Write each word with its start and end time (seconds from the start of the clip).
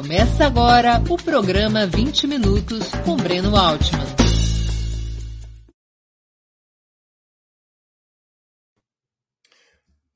Começa 0.00 0.46
agora 0.46 1.02
o 1.10 1.16
programa 1.16 1.84
20 1.84 2.28
Minutos 2.28 2.88
com 3.04 3.16
Breno 3.16 3.56
Altman. 3.56 4.06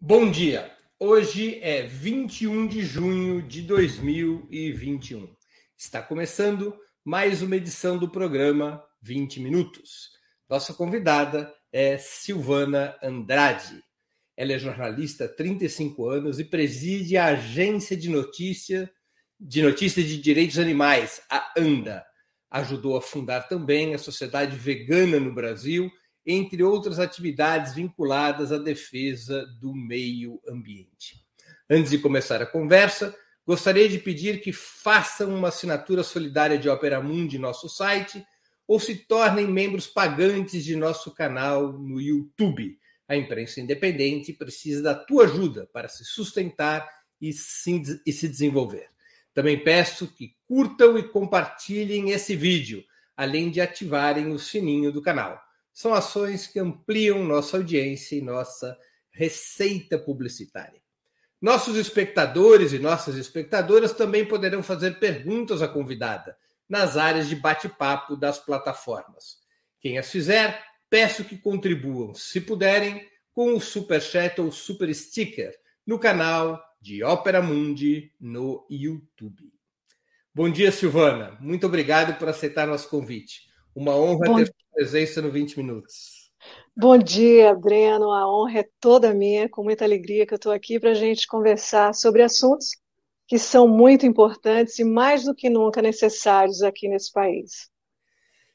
Bom 0.01 0.31
dia! 0.31 0.73
Hoje 1.01 1.59
é 1.61 1.83
21 1.83 2.69
de 2.69 2.83
junho 2.83 3.43
de 3.43 3.63
2021. 3.63 5.35
Está 5.77 6.01
começando 6.01 6.79
mais 7.05 7.43
uma 7.43 7.57
edição 7.57 7.99
do 7.99 8.09
programa 8.09 8.81
20 9.03 9.41
Minutos. 9.41 10.11
Nossa 10.49 10.73
convidada 10.73 11.53
é 11.73 11.99
Silvana 11.99 12.97
Andrade. 13.03 13.83
Ela 14.37 14.53
é 14.53 14.59
jornalista 14.61 15.25
há 15.25 15.29
35 15.29 16.09
anos 16.09 16.39
e 16.39 16.45
preside 16.45 17.17
a 17.17 17.27
agência 17.27 17.97
de 17.97 18.09
notícia 18.09 18.89
de 19.45 19.61
Notícias 19.61 20.07
de 20.07 20.19
Direitos 20.19 20.57
Animais, 20.57 21.21
a 21.29 21.53
ANDA. 21.59 22.05
Ajudou 22.49 22.97
a 22.97 23.03
fundar 23.03 23.49
também 23.49 23.93
a 23.93 23.99
Sociedade 23.99 24.57
Vegana 24.57 25.19
no 25.19 25.35
Brasil, 25.35 25.91
entre 26.25 26.63
outras 26.63 27.01
atividades 27.01 27.75
vinculadas 27.75 28.53
à 28.53 28.59
defesa 28.59 29.45
do 29.61 29.75
meio 29.75 30.41
ambiente. 30.49 31.17
Antes 31.69 31.91
de 31.91 31.99
começar 31.99 32.41
a 32.41 32.47
conversa, 32.47 33.17
gostaria 33.45 33.89
de 33.89 33.99
pedir 33.99 34.41
que 34.41 34.53
façam 34.53 35.35
uma 35.35 35.49
assinatura 35.49 36.05
solidária 36.05 36.57
de 36.57 36.69
Opera 36.69 37.03
Mundi 37.03 37.37
em 37.37 37.41
nosso 37.41 37.69
site 37.69 38.25
ou 38.65 38.79
se 38.79 38.95
tornem 38.95 39.49
membros 39.49 39.89
pagantes 39.89 40.65
de 40.65 40.77
nosso 40.77 41.11
canal 41.11 41.73
no 41.73 42.01
YouTube. 42.01 42.79
A 43.09 43.17
imprensa 43.17 43.61
independente 43.61 44.33
precisa 44.33 44.81
da 44.81 44.95
tua 44.95 45.25
ajuda 45.25 45.69
para 45.73 45.89
se 45.89 46.05
sustentar 46.05 46.89
e 47.21 47.33
se 47.33 48.29
desenvolver. 48.29 48.92
Também 49.35 49.63
peço 49.63 50.07
que 50.07 50.35
curtam 50.47 50.99
e 50.99 51.03
compartilhem 51.09 52.11
esse 52.11 52.37
vídeo, 52.37 52.85
além 53.17 53.51
de 53.51 53.61
ativarem 53.61 54.33
o 54.33 54.39
sininho 54.39 54.93
do 54.93 55.01
canal. 55.03 55.41
São 55.73 55.95
ações 55.95 56.47
que 56.47 56.59
ampliam 56.59 57.25
nossa 57.25 57.57
audiência 57.57 58.17
e 58.17 58.23
nossa 58.23 58.77
receita 59.11 59.99
publicitária. 59.99 60.81
Nossos 61.41 61.77
espectadores 61.77 62.73
e 62.73 62.79
nossas 62.79 63.17
espectadoras 63.17 63.93
também 63.93 64.25
poderão 64.25 64.63
fazer 64.63 64.99
perguntas 65.01 65.61
à 65.61 65.69
convidada 65.69 66.37
nas 66.69 66.97
áreas 66.97 67.29
de 67.29 67.35
bate-papo 67.35 68.17
das 68.17 68.39
plataformas. 68.39 69.39
Quem 69.81 69.99
as 69.99 70.11
fizer, 70.11 70.63
peço 70.89 71.25
que 71.25 71.37
contribuam, 71.37 72.15
se 72.15 72.41
puderem, 72.41 73.07
com 73.33 73.55
o 73.55 73.61
Super 73.61 74.01
Chat 74.01 74.41
ou 74.41 74.53
Super 74.53 74.95
Sticker 74.95 75.53
no 75.87 75.99
canal 75.99 76.63
de 76.83 77.05
Ópera 77.05 77.41
Mundi 77.41 78.13
no 78.21 78.67
YouTube. 78.69 79.53
Bom 80.35 80.51
dia, 80.51 80.73
Silvana. 80.73 81.39
Muito 81.41 81.65
obrigado 81.65 82.19
por 82.19 82.29
aceitar 82.29 82.67
nosso 82.67 82.89
convite. 82.89 83.43
Uma 83.73 83.95
honra 83.95 84.27
Bom... 84.27 84.37
ter 84.39 84.47
sua 84.47 84.55
presença 84.75 85.23
no 85.23 85.31
20 85.31 85.59
Minutos. 85.59 86.33
Bom 86.77 86.99
dia, 86.99 87.55
Breno. 87.55 88.11
A 88.11 88.29
honra 88.29 88.61
é 88.61 88.69
toda 88.81 89.15
minha, 89.15 89.49
com 89.49 89.63
muita 89.63 89.85
alegria 89.85 90.27
que 90.27 90.35
eu 90.35 90.37
estou 90.37 90.51
aqui 90.51 90.81
para 90.81 90.91
a 90.91 90.95
gente 90.95 91.29
conversar 91.29 91.95
sobre 91.95 92.21
assuntos 92.21 92.71
que 93.29 93.39
são 93.39 93.69
muito 93.69 94.05
importantes 94.05 94.77
e 94.81 94.85
mais 94.85 95.23
do 95.23 95.37
que 95.37 95.49
nunca 95.49 95.81
necessários 95.81 96.63
aqui 96.63 96.89
nesse 96.89 97.13
país. 97.13 97.71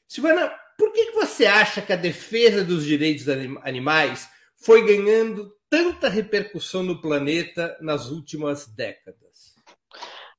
Silvana, 0.06 0.52
por 0.76 0.92
que 0.92 1.12
você 1.12 1.46
acha 1.46 1.80
que 1.80 1.94
a 1.94 1.96
defesa 1.96 2.62
dos 2.62 2.84
direitos 2.84 3.26
animais 3.62 4.28
foi 4.62 4.84
ganhando 4.84 5.50
tanta 5.70 6.08
repercussão 6.08 6.82
no 6.82 7.00
planeta 7.00 7.76
nas 7.80 8.10
últimas 8.10 8.66
décadas? 8.66 9.54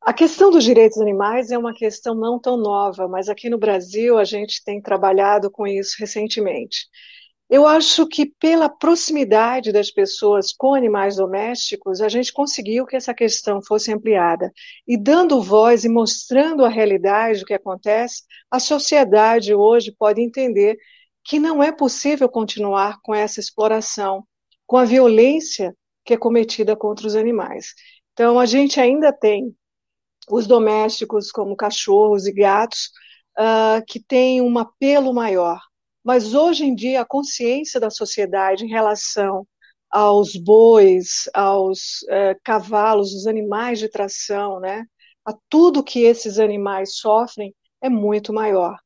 A 0.01 0.13
questão 0.13 0.49
dos 0.49 0.63
direitos 0.63 0.99
animais 0.99 1.51
é 1.51 1.57
uma 1.57 1.73
questão 1.73 2.15
não 2.15 2.39
tão 2.39 2.57
nova, 2.57 3.07
mas 3.07 3.27
aqui 3.27 3.49
no 3.49 3.57
Brasil 3.57 4.17
a 4.17 4.23
gente 4.23 4.63
tem 4.63 4.81
trabalhado 4.81 5.51
com 5.51 5.67
isso 5.67 5.97
recentemente. 5.99 6.87
Eu 7.49 7.65
acho 7.65 8.07
que 8.07 8.27
pela 8.39 8.69
proximidade 8.69 9.71
das 9.71 9.89
pessoas 9.89 10.53
com 10.53 10.75
animais 10.75 11.15
domésticos, 11.15 11.99
a 11.99 12.07
gente 12.07 12.31
conseguiu 12.31 12.85
que 12.85 12.95
essa 12.95 13.13
questão 13.13 13.59
fosse 13.61 13.91
ampliada. 13.91 14.51
E 14.87 14.95
dando 14.95 15.41
voz 15.41 15.83
e 15.83 15.89
mostrando 15.89 16.63
a 16.63 16.69
realidade 16.69 17.39
do 17.39 17.45
que 17.45 17.53
acontece, 17.53 18.23
a 18.51 18.59
sociedade 18.59 19.53
hoje 19.53 19.91
pode 19.91 20.21
entender 20.21 20.77
que 21.23 21.39
não 21.39 21.61
é 21.61 21.71
possível 21.71 22.29
continuar 22.29 22.99
com 23.01 23.15
essa 23.15 23.39
exploração 23.39 24.23
com 24.69 24.77
a 24.77 24.85
violência 24.85 25.75
que 26.05 26.13
é 26.13 26.17
cometida 26.17 26.75
contra 26.75 27.07
os 27.07 27.15
animais. 27.15 27.73
Então, 28.13 28.39
a 28.39 28.45
gente 28.45 28.79
ainda 28.79 29.11
tem 29.11 29.51
os 30.29 30.45
domésticos, 30.45 31.31
como 31.31 31.55
cachorros 31.55 32.27
e 32.27 32.31
gatos, 32.31 32.91
uh, 33.35 33.83
que 33.87 33.99
têm 33.99 34.43
um 34.43 34.59
apelo 34.59 35.11
maior. 35.11 35.59
Mas 36.03 36.35
hoje 36.35 36.65
em 36.65 36.75
dia, 36.75 37.01
a 37.01 37.05
consciência 37.05 37.79
da 37.79 37.89
sociedade 37.89 38.63
em 38.63 38.69
relação 38.69 39.43
aos 39.89 40.35
bois, 40.35 41.27
aos 41.33 42.03
uh, 42.03 42.39
cavalos, 42.43 43.11
os 43.11 43.25
animais 43.25 43.79
de 43.79 43.89
tração, 43.89 44.59
né, 44.59 44.85
a 45.25 45.33
tudo 45.49 45.83
que 45.83 46.03
esses 46.03 46.37
animais 46.37 46.97
sofrem, 46.97 47.55
é 47.81 47.89
muito 47.89 48.31
maior. 48.31 48.77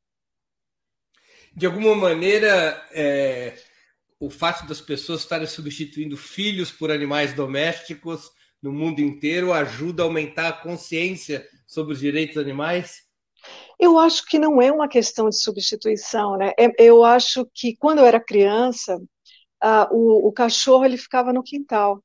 De 1.53 1.65
alguma 1.65 1.93
maneira, 1.93 2.81
é, 2.93 3.57
o 4.25 4.29
fato 4.29 4.65
das 4.65 4.79
pessoas 4.79 5.19
estarem 5.19 5.45
substituindo 5.45 6.15
filhos 6.15 6.71
por 6.71 6.89
animais 6.89 7.33
domésticos 7.33 8.31
no 8.61 8.71
mundo 8.71 9.01
inteiro 9.01 9.51
ajuda 9.51 10.01
a 10.01 10.05
aumentar 10.05 10.47
a 10.47 10.53
consciência 10.53 11.45
sobre 11.67 11.93
os 11.93 11.99
direitos 11.99 12.37
animais? 12.37 13.01
Eu 13.77 13.99
acho 13.99 14.25
que 14.25 14.39
não 14.39 14.61
é 14.61 14.71
uma 14.71 14.87
questão 14.87 15.27
de 15.27 15.37
substituição, 15.37 16.37
né? 16.37 16.53
É, 16.57 16.71
eu 16.79 17.03
acho 17.03 17.45
que 17.53 17.75
quando 17.75 17.99
eu 17.99 18.05
era 18.05 18.17
criança, 18.17 18.95
uh, 18.95 19.87
o, 19.91 20.29
o 20.29 20.31
cachorro 20.31 20.85
ele 20.85 20.97
ficava 20.97 21.33
no 21.33 21.43
quintal. 21.43 22.01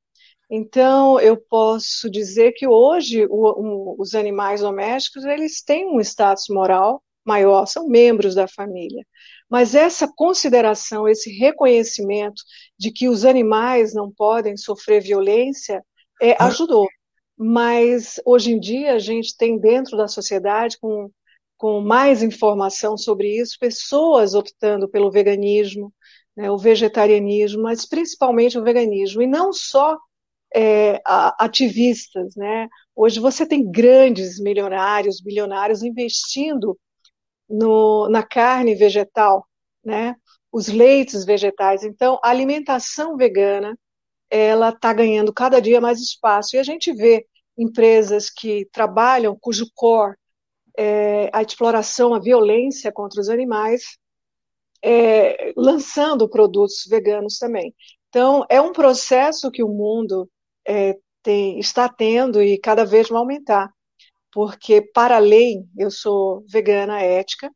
Então, 0.51 1.21
eu 1.21 1.37
posso 1.37 2.09
dizer 2.09 2.51
que 2.51 2.67
hoje 2.67 3.25
o, 3.29 3.95
os 3.97 4.13
animais 4.13 4.59
domésticos 4.59 5.23
eles 5.23 5.61
têm 5.61 5.87
um 5.87 6.01
status 6.01 6.47
moral 6.49 7.01
maior, 7.23 7.65
são 7.65 7.87
membros 7.87 8.35
da 8.35 8.47
família. 8.47 9.05
Mas 9.49 9.73
essa 9.73 10.07
consideração, 10.15 11.07
esse 11.07 11.31
reconhecimento 11.31 12.41
de 12.77 12.91
que 12.91 13.09
os 13.09 13.25
animais 13.25 13.93
não 13.93 14.11
podem 14.11 14.55
sofrer 14.55 15.01
violência, 15.01 15.83
é, 16.21 16.35
ajudou. 16.43 16.87
Mas 17.35 18.19
hoje 18.25 18.51
em 18.51 18.59
dia 18.59 18.93
a 18.93 18.99
gente 18.99 19.35
tem 19.35 19.57
dentro 19.57 19.97
da 19.97 20.07
sociedade, 20.07 20.77
com, 20.79 21.09
com 21.57 21.81
mais 21.81 22.21
informação 22.21 22.97
sobre 22.97 23.39
isso, 23.39 23.57
pessoas 23.59 24.35
optando 24.35 24.87
pelo 24.87 25.09
veganismo, 25.09 25.91
né, 26.35 26.51
o 26.51 26.57
vegetarianismo, 26.57 27.63
mas 27.63 27.85
principalmente 27.85 28.57
o 28.57 28.63
veganismo, 28.63 29.21
e 29.21 29.27
não 29.27 29.51
só 29.51 29.97
é, 30.53 31.01
ativistas. 31.05 32.35
Né? 32.35 32.67
Hoje 32.95 33.19
você 33.19 33.45
tem 33.45 33.69
grandes 33.69 34.39
milionários, 34.39 35.21
bilionários 35.21 35.81
investindo 35.81 36.77
no, 37.49 38.07
na 38.09 38.23
carne 38.23 38.75
vegetal, 38.75 39.47
né? 39.83 40.15
Os 40.51 40.67
leites 40.67 41.25
vegetais. 41.25 41.83
Então, 41.83 42.19
a 42.23 42.29
alimentação 42.29 43.15
vegana, 43.17 43.77
ela 44.29 44.69
está 44.69 44.93
ganhando 44.93 45.33
cada 45.33 45.59
dia 45.59 45.81
mais 45.81 45.99
espaço. 45.99 46.55
E 46.55 46.59
a 46.59 46.63
gente 46.63 46.93
vê 46.93 47.25
empresas 47.57 48.29
que 48.29 48.67
trabalham, 48.71 49.37
cujo 49.39 49.65
core 49.75 50.15
é 50.77 51.29
a 51.33 51.41
exploração, 51.41 52.13
a 52.13 52.19
violência 52.19 52.91
contra 52.91 53.19
os 53.19 53.29
animais, 53.29 53.97
é, 54.81 55.51
lançando 55.57 56.29
produtos 56.29 56.85
veganos 56.89 57.37
também. 57.37 57.75
Então, 58.07 58.45
é 58.49 58.61
um 58.61 58.71
processo 58.71 59.51
que 59.51 59.63
o 59.63 59.67
mundo 59.67 60.29
é, 60.65 60.97
tem, 61.21 61.59
está 61.59 61.89
tendo 61.89 62.41
e 62.41 62.57
cada 62.57 62.85
vez 62.85 63.09
vai 63.09 63.19
aumentar 63.19 63.73
porque 64.31 64.81
para 64.81 65.17
além, 65.17 65.67
eu 65.77 65.89
sou 65.89 66.43
vegana 66.47 67.01
ética, 67.01 67.51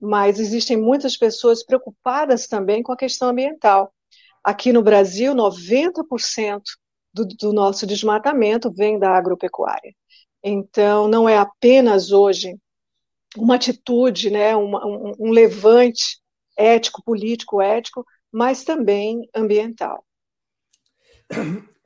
mas 0.00 0.38
existem 0.38 0.76
muitas 0.76 1.16
pessoas 1.16 1.64
preocupadas 1.64 2.46
também 2.46 2.82
com 2.82 2.92
a 2.92 2.96
questão 2.96 3.28
ambiental. 3.28 3.92
Aqui 4.44 4.72
no 4.72 4.82
Brasil, 4.82 5.34
90% 5.34 6.62
do, 7.12 7.26
do 7.26 7.52
nosso 7.52 7.86
desmatamento 7.86 8.72
vem 8.72 8.98
da 8.98 9.10
agropecuária. 9.10 9.94
Então, 10.42 11.08
não 11.08 11.28
é 11.28 11.36
apenas 11.36 12.12
hoje 12.12 12.56
uma 13.36 13.56
atitude, 13.56 14.30
né, 14.30 14.54
uma, 14.56 14.86
um, 14.86 15.12
um 15.18 15.30
levante 15.30 16.20
ético, 16.56 17.02
político, 17.02 17.60
ético, 17.60 18.04
mas 18.32 18.64
também 18.64 19.28
ambiental. 19.34 20.04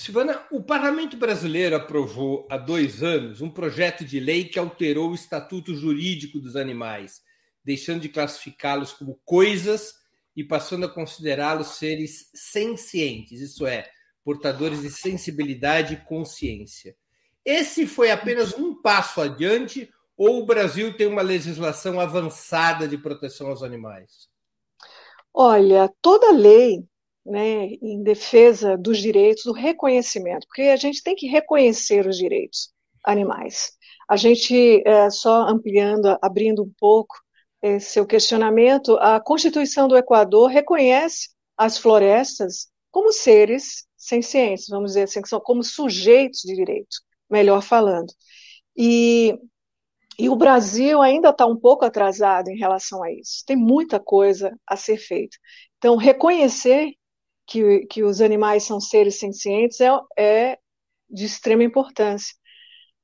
Silvana, 0.00 0.46
o 0.50 0.62
Parlamento 0.62 1.14
Brasileiro 1.14 1.76
aprovou 1.76 2.48
há 2.50 2.56
dois 2.56 3.02
anos 3.02 3.42
um 3.42 3.50
projeto 3.50 4.02
de 4.02 4.18
lei 4.18 4.44
que 4.44 4.58
alterou 4.58 5.10
o 5.10 5.14
estatuto 5.14 5.74
jurídico 5.74 6.40
dos 6.40 6.56
animais, 6.56 7.20
deixando 7.62 8.00
de 8.00 8.08
classificá-los 8.08 8.94
como 8.94 9.20
coisas 9.26 9.92
e 10.34 10.42
passando 10.42 10.86
a 10.86 10.88
considerá-los 10.88 11.76
seres 11.76 12.30
sencientes, 12.34 13.42
isso 13.42 13.66
é, 13.66 13.90
portadores 14.24 14.80
de 14.80 14.90
sensibilidade 14.90 15.92
e 15.92 16.04
consciência. 16.08 16.96
Esse 17.44 17.86
foi 17.86 18.10
apenas 18.10 18.54
um 18.54 18.80
passo 18.80 19.20
adiante 19.20 19.90
ou 20.16 20.40
o 20.40 20.46
Brasil 20.46 20.96
tem 20.96 21.08
uma 21.08 21.20
legislação 21.20 22.00
avançada 22.00 22.88
de 22.88 22.96
proteção 22.96 23.48
aos 23.48 23.62
animais? 23.62 24.30
Olha, 25.34 25.92
toda 26.00 26.32
lei 26.32 26.88
né, 27.30 27.66
em 27.80 28.02
defesa 28.02 28.76
dos 28.76 28.98
direitos, 28.98 29.44
do 29.44 29.52
reconhecimento, 29.52 30.46
porque 30.48 30.62
a 30.62 30.76
gente 30.76 31.02
tem 31.02 31.14
que 31.14 31.28
reconhecer 31.28 32.06
os 32.06 32.16
direitos 32.16 32.72
animais. 33.04 33.70
A 34.08 34.16
gente, 34.16 34.82
é, 34.84 35.08
só 35.10 35.42
ampliando, 35.42 36.18
abrindo 36.20 36.64
um 36.64 36.72
pouco 36.78 37.14
é, 37.62 37.78
seu 37.78 38.04
questionamento, 38.04 38.96
a 38.96 39.20
Constituição 39.20 39.86
do 39.86 39.96
Equador 39.96 40.48
reconhece 40.48 41.28
as 41.56 41.78
florestas 41.78 42.68
como 42.90 43.12
seres 43.12 43.86
sencientes, 43.96 44.66
vamos 44.68 44.92
dizer 44.92 45.02
assim, 45.02 45.22
que 45.22 45.28
são 45.28 45.38
como 45.40 45.62
sujeitos 45.62 46.40
de 46.40 46.54
direito, 46.56 46.96
melhor 47.30 47.62
falando. 47.62 48.12
E, 48.76 49.38
e 50.18 50.28
o 50.28 50.34
Brasil 50.34 51.00
ainda 51.00 51.30
está 51.30 51.46
um 51.46 51.56
pouco 51.56 51.84
atrasado 51.84 52.48
em 52.48 52.58
relação 52.58 53.04
a 53.04 53.12
isso. 53.12 53.44
Tem 53.46 53.56
muita 53.56 54.00
coisa 54.00 54.52
a 54.66 54.74
ser 54.74 54.96
feita. 54.96 55.36
Então, 55.78 55.96
reconhecer 55.96 56.94
que, 57.50 57.80
que 57.86 58.04
os 58.04 58.20
animais 58.20 58.62
são 58.62 58.80
seres 58.80 59.18
sencientes 59.18 59.80
é, 59.80 59.90
é 60.16 60.58
de 61.10 61.24
extrema 61.24 61.64
importância. 61.64 62.34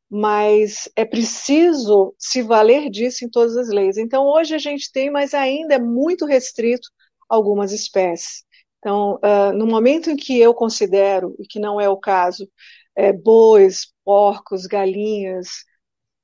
Mas 0.09 0.89
é 0.95 1.05
preciso 1.05 2.15
se 2.17 2.43
valer 2.43 2.89
disso 2.89 3.25
em 3.25 3.29
todas 3.29 3.57
as 3.57 3.69
leis. 3.69 3.97
Então, 3.99 4.25
hoje 4.25 4.55
a 4.55 4.59
gente 4.59 4.93
tem, 4.93 5.11
mas 5.11 5.35
ainda 5.35 5.75
é 5.75 5.79
muito 5.81 6.25
restrito 6.25 6.89
algumas 7.29 7.73
espécies. 7.73 8.45
Então, 8.79 9.17
uh, 9.17 9.53
no 9.53 9.67
momento 9.67 10.11
em 10.11 10.17
que 10.17 10.39
eu 10.39 10.55
considero, 10.55 11.35
e 11.41 11.47
que 11.47 11.59
não 11.59 11.81
é 11.81 11.89
o 11.89 11.97
caso, 11.97 12.49
é, 12.95 13.13
bois, 13.13 13.93
porcos, 14.05 14.67
galinhas, 14.67 15.49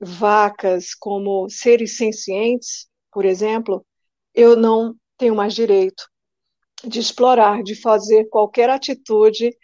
vacas 0.01 0.95
como 0.95 1.49
seres 1.51 1.97
sencientes, 1.97 2.87
por 3.13 3.25
exemplo, 3.25 3.85
eu 4.33 4.57
não 4.57 4.95
tenho 5.19 5.35
mais 5.35 5.55
direito 5.55 6.12
de 6.85 7.01
explorar, 7.01 7.63
de 7.63 7.75
fazer 7.75 8.29
qualquer 8.29 8.71
atitude 8.71 9.57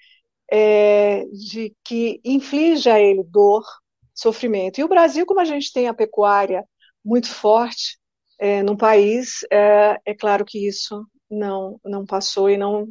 é, 0.50 1.24
de 1.26 1.74
que 1.84 2.20
inflija 2.24 2.94
a 2.94 3.00
ele 3.00 3.22
dor, 3.22 3.64
sofrimento. 4.14 4.80
E 4.80 4.84
o 4.84 4.88
Brasil, 4.88 5.26
como 5.26 5.40
a 5.40 5.44
gente 5.44 5.72
tem 5.72 5.88
a 5.88 5.94
pecuária 5.94 6.64
muito 7.04 7.28
forte 7.28 7.98
é, 8.38 8.62
no 8.62 8.76
país, 8.76 9.44
é, 9.50 10.00
é 10.04 10.14
claro 10.14 10.44
que 10.44 10.66
isso 10.66 11.06
não, 11.30 11.80
não 11.84 12.06
passou 12.06 12.50
e 12.50 12.56
não 12.56 12.88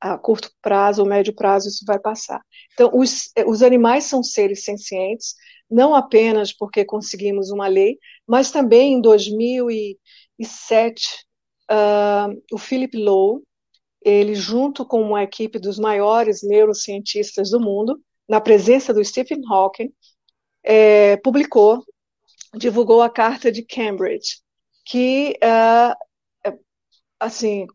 a 0.00 0.16
curto 0.16 0.50
prazo 0.62 1.02
ou 1.02 1.08
médio 1.08 1.34
prazo 1.34 1.68
isso 1.68 1.84
vai 1.84 1.98
passar. 1.98 2.40
Então, 2.72 2.90
os, 2.94 3.32
os 3.46 3.62
animais 3.62 4.04
são 4.04 4.22
seres 4.22 4.64
sencientes, 4.64 5.34
não 5.68 5.92
apenas 5.94 6.52
porque 6.52 6.84
conseguimos 6.84 7.50
uma 7.50 7.66
lei, 7.66 7.98
mas 8.26 8.52
também 8.52 8.94
em 8.94 9.00
2007 9.00 11.26
Uh, 11.70 12.42
o 12.52 12.58
Philip 12.58 12.96
Lowe, 12.96 13.42
ele 14.02 14.34
junto 14.34 14.86
com 14.86 15.02
uma 15.02 15.22
equipe 15.22 15.58
dos 15.58 15.78
maiores 15.78 16.42
neurocientistas 16.42 17.50
do 17.50 17.60
mundo, 17.60 18.00
na 18.28 18.40
presença 18.40 18.92
do 18.94 19.04
Stephen 19.04 19.40
Hawking, 19.48 19.92
é, 20.62 21.16
publicou, 21.18 21.82
divulgou 22.54 23.02
a 23.02 23.10
Carta 23.10 23.50
de 23.50 23.62
Cambridge, 23.62 24.40
que, 24.84 25.38
uh, 25.42 26.54
assim, 27.18 27.66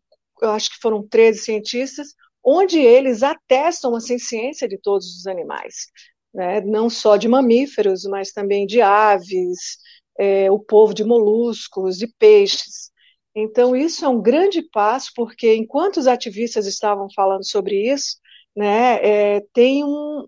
eu 0.42 0.52
acho 0.52 0.72
que 0.72 0.82
foram 0.82 1.08
13 1.08 1.40
cientistas, 1.40 2.14
onde 2.44 2.80
eles 2.80 3.24
atestam 3.24 3.96
a 3.96 4.00
ciência 4.00 4.68
de 4.68 4.78
todos 4.78 5.18
os 5.18 5.28
animais, 5.28 5.88
né? 6.34 6.62
não 6.62 6.90
só 6.90 7.16
de 7.16 7.28
mamíferos, 7.28 8.04
mas 8.04 8.32
também 8.32 8.66
de 8.66 8.82
aves, 8.82 9.78
é, 10.20 10.52
o 10.52 10.60
povo 10.60 10.94
de 10.94 11.04
moluscos, 11.04 11.98
de 11.98 12.08
peixes. 12.08 12.92
Então, 13.36 13.76
isso 13.76 14.06
é 14.06 14.08
um 14.08 14.22
grande 14.22 14.62
passo, 14.62 15.12
porque 15.16 15.56
enquanto 15.56 15.98
os 15.98 16.08
ativistas 16.08 16.68
estavam 16.68 17.08
falando 17.16 17.46
sobre 17.46 17.92
isso, 17.92 18.18
né, 18.56 19.00
é, 19.02 19.42
tem 19.54 19.84
um, 19.84 20.28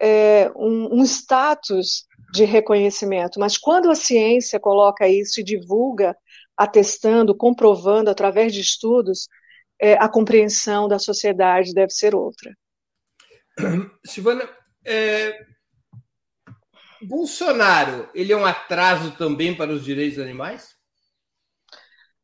é, 0.00 0.50
um, 0.56 1.00
um 1.00 1.04
status 1.04 2.04
de 2.32 2.44
reconhecimento, 2.44 3.38
mas 3.38 3.56
quando 3.56 3.90
a 3.90 3.94
ciência 3.94 4.58
coloca 4.58 5.06
isso 5.06 5.40
e 5.40 5.44
divulga, 5.44 6.16
atestando, 6.56 7.36
comprovando 7.36 8.10
através 8.10 8.52
de 8.52 8.60
estudos, 8.60 9.28
é, 9.80 9.94
a 9.94 10.08
compreensão 10.08 10.88
da 10.88 10.98
sociedade 10.98 11.74
deve 11.74 11.92
ser 11.92 12.14
outra. 12.14 12.52
Silvana, 14.04 14.48
é... 14.84 15.46
Bolsonaro, 17.02 18.08
ele 18.14 18.32
é 18.32 18.36
um 18.36 18.46
atraso 18.46 19.10
também 19.16 19.54
para 19.54 19.72
os 19.72 19.84
direitos 19.84 20.16
dos 20.16 20.24
animais? 20.24 20.71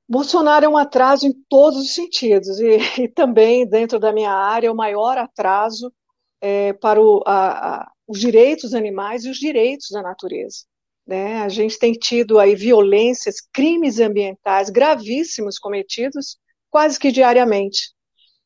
Bolsonaro 0.09 0.65
é 0.65 0.69
um 0.69 0.77
atraso 0.77 1.27
em 1.27 1.33
todos 1.49 1.81
os 1.81 1.95
sentidos, 1.95 2.59
e, 2.59 2.79
e 3.03 3.09
também, 3.09 3.67
dentro 3.67 3.99
da 3.99 4.13
minha 4.13 4.33
área, 4.33 4.69
é 4.69 4.71
o 4.71 4.77
maior 4.77 5.19
atraso 5.19 5.93
é, 6.41 6.73
para 6.73 7.01
o, 7.01 7.23
a, 7.27 7.83
a, 7.83 7.93
os 8.07 8.19
direitos 8.19 8.73
animais 8.73 9.25
e 9.25 9.31
os 9.31 9.39
direitos 9.39 9.89
da 9.91 10.03
natureza. 10.03 10.65
Né? 11.07 11.43
A 11.43 11.49
gente 11.49 11.79
tem 11.79 11.93
tido 11.93 12.39
aí 12.39 12.55
violências, 12.55 13.37
crimes 13.53 13.99
ambientais 13.99 14.71
gravíssimos 14.71 15.59
cometidos 15.59 16.39
quase 16.71 16.99
que 16.99 17.11
diariamente. 17.11 17.93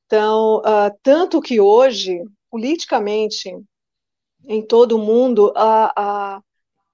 Então, 0.07 0.59
uh, 0.59 0.97
tanto 1.03 1.41
que 1.41 1.61
hoje, 1.61 2.23
politicamente, 2.51 3.51
em 4.47 4.65
todo 4.65 4.97
o 4.97 4.99
mundo, 4.99 5.53
a, 5.57 6.41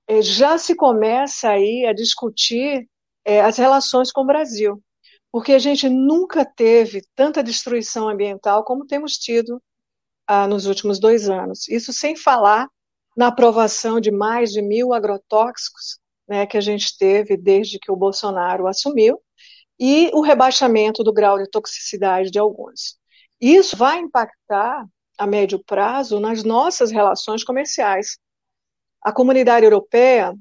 é, 0.07 0.23
já 0.23 0.57
se 0.57 0.75
começa 0.75 1.51
aí 1.51 1.85
a 1.85 1.93
discutir 1.93 2.89
é, 3.29 3.43
as 3.43 3.59
relações 3.59 4.11
com 4.11 4.23
o 4.23 4.27
Brasil, 4.27 4.83
porque 5.31 5.53
a 5.53 5.59
gente 5.59 5.87
nunca 5.87 6.47
teve 6.47 7.03
tanta 7.15 7.43
destruição 7.43 8.09
ambiental 8.09 8.65
como 8.65 8.87
temos 8.87 9.19
tido 9.19 9.63
ah, 10.27 10.47
nos 10.47 10.65
últimos 10.65 10.99
dois 10.99 11.29
anos. 11.29 11.69
Isso 11.69 11.93
sem 11.93 12.17
falar 12.17 12.67
na 13.15 13.27
aprovação 13.27 14.01
de 14.01 14.11
mais 14.11 14.51
de 14.51 14.63
mil 14.63 14.95
agrotóxicos 14.95 15.99
né, 16.27 16.47
que 16.47 16.57
a 16.57 16.61
gente 16.63 16.97
teve 16.97 17.37
desde 17.37 17.79
que 17.79 17.93
o 17.93 17.97
Bolsonaro 17.97 18.67
assumiu, 18.67 19.21
e 19.79 20.11
o 20.15 20.23
rebaixamento 20.23 21.05
do 21.05 21.13
grau 21.13 21.39
de 21.39 21.49
toxicidade 21.51 22.31
de 22.31 22.39
alguns. 22.39 22.99
Isso 23.39 23.77
vai 23.77 23.99
impactar 23.99 24.87
a 25.19 25.27
médio 25.27 25.63
prazo 25.63 26.19
nas 26.19 26.43
nossas 26.43 26.91
relações 26.91 27.45
comerciais. 27.45 28.19
A 29.03 29.13
comunidade 29.13 29.67
europeia 29.67 30.35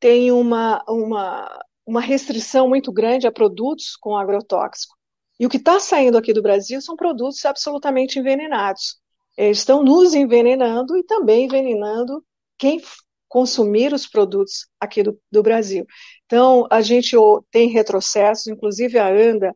tem 0.00 0.32
uma, 0.32 0.82
uma 0.88 1.62
uma 1.90 2.00
restrição 2.00 2.68
muito 2.68 2.92
grande 2.92 3.26
a 3.26 3.32
produtos 3.32 3.96
com 3.96 4.16
agrotóxico. 4.16 4.96
E 5.40 5.44
o 5.44 5.48
que 5.48 5.56
está 5.56 5.80
saindo 5.80 6.16
aqui 6.16 6.32
do 6.32 6.40
Brasil 6.40 6.80
são 6.80 6.94
produtos 6.94 7.44
absolutamente 7.44 8.16
envenenados. 8.16 9.00
Eles 9.36 9.58
estão 9.58 9.82
nos 9.82 10.14
envenenando 10.14 10.96
e 10.96 11.02
também 11.02 11.46
envenenando 11.46 12.24
quem 12.56 12.80
consumir 13.28 13.92
os 13.92 14.06
produtos 14.06 14.68
aqui 14.78 15.02
do, 15.02 15.20
do 15.32 15.42
Brasil. 15.42 15.84
Então, 16.26 16.64
a 16.70 16.80
gente 16.80 17.16
tem 17.50 17.68
retrocessos, 17.68 18.46
inclusive 18.46 18.96
a 18.96 19.08
ANDA 19.08 19.52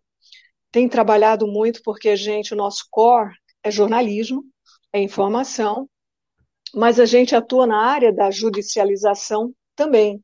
tem 0.73 0.89
trabalhado 0.89 1.47
muito 1.47 1.83
porque 1.85 2.17
gente, 2.17 2.53
o 2.53 2.57
nosso 2.57 2.87
core 2.91 3.33
é 3.63 3.71
jornalismo, 3.71 4.45
é 4.93 5.01
informação, 5.01 5.89
mas 6.75 6.99
a 6.99 7.07
gente 7.07 7.37
atua 7.37 7.65
na 7.65 7.81
área 7.81 8.13
da 8.13 8.29
judicialização 8.29 9.55
também. 9.77 10.24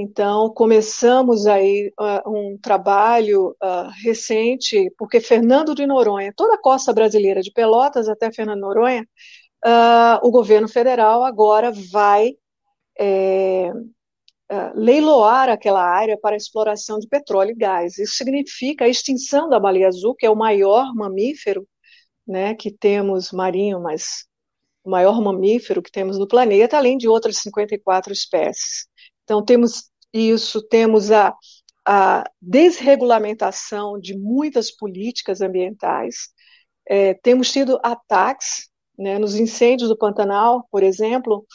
Então, 0.00 0.48
começamos 0.54 1.44
aí 1.48 1.92
uh, 1.98 2.30
um 2.30 2.56
trabalho 2.56 3.56
uh, 3.60 3.90
recente, 4.04 4.88
porque 4.96 5.20
Fernando 5.20 5.74
de 5.74 5.84
Noronha, 5.86 6.32
toda 6.36 6.54
a 6.54 6.60
costa 6.60 6.92
brasileira, 6.92 7.40
de 7.40 7.50
Pelotas 7.50 8.08
até 8.08 8.30
Fernando 8.30 8.58
de 8.58 8.60
Noronha, 8.60 9.02
uh, 9.66 10.24
o 10.24 10.30
governo 10.30 10.68
federal 10.68 11.24
agora 11.24 11.72
vai 11.90 12.34
é, 13.00 13.72
leiloar 14.74 15.48
aquela 15.48 15.82
área 15.84 16.18
para 16.18 16.36
exploração 16.36 16.98
de 17.00 17.08
petróleo 17.08 17.50
e 17.50 17.56
gás. 17.56 17.98
Isso 17.98 18.14
significa 18.14 18.84
a 18.84 18.88
extinção 18.88 19.48
da 19.48 19.60
baleia 19.60 19.88
azul, 19.88 20.14
que 20.14 20.26
é 20.26 20.30
o 20.30 20.36
maior 20.36 20.94
mamífero 20.94 21.66
né, 22.26 22.54
que 22.54 22.70
temos 22.70 23.32
marinho, 23.32 23.80
mas 23.80 24.26
o 24.84 24.90
maior 24.90 25.20
mamífero 25.20 25.82
que 25.82 25.90
temos 25.90 26.18
no 26.18 26.28
planeta, 26.28 26.76
além 26.76 26.96
de 26.98 27.08
outras 27.08 27.38
54 27.38 28.12
espécies. 28.12 28.87
Então, 29.28 29.44
temos 29.44 29.90
isso, 30.10 30.62
temos 30.62 31.10
a, 31.10 31.36
a 31.86 32.24
desregulamentação 32.40 34.00
de 34.00 34.16
muitas 34.16 34.70
políticas 34.70 35.42
ambientais, 35.42 36.30
é, 36.88 37.12
temos 37.12 37.52
tido 37.52 37.78
ataques 37.82 38.70
né, 38.98 39.18
nos 39.18 39.34
incêndios 39.34 39.90
do 39.90 39.98
Pantanal, 39.98 40.66
por 40.70 40.82
exemplo. 40.82 41.46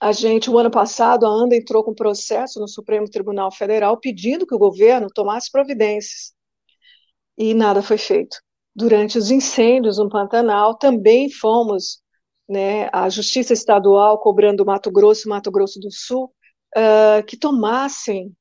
A 0.00 0.10
gente, 0.10 0.50
o 0.50 0.58
ano 0.58 0.68
passado, 0.68 1.24
a 1.24 1.28
ANDA 1.28 1.54
entrou 1.54 1.84
com 1.84 1.94
processo 1.94 2.58
no 2.58 2.66
Supremo 2.66 3.08
Tribunal 3.08 3.52
Federal 3.52 3.96
pedindo 4.00 4.44
que 4.44 4.54
o 4.54 4.58
governo 4.58 5.06
tomasse 5.14 5.48
providências. 5.52 6.34
E 7.38 7.54
nada 7.54 7.80
foi 7.80 7.96
feito. 7.96 8.38
Durante 8.74 9.16
os 9.16 9.30
incêndios 9.30 9.98
no 9.98 10.08
Pantanal, 10.08 10.76
também 10.76 11.30
fomos 11.30 12.02
né, 12.48 12.88
a 12.92 13.08
Justiça 13.08 13.52
Estadual 13.52 14.18
cobrando 14.18 14.66
Mato 14.66 14.90
Grosso 14.90 15.28
e 15.28 15.30
Mato 15.30 15.52
Grosso 15.52 15.78
do 15.78 15.92
Sul 15.92 16.32
uh, 16.76 17.24
que 17.24 17.36
tomassem 17.36 18.34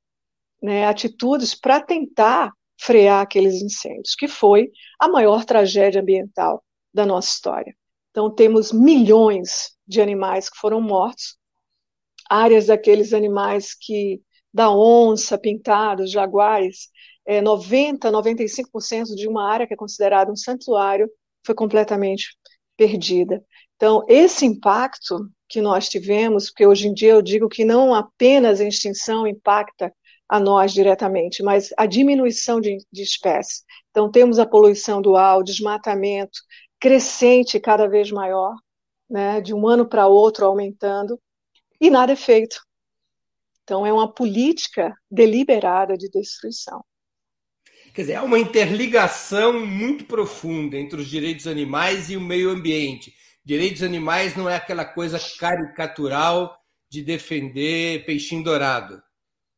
né, 0.62 0.86
atitudes 0.86 1.56
para 1.56 1.80
tentar 1.82 2.52
frear 2.80 3.22
aqueles 3.22 3.62
incêndios, 3.62 4.16
que 4.16 4.28
foi 4.28 4.70
a 5.00 5.08
maior 5.08 5.46
tragédia 5.46 6.02
ambiental 6.02 6.64
da 6.94 7.06
nossa 7.06 7.30
história. 7.30 7.76
Então, 8.12 8.34
temos 8.34 8.72
milhões 8.72 9.76
de 9.88 10.02
animais 10.02 10.50
que 10.50 10.58
foram 10.58 10.82
mortos, 10.82 11.38
áreas 12.30 12.68
daqueles 12.68 13.14
animais 13.14 13.74
que, 13.74 14.22
da 14.54 14.72
onça, 14.72 15.38
pintados, 15.38 16.12
jaguares, 16.12 16.90
é, 17.26 17.42
90, 17.42 18.12
95% 18.12 19.16
de 19.16 19.28
uma 19.28 19.50
área 19.50 19.68
que 19.68 19.74
é 19.74 19.78
considerada 19.78 20.32
um 20.32 20.36
santuário 20.36 21.10
foi 21.46 21.56
completamente 21.56 22.38
perdida. 22.78 23.44
Então, 23.76 24.04
esse 24.08 24.46
impacto 24.46 25.30
que 25.48 25.62
nós 25.62 25.88
tivemos, 25.88 26.50
porque 26.50 26.66
hoje 26.66 26.88
em 26.88 26.94
dia 26.94 27.12
eu 27.12 27.22
digo 27.22 27.48
que 27.48 27.64
não 27.64 27.94
apenas 27.94 28.60
a 28.60 28.66
extinção 28.66 29.28
impacta 29.28 29.94
a 30.28 30.40
nós 30.40 30.74
diretamente, 30.74 31.44
mas 31.44 31.72
a 31.78 31.86
diminuição 31.86 32.60
de, 32.60 32.78
de 32.92 33.04
espécies. 33.04 33.64
Então, 33.92 34.10
temos 34.10 34.40
a 34.40 34.46
poluição 34.46 35.02
o 35.38 35.44
desmatamento 35.44 36.40
crescente 36.80 37.60
cada 37.60 37.88
vez 37.88 38.12
maior, 38.12 38.56
né, 39.10 39.40
de 39.40 39.54
um 39.54 39.68
ano 39.68 39.88
para 39.88 40.08
outro 40.08 40.46
aumentando, 40.46 41.20
e 41.80 41.90
nada 41.90 42.14
é 42.14 42.16
feito. 42.16 42.60
Então, 43.64 43.86
é 43.86 43.94
uma 43.94 44.12
política 44.12 44.96
deliberada 45.10 45.96
de 45.96 46.10
destruição. 46.10 46.84
Quer 47.94 48.02
dizer, 48.02 48.16
há 48.16 48.24
uma 48.24 48.38
interligação 48.38 49.66
muito 49.66 50.06
profunda 50.06 50.76
entre 50.76 51.00
os 51.00 51.08
direitos 51.08 51.48
animais 51.48 52.10
e 52.10 52.18
o 52.18 52.22
meio 52.22 52.50
ambiente. 52.50 53.14
Direitos 53.46 53.84
animais 53.84 54.36
não 54.36 54.50
é 54.50 54.56
aquela 54.56 54.84
coisa 54.84 55.20
caricatural 55.40 56.58
de 56.90 57.04
defender 57.04 58.04
peixinho 58.04 58.44
dourado. 58.44 59.00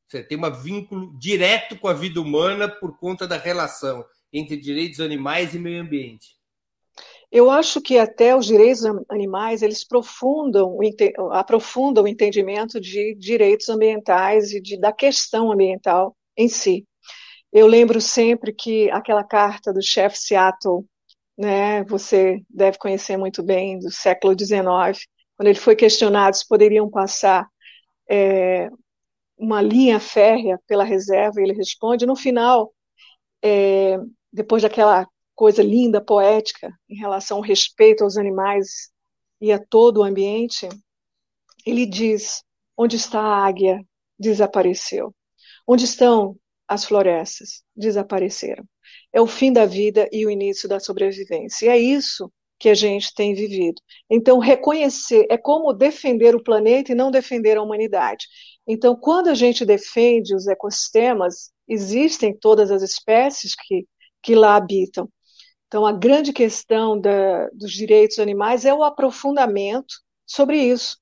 Você 0.07 0.21
tem 0.21 0.37
um 0.37 0.51
vínculo 0.51 1.17
direto 1.17 1.77
com 1.79 1.87
a 1.87 1.93
vida 1.93 2.19
humana 2.19 2.67
por 2.67 2.97
conta 2.97 3.25
da 3.25 3.37
relação 3.37 4.05
entre 4.31 4.57
direitos 4.57 4.99
animais 4.99 5.53
e 5.53 5.59
meio 5.59 5.81
ambiente. 5.81 6.35
Eu 7.31 7.49
acho 7.49 7.81
que 7.81 7.97
até 7.97 8.35
os 8.35 8.45
direitos 8.45 8.83
animais 9.09 9.61
eles 9.61 9.83
aprofundam, 9.83 10.77
aprofundam 11.31 12.03
o 12.03 12.07
entendimento 12.07 12.79
de 12.79 13.15
direitos 13.15 13.69
ambientais 13.69 14.51
e 14.51 14.61
de, 14.61 14.77
da 14.77 14.91
questão 14.91 15.51
ambiental 15.51 16.15
em 16.37 16.49
si. 16.49 16.85
Eu 17.51 17.67
lembro 17.67 17.99
sempre 18.01 18.53
que 18.53 18.89
aquela 18.91 19.23
carta 19.23 19.73
do 19.73 19.81
chefe 19.81 20.17
Seattle, 20.17 20.85
né, 21.37 21.83
você 21.83 22.41
deve 22.49 22.77
conhecer 22.77 23.17
muito 23.17 23.43
bem, 23.43 23.79
do 23.79 23.91
século 23.91 24.33
XIX, 24.37 25.05
quando 25.35 25.49
ele 25.49 25.59
foi 25.59 25.75
questionado 25.75 26.35
se 26.35 26.47
poderiam 26.47 26.89
passar 26.89 27.47
é, 28.09 28.69
uma 29.37 29.61
linha 29.61 29.99
férrea 29.99 30.59
pela 30.67 30.83
reserva, 30.83 31.39
ele 31.41 31.53
responde, 31.53 32.05
no 32.05 32.15
final, 32.15 32.73
é, 33.43 33.97
depois 34.33 34.63
daquela 34.63 35.07
coisa 35.35 35.61
linda, 35.61 36.03
poética, 36.03 36.73
em 36.89 36.95
relação 36.95 37.37
ao 37.37 37.43
respeito 37.43 38.03
aos 38.03 38.17
animais 38.17 38.89
e 39.39 39.51
a 39.51 39.59
todo 39.63 39.97
o 39.99 40.03
ambiente, 40.03 40.67
ele 41.65 41.85
diz: 41.85 42.43
onde 42.75 42.95
está 42.95 43.21
a 43.21 43.45
águia? 43.45 43.79
Desapareceu. 44.19 45.13
Onde 45.67 45.85
estão 45.85 46.35
as 46.67 46.85
florestas? 46.85 47.63
Desapareceram. 47.75 48.63
É 49.13 49.21
o 49.21 49.27
fim 49.27 49.51
da 49.51 49.65
vida 49.65 50.07
e 50.11 50.25
o 50.25 50.29
início 50.29 50.67
da 50.67 50.79
sobrevivência. 50.79 51.65
E 51.65 51.69
é 51.69 51.77
isso 51.77 52.31
que 52.59 52.69
a 52.69 52.73
gente 52.73 53.13
tem 53.13 53.33
vivido. 53.33 53.81
Então, 54.09 54.39
reconhecer 54.39 55.25
é 55.29 55.37
como 55.37 55.73
defender 55.73 56.35
o 56.35 56.43
planeta 56.43 56.91
e 56.91 56.95
não 56.95 57.11
defender 57.11 57.57
a 57.57 57.61
humanidade. 57.61 58.25
Então, 58.67 58.95
quando 58.95 59.27
a 59.29 59.33
gente 59.33 59.65
defende 59.65 60.35
os 60.35 60.47
ecossistemas, 60.47 61.51
existem 61.67 62.35
todas 62.37 62.71
as 62.71 62.81
espécies 62.81 63.55
que, 63.55 63.87
que 64.21 64.35
lá 64.35 64.55
habitam. 64.55 65.09
Então, 65.67 65.85
a 65.85 65.91
grande 65.91 66.33
questão 66.33 66.99
da, 66.99 67.47
dos 67.49 67.71
direitos 67.71 68.19
animais 68.19 68.65
é 68.65 68.73
o 68.73 68.83
aprofundamento 68.83 69.95
sobre 70.25 70.57
isso. 70.61 70.97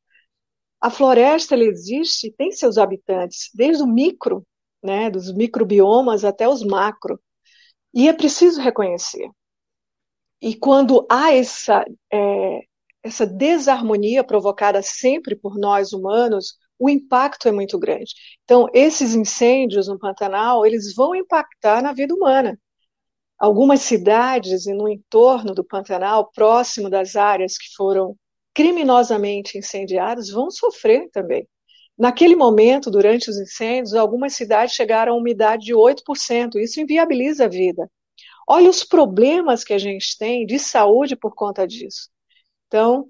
A 0.81 0.89
floresta 0.89 1.55
ela 1.55 1.63
existe 1.63 2.31
tem 2.37 2.51
seus 2.51 2.77
habitantes, 2.77 3.49
desde 3.53 3.83
o 3.83 3.87
micro, 3.87 4.45
né, 4.85 5.09
dos 5.09 5.33
microbiomas 5.33 6.23
até 6.23 6.47
os 6.47 6.63
macro. 6.63 7.19
E 7.93 8.07
é 8.07 8.13
preciso 8.13 8.61
reconhecer. 8.61 9.29
E 10.41 10.55
quando 10.55 11.05
há 11.09 11.33
essa, 11.33 11.83
é, 12.13 12.61
essa 13.03 13.25
desarmonia 13.25 14.23
provocada 14.23 14.81
sempre 14.81 15.35
por 15.35 15.57
nós 15.57 15.93
humanos, 15.93 16.57
o 16.77 16.89
impacto 16.89 17.47
é 17.47 17.51
muito 17.51 17.79
grande. 17.79 18.13
Então, 18.43 18.67
esses 18.73 19.15
incêndios 19.15 19.87
no 19.87 19.97
Pantanal, 19.97 20.65
eles 20.65 20.93
vão 20.93 21.15
impactar 21.15 21.81
na 21.81 21.93
vida 21.93 22.13
humana. 22.13 22.59
Algumas 23.39 23.81
cidades 23.81 24.65
e 24.65 24.73
no 24.73 24.87
entorno 24.89 25.53
do 25.53 25.63
Pantanal, 25.63 26.31
próximo 26.33 26.89
das 26.89 27.15
áreas 27.15 27.57
que 27.57 27.73
foram 27.75 28.15
criminosamente 28.53 29.57
incendiadas, 29.57 30.29
vão 30.29 30.49
sofrer 30.51 31.09
também. 31.11 31.47
Naquele 31.97 32.35
momento, 32.35 32.91
durante 32.91 33.29
os 33.29 33.37
incêndios, 33.37 33.93
algumas 33.93 34.33
cidades 34.33 34.75
chegaram 34.75 35.13
a 35.13 35.17
umidade 35.17 35.65
de 35.65 35.73
8%. 35.73 36.55
Isso 36.57 36.81
inviabiliza 36.81 37.45
a 37.45 37.49
vida. 37.49 37.89
Olha 38.47 38.69
os 38.69 38.83
problemas 38.83 39.63
que 39.63 39.73
a 39.73 39.77
gente 39.77 40.17
tem 40.17 40.45
de 40.45 40.59
saúde 40.59 41.15
por 41.15 41.33
conta 41.33 41.65
disso. 41.65 42.09
Então, 42.67 43.07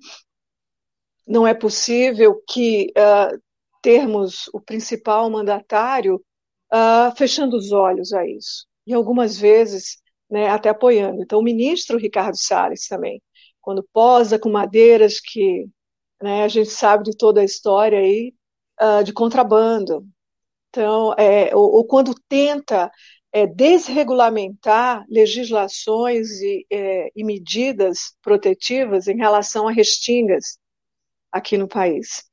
não 1.28 1.48
é 1.48 1.54
possível 1.54 2.42
que 2.48 2.92
uh, 2.98 3.42
termos 3.82 4.48
o 4.54 4.62
principal 4.62 5.30
mandatário 5.30 6.24
uh, 6.72 7.16
fechando 7.18 7.58
os 7.58 7.72
olhos 7.72 8.14
a 8.14 8.26
isso. 8.28 8.68
E 8.86 8.94
algumas 8.94 9.38
vezes 9.38 9.98
né, 10.30 10.50
até 10.50 10.70
apoiando. 10.70 11.22
Então, 11.22 11.40
o 11.40 11.44
ministro 11.44 11.98
Ricardo 11.98 12.38
Salles 12.38 12.88
também, 12.88 13.22
quando 13.62 13.88
posa 13.92 14.40
com 14.40 14.50
madeiras 14.50 15.20
que 15.20 15.68
né, 16.22 16.44
a 16.44 16.48
gente 16.48 16.70
sabe 16.70 17.04
de 17.04 17.18
toda 17.18 17.42
a 17.42 17.46
história 17.46 18.00
aí, 18.00 18.34
uh, 18.82 19.04
de 19.04 19.14
contrabando. 19.14 20.06
Então, 20.70 21.14
é, 21.18 21.56
ou, 21.56 21.76
ou 21.76 21.86
quando 21.86 22.14
tenta 22.28 22.92
é, 23.32 23.46
desregulamentar 23.46 25.06
legislações 25.10 26.42
e, 26.42 26.66
é, 26.72 27.10
e 27.16 27.24
medidas 27.24 28.16
protetivas 28.22 29.08
em 29.08 29.18
relação 29.18 29.68
a 29.68 29.72
restingas 29.72 30.58
aqui 31.32 31.58
no 31.58 31.68
país 31.68 32.24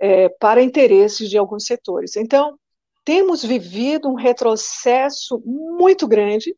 é, 0.00 0.28
para 0.28 0.62
interesses 0.62 1.28
de 1.28 1.38
alguns 1.38 1.64
setores. 1.64 2.16
Então, 2.16 2.58
temos 3.04 3.44
vivido 3.44 4.08
um 4.08 4.14
retrocesso 4.14 5.42
muito 5.44 6.06
grande, 6.06 6.54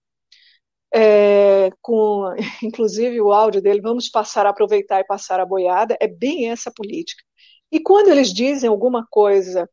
é, 0.92 1.70
com 1.80 2.34
inclusive 2.62 3.20
o 3.20 3.32
áudio 3.32 3.62
dele, 3.62 3.80
vamos 3.80 4.08
passar 4.08 4.46
a 4.46 4.50
aproveitar 4.50 5.00
e 5.00 5.06
passar 5.06 5.40
a 5.40 5.46
boiada, 5.46 5.96
é 6.00 6.08
bem 6.08 6.50
essa 6.50 6.70
política. 6.70 7.22
E 7.70 7.80
quando 7.80 8.08
eles 8.08 8.32
dizem 8.32 8.68
alguma 8.68 9.06
coisa 9.10 9.68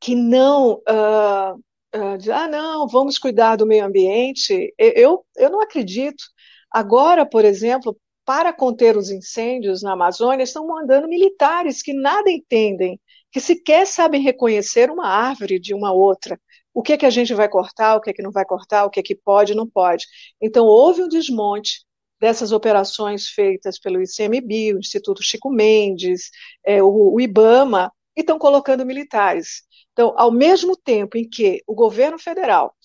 que 0.00 0.14
não. 0.14 0.82
Uh, 0.88 1.54
uh, 1.94 2.32
ah, 2.32 2.48
não, 2.48 2.88
vamos 2.88 3.18
cuidar 3.18 3.56
do 3.56 3.66
meio 3.66 3.84
ambiente, 3.84 4.74
eu, 4.78 5.24
eu 5.36 5.50
não 5.50 5.60
acredito. 5.60 6.24
Agora, 6.70 7.26
por 7.26 7.44
exemplo, 7.44 7.96
para 8.24 8.52
conter 8.52 8.96
os 8.96 9.10
incêndios 9.10 9.82
na 9.82 9.92
Amazônia, 9.92 10.44
estão 10.44 10.66
mandando 10.66 11.08
militares 11.08 11.82
que 11.82 11.92
nada 11.92 12.30
entendem, 12.30 13.00
que 13.30 13.40
sequer 13.40 13.86
sabem 13.86 14.20
reconhecer 14.22 14.90
uma 14.90 15.06
árvore 15.06 15.58
de 15.58 15.74
uma 15.74 15.92
outra. 15.92 16.40
O 16.74 16.82
que 16.82 16.94
é 16.94 16.96
que 16.96 17.06
a 17.06 17.10
gente 17.10 17.34
vai 17.34 17.48
cortar, 17.48 17.96
o 17.96 18.00
que 18.00 18.10
é 18.10 18.12
que 18.12 18.22
não 18.22 18.32
vai 18.32 18.44
cortar, 18.44 18.84
o 18.84 18.90
que 18.90 19.00
é 19.00 19.02
que 19.02 19.14
pode 19.14 19.54
não 19.54 19.68
pode. 19.68 20.06
Então, 20.40 20.66
houve 20.66 21.02
um 21.02 21.08
desmonte 21.08 21.84
dessas 22.22 22.52
operações 22.52 23.28
feitas 23.28 23.80
pelo 23.80 24.00
ICMBio, 24.00 24.78
Instituto 24.78 25.20
Chico 25.24 25.50
Mendes, 25.50 26.30
é, 26.64 26.80
o, 26.80 27.14
o 27.14 27.20
IBAMA, 27.20 27.92
e 28.16 28.20
estão 28.20 28.38
colocando 28.38 28.86
militares. 28.86 29.62
Então, 29.92 30.14
ao 30.16 30.30
mesmo 30.30 30.76
tempo 30.76 31.18
em 31.18 31.28
que 31.28 31.60
o 31.66 31.74
governo 31.74 32.20
federal 32.20 32.76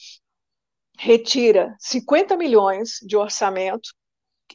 retira 0.97 1.75
50 1.79 2.35
milhões 2.35 2.97
de 3.03 3.15
orçamento 3.15 3.91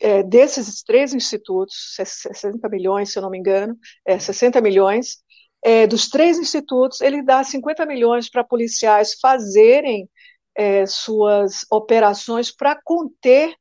é, 0.01 0.25
desses 0.25 0.83
três 0.83 1.15
institutos, 1.15 1.95
60 1.95 2.69
milhões, 2.69 3.13
se 3.13 3.19
eu 3.21 3.23
não 3.23 3.31
me 3.31 3.39
engano, 3.39 3.79
é, 4.05 4.19
60 4.19 4.61
milhões, 4.61 5.19
é, 5.63 5.87
dos 5.87 6.09
três 6.09 6.41
institutos, 6.41 7.01
ele 7.01 7.23
dá 7.23 7.45
50 7.45 7.87
milhões 7.87 8.29
para 8.29 8.43
policiais 8.43 9.15
fazerem 9.21 10.11
é, 10.57 10.85
suas 10.87 11.65
operações 11.71 12.51
para 12.51 12.77
conter 12.83 13.55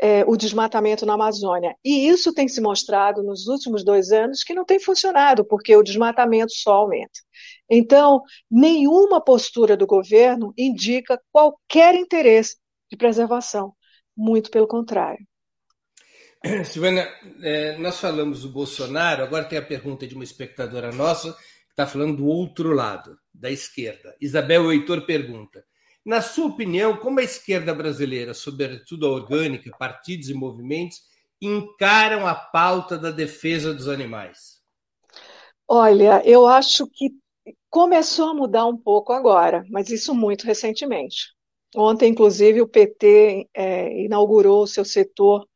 é, 0.00 0.24
o 0.26 0.36
desmatamento 0.36 1.04
na 1.04 1.14
Amazônia. 1.14 1.76
E 1.84 2.08
isso 2.08 2.32
tem 2.32 2.48
se 2.48 2.60
mostrado 2.60 3.22
nos 3.22 3.46
últimos 3.46 3.84
dois 3.84 4.10
anos 4.10 4.42
que 4.42 4.54
não 4.54 4.64
tem 4.64 4.80
funcionado, 4.80 5.44
porque 5.44 5.76
o 5.76 5.82
desmatamento 5.82 6.52
só 6.52 6.72
aumenta. 6.72 7.20
Então, 7.68 8.22
nenhuma 8.50 9.22
postura 9.22 9.76
do 9.76 9.86
governo 9.86 10.54
indica 10.56 11.20
qualquer 11.30 11.94
interesse 11.94 12.56
de 12.90 12.96
preservação, 12.96 13.74
muito 14.16 14.50
pelo 14.50 14.66
contrário. 14.66 15.24
Silvana, 16.64 17.06
é, 17.42 17.76
nós 17.78 18.00
falamos 18.00 18.42
do 18.42 18.48
Bolsonaro, 18.48 19.22
agora 19.22 19.44
tem 19.44 19.58
a 19.58 19.62
pergunta 19.62 20.06
de 20.06 20.14
uma 20.14 20.24
espectadora 20.24 20.90
nossa 20.90 21.32
que 21.32 21.72
está 21.72 21.86
falando 21.86 22.16
do 22.16 22.26
outro 22.26 22.72
lado, 22.72 23.16
da 23.32 23.50
esquerda. 23.50 24.16
Isabel 24.20 24.72
Heitor 24.72 25.04
pergunta: 25.04 25.62
na 26.04 26.22
sua 26.22 26.46
opinião, 26.46 26.96
como 26.96 27.20
a 27.20 27.22
esquerda 27.22 27.74
brasileira, 27.74 28.32
sobretudo 28.32 29.06
a 29.06 29.10
orgânica, 29.10 29.70
partidos 29.78 30.28
e 30.28 30.34
movimentos, 30.34 30.98
encaram 31.40 32.26
a 32.26 32.34
pauta 32.34 32.98
da 32.98 33.10
defesa 33.10 33.74
dos 33.74 33.88
animais? 33.88 34.60
Olha, 35.68 36.22
eu 36.24 36.46
acho 36.46 36.86
que 36.86 37.10
começou 37.68 38.30
a 38.30 38.34
mudar 38.34 38.66
um 38.66 38.76
pouco 38.76 39.12
agora, 39.12 39.64
mas 39.70 39.90
isso 39.90 40.14
muito 40.14 40.44
recentemente. 40.44 41.34
Ontem, 41.76 42.10
inclusive, 42.10 42.60
o 42.60 42.68
PT 42.68 43.48
é, 43.54 44.02
inaugurou 44.02 44.64
o 44.64 44.66
seu 44.66 44.84
setor, 44.84 45.46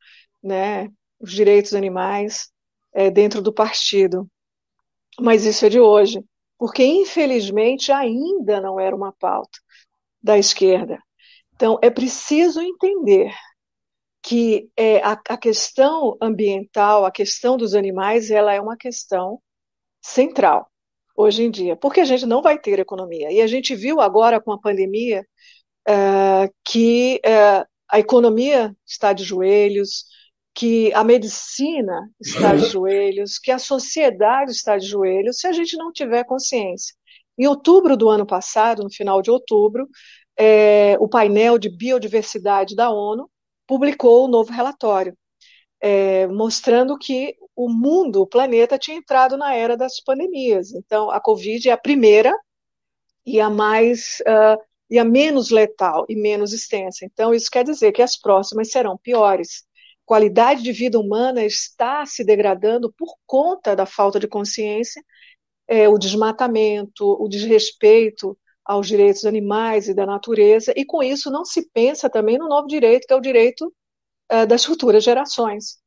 né, 0.41 0.89
os 1.19 1.31
direitos 1.31 1.73
animais, 1.73 2.49
é, 2.93 3.11
dentro 3.11 3.41
do 3.41 3.51
partido. 3.53 4.29
Mas 5.19 5.43
isso 5.45 5.65
é 5.65 5.69
de 5.69 5.79
hoje, 5.79 6.23
porque 6.57 6.83
infelizmente 6.83 7.91
ainda 7.91 8.61
não 8.61 8.79
era 8.79 8.95
uma 8.95 9.11
pauta 9.11 9.59
da 10.25 10.39
esquerda. 10.39 10.97
Então, 11.53 11.77
é 11.83 11.89
preciso 11.91 12.59
entender 12.59 13.31
que 14.23 14.67
é, 14.75 14.97
a, 15.03 15.11
a, 15.29 15.37
questão 15.37 16.17
ambiental, 16.19 17.05
a 17.05 17.11
questão 17.11 17.55
dos 17.55 17.75
animais, 17.75 18.31
ela 18.31 18.51
é 18.51 18.59
uma 18.59 18.75
questão 18.75 19.39
central 20.01 20.67
hoje 21.15 21.43
em 21.43 21.51
dia, 21.51 21.75
porque 21.75 22.01
a 22.01 22.05
gente 22.05 22.25
não 22.25 22.41
vai 22.41 22.57
ter 22.57 22.79
economia. 22.79 23.31
E 23.31 23.39
a 23.39 23.45
gente 23.45 23.75
viu 23.75 24.01
agora 24.01 24.41
com 24.41 24.51
a 24.51 24.59
pandemia 24.59 25.23
uh, 25.87 26.51
que 26.67 27.21
uh, 27.23 27.63
a 27.87 27.99
economia 27.99 28.75
está 28.83 29.13
de 29.13 29.23
joelhos, 29.23 30.05
que 30.55 30.91
a 30.93 31.03
medicina 31.03 32.09
está 32.19 32.55
de 32.55 32.65
joelhos, 32.73 33.37
que 33.37 33.51
a 33.51 33.59
sociedade 33.59 34.51
está 34.51 34.75
de 34.75 34.87
joelhos, 34.87 35.37
se 35.37 35.45
a 35.45 35.51
gente 35.51 35.77
não 35.77 35.91
tiver 35.91 36.23
consciência. 36.25 36.95
Em 37.37 37.47
outubro 37.47 37.97
do 37.97 38.09
ano 38.09 38.25
passado, 38.25 38.83
no 38.83 38.89
final 38.89 39.21
de 39.21 39.29
outubro, 39.29 39.87
é, 40.37 40.97
o 40.99 41.07
painel 41.07 41.57
de 41.57 41.69
biodiversidade 41.69 42.75
da 42.75 42.89
ONU 42.89 43.29
publicou 43.67 44.25
um 44.25 44.29
novo 44.29 44.51
relatório, 44.51 45.17
é, 45.81 46.27
mostrando 46.27 46.97
que 46.97 47.35
o 47.55 47.69
mundo, 47.69 48.21
o 48.21 48.27
planeta, 48.27 48.77
tinha 48.77 48.97
entrado 48.97 49.37
na 49.37 49.53
era 49.53 49.77
das 49.77 50.01
pandemias. 50.01 50.73
Então, 50.73 51.09
a 51.09 51.19
Covid 51.19 51.69
é 51.69 51.71
a 51.71 51.77
primeira 51.77 52.33
e 53.25 53.39
a 53.39 53.49
mais 53.49 54.21
uh, 54.21 54.61
e 54.89 54.99
a 54.99 55.03
menos 55.03 55.49
letal 55.49 56.05
e 56.07 56.15
menos 56.15 56.53
extensa. 56.53 57.05
Então, 57.05 57.33
isso 57.33 57.49
quer 57.49 57.63
dizer 57.63 57.91
que 57.91 58.01
as 58.01 58.17
próximas 58.19 58.69
serão 58.69 58.97
piores. 58.97 59.63
Qualidade 60.05 60.61
de 60.61 60.71
vida 60.71 60.99
humana 60.99 61.43
está 61.43 62.05
se 62.05 62.23
degradando 62.23 62.93
por 62.93 63.15
conta 63.25 63.75
da 63.75 63.85
falta 63.85 64.19
de 64.19 64.27
consciência 64.27 65.03
é, 65.67 65.87
o 65.89 65.97
desmatamento, 65.97 67.05
o 67.21 67.27
desrespeito 67.27 68.37
aos 68.63 68.87
direitos 68.87 69.25
animais 69.25 69.87
e 69.87 69.93
da 69.93 70.05
natureza, 70.05 70.73
e 70.75 70.83
com 70.85 71.03
isso 71.03 71.29
não 71.29 71.45
se 71.45 71.69
pensa 71.71 72.09
também 72.09 72.37
no 72.37 72.47
novo 72.47 72.67
direito, 72.67 73.05
que 73.07 73.13
é 73.13 73.15
o 73.15 73.21
direito 73.21 73.71
é, 74.29 74.45
das 74.45 74.65
futuras 74.65 75.03
gerações. 75.03 75.77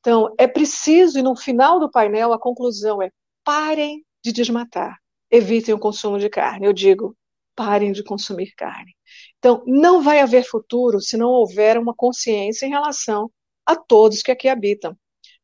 Então, 0.00 0.34
é 0.38 0.46
preciso, 0.46 1.18
e 1.18 1.22
no 1.22 1.34
final 1.34 1.80
do 1.80 1.90
painel, 1.90 2.32
a 2.32 2.38
conclusão 2.38 3.02
é: 3.02 3.10
parem 3.42 4.04
de 4.24 4.32
desmatar, 4.32 4.96
evitem 5.30 5.74
o 5.74 5.78
consumo 5.78 6.18
de 6.18 6.28
carne. 6.28 6.66
Eu 6.66 6.72
digo, 6.72 7.16
parem 7.56 7.90
de 7.90 8.04
consumir 8.04 8.52
carne. 8.54 8.94
Então, 9.38 9.62
não 9.66 10.02
vai 10.02 10.20
haver 10.20 10.44
futuro 10.44 11.00
se 11.00 11.16
não 11.16 11.30
houver 11.30 11.78
uma 11.78 11.94
consciência 11.94 12.66
em 12.66 12.70
relação 12.70 13.30
a 13.64 13.74
todos 13.74 14.22
que 14.22 14.30
aqui 14.30 14.48
habitam. 14.48 14.96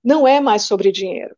Não 0.04 0.28
é 0.28 0.40
mais 0.40 0.62
sobre 0.62 0.92
dinheiro. 0.92 1.34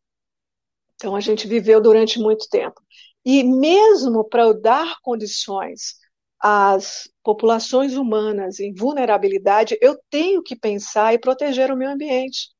Então, 0.95 1.15
a 1.17 1.21
gente 1.21 1.47
viveu 1.47 1.81
durante 1.81 2.19
muito 2.19 2.49
tempo. 2.49 2.81
E 3.25 3.43
mesmo 3.43 4.25
para 4.25 4.53
dar 4.53 4.99
condições 5.03 5.95
às 6.39 7.09
populações 7.23 7.95
humanas 7.97 8.61
em 8.61 8.75
vulnerabilidade, 8.75 9.79
eu 9.81 9.99
tenho 10.11 10.43
que 10.43 10.55
pensar 10.55 11.15
e 11.15 11.19
proteger 11.19 11.71
o 11.71 11.77
meio 11.77 11.93
ambiente. 11.93 12.51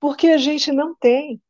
Porque 0.00 0.28
a 0.28 0.38
gente 0.38 0.72
não 0.72 0.94
tem. 0.96 1.40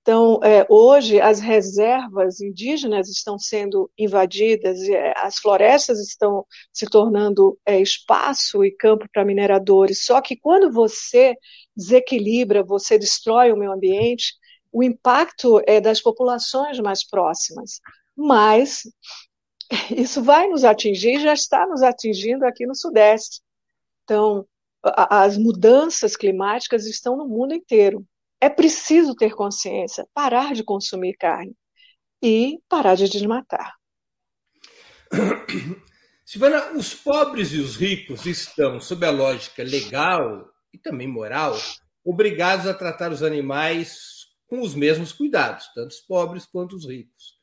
Então, 0.00 0.38
é, 0.42 0.66
hoje, 0.68 1.20
as 1.20 1.40
reservas 1.40 2.40
indígenas 2.40 3.08
estão 3.08 3.38
sendo 3.38 3.90
invadidas, 3.98 4.82
é, 4.88 5.14
as 5.16 5.38
florestas 5.38 5.98
estão 5.98 6.44
se 6.72 6.86
tornando 6.86 7.58
é, 7.64 7.80
espaço 7.80 8.62
e 8.64 8.70
campo 8.70 9.06
para 9.10 9.24
mineradores. 9.24 10.04
Só 10.04 10.20
que 10.20 10.36
quando 10.36 10.70
você 10.70 11.34
desequilibra, 11.74 12.62
você 12.62 12.98
destrói 12.98 13.50
o 13.50 13.56
meio 13.56 13.72
ambiente, 13.72 14.34
o 14.74 14.82
impacto 14.82 15.62
é 15.68 15.80
das 15.80 16.00
populações 16.00 16.80
mais 16.80 17.06
próximas. 17.06 17.80
Mas 18.16 18.82
isso 19.96 20.20
vai 20.20 20.48
nos 20.48 20.64
atingir, 20.64 21.20
já 21.20 21.32
está 21.32 21.64
nos 21.64 21.80
atingindo 21.80 22.44
aqui 22.44 22.66
no 22.66 22.74
Sudeste. 22.74 23.40
Então, 24.02 24.44
as 24.82 25.38
mudanças 25.38 26.16
climáticas 26.16 26.86
estão 26.86 27.16
no 27.16 27.24
mundo 27.24 27.54
inteiro. 27.54 28.04
É 28.40 28.50
preciso 28.50 29.14
ter 29.14 29.32
consciência, 29.32 30.04
parar 30.12 30.52
de 30.54 30.64
consumir 30.64 31.14
carne 31.14 31.54
e 32.20 32.58
parar 32.68 32.96
de 32.96 33.08
desmatar. 33.08 33.74
Silvana, 36.26 36.72
os 36.72 36.92
pobres 36.92 37.52
e 37.52 37.58
os 37.58 37.76
ricos 37.76 38.26
estão, 38.26 38.80
sob 38.80 39.06
a 39.06 39.10
lógica 39.10 39.62
legal 39.62 40.48
e 40.72 40.78
também 40.78 41.06
moral, 41.06 41.56
obrigados 42.04 42.66
a 42.66 42.74
tratar 42.74 43.12
os 43.12 43.22
animais 43.22 44.13
com 44.54 44.60
os 44.60 44.74
mesmos 44.74 45.12
cuidados, 45.12 45.66
tanto 45.74 45.90
os 45.90 46.00
pobres 46.00 46.46
quanto 46.46 46.76
os 46.76 46.86
ricos. 46.86 47.34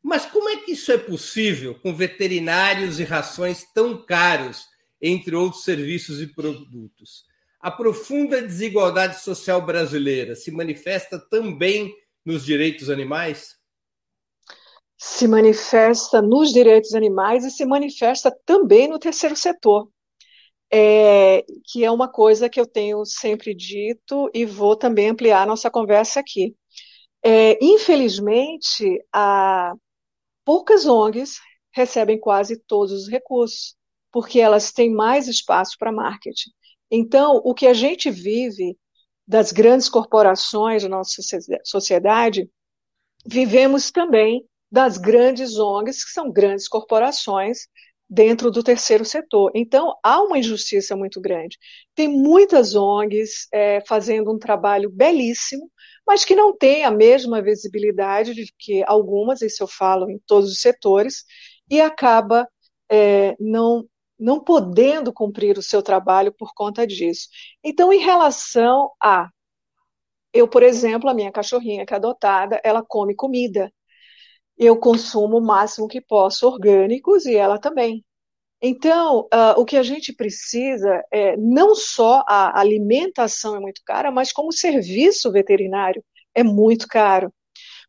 Mas 0.00 0.24
como 0.26 0.48
é 0.48 0.58
que 0.58 0.72
isso 0.72 0.92
é 0.92 0.98
possível 0.98 1.74
com 1.80 1.92
veterinários 1.92 3.00
e 3.00 3.04
rações 3.04 3.64
tão 3.74 4.04
caros, 4.04 4.64
entre 5.00 5.34
outros 5.34 5.64
serviços 5.64 6.22
e 6.22 6.28
produtos? 6.28 7.24
A 7.60 7.68
profunda 7.68 8.40
desigualdade 8.40 9.20
social 9.20 9.60
brasileira 9.60 10.36
se 10.36 10.52
manifesta 10.52 11.18
também 11.18 11.92
nos 12.24 12.44
direitos 12.44 12.88
animais? 12.88 13.56
Se 14.96 15.26
manifesta 15.26 16.22
nos 16.22 16.52
direitos 16.52 16.94
animais 16.94 17.44
e 17.44 17.50
se 17.50 17.66
manifesta 17.66 18.32
também 18.46 18.86
no 18.86 19.00
terceiro 19.00 19.34
setor 19.34 19.91
é, 20.72 21.44
que 21.66 21.84
é 21.84 21.90
uma 21.90 22.08
coisa 22.08 22.48
que 22.48 22.58
eu 22.58 22.66
tenho 22.66 23.04
sempre 23.04 23.54
dito 23.54 24.30
e 24.32 24.46
vou 24.46 24.74
também 24.74 25.10
ampliar 25.10 25.46
nossa 25.46 25.70
conversa 25.70 26.20
aqui. 26.20 26.56
É, 27.22 27.62
infelizmente, 27.62 28.98
poucas 30.44 30.86
ONGs 30.86 31.38
recebem 31.74 32.18
quase 32.18 32.56
todos 32.66 32.92
os 32.92 33.08
recursos, 33.08 33.76
porque 34.10 34.40
elas 34.40 34.72
têm 34.72 34.90
mais 34.92 35.28
espaço 35.28 35.76
para 35.78 35.92
marketing. 35.92 36.50
Então, 36.90 37.40
o 37.44 37.54
que 37.54 37.66
a 37.66 37.74
gente 37.74 38.10
vive 38.10 38.76
das 39.26 39.52
grandes 39.52 39.88
corporações 39.88 40.82
da 40.82 40.88
nossa 40.88 41.22
sociedade, 41.64 42.50
vivemos 43.24 43.90
também 43.90 44.44
das 44.70 44.98
grandes 44.98 45.58
ONGs, 45.58 46.04
que 46.04 46.10
são 46.10 46.32
grandes 46.32 46.66
corporações, 46.66 47.68
dentro 48.12 48.50
do 48.50 48.62
terceiro 48.62 49.06
setor. 49.06 49.50
Então, 49.54 49.96
há 50.02 50.20
uma 50.20 50.38
injustiça 50.38 50.94
muito 50.94 51.18
grande. 51.18 51.56
Tem 51.94 52.08
muitas 52.08 52.74
ONGs 52.74 53.48
é, 53.50 53.82
fazendo 53.88 54.30
um 54.30 54.38
trabalho 54.38 54.90
belíssimo, 54.90 55.70
mas 56.06 56.22
que 56.22 56.36
não 56.36 56.54
tem 56.54 56.84
a 56.84 56.90
mesma 56.90 57.40
visibilidade 57.40 58.34
de 58.34 58.52
que 58.58 58.84
algumas, 58.86 59.40
isso 59.40 59.62
eu 59.62 59.66
falo 59.66 60.10
em 60.10 60.20
todos 60.26 60.52
os 60.52 60.60
setores, 60.60 61.24
e 61.70 61.80
acaba 61.80 62.46
é, 62.90 63.34
não, 63.40 63.88
não 64.18 64.38
podendo 64.44 65.10
cumprir 65.10 65.56
o 65.56 65.62
seu 65.62 65.82
trabalho 65.82 66.34
por 66.36 66.52
conta 66.54 66.86
disso. 66.86 67.28
Então, 67.64 67.90
em 67.90 67.98
relação 67.98 68.90
a. 69.02 69.30
Eu, 70.34 70.46
por 70.46 70.62
exemplo, 70.62 71.08
a 71.08 71.14
minha 71.14 71.32
cachorrinha 71.32 71.86
que 71.86 71.94
é 71.94 71.96
adotada, 71.96 72.60
ela 72.62 72.84
come 72.86 73.14
comida 73.14 73.72
eu 74.58 74.76
consumo 74.76 75.38
o 75.38 75.44
máximo 75.44 75.88
que 75.88 76.00
posso 76.00 76.46
orgânicos 76.46 77.26
e 77.26 77.36
ela 77.36 77.58
também. 77.58 78.04
Então, 78.60 79.22
uh, 79.22 79.60
o 79.60 79.64
que 79.64 79.76
a 79.76 79.82
gente 79.82 80.12
precisa 80.12 81.02
é 81.10 81.36
não 81.36 81.74
só 81.74 82.22
a 82.28 82.60
alimentação 82.60 83.56
é 83.56 83.60
muito 83.60 83.82
cara, 83.84 84.10
mas 84.12 84.32
como 84.32 84.50
o 84.50 84.52
serviço 84.52 85.32
veterinário 85.32 86.04
é 86.34 86.44
muito 86.44 86.86
caro. 86.86 87.32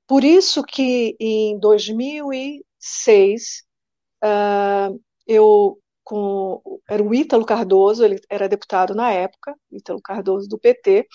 Por 0.07 0.23
isso 0.23 0.63
que 0.63 1.15
em 1.19 1.59
2006 1.59 3.63
uh, 4.23 4.25
ah, 4.25 4.89
eu 5.27 5.77
com 6.03 6.61
era 6.89 7.01
o 7.01 7.15
Ítalo 7.15 7.45
Cardoso, 7.45 8.03
ele 8.03 8.19
era 8.29 8.49
deputado 8.49 8.93
na 8.93 9.11
época, 9.11 9.55
Ítalo 9.71 10.01
Cardoso 10.01 10.49
do 10.49 10.59
PT, 10.59 11.07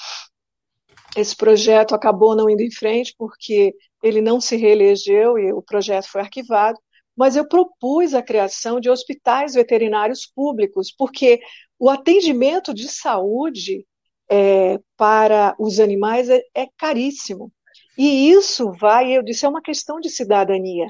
esse 1.16 1.34
projeto 1.36 1.94
acabou 1.94 2.36
não 2.36 2.48
indo 2.48 2.62
em 2.62 2.70
frente 2.70 3.14
porque 3.16 3.74
ele 4.02 4.20
não 4.20 4.40
se 4.40 4.56
reelegeu 4.56 5.38
e 5.38 5.52
o 5.52 5.62
projeto 5.62 6.08
foi 6.08 6.20
arquivado, 6.20 6.78
mas 7.16 7.34
eu 7.34 7.46
propus 7.48 8.14
a 8.14 8.22
criação 8.22 8.78
de 8.78 8.88
hospitais 8.88 9.54
veterinários 9.54 10.24
públicos, 10.26 10.92
porque 10.96 11.40
o 11.78 11.90
atendimento 11.90 12.72
de 12.72 12.88
saúde 12.88 13.84
é, 14.30 14.78
para 14.96 15.56
os 15.58 15.80
animais 15.80 16.28
é, 16.28 16.42
é, 16.54 16.66
caríssimo. 16.76 17.52
E 17.96 18.30
isso 18.30 18.70
vai, 18.72 19.16
eu 19.16 19.22
disse, 19.22 19.44
é 19.44 19.48
uma 19.48 19.62
questão 19.62 19.98
de 19.98 20.08
cidadania, 20.08 20.86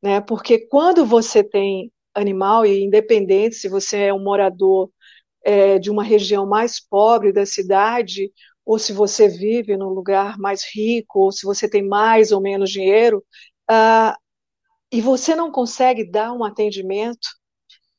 né? 0.00 0.20
Porque 0.20 0.66
quando 0.68 1.04
você 1.04 1.42
tem 1.42 1.90
animal, 2.14 2.64
e 2.64 2.84
independente 2.84 3.56
se 3.56 3.68
você 3.68 4.04
é 4.04 4.14
um 4.14 4.22
morador 4.22 4.90
é, 5.44 5.78
de 5.78 5.90
uma 5.90 6.04
região 6.04 6.46
mais 6.46 6.78
pobre 6.78 7.32
da 7.32 7.44
cidade, 7.46 8.30
ou 8.64 8.78
se 8.78 8.92
você 8.92 9.28
vive 9.28 9.76
num 9.76 9.88
lugar 9.88 10.38
mais 10.38 10.64
rico, 10.74 11.20
ou 11.20 11.32
se 11.32 11.44
você 11.44 11.68
tem 11.68 11.86
mais 11.86 12.32
ou 12.32 12.40
menos 12.40 12.70
dinheiro, 12.70 13.24
ah, 13.68 14.16
e 14.92 15.00
você 15.00 15.34
não 15.34 15.50
consegue 15.50 16.04
dar 16.10 16.32
um 16.32 16.44
atendimento 16.44 17.28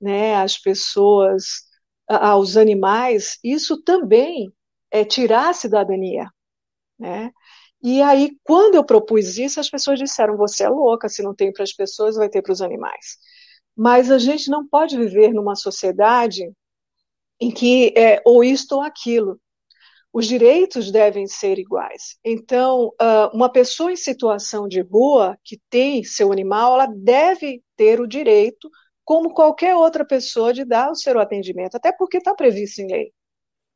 né, 0.01 0.35
às 0.35 0.57
pessoas, 0.57 1.63
aos 2.07 2.57
animais, 2.57 3.39
isso 3.43 3.81
também 3.83 4.53
é 4.91 5.05
tirar 5.05 5.49
a 5.49 5.53
cidadania. 5.53 6.29
Né? 6.99 7.31
E 7.81 8.01
aí, 8.01 8.37
quando 8.43 8.75
eu 8.75 8.85
propus 8.85 9.37
isso, 9.37 9.59
as 9.59 9.69
pessoas 9.69 9.99
disseram: 9.99 10.37
você 10.37 10.63
é 10.63 10.69
louca, 10.69 11.09
se 11.09 11.23
não 11.23 11.35
tem 11.35 11.51
para 11.51 11.63
as 11.63 11.73
pessoas, 11.73 12.15
vai 12.15 12.29
ter 12.29 12.41
para 12.41 12.53
os 12.53 12.61
animais. 12.61 13.17
Mas 13.75 14.11
a 14.11 14.17
gente 14.19 14.49
não 14.49 14.67
pode 14.67 14.97
viver 14.97 15.33
numa 15.33 15.55
sociedade 15.55 16.51
em 17.39 17.51
que 17.51 17.93
é 17.97 18.21
ou 18.25 18.43
isto 18.43 18.75
ou 18.75 18.81
aquilo. 18.81 19.39
Os 20.13 20.27
direitos 20.27 20.91
devem 20.91 21.25
ser 21.25 21.57
iguais. 21.57 22.19
Então, 22.23 22.91
uma 23.33 23.51
pessoa 23.51 23.91
em 23.91 23.95
situação 23.95 24.67
de 24.67 24.79
rua 24.79 25.35
que 25.43 25.59
tem 25.71 26.03
seu 26.03 26.31
animal, 26.31 26.75
ela 26.75 26.85
deve 26.85 27.63
ter 27.75 27.99
o 27.99 28.07
direito, 28.07 28.69
como 29.03 29.33
qualquer 29.33 29.75
outra 29.75 30.05
pessoa, 30.05 30.53
de 30.53 30.63
dar 30.63 30.91
o 30.91 30.95
seu 30.95 31.19
atendimento, 31.19 31.75
até 31.75 31.91
porque 31.91 32.17
está 32.17 32.35
previsto 32.35 32.79
em 32.81 32.91
lei. 32.91 33.13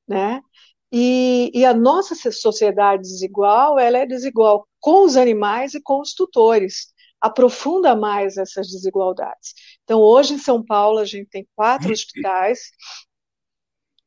Né? 0.07 0.39
E, 0.91 1.51
e, 1.55 1.65
a 1.65 1.73
nossa 1.73 2.13
sociedade 2.31 3.01
desigual, 3.01 3.79
ela 3.79 3.97
é 3.97 4.05
desigual 4.05 4.67
com 4.79 5.03
os 5.05 5.17
animais 5.17 5.73
e 5.73 5.81
com 5.81 5.99
os 5.99 6.13
tutores. 6.13 6.93
Aprofunda 7.19 7.95
mais 7.95 8.37
essas 8.37 8.67
desigualdades. 8.67 9.53
Então, 9.83 9.99
hoje 9.99 10.35
em 10.35 10.37
São 10.37 10.63
Paulo, 10.63 10.99
a 10.99 11.05
gente 11.05 11.29
tem 11.29 11.47
quatro 11.55 11.91
hospitais. 11.91 12.59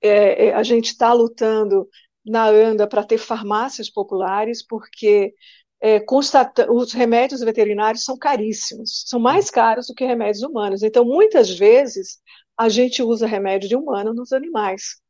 É, 0.00 0.46
é 0.46 0.54
a 0.54 0.62
gente 0.62 0.92
está 0.92 1.12
lutando 1.12 1.88
na 2.24 2.46
ANDA 2.46 2.86
para 2.86 3.04
ter 3.04 3.18
farmácias 3.18 3.90
populares, 3.90 4.64
porque 4.66 5.34
é, 5.80 5.98
constata, 5.98 6.70
os 6.70 6.92
remédios 6.92 7.40
veterinários 7.40 8.04
são 8.04 8.16
caríssimos, 8.16 9.04
são 9.06 9.18
mais 9.18 9.50
caros 9.50 9.86
do 9.86 9.94
que 9.94 10.04
remédios 10.04 10.42
humanos. 10.42 10.82
Então, 10.82 11.04
muitas 11.04 11.50
vezes, 11.50 12.18
a 12.56 12.68
gente 12.68 13.02
usa 13.02 13.26
remédio 13.26 13.68
de 13.68 13.76
humano 13.76 14.12
nos 14.12 14.32
animais, 14.32 15.00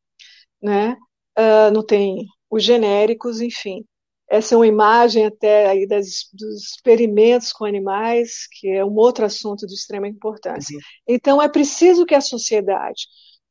né? 0.62 0.96
Uh, 1.36 1.72
não 1.72 1.84
tem 1.84 2.26
os 2.48 2.62
genéricos, 2.62 3.40
enfim. 3.40 3.84
Essa 4.28 4.54
é 4.54 4.58
uma 4.58 4.66
imagem 4.66 5.26
até 5.26 5.68
aí 5.68 5.88
das, 5.88 6.28
dos 6.32 6.74
experimentos 6.74 7.52
com 7.52 7.64
animais, 7.64 8.46
que 8.52 8.68
é 8.68 8.84
um 8.84 8.94
outro 8.94 9.24
assunto 9.24 9.66
de 9.66 9.74
extrema 9.74 10.06
importância. 10.06 10.76
Uhum. 10.76 10.82
Então, 11.08 11.42
é 11.42 11.48
preciso 11.48 12.06
que 12.06 12.14
a 12.14 12.20
sociedade 12.20 13.06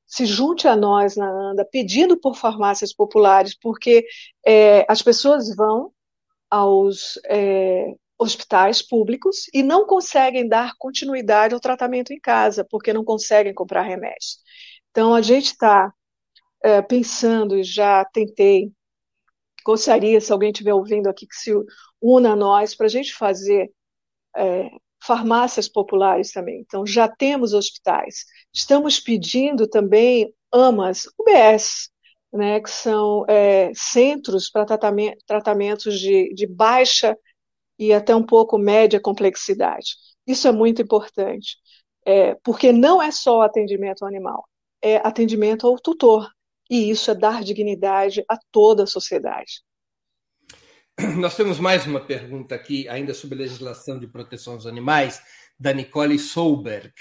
se 0.10 0.26
junte 0.26 0.68
a 0.68 0.76
nós 0.76 1.16
na 1.16 1.30
ANDA, 1.30 1.64
pedindo 1.64 2.20
por 2.20 2.36
farmácias 2.36 2.92
populares, 2.92 3.56
porque 3.56 4.04
é, 4.44 4.84
as 4.90 5.04
pessoas 5.04 5.56
vão 5.56 5.94
aos 6.50 7.20
é, 7.26 7.94
hospitais 8.18 8.82
públicos 8.82 9.46
e 9.54 9.62
não 9.62 9.86
conseguem 9.86 10.48
dar 10.48 10.74
continuidade 10.80 11.54
ao 11.54 11.60
tratamento 11.60 12.12
em 12.12 12.20
casa, 12.20 12.66
porque 12.68 12.92
não 12.92 13.06
conseguem 13.06 13.54
comprar 13.54 13.84
remédios. 13.84 14.40
Então, 14.90 15.14
a 15.14 15.22
gente 15.22 15.46
está 15.46 15.94
é, 16.64 16.82
pensando, 16.82 17.56
e 17.56 17.64
já 17.64 18.04
tentei, 18.06 18.72
gostaria, 19.64 20.20
se 20.20 20.34
alguém 20.34 20.50
estiver 20.50 20.74
ouvindo 20.74 21.08
aqui, 21.08 21.28
que 21.28 21.36
se 21.36 21.52
una 22.02 22.32
a 22.34 22.36
nós 22.36 22.74
para 22.74 22.88
a 22.88 22.90
gente 22.90 23.14
fazer 23.14 23.72
é, 24.36 24.70
farmácias 25.10 25.68
populares 25.68 26.32
também. 26.32 26.60
Então, 26.60 26.86
já 26.86 27.08
temos 27.08 27.52
hospitais. 27.52 28.26
Estamos 28.54 29.00
pedindo 29.00 29.68
também 29.68 30.32
AMAs, 30.54 31.08
UBS, 31.18 31.90
né, 32.32 32.60
que 32.62 32.70
são 32.70 33.26
é, 33.28 33.72
centros 33.74 34.52
para 34.52 34.66
tratamento, 34.66 35.18
tratamentos 35.26 36.00
de, 36.00 36.32
de 36.36 36.46
baixa 36.46 37.18
e 37.80 37.92
até 37.92 38.16
um 38.16 38.24
pouco 38.24 38.60
média 38.60 39.02
complexidade. 39.02 39.96
Isso 40.28 40.48
é 40.48 40.52
muito 40.52 40.80
importante, 40.80 41.58
é, 42.06 42.36
porque 42.44 42.72
não 42.72 43.02
é 43.02 43.10
só 43.12 43.42
atendimento 43.42 44.04
ao 44.04 44.08
animal, 44.08 44.48
é 44.80 44.98
atendimento 44.98 45.66
ao 45.66 45.80
tutor. 45.80 46.30
E 46.70 46.92
isso 46.92 47.10
é 47.10 47.16
dar 47.16 47.44
dignidade 47.44 48.24
a 48.30 48.38
toda 48.52 48.84
a 48.84 48.88
sociedade. 48.88 49.64
Nós 51.18 51.36
temos 51.36 51.60
mais 51.60 51.86
uma 51.86 52.00
pergunta 52.02 52.56
aqui, 52.56 52.90
ainda 52.90 53.14
sobre 53.14 53.38
legislação 53.38 53.98
de 53.98 54.06
proteção 54.06 54.58
dos 54.58 54.68
animais, 54.68 55.24
da 55.58 55.72
Nicole 55.72 56.20
Solberg. 56.20 56.92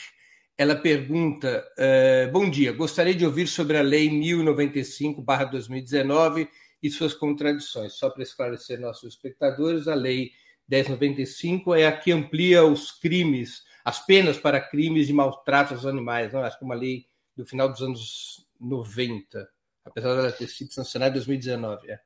Ela 0.56 0.76
pergunta: 0.76 1.66
uh, 1.76 2.30
Bom 2.30 2.48
dia, 2.48 2.70
gostaria 2.72 3.14
de 3.14 3.26
ouvir 3.26 3.48
sobre 3.48 3.76
a 3.76 3.82
Lei 3.82 4.08
1095-2019 4.08 6.48
e 6.80 6.88
suas 6.90 7.12
contradições. 7.12 7.94
Só 7.94 8.08
para 8.10 8.22
esclarecer 8.22 8.80
nossos 8.80 9.14
espectadores, 9.14 9.88
a 9.88 9.94
Lei 9.94 10.30
1095 10.68 11.74
é 11.74 11.84
a 11.86 11.96
que 11.96 12.12
amplia 12.12 12.64
os 12.64 12.92
crimes, 12.92 13.64
as 13.84 14.06
penas 14.06 14.38
para 14.38 14.60
crimes 14.60 15.08
de 15.08 15.12
maltrato 15.12 15.74
aos 15.74 15.84
animais. 15.84 16.32
Não? 16.32 16.42
Acho 16.42 16.56
que 16.56 16.64
é 16.64 16.66
uma 16.66 16.76
lei 16.76 17.06
do 17.36 17.44
final 17.44 17.68
dos 17.68 17.82
anos 17.82 18.46
90, 18.60 19.48
apesar 19.84 20.14
dela 20.14 20.30
ter 20.30 20.46
sido 20.46 20.72
sancionada 20.72 21.10
em 21.10 21.14
2019. 21.14 21.90
É. 21.90 21.98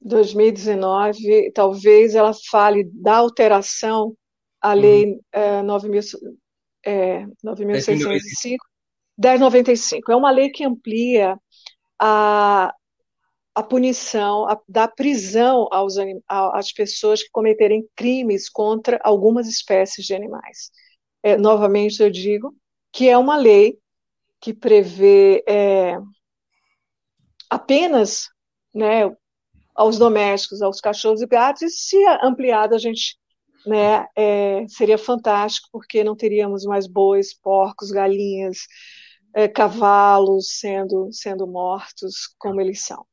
2019, 0.00 1.52
talvez 1.52 2.14
ela 2.14 2.32
fale 2.50 2.84
da 2.92 3.16
alteração 3.16 4.14
à 4.60 4.72
Lei 4.72 5.06
uhum. 5.06 5.20
é, 5.32 5.62
9.605, 5.62 6.18
é, 6.84 7.26
1095. 9.18 10.12
É 10.12 10.16
uma 10.16 10.30
lei 10.30 10.50
que 10.50 10.64
amplia 10.64 11.38
a, 12.00 12.72
a 13.54 13.62
punição, 13.62 14.48
a, 14.48 14.58
da 14.68 14.86
prisão 14.86 15.68
aos, 15.72 15.96
às 16.28 16.72
pessoas 16.72 17.22
que 17.22 17.30
cometerem 17.30 17.86
crimes 17.96 18.48
contra 18.48 19.00
algumas 19.02 19.48
espécies 19.48 20.06
de 20.06 20.14
animais. 20.14 20.70
É, 21.22 21.36
novamente, 21.36 22.00
eu 22.00 22.10
digo 22.10 22.54
que 22.92 23.08
é 23.08 23.18
uma 23.18 23.36
lei 23.36 23.76
que 24.40 24.54
prevê 24.54 25.42
é, 25.48 25.98
apenas 27.50 28.28
né, 28.72 29.10
aos 29.78 29.96
domésticos, 29.96 30.60
aos 30.60 30.80
cachorros 30.80 31.22
e 31.22 31.26
gatos, 31.26 31.62
e 31.62 31.68
se 31.70 32.04
ampliado 32.20 32.74
a 32.74 32.78
gente 32.78 33.16
né, 33.64 34.06
é, 34.16 34.66
seria 34.66 34.98
fantástico, 34.98 35.68
porque 35.70 36.02
não 36.02 36.16
teríamos 36.16 36.64
mais 36.64 36.88
bois, 36.88 37.32
porcos, 37.32 37.92
galinhas, 37.92 38.58
é, 39.32 39.46
cavalos 39.46 40.58
sendo, 40.58 41.08
sendo 41.12 41.46
mortos 41.46 42.34
como 42.40 42.60
eles 42.60 42.84
são, 42.84 43.06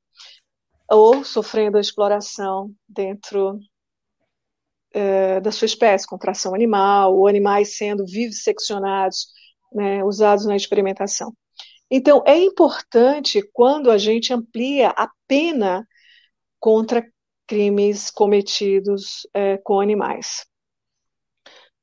ou 0.90 1.24
sofrendo 1.24 1.78
a 1.78 1.82
exploração 1.82 2.74
dentro 2.90 3.60
é, 4.92 5.40
da 5.42 5.52
sua 5.52 5.68
espécie, 5.68 6.08
com 6.08 6.18
tração 6.18 6.56
animal, 6.56 7.16
ou 7.16 7.28
animais 7.28 7.78
sendo 7.78 8.08
vivisseccionados, 8.08 9.28
né, 9.72 10.04
usados 10.04 10.48
na 10.48 10.56
experimentação. 10.56 11.32
Então, 11.92 12.24
é 12.26 12.40
importante 12.40 13.48
quando 13.54 13.92
a 13.92 14.00
gente 14.00 14.34
amplia 14.34 14.90
a 14.98 15.08
pena 15.28 15.88
contra 16.66 17.06
crimes 17.46 18.10
cometidos 18.10 19.28
é, 19.32 19.56
com 19.58 19.80
animais. 19.80 20.48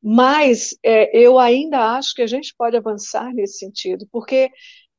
Mas 0.03 0.77
é, 0.83 1.16
eu 1.16 1.38
ainda 1.38 1.95
acho 1.97 2.12
que 2.16 2.23
a 2.23 2.27
gente 2.27 2.53
pode 2.59 2.77
avançar 2.77 3.33
nesse 3.33 3.59
sentido, 3.59 4.09
porque 4.11 4.51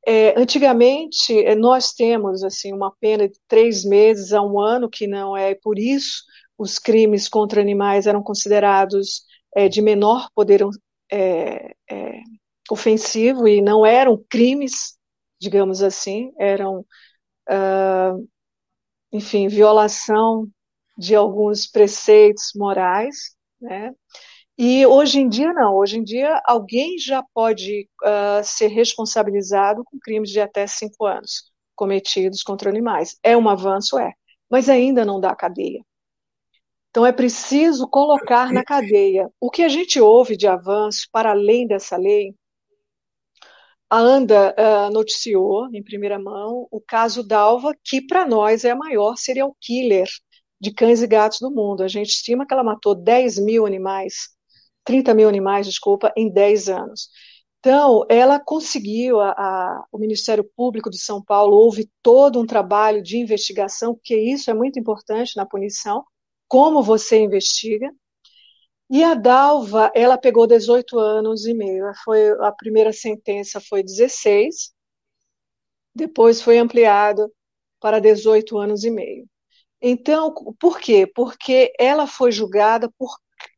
é, 0.06 0.40
antigamente 0.40 1.38
é, 1.38 1.54
nós 1.54 1.92
temos 1.92 2.42
assim 2.42 2.72
uma 2.72 2.94
pena 2.98 3.28
de 3.28 3.38
três 3.46 3.84
meses 3.84 4.32
a 4.32 4.40
um 4.40 4.58
ano, 4.58 4.88
que 4.88 5.06
não 5.06 5.36
é 5.36 5.54
por 5.54 5.78
isso 5.78 6.22
os 6.56 6.78
crimes 6.78 7.28
contra 7.28 7.60
animais 7.60 8.06
eram 8.06 8.22
considerados 8.22 9.24
é, 9.54 9.68
de 9.68 9.82
menor 9.82 10.30
poder 10.34 10.62
é, 11.12 11.74
ofensivo 12.70 13.46
e 13.46 13.60
não 13.60 13.84
eram 13.84 14.16
crimes, 14.30 14.96
digamos 15.38 15.82
assim, 15.82 16.32
eram 16.38 16.86
uh, 17.50 18.26
enfim, 19.14 19.46
violação 19.46 20.48
de 20.98 21.14
alguns 21.14 21.68
preceitos 21.68 22.50
morais, 22.56 23.36
né? 23.60 23.92
E 24.58 24.84
hoje 24.86 25.20
em 25.20 25.28
dia 25.28 25.52
não, 25.52 25.76
hoje 25.76 25.98
em 25.98 26.04
dia 26.04 26.40
alguém 26.44 26.98
já 26.98 27.24
pode 27.32 27.88
uh, 28.02 28.42
ser 28.42 28.68
responsabilizado 28.68 29.84
com 29.84 29.98
crimes 30.00 30.30
de 30.30 30.40
até 30.40 30.66
cinco 30.66 31.06
anos 31.06 31.52
cometidos 31.76 32.42
contra 32.42 32.68
animais. 32.68 33.16
É 33.22 33.36
um 33.36 33.48
avanço, 33.48 33.98
é, 33.98 34.12
mas 34.50 34.68
ainda 34.68 35.04
não 35.04 35.20
dá 35.20 35.34
cadeia. 35.34 35.84
Então 36.90 37.06
é 37.06 37.12
preciso 37.12 37.88
colocar 37.88 38.52
na 38.52 38.64
cadeia. 38.64 39.28
O 39.40 39.50
que 39.50 39.62
a 39.62 39.68
gente 39.68 40.00
ouve 40.00 40.36
de 40.36 40.48
avanço 40.48 41.08
para 41.12 41.30
além 41.30 41.66
dessa 41.68 41.96
lei 41.96 42.34
a 43.90 43.98
ANDA 43.98 44.54
uh, 44.58 44.92
noticiou 44.92 45.68
em 45.72 45.82
primeira 45.82 46.18
mão 46.18 46.66
o 46.70 46.80
caso 46.80 47.22
Dalva, 47.22 47.74
que 47.84 48.00
para 48.00 48.26
nós 48.26 48.64
é 48.64 48.70
a 48.70 48.76
maior 48.76 49.16
serial 49.16 49.56
killer 49.60 50.08
de 50.60 50.72
cães 50.72 51.02
e 51.02 51.06
gatos 51.06 51.38
do 51.40 51.50
mundo. 51.50 51.82
A 51.82 51.88
gente 51.88 52.10
estima 52.10 52.46
que 52.46 52.52
ela 52.54 52.64
matou 52.64 52.94
10 52.94 53.38
mil 53.38 53.66
animais, 53.66 54.30
30 54.84 55.14
mil 55.14 55.28
animais, 55.28 55.66
desculpa, 55.66 56.12
em 56.16 56.30
10 56.32 56.68
anos. 56.68 57.08
Então, 57.60 58.04
ela 58.10 58.38
conseguiu, 58.38 59.20
a, 59.20 59.30
a, 59.30 59.84
o 59.90 59.98
Ministério 59.98 60.44
Público 60.54 60.90
de 60.90 60.98
São 60.98 61.22
Paulo 61.22 61.56
houve 61.56 61.90
todo 62.02 62.38
um 62.38 62.46
trabalho 62.46 63.02
de 63.02 63.16
investigação, 63.16 63.94
porque 63.94 64.14
isso 64.16 64.50
é 64.50 64.54
muito 64.54 64.78
importante 64.78 65.34
na 65.36 65.46
punição, 65.46 66.04
como 66.46 66.82
você 66.82 67.18
investiga. 67.22 67.90
E 68.90 69.02
a 69.02 69.14
Dalva, 69.14 69.90
ela 69.94 70.18
pegou 70.18 70.46
18 70.46 70.98
anos 70.98 71.46
e 71.46 71.54
meio. 71.54 71.90
Foi, 72.04 72.30
a 72.40 72.52
primeira 72.52 72.92
sentença 72.92 73.60
foi 73.60 73.82
16, 73.82 74.72
depois 75.94 76.42
foi 76.42 76.58
ampliado 76.58 77.32
para 77.80 78.00
18 78.00 78.58
anos 78.58 78.84
e 78.84 78.90
meio. 78.90 79.26
Então, 79.80 80.34
por 80.58 80.78
quê? 80.80 81.06
Porque 81.06 81.72
ela 81.78 82.06
foi 82.06 82.32
julgada 82.32 82.90
por, 82.98 83.10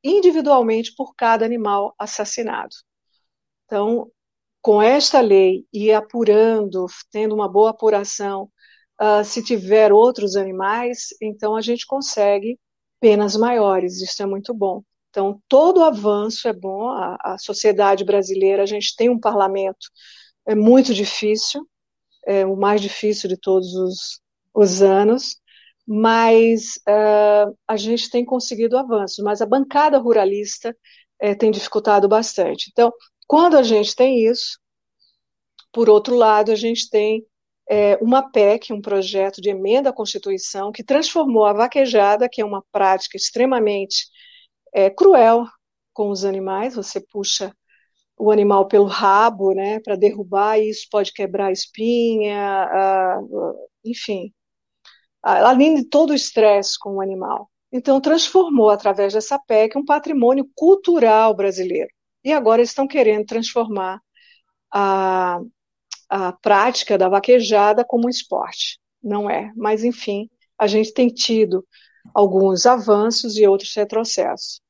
individualmente 0.02 0.94
por 0.96 1.14
cada 1.14 1.44
animal 1.44 1.94
assassinado. 1.98 2.74
Então, 3.64 4.10
com 4.62 4.82
esta 4.82 5.20
lei 5.20 5.66
e 5.72 5.92
apurando, 5.92 6.86
tendo 7.10 7.34
uma 7.34 7.48
boa 7.48 7.70
apuração, 7.70 8.50
uh, 9.00 9.24
se 9.24 9.42
tiver 9.42 9.92
outros 9.92 10.36
animais, 10.36 11.08
então 11.22 11.56
a 11.56 11.60
gente 11.60 11.86
consegue 11.86 12.58
penas 13.00 13.36
maiores. 13.36 14.00
Isso 14.02 14.22
é 14.22 14.26
muito 14.26 14.52
bom. 14.54 14.82
Então, 15.16 15.40
todo 15.48 15.82
avanço 15.82 16.46
é 16.46 16.52
bom. 16.52 16.90
A, 16.90 17.16
a 17.22 17.38
sociedade 17.38 18.04
brasileira, 18.04 18.62
a 18.62 18.66
gente 18.66 18.94
tem 18.94 19.08
um 19.08 19.18
parlamento, 19.18 19.88
é 20.46 20.54
muito 20.54 20.92
difícil, 20.92 21.66
é 22.26 22.44
o 22.44 22.54
mais 22.54 22.82
difícil 22.82 23.26
de 23.26 23.38
todos 23.38 23.74
os, 23.74 24.20
os 24.52 24.82
anos, 24.82 25.40
mas 25.86 26.76
uh, 26.86 27.56
a 27.66 27.78
gente 27.78 28.10
tem 28.10 28.26
conseguido 28.26 28.76
avanços. 28.76 29.24
Mas 29.24 29.40
a 29.40 29.46
bancada 29.46 29.96
ruralista 29.96 30.76
é, 31.18 31.34
tem 31.34 31.50
dificultado 31.50 32.06
bastante. 32.06 32.68
Então, 32.70 32.92
quando 33.26 33.56
a 33.56 33.62
gente 33.62 33.96
tem 33.96 34.22
isso, 34.22 34.58
por 35.72 35.88
outro 35.88 36.14
lado, 36.14 36.52
a 36.52 36.56
gente 36.56 36.90
tem 36.90 37.24
é, 37.70 37.96
uma 38.02 38.30
PEC, 38.30 38.70
um 38.70 38.82
projeto 38.82 39.40
de 39.40 39.48
emenda 39.48 39.88
à 39.88 39.94
Constituição, 39.94 40.70
que 40.70 40.84
transformou 40.84 41.46
a 41.46 41.54
vaquejada, 41.54 42.28
que 42.30 42.42
é 42.42 42.44
uma 42.44 42.62
prática 42.70 43.16
extremamente 43.16 44.14
é, 44.76 44.90
cruel 44.90 45.46
com 45.94 46.10
os 46.10 46.22
animais, 46.22 46.74
você 46.76 47.00
puxa 47.00 47.50
o 48.18 48.30
animal 48.30 48.68
pelo 48.68 48.84
rabo, 48.84 49.54
né, 49.54 49.80
para 49.80 49.96
derrubar, 49.96 50.58
e 50.58 50.68
isso 50.68 50.86
pode 50.90 51.12
quebrar 51.12 51.46
a 51.46 51.52
espinha, 51.52 52.68
enfim, 53.82 54.32
além 55.22 55.76
de 55.76 55.84
todo 55.88 56.10
o 56.10 56.14
estresse 56.14 56.78
com 56.78 56.96
o 56.96 57.00
animal. 57.00 57.50
Então, 57.72 58.00
transformou, 58.00 58.70
através 58.70 59.14
dessa 59.14 59.38
PEC, 59.38 59.78
um 59.78 59.84
patrimônio 59.84 60.48
cultural 60.54 61.34
brasileiro 61.34 61.90
e 62.22 62.32
agora 62.32 62.62
estão 62.62 62.86
querendo 62.86 63.24
transformar 63.26 64.00
a, 64.72 65.40
a 66.08 66.32
prática 66.34 66.98
da 66.98 67.08
vaquejada 67.08 67.84
como 67.84 68.06
um 68.06 68.10
esporte. 68.10 68.78
Não 69.02 69.28
é, 69.30 69.52
mas 69.56 69.84
enfim, 69.84 70.28
a 70.58 70.66
gente 70.66 70.92
tem 70.92 71.08
tido 71.08 71.66
alguns 72.14 72.66
avanços 72.66 73.36
e 73.38 73.46
outros 73.46 73.74
retrocessos. 73.74 74.60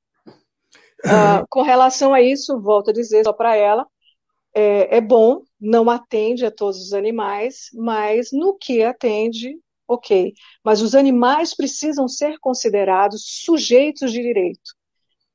Uh, 1.05 1.47
com 1.51 1.63
relação 1.63 2.15
a 2.15 2.23
isso, 2.23 2.61
volto 2.61 2.91
a 2.91 2.93
dizer 2.93 3.25
só 3.25 3.33
para 3.33 3.55
ela, 3.55 3.87
é, 4.55 4.97
é, 4.97 5.01
bom, 5.01 5.43
não 5.61 5.91
atende 5.91 6.47
a 6.47 6.51
todos 6.51 6.81
os 6.81 6.93
animais, 6.95 7.69
mas 7.75 8.29
no 8.33 8.57
que 8.57 8.83
atende, 8.83 9.55
ok. 9.87 10.33
Mas 10.65 10.81
os 10.81 10.95
animais 10.95 11.55
precisam 11.55 12.09
ser 12.09 12.39
considerados 12.39 13.43
sujeitos 13.45 14.11
de 14.11 14.23
direito, 14.23 14.75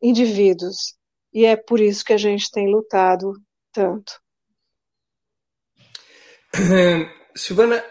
indivíduos, 0.01 0.95
e 1.31 1.45
é 1.45 1.55
por 1.55 1.79
isso 1.79 2.03
que 2.03 2.13
a 2.13 2.17
gente 2.17 2.49
tem 2.49 2.67
lutado 2.67 3.33
tanto. 3.71 4.19
Silvana, 7.35 7.83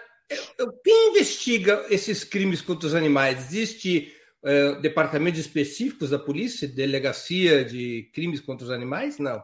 quem 0.85 1.11
investiga 1.11 1.87
esses 1.89 2.25
crimes 2.25 2.61
contra 2.61 2.89
os 2.89 2.95
animais? 2.95 3.39
Existe 3.47 4.13
uh, 4.45 4.81
departamentos 4.81 5.41
específicos 5.41 6.11
da 6.11 6.19
polícia, 6.19 6.69
delegacia 6.69 7.65
de 7.65 8.11
crimes 8.13 8.41
contra 8.41 8.65
os 8.65 8.71
animais? 8.71 9.19
Não. 9.19 9.43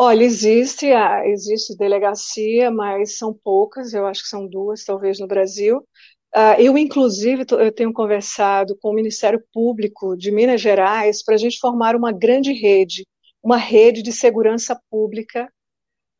Olha, 0.00 0.22
existe, 0.22 0.86
existe 1.26 1.76
delegacia, 1.76 2.70
mas 2.70 3.18
são 3.18 3.34
poucas, 3.34 3.92
eu 3.92 4.06
acho 4.06 4.22
que 4.22 4.28
são 4.28 4.46
duas, 4.46 4.84
talvez, 4.84 5.18
no 5.18 5.26
Brasil. 5.26 5.78
Uh, 6.34 6.60
eu, 6.60 6.78
inclusive, 6.78 7.44
eu 7.50 7.72
tenho 7.72 7.92
conversado 7.92 8.76
com 8.80 8.90
o 8.90 8.94
Ministério 8.94 9.42
Público 9.52 10.16
de 10.16 10.30
Minas 10.30 10.60
Gerais 10.60 11.24
para 11.24 11.34
a 11.34 11.38
gente 11.38 11.58
formar 11.58 11.96
uma 11.96 12.12
grande 12.12 12.52
rede, 12.52 13.06
uma 13.42 13.56
rede 13.56 14.02
de 14.02 14.12
segurança 14.12 14.78
pública 14.90 15.50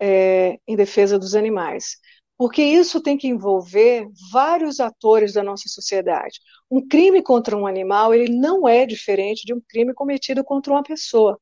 é, 0.01 0.59
em 0.67 0.75
defesa 0.77 1.19
dos 1.19 1.35
animais. 1.35 1.99
Porque 2.39 2.63
isso 2.63 3.03
tem 3.03 3.19
que 3.19 3.29
envolver 3.29 4.09
vários 4.33 4.81
atores 4.81 5.35
da 5.35 5.43
nossa 5.43 5.69
sociedade. 5.69 6.41
Um 6.71 6.87
crime 6.87 7.23
contra 7.23 7.57
um 7.57 7.67
animal, 7.67 8.15
ele 8.15 8.33
não 8.33 8.69
é 8.69 8.87
diferente 8.87 9.45
de 9.45 9.53
um 9.53 9.61
crime 9.69 9.93
cometido 9.93 10.45
contra 10.45 10.73
uma 10.73 10.83
pessoa. 10.83 11.39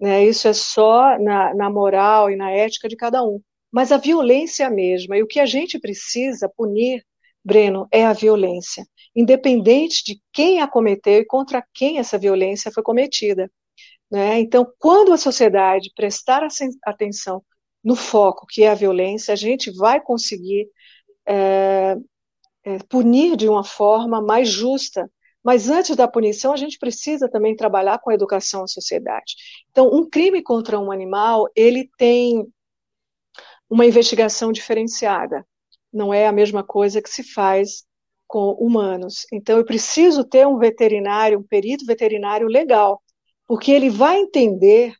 Né? 0.00 0.24
Isso 0.24 0.48
é 0.48 0.52
só 0.54 1.18
na, 1.18 1.54
na 1.54 1.70
moral 1.70 2.30
e 2.30 2.36
na 2.36 2.50
ética 2.50 2.88
de 2.88 2.96
cada 2.96 3.22
um. 3.22 3.40
Mas 3.70 3.92
a 3.92 3.98
violência 3.98 4.64
é 4.64 4.66
a 4.66 4.70
mesma. 4.70 5.18
E 5.18 5.22
o 5.22 5.26
que 5.26 5.38
a 5.38 5.46
gente 5.46 5.78
precisa 5.78 6.48
punir 6.48 7.04
Breno, 7.48 7.88
é 7.90 8.04
a 8.04 8.12
violência, 8.12 8.86
independente 9.16 10.04
de 10.04 10.20
quem 10.32 10.60
a 10.60 10.68
cometeu 10.68 11.20
e 11.20 11.24
contra 11.24 11.64
quem 11.72 11.98
essa 11.98 12.18
violência 12.18 12.70
foi 12.70 12.82
cometida. 12.82 13.50
Né? 14.10 14.40
Então, 14.40 14.70
quando 14.78 15.14
a 15.14 15.16
sociedade 15.16 15.90
prestar 15.96 16.46
atenção 16.84 17.42
no 17.82 17.94
foco, 17.96 18.46
que 18.48 18.64
é 18.64 18.70
a 18.70 18.74
violência, 18.74 19.32
a 19.32 19.36
gente 19.36 19.70
vai 19.70 20.00
conseguir 20.00 20.68
é, 21.26 21.96
é, 22.64 22.78
punir 22.88 23.36
de 23.36 23.48
uma 23.48 23.64
forma 23.64 24.20
mais 24.20 24.48
justa. 24.48 25.10
Mas 25.42 25.70
antes 25.70 25.96
da 25.96 26.08
punição, 26.08 26.52
a 26.52 26.56
gente 26.56 26.78
precisa 26.78 27.28
também 27.28 27.56
trabalhar 27.56 27.98
com 28.00 28.10
a 28.10 28.14
educação 28.14 28.64
à 28.64 28.66
sociedade. 28.66 29.34
Então, 29.70 29.88
um 29.92 30.08
crime 30.08 30.42
contra 30.42 30.78
um 30.78 30.90
animal, 30.90 31.48
ele 31.54 31.88
tem 31.96 32.46
uma 33.70 33.86
investigação 33.86 34.52
diferenciada 34.52 35.46
não 35.92 36.12
é 36.12 36.26
a 36.26 36.32
mesma 36.32 36.62
coisa 36.62 37.02
que 37.02 37.10
se 37.10 37.22
faz 37.22 37.84
com 38.26 38.52
humanos. 38.52 39.26
Então, 39.32 39.58
eu 39.58 39.64
preciso 39.64 40.24
ter 40.24 40.46
um 40.46 40.58
veterinário, 40.58 41.38
um 41.38 41.42
perito 41.42 41.86
veterinário 41.86 42.46
legal, 42.46 43.02
porque 43.46 43.72
ele 43.72 43.88
vai 43.88 44.18
entender 44.18 44.94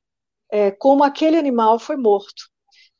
é, 0.50 0.70
como 0.70 1.04
aquele 1.04 1.36
animal 1.36 1.78
foi 1.78 1.96
morto. 1.96 2.50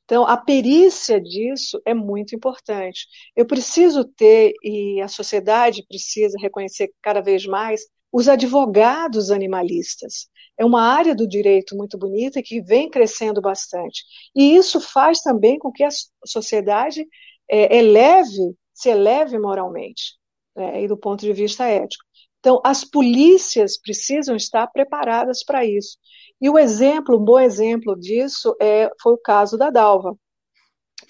Então, 0.09 0.27
a 0.27 0.39
perícia 0.39 1.21
disso 1.21 1.79
é 1.85 1.93
muito 1.93 2.35
importante. 2.35 3.07
Eu 3.37 3.45
preciso 3.47 4.05
ter, 4.05 4.55
e 4.63 5.03
a 5.03 5.07
sociedade 5.07 5.85
precisa 5.87 6.35
reconhecer 6.41 6.91
cada 7.03 7.21
vez 7.21 7.45
mais, 7.45 7.83
os 8.11 8.27
advogados 8.27 9.31
animalistas. 9.31 10.31
É 10.57 10.65
uma 10.65 10.81
área 10.81 11.15
do 11.15 11.29
direito 11.29 11.77
muito 11.77 11.99
bonita 11.99 12.43
que 12.43 12.63
vem 12.63 12.89
crescendo 12.89 13.43
bastante. 13.43 14.03
E 14.35 14.57
isso 14.57 14.81
faz 14.81 15.21
também 15.21 15.59
com 15.59 15.71
que 15.71 15.85
a 15.85 15.91
sociedade 16.25 17.07
é, 17.47 17.77
eleve, 17.77 18.57
se 18.73 18.89
eleve 18.89 19.39
moralmente, 19.39 20.15
né, 20.57 20.85
e 20.85 20.89
do 20.89 20.97
ponto 20.97 21.21
de 21.21 21.35
vista 21.35 21.67
ético. 21.67 22.03
Então, 22.41 22.63
as 22.65 22.83
polícias 22.83 23.79
precisam 23.79 24.35
estar 24.35 24.67
preparadas 24.69 25.45
para 25.45 25.67
isso. 25.67 25.99
E 26.41 26.49
o 26.51 26.59
exemplo, 26.59 27.17
um 27.19 27.25
bom 27.25 27.39
exemplo 27.41 27.97
disso 27.99 28.57
é, 28.61 28.91
foi 29.03 29.13
o 29.15 29.19
caso 29.19 29.57
da 29.59 29.71
Dalva, 29.71 30.17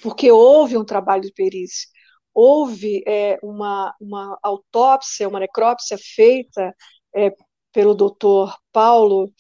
porque 0.03 0.31
houve 0.31 0.77
um 0.77 0.85
trabalho 0.85 1.23
de 1.23 1.33
perícia, 1.33 1.89
houve 2.35 3.03
é, 3.07 3.39
uma, 3.43 3.95
uma 4.01 4.39
autópsia, 4.43 5.29
uma 5.29 5.41
necrópsia 5.41 5.99
feita 5.99 6.75
é, 7.15 7.35
pelo 7.73 7.95
doutor 7.95 8.57
Paulo, 8.73 9.33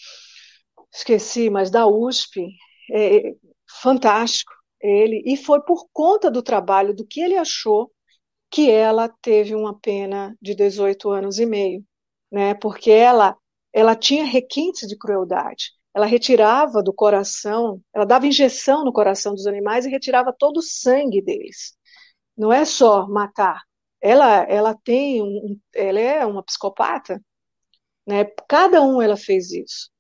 esqueci, 0.92 1.50
mas 1.50 1.70
da 1.70 1.86
USP, 1.86 2.48
é, 2.92 3.34
fantástico, 3.82 4.52
ele, 4.80 5.22
e 5.26 5.36
foi 5.36 5.60
por 5.62 5.86
conta 5.92 6.30
do 6.30 6.42
trabalho, 6.42 6.94
do 6.94 7.06
que 7.06 7.20
ele 7.20 7.36
achou, 7.36 7.90
que 8.50 8.70
ela 8.70 9.08
teve 9.22 9.54
uma 9.54 9.78
pena 9.78 10.36
de 10.42 10.54
18 10.54 11.10
anos 11.10 11.38
e 11.38 11.46
meio, 11.46 11.84
né? 12.32 12.54
Porque 12.54 12.90
ela, 12.90 13.36
ela 13.72 13.96
tinha 13.96 14.24
requintes 14.24 14.88
de 14.88 14.96
crueldade. 14.98 15.72
Ela 15.98 16.06
retirava 16.06 16.80
do 16.80 16.92
coração, 16.92 17.82
ela 17.92 18.04
dava 18.04 18.24
injeção 18.24 18.84
no 18.84 18.92
coração 18.92 19.34
dos 19.34 19.48
animais 19.48 19.84
e 19.84 19.90
retirava 19.90 20.32
todo 20.32 20.58
o 20.58 20.62
sangue 20.62 21.20
deles. 21.20 21.76
Não 22.36 22.52
é 22.52 22.64
só 22.64 23.08
matar. 23.08 23.64
Ela, 24.00 24.44
ela 24.44 24.76
tem, 24.84 25.20
um, 25.20 25.58
ela 25.74 25.98
é 25.98 26.24
uma 26.24 26.40
psicopata, 26.44 27.20
né? 28.06 28.24
Cada 28.48 28.80
um 28.80 29.02
ela 29.02 29.16
fez 29.16 29.50
isso. 29.50 29.90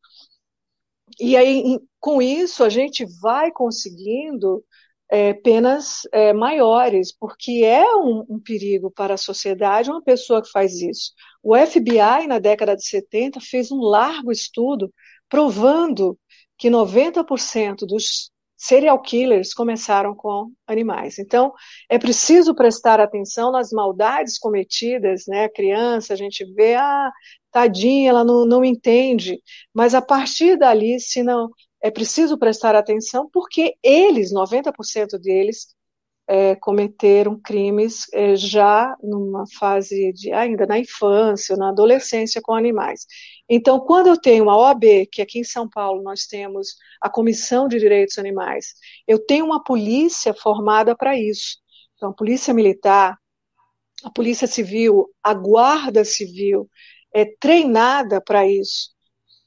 E 1.18 1.36
aí, 1.36 1.80
com 1.98 2.22
isso, 2.22 2.62
a 2.62 2.68
gente 2.68 3.04
vai 3.20 3.50
conseguindo 3.50 4.64
é, 5.10 5.34
penas 5.34 6.02
é, 6.12 6.32
maiores, 6.32 7.12
porque 7.12 7.64
é 7.64 7.84
um, 7.96 8.24
um, 8.28 8.40
perigo 8.40 8.88
para 8.88 9.14
a 9.14 9.16
sociedade 9.16 9.90
uma 9.90 10.02
pessoa 10.02 10.40
que 10.40 10.50
faz 10.52 10.80
isso. 10.80 11.12
O 11.42 11.56
FBI, 11.56 12.28
na 12.28 12.38
década 12.38 12.76
de 12.76 12.86
70, 12.86 13.40
fez 13.40 13.72
um 13.72 13.80
largo 13.80 14.30
estudo 14.30 14.94
provando 15.28 16.18
que 16.56 16.68
90% 16.70 17.86
dos 17.86 18.30
serial 18.56 19.00
killers 19.00 19.54
começaram 19.54 20.14
com 20.14 20.50
animais. 20.66 21.18
Então, 21.18 21.52
é 21.88 21.96
preciso 21.98 22.54
prestar 22.54 23.00
atenção 23.00 23.52
nas 23.52 23.70
maldades 23.70 24.36
cometidas, 24.36 25.24
né? 25.28 25.44
A 25.44 25.52
criança, 25.52 26.12
a 26.12 26.16
gente 26.16 26.44
vê, 26.54 26.74
ah, 26.74 27.12
tadinha, 27.52 28.10
ela 28.10 28.24
não, 28.24 28.44
não 28.44 28.64
entende. 28.64 29.40
Mas 29.72 29.94
a 29.94 30.02
partir 30.02 30.58
dali, 30.58 30.98
se 30.98 31.22
não 31.22 31.48
é 31.80 31.90
preciso 31.90 32.36
prestar 32.36 32.74
atenção 32.74 33.28
porque 33.32 33.74
eles, 33.82 34.32
90% 34.32 35.18
deles, 35.20 35.68
é, 36.28 36.54
cometeram 36.56 37.40
crimes 37.40 38.06
é, 38.12 38.36
já 38.36 38.94
numa 39.02 39.44
fase 39.58 40.12
de 40.12 40.30
ainda 40.30 40.66
na 40.66 40.78
infância, 40.78 41.56
na 41.56 41.70
adolescência 41.70 42.42
com 42.42 42.52
animais. 42.52 43.06
Então, 43.48 43.80
quando 43.80 44.08
eu 44.08 44.20
tenho 44.20 44.44
uma 44.44 44.56
OAB, 44.56 45.06
que 45.10 45.22
aqui 45.22 45.38
em 45.38 45.44
São 45.44 45.66
Paulo 45.66 46.02
nós 46.02 46.26
temos 46.26 46.76
a 47.00 47.08
Comissão 47.08 47.66
de 47.66 47.78
Direitos 47.78 48.18
Animais, 48.18 48.74
eu 49.06 49.18
tenho 49.18 49.46
uma 49.46 49.64
polícia 49.64 50.34
formada 50.34 50.94
para 50.94 51.18
isso. 51.18 51.56
Então, 51.96 52.10
a 52.10 52.14
polícia 52.14 52.52
militar, 52.52 53.16
a 54.04 54.10
polícia 54.10 54.46
civil, 54.46 55.08
a 55.22 55.32
guarda 55.32 56.04
civil 56.04 56.68
é 57.12 57.24
treinada 57.40 58.20
para 58.20 58.46
isso. 58.46 58.90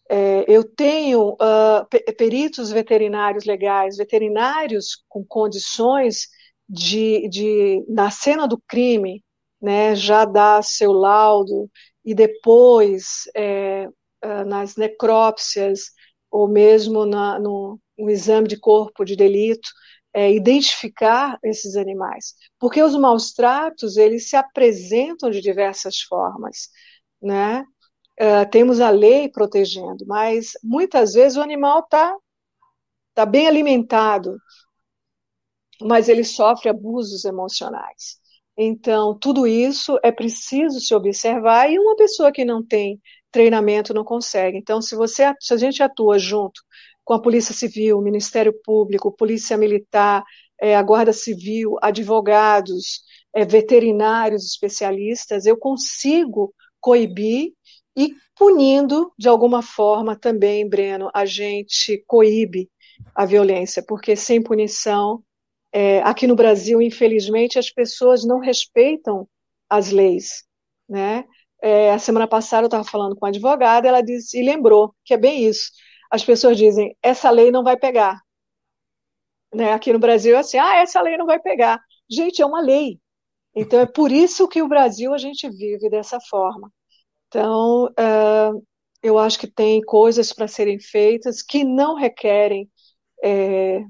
É, 0.09 0.43
eu 0.47 0.63
tenho 0.63 1.33
uh, 1.33 2.13
peritos 2.17 2.71
veterinários 2.71 3.45
legais, 3.45 3.97
veterinários 3.97 5.05
com 5.07 5.23
condições 5.23 6.27
de, 6.71 7.27
de, 7.27 7.85
na 7.89 8.09
cena 8.09 8.47
do 8.47 8.57
crime, 8.67 9.23
né, 9.61 9.95
já 9.95 10.23
dar 10.25 10.63
seu 10.63 10.93
laudo 10.93 11.69
e 12.03 12.15
depois 12.15 13.23
é, 13.35 13.87
uh, 14.23 14.45
nas 14.47 14.75
necrópsias 14.77 15.91
ou 16.31 16.47
mesmo 16.47 17.05
na, 17.05 17.37
no, 17.37 17.79
no, 17.97 18.09
exame 18.09 18.47
de 18.47 18.57
corpo 18.57 19.03
de 19.03 19.15
delito, 19.15 19.69
é, 20.13 20.31
identificar 20.31 21.37
esses 21.43 21.75
animais, 21.75 22.33
porque 22.57 22.81
os 22.81 22.95
maus 22.95 23.33
tratos 23.33 23.97
eles 23.97 24.29
se 24.29 24.35
apresentam 24.35 25.29
de 25.29 25.41
diversas 25.41 25.99
formas, 26.01 26.69
né? 27.21 27.65
uh, 28.21 28.49
temos 28.49 28.79
a 28.79 28.89
lei 28.89 29.29
protegendo, 29.29 30.05
mas 30.07 30.51
muitas 30.63 31.13
vezes 31.13 31.37
o 31.37 31.41
animal 31.41 31.79
está 31.79 32.15
tá 33.13 33.25
bem 33.25 33.47
alimentado, 33.47 34.37
mas 35.81 36.09
ele 36.09 36.23
sofre 36.23 36.69
abusos 36.69 37.25
emocionais. 37.25 38.19
Então, 38.57 39.17
tudo 39.17 39.47
isso 39.47 39.97
é 40.03 40.11
preciso 40.11 40.79
se 40.79 40.93
observar 40.93 41.71
e 41.71 41.79
uma 41.79 41.95
pessoa 41.95 42.31
que 42.31 42.45
não 42.45 42.63
tem 42.63 43.01
treinamento 43.31 43.93
não 43.93 44.03
consegue. 44.03 44.57
Então, 44.57 44.81
se 44.81 44.95
você, 44.95 45.33
se 45.39 45.53
a 45.53 45.57
gente 45.57 45.81
atua 45.81 46.19
junto 46.19 46.61
com 47.03 47.13
a 47.13 47.21
Polícia 47.21 47.53
Civil, 47.53 47.97
o 47.97 48.01
Ministério 48.01 48.53
Público, 48.63 49.11
Polícia 49.11 49.57
Militar, 49.57 50.23
é, 50.61 50.75
a 50.75 50.83
Guarda 50.83 51.13
Civil, 51.13 51.75
advogados, 51.81 53.01
é, 53.33 53.45
veterinários, 53.45 54.45
especialistas, 54.45 55.45
eu 55.45 55.57
consigo 55.57 56.53
coibir 56.79 57.53
e 57.95 58.13
punindo 58.35 59.11
de 59.17 59.27
alguma 59.27 59.61
forma 59.61 60.15
também, 60.15 60.67
Breno, 60.67 61.09
a 61.13 61.25
gente 61.25 62.03
coíbe 62.05 62.69
a 63.15 63.25
violência, 63.25 63.83
porque 63.87 64.15
sem 64.15 64.41
punição, 64.41 65.23
é, 65.73 66.01
aqui 66.01 66.27
no 66.27 66.35
Brasil, 66.35 66.81
infelizmente, 66.81 67.59
as 67.59 67.69
pessoas 67.71 68.25
não 68.25 68.39
respeitam 68.39 69.27
as 69.69 69.89
leis, 69.91 70.43
né? 70.87 71.25
É, 71.61 71.91
a 71.91 71.99
semana 71.99 72.27
passada 72.27 72.63
eu 72.63 72.67
estava 72.67 72.83
falando 72.83 73.15
com 73.15 73.25
uma 73.25 73.29
advogada, 73.29 73.87
ela 73.87 74.01
disse 74.01 74.39
e 74.39 74.43
lembrou 74.43 74.93
que 75.05 75.13
é 75.13 75.17
bem 75.17 75.45
isso. 75.47 75.71
As 76.09 76.23
pessoas 76.23 76.57
dizem 76.57 76.95
essa 77.01 77.29
lei 77.29 77.51
não 77.51 77.63
vai 77.63 77.77
pegar, 77.77 78.19
né? 79.53 79.73
Aqui 79.73 79.91
no 79.93 79.99
Brasil 79.99 80.35
é 80.35 80.39
assim, 80.39 80.57
ah, 80.57 80.77
essa 80.77 81.01
lei 81.01 81.17
não 81.17 81.25
vai 81.25 81.39
pegar. 81.39 81.79
Gente, 82.09 82.41
é 82.41 82.45
uma 82.45 82.61
lei. 82.61 82.99
Então 83.55 83.79
é 83.79 83.85
por 83.85 84.11
isso 84.11 84.47
que 84.47 84.61
o 84.61 84.67
Brasil 84.67 85.13
a 85.13 85.17
gente 85.17 85.49
vive 85.49 85.89
dessa 85.89 86.19
forma. 86.21 86.71
Então, 87.27 87.85
uh, 87.87 88.63
eu 89.03 89.17
acho 89.19 89.39
que 89.39 89.47
tem 89.47 89.81
coisas 89.81 90.33
para 90.33 90.47
serem 90.47 90.79
feitas 90.79 91.41
que 91.41 91.63
não 91.63 91.95
requerem 91.95 92.69
é, 93.23 93.83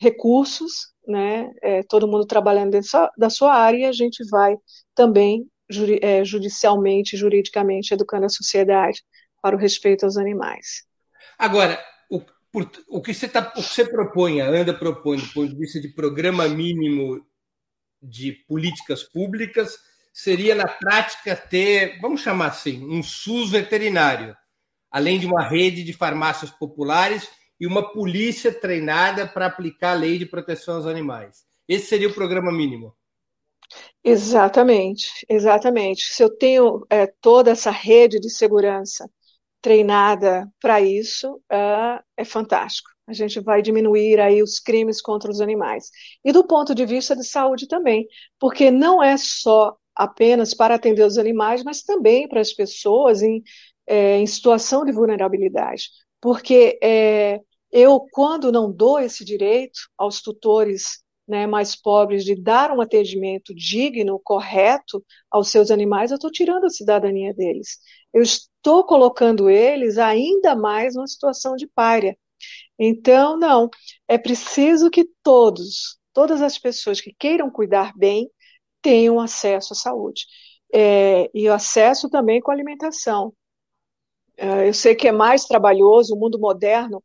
recursos, 0.00 0.92
né? 1.06 1.50
É, 1.62 1.82
todo 1.82 2.08
mundo 2.08 2.26
trabalhando 2.26 2.72
dentro 2.72 2.90
da 3.16 3.30
sua 3.30 3.54
área, 3.54 3.88
a 3.88 3.92
gente 3.92 4.24
vai 4.28 4.56
também 4.94 5.48
juri, 5.68 5.98
é, 6.02 6.24
judicialmente, 6.24 7.16
juridicamente, 7.16 7.92
educando 7.92 8.26
a 8.26 8.30
sociedade 8.30 9.02
para 9.40 9.56
o 9.56 9.58
respeito 9.58 10.04
aos 10.04 10.16
animais. 10.16 10.84
Agora, 11.38 11.82
o, 12.10 12.20
por, 12.50 12.70
o, 12.88 13.00
que, 13.00 13.14
você 13.14 13.28
tá, 13.28 13.52
o 13.56 13.62
que 13.62 13.74
você 13.74 13.84
propõe, 13.84 14.40
a 14.40 14.48
ANDA 14.48 14.74
propõe, 14.74 15.18
do 15.18 15.28
ponto 15.32 15.48
de 15.48 15.58
vista 15.58 15.80
de 15.80 15.88
programa 15.88 16.48
mínimo 16.48 17.24
de 18.02 18.32
políticas 18.48 19.02
públicas, 19.02 19.78
seria, 20.12 20.54
na 20.54 20.66
prática, 20.66 21.36
ter, 21.36 21.98
vamos 22.00 22.22
chamar 22.22 22.48
assim, 22.48 22.84
um 22.86 23.02
SUS 23.02 23.50
veterinário, 23.50 24.36
além 24.90 25.18
de 25.18 25.26
uma 25.26 25.46
rede 25.46 25.84
de 25.84 25.92
farmácias 25.92 26.50
populares 26.50 27.28
e 27.60 27.66
uma 27.66 27.92
polícia 27.92 28.52
treinada 28.52 29.26
para 29.26 29.46
aplicar 29.46 29.92
a 29.92 29.94
lei 29.94 30.18
de 30.18 30.26
proteção 30.26 30.76
aos 30.76 30.86
animais. 30.86 31.44
Esse 31.68 31.86
seria 31.86 32.08
o 32.08 32.14
programa 32.14 32.52
mínimo. 32.52 32.94
Exatamente, 34.04 35.26
exatamente. 35.28 36.04
Se 36.04 36.22
eu 36.22 36.30
tenho 36.30 36.86
é, 36.88 37.06
toda 37.20 37.50
essa 37.50 37.70
rede 37.70 38.20
de 38.20 38.30
segurança 38.30 39.10
treinada 39.60 40.48
para 40.60 40.80
isso, 40.80 41.42
é, 41.50 42.00
é 42.18 42.24
fantástico. 42.24 42.88
A 43.08 43.12
gente 43.12 43.40
vai 43.40 43.62
diminuir 43.62 44.20
aí 44.20 44.42
os 44.42 44.58
crimes 44.60 45.00
contra 45.00 45.30
os 45.30 45.40
animais. 45.40 45.90
E 46.24 46.32
do 46.32 46.46
ponto 46.46 46.74
de 46.74 46.84
vista 46.86 47.16
de 47.16 47.24
saúde 47.24 47.66
também, 47.66 48.06
porque 48.38 48.70
não 48.70 49.02
é 49.02 49.16
só 49.16 49.76
apenas 49.94 50.54
para 50.54 50.74
atender 50.74 51.04
os 51.04 51.16
animais, 51.18 51.64
mas 51.64 51.82
também 51.82 52.28
para 52.28 52.40
as 52.40 52.52
pessoas 52.52 53.22
em, 53.22 53.42
é, 53.86 54.18
em 54.18 54.26
situação 54.26 54.84
de 54.84 54.92
vulnerabilidade. 54.92 55.88
Porque 56.26 56.76
é, 56.82 57.40
eu, 57.70 58.00
quando 58.10 58.50
não 58.50 58.68
dou 58.72 58.98
esse 58.98 59.24
direito 59.24 59.78
aos 59.96 60.20
tutores 60.20 61.00
né, 61.24 61.46
mais 61.46 61.80
pobres 61.80 62.24
de 62.24 62.34
dar 62.34 62.72
um 62.72 62.80
atendimento 62.80 63.54
digno, 63.54 64.20
correto 64.24 65.04
aos 65.30 65.50
seus 65.50 65.70
animais, 65.70 66.10
eu 66.10 66.16
estou 66.16 66.28
tirando 66.32 66.64
a 66.64 66.68
cidadania 66.68 67.32
deles. 67.32 67.78
Eu 68.12 68.22
estou 68.22 68.84
colocando 68.84 69.48
eles 69.48 69.98
ainda 69.98 70.56
mais 70.56 70.96
numa 70.96 71.06
situação 71.06 71.54
de 71.54 71.68
párea. 71.68 72.18
Então, 72.76 73.38
não, 73.38 73.70
é 74.08 74.18
preciso 74.18 74.90
que 74.90 75.08
todos, 75.22 75.96
todas 76.12 76.42
as 76.42 76.58
pessoas 76.58 77.00
que 77.00 77.14
queiram 77.16 77.48
cuidar 77.52 77.92
bem, 77.96 78.28
tenham 78.82 79.20
acesso 79.20 79.74
à 79.74 79.76
saúde. 79.76 80.26
É, 80.74 81.30
e 81.32 81.46
acesso 81.46 82.10
também 82.10 82.40
com 82.40 82.50
alimentação. 82.50 83.32
É, 84.36 84.68
eu 84.68 84.74
sei 84.74 84.94
que 84.94 85.08
é 85.08 85.12
mais 85.12 85.44
trabalhoso, 85.44 86.14
o 86.14 86.18
mundo 86.18 86.38
moderno 86.38 87.02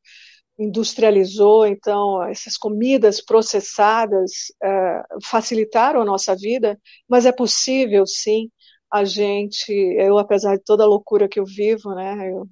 industrializou, 0.60 1.66
então 1.66 2.24
essas 2.24 2.58
comidas 2.58 3.24
processadas 3.24 4.32
é, 4.64 5.04
facilitaram 5.24 6.02
a 6.02 6.06
nossa 6.06 6.36
vida, 6.36 6.80
mas 7.10 7.26
é 7.26 7.32
possível 7.32 8.06
sim 8.06 8.50
a 8.92 9.06
gente, 9.06 9.72
eu 9.72 10.18
apesar 10.18 10.58
de 10.58 10.64
toda 10.64 10.84
a 10.84 10.88
loucura 10.88 11.28
que 11.30 11.40
eu 11.40 11.46
vivo, 11.46 11.96
né, 11.96 12.32
eu, 12.32 12.48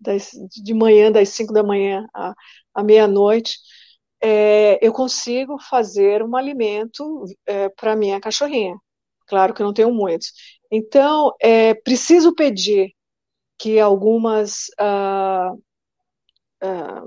das, 0.00 0.32
de 0.62 0.74
manhã, 0.74 1.10
das 1.12 1.28
cinco 1.30 1.52
da 1.52 1.62
manhã 1.62 2.06
à, 2.14 2.34
à 2.74 2.82
meia-noite, 2.82 3.58
é, 4.20 4.78
eu 4.86 4.92
consigo 4.92 5.58
fazer 5.60 6.22
um 6.22 6.36
alimento 6.36 7.24
é, 7.46 7.68
para 7.70 7.96
minha 7.96 8.20
cachorrinha. 8.20 8.76
Claro 9.26 9.54
que 9.54 9.62
eu 9.62 9.66
não 9.66 9.74
tenho 9.74 9.92
muitos. 9.92 10.32
Então, 10.70 11.32
é 11.40 11.74
preciso 11.74 12.34
pedir 12.34 12.94
que 13.62 13.78
algumas, 13.78 14.72
ah, 14.76 15.52
ah, 16.60 17.04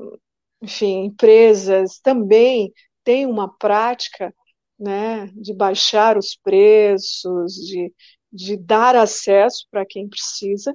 enfim, 0.61 1.03
empresas 1.05 1.99
também 1.99 2.71
tenham 3.03 3.29
uma 3.29 3.53
prática 3.57 4.33
né, 4.79 5.27
de 5.35 5.53
baixar 5.53 6.17
os 6.17 6.33
preços, 6.37 7.55
de, 7.55 7.93
de 8.31 8.55
dar 8.55 8.95
acesso 8.95 9.67
para 9.69 9.85
quem 9.85 10.07
precisa 10.07 10.73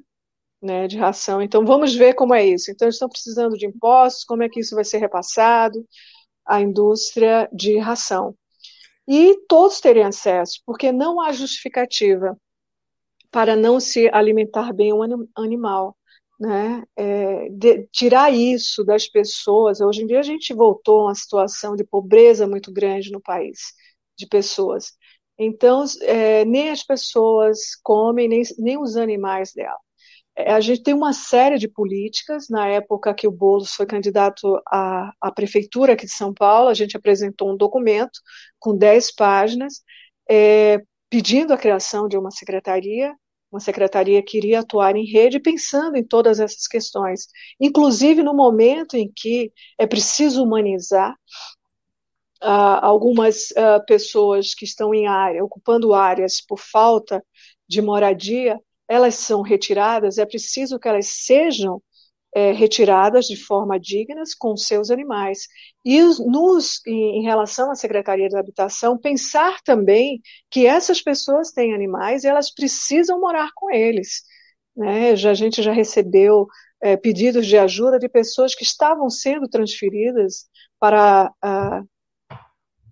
né, 0.60 0.86
de 0.86 0.98
ração. 0.98 1.40
Então, 1.40 1.64
vamos 1.64 1.94
ver 1.94 2.12
como 2.14 2.34
é 2.34 2.44
isso. 2.44 2.70
Então, 2.70 2.86
estão 2.86 3.08
precisando 3.08 3.56
de 3.56 3.66
impostos, 3.66 4.24
como 4.24 4.42
é 4.42 4.50
que 4.50 4.60
isso 4.60 4.74
vai 4.74 4.84
ser 4.84 4.98
repassado, 4.98 5.82
à 6.44 6.60
indústria 6.60 7.48
de 7.54 7.78
ração. 7.78 8.36
E 9.08 9.34
todos 9.48 9.80
terem 9.80 10.04
acesso, 10.04 10.60
porque 10.66 10.92
não 10.92 11.22
há 11.22 11.32
justificativa 11.32 12.36
para 13.30 13.56
não 13.56 13.80
se 13.80 14.08
alimentar 14.12 14.72
bem 14.72 14.92
um 14.92 15.02
animal. 15.36 15.96
né? 16.38 16.82
É, 16.96 17.48
de, 17.50 17.86
tirar 17.92 18.32
isso 18.32 18.84
das 18.84 19.06
pessoas. 19.08 19.80
Hoje 19.80 20.02
em 20.02 20.06
dia 20.06 20.20
a 20.20 20.22
gente 20.22 20.54
voltou 20.54 21.00
a 21.02 21.04
uma 21.06 21.14
situação 21.14 21.76
de 21.76 21.84
pobreza 21.84 22.46
muito 22.48 22.72
grande 22.72 23.10
no 23.12 23.20
país, 23.20 23.58
de 24.18 24.26
pessoas. 24.26 24.92
Então, 25.38 25.84
é, 26.02 26.44
nem 26.44 26.70
as 26.70 26.82
pessoas 26.84 27.76
comem, 27.82 28.28
nem, 28.28 28.42
nem 28.58 28.78
os 28.80 28.96
animais 28.96 29.52
dela. 29.54 29.78
É, 30.36 30.52
a 30.52 30.60
gente 30.60 30.82
tem 30.82 30.94
uma 30.94 31.12
série 31.12 31.58
de 31.58 31.68
políticas. 31.68 32.48
Na 32.48 32.68
época 32.68 33.14
que 33.14 33.26
o 33.26 33.30
Boulos 33.32 33.72
foi 33.74 33.86
candidato 33.86 34.60
à, 34.68 35.12
à 35.20 35.32
prefeitura 35.32 35.94
aqui 35.94 36.06
de 36.06 36.12
São 36.12 36.32
Paulo, 36.34 36.68
a 36.68 36.74
gente 36.74 36.96
apresentou 36.96 37.52
um 37.52 37.56
documento 37.56 38.20
com 38.58 38.76
10 38.76 39.14
páginas, 39.14 39.82
é, 40.30 40.82
pedindo 41.10 41.52
a 41.52 41.58
criação 41.58 42.08
de 42.08 42.16
uma 42.16 42.30
secretaria 42.30 43.14
uma 43.50 43.60
secretaria 43.60 44.22
que 44.22 44.38
iria 44.38 44.60
atuar 44.60 44.94
em 44.94 45.04
rede 45.04 45.40
pensando 45.40 45.96
em 45.96 46.04
todas 46.04 46.38
essas 46.38 46.66
questões, 46.68 47.26
inclusive 47.58 48.22
no 48.22 48.32
momento 48.32 48.96
em 48.96 49.10
que 49.12 49.52
é 49.76 49.86
preciso 49.86 50.42
humanizar 50.44 51.16
uh, 52.42 52.80
algumas 52.80 53.50
uh, 53.50 53.84
pessoas 53.86 54.54
que 54.54 54.64
estão 54.64 54.94
em 54.94 55.06
área, 55.06 55.44
ocupando 55.44 55.94
áreas 55.94 56.40
por 56.40 56.58
falta 56.58 57.24
de 57.68 57.82
moradia, 57.82 58.58
elas 58.88 59.16
são 59.16 59.42
retiradas, 59.42 60.18
é 60.18 60.26
preciso 60.26 60.78
que 60.78 60.88
elas 60.88 61.06
sejam 61.06 61.82
é, 62.34 62.52
retiradas 62.52 63.26
de 63.26 63.36
forma 63.36 63.78
digna 63.78 64.22
com 64.38 64.56
seus 64.56 64.90
animais. 64.90 65.48
E 65.84 66.00
nos, 66.02 66.80
em, 66.86 67.22
relação 67.22 67.70
à 67.70 67.74
Secretaria 67.74 68.28
da 68.28 68.40
Habitação, 68.40 68.98
pensar 68.98 69.60
também 69.62 70.20
que 70.50 70.66
essas 70.66 71.02
pessoas 71.02 71.50
têm 71.50 71.74
animais 71.74 72.24
e 72.24 72.28
elas 72.28 72.52
precisam 72.52 73.20
morar 73.20 73.50
com 73.54 73.70
eles. 73.70 74.22
Né? 74.76 75.16
Já, 75.16 75.30
a 75.30 75.34
gente 75.34 75.62
já 75.62 75.72
recebeu 75.72 76.46
é, 76.80 76.96
pedidos 76.96 77.46
de 77.46 77.58
ajuda 77.58 77.98
de 77.98 78.08
pessoas 78.08 78.54
que 78.54 78.64
estavam 78.64 79.10
sendo 79.10 79.48
transferidas 79.48 80.46
para 80.78 81.32
a, 81.42 81.82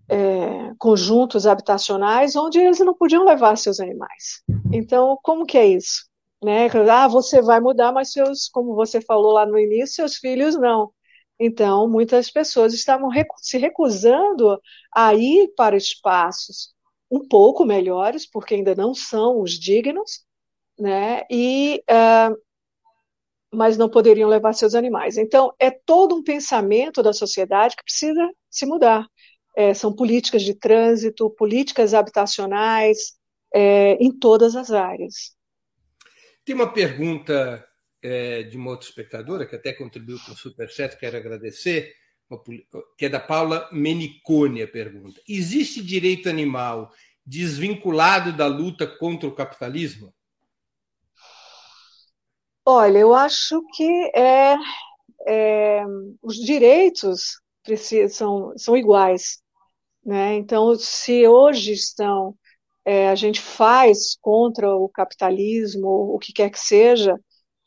é, 0.09 0.73
conjuntos 0.79 1.47
habitacionais 1.47 2.35
onde 2.35 2.59
eles 2.59 2.79
não 2.81 2.95
podiam 2.95 3.25
levar 3.25 3.57
seus 3.57 3.79
animais. 3.79 4.43
Então, 4.73 5.19
como 5.23 5.47
que 5.47 5.59
é 5.59 5.67
isso? 5.67 6.09
Né? 6.43 6.69
Ah, 6.91 7.09
você 7.09 7.43
vai 7.43 7.61
mudar, 7.61 7.93
mas 7.93 8.13
seus, 8.13 8.49
como 8.49 8.75
você 8.75 9.01
falou 9.01 9.33
lá 9.33 9.47
no 9.47 9.59
início, 9.59 9.97
seus 9.97 10.17
filhos 10.17 10.57
não. 10.59 10.93
Então, 11.39 11.89
muitas 11.89 12.31
pessoas 12.31 12.75
estavam 12.75 13.11
se 13.39 13.59
recusando 13.59 14.61
a 14.95 15.15
ir 15.15 15.53
para 15.57 15.77
espaços 15.77 16.75
um 17.11 17.27
pouco 17.27 17.65
melhores, 17.65 18.27
porque 18.29 18.55
ainda 18.55 18.75
não 18.75 18.95
são 18.95 19.41
os 19.41 19.53
dignos, 19.53 20.25
né? 20.79 21.23
E 21.31 21.83
uh, 21.91 22.37
mas 23.53 23.79
não 23.79 23.89
poderiam 23.89 24.29
levar 24.29 24.53
seus 24.53 24.75
animais. 24.75 25.17
Então, 25.17 25.53
é 25.59 25.71
todo 25.71 26.15
um 26.15 26.23
pensamento 26.23 27.03
da 27.03 27.13
sociedade 27.13 27.77
que 27.77 27.83
precisa 27.85 28.31
se 28.51 28.67
mudar. 28.67 29.07
É, 29.57 29.75
são 29.75 29.93
políticas 29.95 30.43
de 30.43 30.55
trânsito, 30.55 31.31
políticas 31.31 31.95
habitacionais, 31.95 33.15
é, 33.55 33.95
em 33.95 34.13
todas 34.17 34.55
as 34.55 34.71
áreas. 34.71 35.35
Tem 36.49 36.55
uma 36.55 36.73
pergunta 36.73 37.63
é, 38.03 38.43
de 38.43 38.57
uma 38.57 38.71
outra 38.71 38.89
espectadora, 38.89 39.45
que 39.45 39.55
até 39.55 39.71
contribuiu 39.71 40.19
com 40.25 40.33
o 40.33 40.35
Superchat, 40.35 40.97
quero 40.97 41.19
agradecer, 41.19 41.95
que 42.97 43.05
é 43.05 43.09
da 43.11 43.21
Paula 43.21 43.69
Menicone, 43.71 44.63
a 44.63 44.67
pergunta. 44.67 45.21
Existe 45.29 45.83
direito 45.83 46.27
animal 46.27 46.91
desvinculado 47.23 48.33
da 48.33 48.47
luta 48.47 48.87
contra 48.87 49.29
o 49.29 49.35
capitalismo? 49.35 50.11
Olha, 52.65 52.97
eu 52.97 53.13
acho 53.13 53.63
que 53.77 54.11
é, 54.15 54.57
é 55.27 55.85
os 56.23 56.37
direitos 56.37 57.43
precisam, 57.63 58.55
são 58.57 58.75
iguais. 58.75 59.43
Né? 60.03 60.37
Então, 60.37 60.75
se 60.77 61.29
hoje 61.29 61.73
estão 61.73 62.35
é, 62.89 63.11
a 63.11 63.15
gente 63.15 63.39
faz 63.39 64.17
contra 64.19 64.75
o 64.75 64.89
capitalismo, 64.89 65.87
o 65.87 66.19
que 66.19 66.33
quer 66.33 66.49
que 66.49 66.59
seja, 66.59 67.15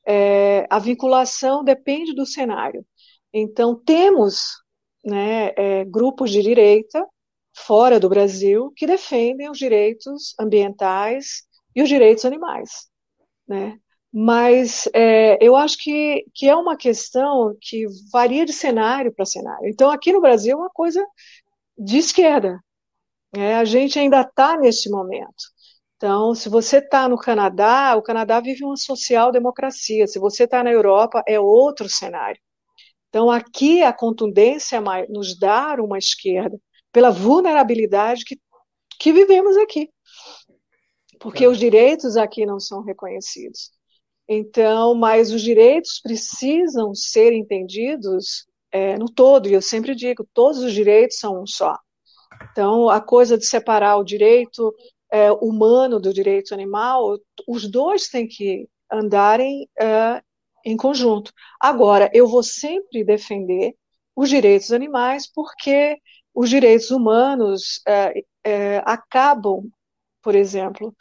é, 0.04 0.66
a 0.68 0.80
vinculação 0.80 1.64
depende 1.64 2.16
do 2.16 2.26
cenário. 2.26 2.84
Então, 3.32 3.76
temos 3.76 4.58
né, 5.06 5.52
é, 5.56 5.86
grupos 5.86 6.32
de 6.32 6.42
direita 6.42 7.06
fora 7.56 8.00
do 8.00 8.10
Brasil 8.10 8.74
que 8.76 8.88
defendem 8.88 9.48
os 9.48 9.60
direitos 9.60 10.34
ambientais 10.40 11.44
e 11.76 11.84
os 11.84 11.88
direitos 11.88 12.26
animais. 12.26 12.88
Né? 13.48 13.78
Mas 14.12 14.90
é, 14.92 15.38
eu 15.40 15.56
acho 15.56 15.78
que, 15.78 16.26
que 16.34 16.50
é 16.50 16.56
uma 16.56 16.76
questão 16.76 17.56
que 17.62 17.86
varia 18.12 18.44
de 18.44 18.54
cenário 18.54 19.14
para 19.14 19.24
cenário. 19.24 19.68
Então, 19.68 19.92
aqui 19.92 20.12
no 20.12 20.20
Brasil, 20.20 20.54
é 20.54 20.56
uma 20.56 20.72
coisa 20.72 21.06
de 21.78 22.00
esquerda. 22.00 22.60
É, 23.34 23.56
a 23.56 23.66
gente 23.66 23.98
ainda 23.98 24.22
está 24.22 24.58
nesse 24.58 24.90
momento. 24.90 25.52
Então, 25.96 26.34
se 26.34 26.50
você 26.50 26.80
está 26.80 27.08
no 27.08 27.18
Canadá, 27.18 27.96
o 27.96 28.02
Canadá 28.02 28.40
vive 28.40 28.66
uma 28.66 28.76
social-democracia. 28.76 30.08
Se 30.08 30.20
você 30.20 30.46
está 30.46 30.64
na 30.64 30.72
Europa, 30.72 31.24
é 31.28 31.40
outro 31.40 31.88
cenário. 31.88 32.42
Então, 33.10 33.30
aqui 33.30 33.84
a 33.84 33.94
contundência 33.94 34.78
é 34.78 35.08
nos 35.08 35.38
dar 35.38 35.80
uma 35.80 35.98
esquerda 35.98 36.58
pela 36.92 37.12
vulnerabilidade 37.12 38.24
que, 38.26 38.40
que 39.00 39.14
vivemos 39.14 39.56
aqui. 39.58 39.90
Porque 41.20 41.46
os 41.48 41.60
direitos 41.60 42.18
aqui 42.18 42.46
não 42.46 42.60
são 42.60 42.82
reconhecidos. 42.82 43.72
Então, 44.28 44.96
mas 44.96 45.32
os 45.32 45.42
direitos 45.42 46.00
precisam 46.02 46.96
ser 46.96 47.34
entendidos 47.34 48.48
é, 48.72 48.98
no 48.98 49.06
todo, 49.06 49.48
e 49.48 49.54
eu 49.54 49.62
sempre 49.62 49.94
digo, 49.94 50.26
todos 50.34 50.64
os 50.64 50.74
direitos 50.74 51.18
são 51.18 51.44
um 51.44 51.46
só. 51.46 51.78
Então, 52.52 52.90
a 52.90 53.02
coisa 53.02 53.38
de 53.38 53.46
separar 53.46 53.98
o 53.98 54.04
direito 54.04 54.74
é, 55.12 55.32
humano 55.32 56.00
do 56.00 56.14
direito 56.14 56.54
animal, 56.54 57.18
os 57.48 57.70
dois 57.70 58.08
têm 58.08 58.28
que 58.28 58.68
andarem 58.92 59.70
é, 59.80 60.22
em 60.66 60.78
conjunto. 60.78 61.32
Agora, 61.60 62.10
eu 62.14 62.28
vou 62.28 62.44
sempre 62.44 63.04
defender 63.04 63.74
os 64.16 64.30
direitos 64.30 64.72
animais, 64.72 65.32
porque 65.32 65.98
os 66.34 66.50
direitos 66.50 66.92
humanos 66.92 67.82
é, 67.88 68.24
é 68.44 68.78
acabam, 68.86 69.70
por 70.22 70.36
exemplo, 70.36 70.96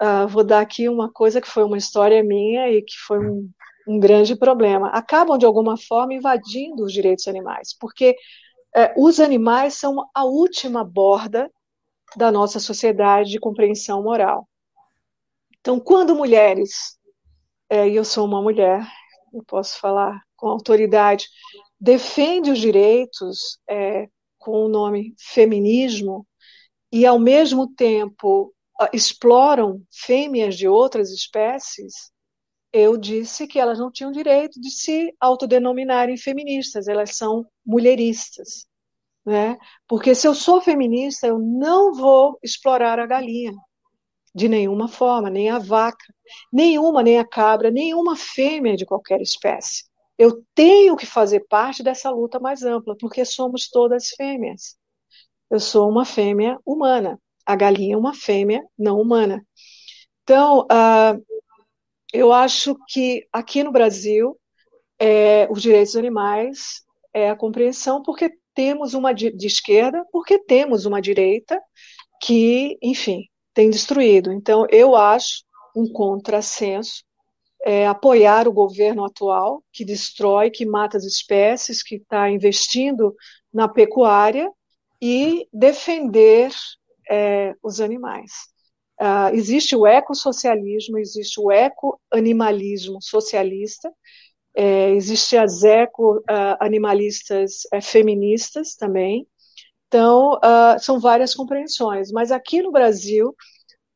uh, 0.00 0.26
vou 0.28 0.42
dar 0.44 0.60
aqui 0.60 0.88
uma 0.88 1.12
coisa 1.12 1.40
que 1.40 1.48
foi 1.48 1.62
uma 1.64 1.78
história 1.78 2.22
minha 2.22 2.68
e 2.70 2.82
que 2.82 2.96
foi 3.06 3.18
um, 3.18 3.50
um 3.86 3.98
grande 3.98 4.36
problema. 4.36 4.88
Acabam, 4.88 5.38
de 5.38 5.46
alguma 5.46 5.76
forma, 5.76 6.14
invadindo 6.14 6.84
os 6.84 6.92
direitos 6.92 7.28
animais, 7.28 7.76
porque 7.78 8.16
é, 8.74 8.94
os 8.96 9.18
animais 9.20 9.74
são 9.74 10.08
a 10.14 10.24
última 10.24 10.84
borda 10.84 11.50
da 12.16 12.30
nossa 12.30 12.58
sociedade 12.58 13.30
de 13.30 13.40
compreensão 13.40 14.02
moral. 14.02 14.48
Então, 15.60 15.78
quando 15.78 16.14
mulheres, 16.14 16.98
é, 17.68 17.88
e 17.88 17.96
eu 17.96 18.04
sou 18.04 18.24
uma 18.24 18.40
mulher, 18.40 18.86
eu 19.32 19.44
posso 19.44 19.78
falar 19.78 20.22
com 20.36 20.48
autoridade, 20.48 21.28
defende 21.78 22.50
os 22.50 22.58
direitos 22.58 23.58
é, 23.68 24.08
com 24.38 24.64
o 24.64 24.68
nome 24.68 25.14
feminismo 25.18 26.26
e, 26.90 27.04
ao 27.06 27.18
mesmo 27.18 27.68
tempo, 27.74 28.52
exploram 28.92 29.82
fêmeas 29.90 30.56
de 30.56 30.66
outras 30.66 31.10
espécies, 31.10 32.10
eu 32.72 32.96
disse 32.96 33.46
que 33.46 33.58
elas 33.58 33.78
não 33.78 33.90
tinham 33.90 34.12
direito 34.12 34.60
de 34.60 34.70
se 34.70 35.14
autodenominarem 35.20 36.16
feministas, 36.16 36.88
elas 36.88 37.16
são 37.16 37.46
mulheristas. 37.64 38.66
Né? 39.24 39.58
Porque 39.86 40.14
se 40.14 40.26
eu 40.26 40.34
sou 40.34 40.60
feminista, 40.60 41.26
eu 41.26 41.38
não 41.38 41.92
vou 41.94 42.38
explorar 42.42 42.98
a 42.98 43.06
galinha 43.06 43.52
de 44.34 44.48
nenhuma 44.48 44.88
forma, 44.88 45.28
nem 45.28 45.50
a 45.50 45.58
vaca, 45.58 46.04
nenhuma, 46.52 47.02
nem 47.02 47.18
a 47.18 47.24
cabra, 47.24 47.70
nenhuma 47.70 48.16
fêmea 48.16 48.76
de 48.76 48.86
qualquer 48.86 49.20
espécie. 49.20 49.84
Eu 50.16 50.44
tenho 50.54 50.96
que 50.96 51.06
fazer 51.06 51.40
parte 51.48 51.82
dessa 51.82 52.10
luta 52.10 52.38
mais 52.38 52.62
ampla, 52.62 52.96
porque 52.96 53.24
somos 53.24 53.68
todas 53.68 54.10
fêmeas. 54.10 54.76
Eu 55.50 55.58
sou 55.58 55.88
uma 55.88 56.04
fêmea 56.04 56.58
humana, 56.64 57.18
a 57.44 57.56
galinha 57.56 57.94
é 57.94 57.98
uma 57.98 58.14
fêmea 58.14 58.62
não 58.78 59.00
humana. 59.00 59.44
Então, 60.22 60.60
uh, 60.60 61.26
eu 62.12 62.32
acho 62.32 62.76
que 62.88 63.26
aqui 63.32 63.62
no 63.62 63.72
Brasil, 63.72 64.36
é, 64.98 65.48
os 65.50 65.62
direitos 65.62 65.92
dos 65.92 65.98
animais 65.98 66.82
é 67.14 67.30
a 67.30 67.36
compreensão, 67.36 68.02
porque 68.02 68.30
temos 68.54 68.94
uma 68.94 69.12
de, 69.12 69.30
de 69.30 69.46
esquerda, 69.46 70.04
porque 70.12 70.38
temos 70.38 70.86
uma 70.86 71.00
direita 71.00 71.60
que, 72.22 72.78
enfim, 72.82 73.24
tem 73.54 73.70
destruído. 73.70 74.32
Então, 74.32 74.66
eu 74.70 74.94
acho 74.94 75.44
um 75.74 75.90
contrassenso 75.90 77.02
é, 77.64 77.86
apoiar 77.86 78.48
o 78.48 78.52
governo 78.52 79.04
atual, 79.04 79.62
que 79.72 79.84
destrói, 79.84 80.50
que 80.50 80.64
mata 80.66 80.96
as 80.96 81.04
espécies, 81.04 81.82
que 81.82 81.96
está 81.96 82.30
investindo 82.30 83.14
na 83.52 83.68
pecuária, 83.68 84.50
e 85.00 85.48
defender 85.52 86.50
é, 87.10 87.54
os 87.62 87.80
animais. 87.80 88.49
Uh, 89.00 89.34
existe 89.34 89.74
o 89.74 89.86
ecossocialismo, 89.86 90.98
existe 90.98 91.40
o 91.40 91.50
ecoanimalismo 91.50 93.00
socialista, 93.00 93.90
é, 94.54 94.90
existe 94.90 95.36
as 95.36 95.62
eco-animalistas 95.62 97.62
uh, 97.64 97.76
é, 97.76 97.80
feministas 97.80 98.74
também. 98.74 99.26
Então, 99.86 100.34
uh, 100.34 100.78
são 100.78 101.00
várias 101.00 101.34
compreensões. 101.34 102.12
Mas 102.12 102.30
aqui 102.30 102.60
no 102.60 102.70
Brasil, 102.70 103.34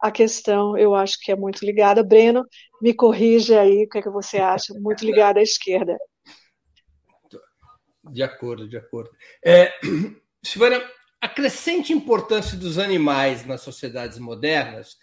a 0.00 0.10
questão 0.10 0.76
eu 0.76 0.94
acho 0.94 1.18
que 1.20 1.32
é 1.32 1.36
muito 1.36 1.64
ligada. 1.64 2.02
Breno, 2.02 2.44
me 2.80 2.94
corrija 2.94 3.60
aí 3.60 3.84
o 3.84 3.88
que, 3.88 3.98
é 3.98 4.02
que 4.02 4.10
você 4.10 4.38
acha, 4.38 4.72
muito 4.74 5.04
ligada 5.04 5.38
à 5.38 5.42
esquerda. 5.42 5.96
De 8.10 8.22
acordo, 8.22 8.68
de 8.68 8.76
acordo. 8.76 9.10
É, 9.44 9.72
Silvana, 10.44 10.82
a 11.24 11.28
crescente 11.28 11.90
importância 11.90 12.54
dos 12.54 12.78
animais 12.78 13.46
nas 13.46 13.62
sociedades 13.62 14.18
modernas 14.18 14.98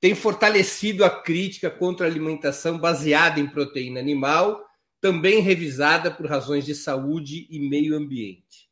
tem 0.00 0.14
fortalecido 0.14 1.04
a 1.04 1.10
crítica 1.10 1.70
contra 1.70 2.06
a 2.06 2.10
alimentação 2.10 2.78
baseada 2.78 3.40
em 3.40 3.46
proteína 3.46 4.00
animal, 4.00 4.64
também 5.02 5.40
revisada 5.40 6.10
por 6.10 6.24
razões 6.24 6.64
de 6.64 6.74
saúde 6.74 7.46
e 7.50 7.68
meio 7.68 7.94
ambiente. 7.94 8.70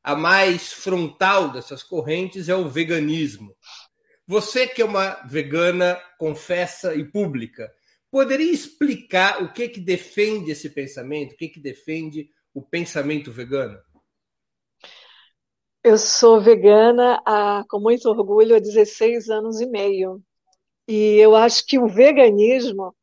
A 0.00 0.14
mais 0.14 0.72
frontal 0.72 1.50
dessas 1.50 1.82
correntes 1.82 2.48
é 2.48 2.54
o 2.54 2.68
veganismo. 2.68 3.52
Você, 4.24 4.68
que 4.68 4.80
é 4.80 4.84
uma 4.84 5.20
vegana 5.26 6.00
confessa 6.20 6.94
e 6.94 7.04
pública, 7.04 7.68
poderia 8.12 8.52
explicar 8.52 9.42
o 9.42 9.52
que, 9.52 9.68
que 9.68 9.80
defende 9.80 10.52
esse 10.52 10.70
pensamento, 10.70 11.32
o 11.32 11.36
que, 11.36 11.48
que 11.48 11.58
defende 11.58 12.30
o 12.54 12.62
pensamento 12.62 13.32
vegano? 13.32 13.76
Eu 15.82 15.96
sou 15.96 16.40
vegana 16.40 17.20
há, 17.24 17.64
com 17.68 17.80
muito 17.80 18.08
orgulho 18.08 18.56
há 18.56 18.58
16 18.58 19.28
anos 19.30 19.60
e 19.60 19.66
meio. 19.66 20.22
E 20.88 21.16
eu 21.16 21.36
acho 21.36 21.66
que 21.66 21.78
o 21.78 21.88
veganismo 21.88 22.94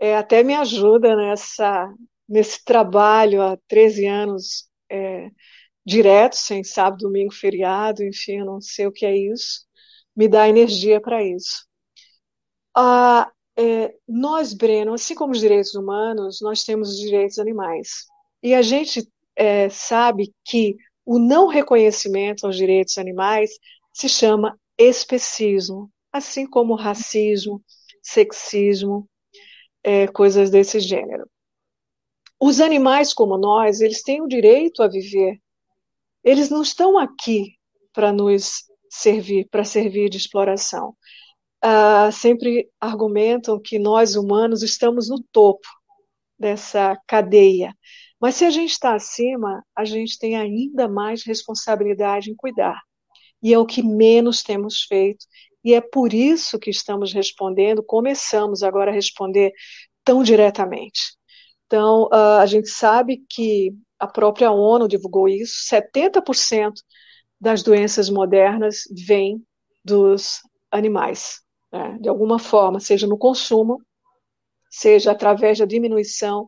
é, 0.00 0.16
até 0.16 0.42
me 0.44 0.54
ajuda 0.54 1.16
nessa, 1.16 1.92
nesse 2.28 2.64
trabalho 2.64 3.42
há 3.42 3.58
13 3.68 4.06
anos 4.06 4.68
é, 4.90 5.30
direto, 5.86 6.36
sem 6.36 6.64
sábado, 6.64 7.00
domingo, 7.02 7.32
feriado, 7.34 8.04
enfim, 8.04 8.38
eu 8.40 8.46
não 8.46 8.60
sei 8.60 8.86
o 8.86 8.92
que 8.92 9.06
é 9.06 9.16
isso, 9.16 9.66
me 10.16 10.28
dá 10.28 10.48
energia 10.48 11.00
para 11.00 11.24
isso. 11.24 11.66
Ah, 12.76 13.30
é, 13.56 13.94
nós, 14.06 14.54
Breno, 14.54 14.94
assim 14.94 15.14
como 15.14 15.32
os 15.32 15.40
direitos 15.40 15.74
humanos, 15.74 16.40
nós 16.40 16.64
temos 16.64 16.90
os 16.90 16.98
direitos 16.98 17.38
animais. 17.38 18.06
E 18.42 18.54
a 18.54 18.62
gente 18.62 19.08
é, 19.34 19.68
sabe 19.68 20.32
que 20.44 20.76
o 21.10 21.18
não 21.18 21.46
reconhecimento 21.46 22.44
aos 22.44 22.54
direitos 22.54 22.98
animais 22.98 23.58
se 23.94 24.10
chama 24.10 24.60
especismo, 24.76 25.90
assim 26.12 26.46
como 26.46 26.74
racismo, 26.74 27.64
sexismo, 28.02 29.08
é, 29.82 30.06
coisas 30.08 30.50
desse 30.50 30.78
gênero. 30.80 31.26
Os 32.38 32.60
animais 32.60 33.14
como 33.14 33.38
nós, 33.38 33.80
eles 33.80 34.02
têm 34.02 34.20
o 34.20 34.28
direito 34.28 34.82
a 34.82 34.86
viver. 34.86 35.40
Eles 36.22 36.50
não 36.50 36.60
estão 36.60 36.98
aqui 36.98 37.54
para 37.94 38.12
nos 38.12 38.64
servir, 38.90 39.48
para 39.50 39.64
servir 39.64 40.10
de 40.10 40.18
exploração. 40.18 40.94
Ah, 41.62 42.12
sempre 42.12 42.70
argumentam 42.78 43.58
que 43.58 43.78
nós 43.78 44.14
humanos 44.14 44.62
estamos 44.62 45.08
no 45.08 45.24
topo 45.32 45.66
dessa 46.38 47.00
cadeia 47.06 47.74
mas 48.20 48.34
se 48.34 48.44
a 48.44 48.50
gente 48.50 48.70
está 48.70 48.94
acima, 48.94 49.64
a 49.76 49.84
gente 49.84 50.18
tem 50.18 50.36
ainda 50.36 50.88
mais 50.88 51.24
responsabilidade 51.24 52.30
em 52.30 52.34
cuidar. 52.34 52.80
E 53.42 53.54
é 53.54 53.58
o 53.58 53.66
que 53.66 53.82
menos 53.82 54.42
temos 54.42 54.82
feito. 54.82 55.24
E 55.62 55.74
é 55.74 55.80
por 55.80 56.12
isso 56.12 56.58
que 56.58 56.70
estamos 56.70 57.12
respondendo, 57.12 57.82
começamos 57.82 58.62
agora 58.62 58.90
a 58.90 58.94
responder 58.94 59.52
tão 60.04 60.22
diretamente. 60.22 61.16
Então, 61.66 62.04
uh, 62.04 62.40
a 62.40 62.46
gente 62.46 62.68
sabe 62.68 63.24
que 63.28 63.72
a 63.98 64.06
própria 64.06 64.50
ONU 64.50 64.88
divulgou 64.88 65.28
isso: 65.28 65.68
70% 65.70 66.72
das 67.40 67.62
doenças 67.62 68.08
modernas 68.08 68.82
vêm 69.06 69.44
dos 69.84 70.40
animais, 70.70 71.40
né? 71.72 71.98
de 72.00 72.08
alguma 72.08 72.38
forma, 72.38 72.80
seja 72.80 73.06
no 73.06 73.18
consumo, 73.18 73.80
seja 74.70 75.12
através 75.12 75.58
da 75.58 75.64
diminuição 75.64 76.46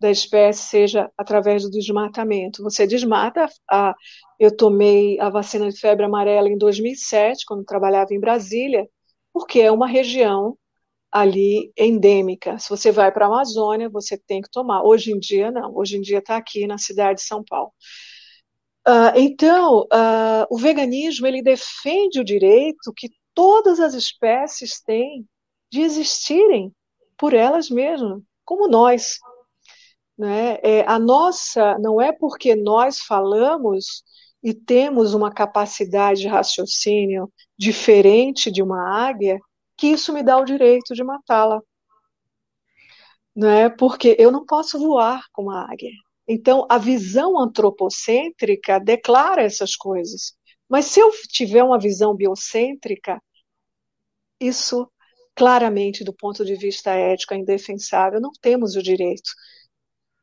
da 0.00 0.10
espécie 0.10 0.62
seja 0.62 1.10
através 1.16 1.62
do 1.62 1.70
desmatamento. 1.70 2.62
Você 2.62 2.86
desmata. 2.86 3.48
A, 3.70 3.94
eu 4.38 4.56
tomei 4.56 5.18
a 5.20 5.28
vacina 5.28 5.68
de 5.68 5.78
febre 5.78 6.04
amarela 6.04 6.48
em 6.48 6.56
2007, 6.56 7.44
quando 7.46 7.64
trabalhava 7.64 8.14
em 8.14 8.20
Brasília, 8.20 8.88
porque 9.32 9.60
é 9.60 9.72
uma 9.72 9.86
região 9.86 10.56
ali 11.10 11.72
endêmica. 11.76 12.58
Se 12.58 12.68
você 12.68 12.92
vai 12.92 13.10
para 13.10 13.26
a 13.26 13.28
Amazônia, 13.28 13.88
você 13.88 14.16
tem 14.16 14.40
que 14.42 14.50
tomar. 14.50 14.82
Hoje 14.84 15.12
em 15.12 15.18
dia, 15.18 15.50
não. 15.50 15.76
Hoje 15.76 15.96
em 15.96 16.00
dia 16.00 16.18
está 16.18 16.36
aqui 16.36 16.66
na 16.66 16.78
cidade 16.78 17.20
de 17.20 17.26
São 17.26 17.42
Paulo. 17.44 17.72
Uh, 18.86 19.12
então, 19.16 19.80
uh, 19.82 20.46
o 20.50 20.56
veganismo 20.58 21.26
ele 21.26 21.42
defende 21.42 22.20
o 22.20 22.24
direito 22.24 22.92
que 22.96 23.10
todas 23.34 23.80
as 23.80 23.94
espécies 23.94 24.80
têm 24.80 25.26
de 25.70 25.82
existirem 25.82 26.72
por 27.18 27.34
elas 27.34 27.68
mesmas, 27.68 28.22
como 28.44 28.68
nós. 28.68 29.18
Né? 30.18 30.58
É, 30.62 30.84
a 30.86 30.98
nossa, 30.98 31.78
não 31.78 32.00
é 32.00 32.10
porque 32.10 32.56
nós 32.56 32.98
falamos 32.98 34.02
e 34.42 34.52
temos 34.52 35.14
uma 35.14 35.32
capacidade 35.32 36.22
de 36.22 36.28
raciocínio 36.28 37.32
diferente 37.56 38.50
de 38.50 38.62
uma 38.62 39.08
águia 39.08 39.38
que 39.76 39.86
isso 39.86 40.12
me 40.12 40.22
dá 40.22 40.36
o 40.36 40.44
direito 40.44 40.92
de 40.92 41.04
matá-la. 41.04 41.62
Né? 43.34 43.68
Porque 43.68 44.16
eu 44.18 44.32
não 44.32 44.44
posso 44.44 44.78
voar 44.78 45.22
como 45.32 45.50
a 45.50 45.62
águia. 45.70 45.92
Então, 46.26 46.66
a 46.68 46.78
visão 46.78 47.38
antropocêntrica 47.38 48.80
declara 48.80 49.42
essas 49.42 49.76
coisas. 49.76 50.34
Mas 50.68 50.86
se 50.86 51.00
eu 51.00 51.10
tiver 51.28 51.62
uma 51.62 51.78
visão 51.78 52.14
biocêntrica, 52.14 53.22
isso 54.40 54.90
claramente, 55.34 56.02
do 56.02 56.12
ponto 56.12 56.44
de 56.44 56.56
vista 56.56 56.90
ético, 56.90 57.32
é 57.32 57.38
indefensável. 57.38 58.20
Não 58.20 58.32
temos 58.42 58.74
o 58.74 58.82
direito 58.82 59.30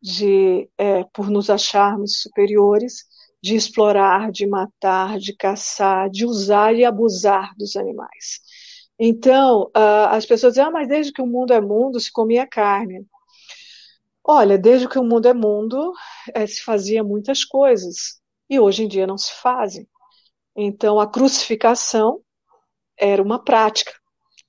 de, 0.06 0.70
é, 0.78 1.04
por 1.06 1.32
nos 1.32 1.50
acharmos 1.50 2.22
superiores, 2.22 3.06
de 3.42 3.56
explorar, 3.56 4.32
de 4.32 4.46
matar, 4.46 5.18
de 5.18 5.36
caçar, 5.36 6.12
de 6.12 6.26
usar 6.26 6.76
e 6.76 6.86
abusar 6.86 7.56
dos 7.58 7.76
animais. 7.76 8.40
Então, 9.00 9.72
as 9.74 10.24
pessoas 10.26 10.54
dizem, 10.54 10.68
ah, 10.68 10.72
mas 10.72 10.88
desde 10.88 11.12
que 11.12 11.24
o 11.24 11.28
mundo 11.28 11.54
é 11.54 11.60
mundo 11.60 12.00
se 12.00 12.12
comia 12.12 12.48
carne. 12.48 13.04
Olha, 14.24 14.60
desde 14.60 14.88
que 14.88 15.00
o 15.00 15.04
mundo 15.04 15.28
é 15.28 15.34
mundo, 15.34 15.92
é, 16.36 16.46
se 16.46 16.62
fazia 16.62 17.04
muitas 17.04 17.44
coisas, 17.44 18.22
e 18.48 18.60
hoje 18.60 18.84
em 18.84 18.88
dia 18.88 19.08
não 19.08 19.18
se 19.18 19.34
fazem. 19.42 19.88
Então, 20.56 21.00
a 21.00 21.08
crucificação 21.08 22.22
era 22.98 23.22
uma 23.22 23.44
prática. 23.44 23.92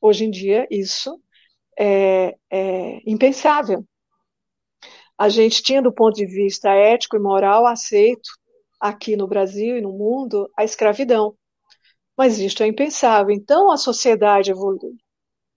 Hoje 0.01 0.27
em 0.27 0.31
dia, 0.31 0.67
isso 0.71 1.19
é, 1.79 2.37
é 2.51 3.01
impensável 3.07 3.87
a 5.19 5.29
gente 5.29 5.63
tinha, 5.63 5.81
do 5.81 5.93
ponto 5.93 6.15
de 6.15 6.27
vista 6.27 6.71
ético 6.71 7.17
e 7.17 7.21
moral, 7.21 7.67
aceito 7.67 8.29
aqui 8.79 9.17
no 9.17 9.27
Brasil 9.27 9.79
e 9.79 9.81
no 9.81 9.93
mundo 9.93 10.51
a 10.57 10.65
escravidão. 10.65 11.35
Mas 12.17 12.39
isto 12.39 12.63
é 12.63 12.67
impensável. 12.67 13.35
Então 13.35 13.71
a 13.71 13.77
sociedade 13.77 14.51
evolui. 14.51 14.97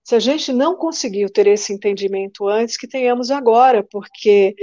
Se 0.03 0.15
a 0.15 0.19
gente 0.19 0.51
não 0.51 0.75
conseguiu 0.75 1.29
ter 1.29 1.47
esse 1.47 1.73
entendimento 1.73 2.47
antes, 2.47 2.77
que 2.77 2.87
tenhamos 2.87 3.29
agora, 3.29 3.85
porque 3.91 4.55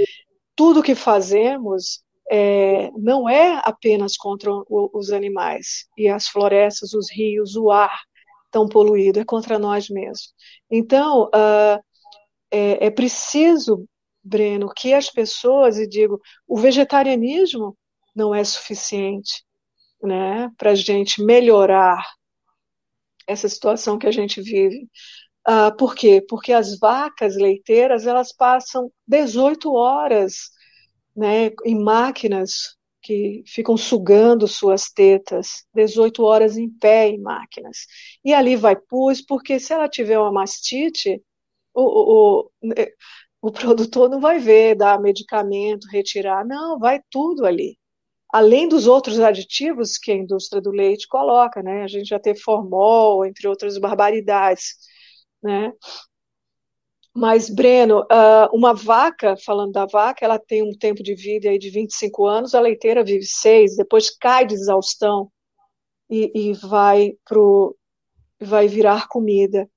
tudo 0.55 0.83
que 0.83 0.95
fazemos 0.95 2.01
é, 2.29 2.91
não 2.97 3.29
é 3.29 3.61
apenas 3.63 4.17
contra 4.17 4.51
os 4.69 5.11
animais 5.11 5.85
e 5.97 6.09
as 6.09 6.27
florestas, 6.27 6.93
os 6.93 7.09
rios, 7.11 7.55
o 7.55 7.71
ar 7.71 7.97
tão 8.51 8.67
poluído, 8.67 9.19
é 9.19 9.25
contra 9.25 9.57
nós 9.57 9.89
mesmos. 9.89 10.33
Então, 10.69 11.25
uh, 11.27 11.79
é, 12.51 12.87
é 12.87 12.89
preciso 12.89 13.87
Breno, 14.27 14.71
que 14.75 14.93
as 14.93 15.09
pessoas, 15.09 15.77
e 15.77 15.87
digo, 15.87 16.21
o 16.47 16.57
vegetarianismo 16.57 17.77
não 18.15 18.33
é 18.33 18.43
suficiente 18.43 19.45
né, 20.01 20.51
para 20.57 20.71
a 20.71 20.75
gente 20.75 21.23
melhorar 21.23 22.03
essa 23.27 23.47
situação 23.47 23.97
que 23.97 24.07
a 24.07 24.11
gente 24.11 24.41
vive. 24.41 24.87
Uh, 25.47 25.75
por 25.77 25.95
quê? 25.95 26.23
Porque 26.27 26.51
as 26.51 26.77
vacas 26.77 27.35
leiteiras 27.35 28.05
elas 28.05 28.33
passam 28.33 28.91
18 29.07 29.71
horas 29.73 30.49
né, 31.15 31.51
em 31.65 31.81
máquinas 31.81 32.77
que 33.01 33.43
ficam 33.47 33.77
sugando 33.77 34.47
suas 34.47 34.89
tetas, 34.91 35.65
18 35.73 36.23
horas 36.23 36.57
em 36.57 36.69
pé 36.69 37.07
em 37.07 37.21
máquinas. 37.21 37.85
E 38.23 38.33
ali 38.33 38.55
vai 38.55 38.75
pus, 38.75 39.21
porque 39.21 39.59
se 39.59 39.71
ela 39.71 39.87
tiver 39.87 40.19
uma 40.19 40.31
mastite, 40.31 41.21
o, 41.73 41.81
o, 41.81 42.39
o 42.41 42.49
o 43.41 43.51
produtor 43.51 44.09
não 44.09 44.19
vai 44.19 44.39
ver, 44.39 44.75
dar 44.75 44.99
medicamento, 45.01 45.87
retirar, 45.91 46.45
não, 46.45 46.79
vai 46.79 47.01
tudo 47.09 47.45
ali. 47.45 47.77
além 48.33 48.67
dos 48.69 48.87
outros 48.87 49.19
aditivos 49.21 49.97
que 49.97 50.11
a 50.11 50.15
indústria 50.15 50.61
do 50.61 50.71
leite 50.71 51.07
coloca, 51.07 51.63
né? 51.63 51.83
A 51.83 51.87
gente 51.87 52.09
já 52.09 52.19
teve 52.19 52.39
formol, 52.41 53.25
entre 53.25 53.47
outras 53.47 53.77
barbaridades, 53.79 54.75
né? 55.43 55.73
Mas, 57.15 57.49
Breno, 57.49 58.05
ah, 58.11 58.47
uma 58.53 58.73
vaca, 58.73 59.35
falando 59.37 59.71
da 59.71 59.85
vaca, 59.85 60.23
ela 60.23 60.37
tem 60.37 60.61
um 60.63 60.77
tempo 60.77 61.01
de 61.01 61.15
vida 61.15 61.49
aí 61.49 61.57
de 61.57 61.69
25 61.69 62.25
anos, 62.27 62.53
a 62.53 62.59
leiteira 62.59 63.03
vive 63.03 63.25
seis, 63.25 63.75
depois 63.75 64.09
cai 64.15 64.45
de 64.45 64.53
exaustão 64.53 65.31
e, 66.09 66.31
e 66.51 66.53
vai 66.53 67.13
pro, 67.25 67.77
vai 68.41 68.67
virar 68.67 69.07
comida. 69.09 69.69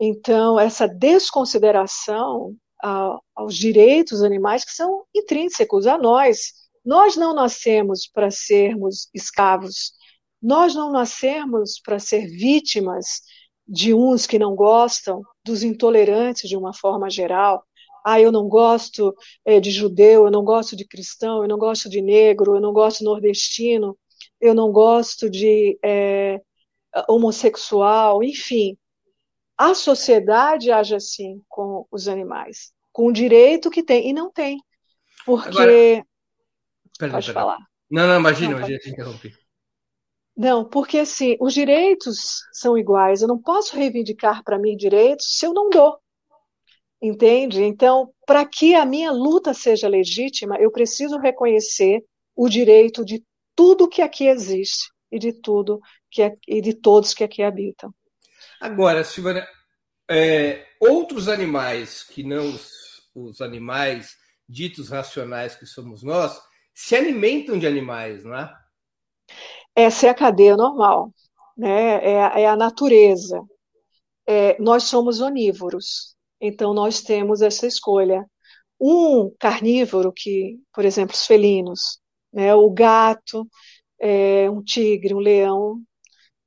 Então, 0.00 0.60
essa 0.60 0.88
desconsideração 0.88 2.56
aos 2.82 3.54
direitos 3.56 4.22
animais 4.22 4.64
que 4.64 4.72
são 4.72 5.04
intrínsecos 5.14 5.86
a 5.86 5.96
nós. 5.96 6.52
Nós 6.84 7.16
não 7.16 7.34
nascemos 7.34 8.08
para 8.12 8.30
sermos 8.30 9.08
escravos, 9.14 9.92
nós 10.42 10.74
não 10.74 10.90
nascemos 10.90 11.80
para 11.80 12.00
ser 12.00 12.26
vítimas 12.26 13.22
de 13.66 13.94
uns 13.94 14.26
que 14.26 14.38
não 14.38 14.56
gostam, 14.56 15.22
dos 15.44 15.62
intolerantes 15.62 16.48
de 16.48 16.56
uma 16.56 16.74
forma 16.74 17.08
geral. 17.08 17.64
Ah, 18.04 18.20
eu 18.20 18.32
não 18.32 18.48
gosto 18.48 19.14
é, 19.44 19.60
de 19.60 19.70
judeu, 19.70 20.24
eu 20.24 20.30
não 20.30 20.44
gosto 20.44 20.74
de 20.74 20.84
cristão, 20.84 21.42
eu 21.42 21.48
não 21.48 21.58
gosto 21.58 21.88
de 21.88 22.02
negro, 22.02 22.56
eu 22.56 22.60
não 22.60 22.72
gosto 22.72 22.98
de 22.98 23.04
nordestino, 23.04 23.96
eu 24.40 24.54
não 24.54 24.72
gosto 24.72 25.30
de 25.30 25.78
é, 25.84 26.40
homossexual, 27.08 28.22
enfim. 28.24 28.76
A 29.56 29.74
sociedade 29.74 30.72
age 30.72 30.94
assim 30.94 31.40
com 31.48 31.86
os 31.90 32.08
animais, 32.08 32.71
com 32.92 33.06
o 33.06 33.12
direito 33.12 33.70
que 33.70 33.82
tem, 33.82 34.08
e 34.08 34.12
não 34.12 34.30
tem. 34.30 34.58
Porque. 35.24 35.48
Agora, 35.48 36.06
perdão, 36.98 37.16
Pode 37.16 37.26
perdão. 37.26 37.34
falar. 37.34 37.58
Não, 37.90 38.06
não, 38.06 38.20
imagina, 38.20 38.58
não, 38.58 38.68
eu 38.68 38.78
te 38.78 38.90
interrompi. 38.90 39.34
Não, 40.36 40.64
porque 40.64 40.98
assim, 40.98 41.36
os 41.40 41.52
direitos 41.52 42.42
são 42.52 42.76
iguais. 42.76 43.20
Eu 43.20 43.28
não 43.28 43.40
posso 43.40 43.76
reivindicar 43.76 44.42
para 44.42 44.58
mim 44.58 44.76
direitos 44.76 45.36
se 45.36 45.46
eu 45.46 45.52
não 45.52 45.68
dou. 45.68 45.98
Entende? 47.00 47.62
Então, 47.62 48.12
para 48.26 48.46
que 48.46 48.74
a 48.74 48.86
minha 48.86 49.10
luta 49.10 49.52
seja 49.52 49.88
legítima, 49.88 50.56
eu 50.58 50.70
preciso 50.70 51.18
reconhecer 51.18 52.02
o 52.34 52.48
direito 52.48 53.04
de 53.04 53.22
tudo 53.54 53.88
que 53.88 54.00
aqui 54.00 54.26
existe 54.26 54.90
e 55.10 55.18
de 55.18 55.32
tudo 55.32 55.80
que 56.10 56.22
é, 56.22 56.34
e 56.48 56.60
de 56.60 56.74
todos 56.74 57.12
que 57.12 57.24
aqui 57.24 57.42
habitam. 57.42 57.92
Agora, 58.60 59.02
Silvana, 59.02 59.46
é, 60.08 60.64
outros 60.80 61.28
animais 61.28 62.04
que 62.04 62.22
não 62.22 62.56
os, 63.14 63.40
animais 63.40 64.16
ditos 64.48 64.88
racionais 64.88 65.54
que 65.54 65.66
somos 65.66 66.02
nós 66.02 66.40
se 66.74 66.96
alimentam 66.96 67.58
de 67.58 67.66
animais, 67.66 68.24
não 68.24 68.34
é? 68.34 68.52
Essa 69.74 70.06
é 70.06 70.10
a 70.10 70.14
cadeia 70.14 70.56
normal, 70.56 71.12
né? 71.56 72.04
é, 72.04 72.42
é 72.42 72.48
a 72.48 72.56
natureza. 72.56 73.42
É, 74.26 74.60
nós 74.60 74.84
somos 74.84 75.20
onívoros, 75.20 76.14
então 76.40 76.74
nós 76.74 77.02
temos 77.02 77.42
essa 77.42 77.66
escolha. 77.66 78.24
Um 78.80 79.34
carnívoro 79.38 80.12
que, 80.14 80.58
por 80.72 80.84
exemplo, 80.84 81.14
os 81.14 81.26
felinos, 81.26 82.00
né? 82.32 82.54
o 82.54 82.70
gato, 82.70 83.46
é, 84.00 84.50
um 84.50 84.62
tigre, 84.62 85.14
um 85.14 85.18
leão, 85.18 85.80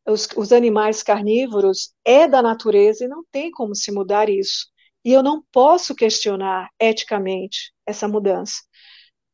os, 0.05 0.27
os 0.35 0.51
animais 0.51 1.01
carnívoros 1.01 1.93
é 2.03 2.27
da 2.27 2.41
natureza 2.41 3.05
e 3.05 3.07
não 3.07 3.23
tem 3.31 3.49
como 3.51 3.75
se 3.75 3.91
mudar 3.91 4.29
isso. 4.29 4.67
E 5.05 5.13
eu 5.13 5.21
não 5.21 5.43
posso 5.51 5.93
questionar 5.95 6.69
eticamente 6.79 7.71
essa 7.85 8.07
mudança. 8.07 8.61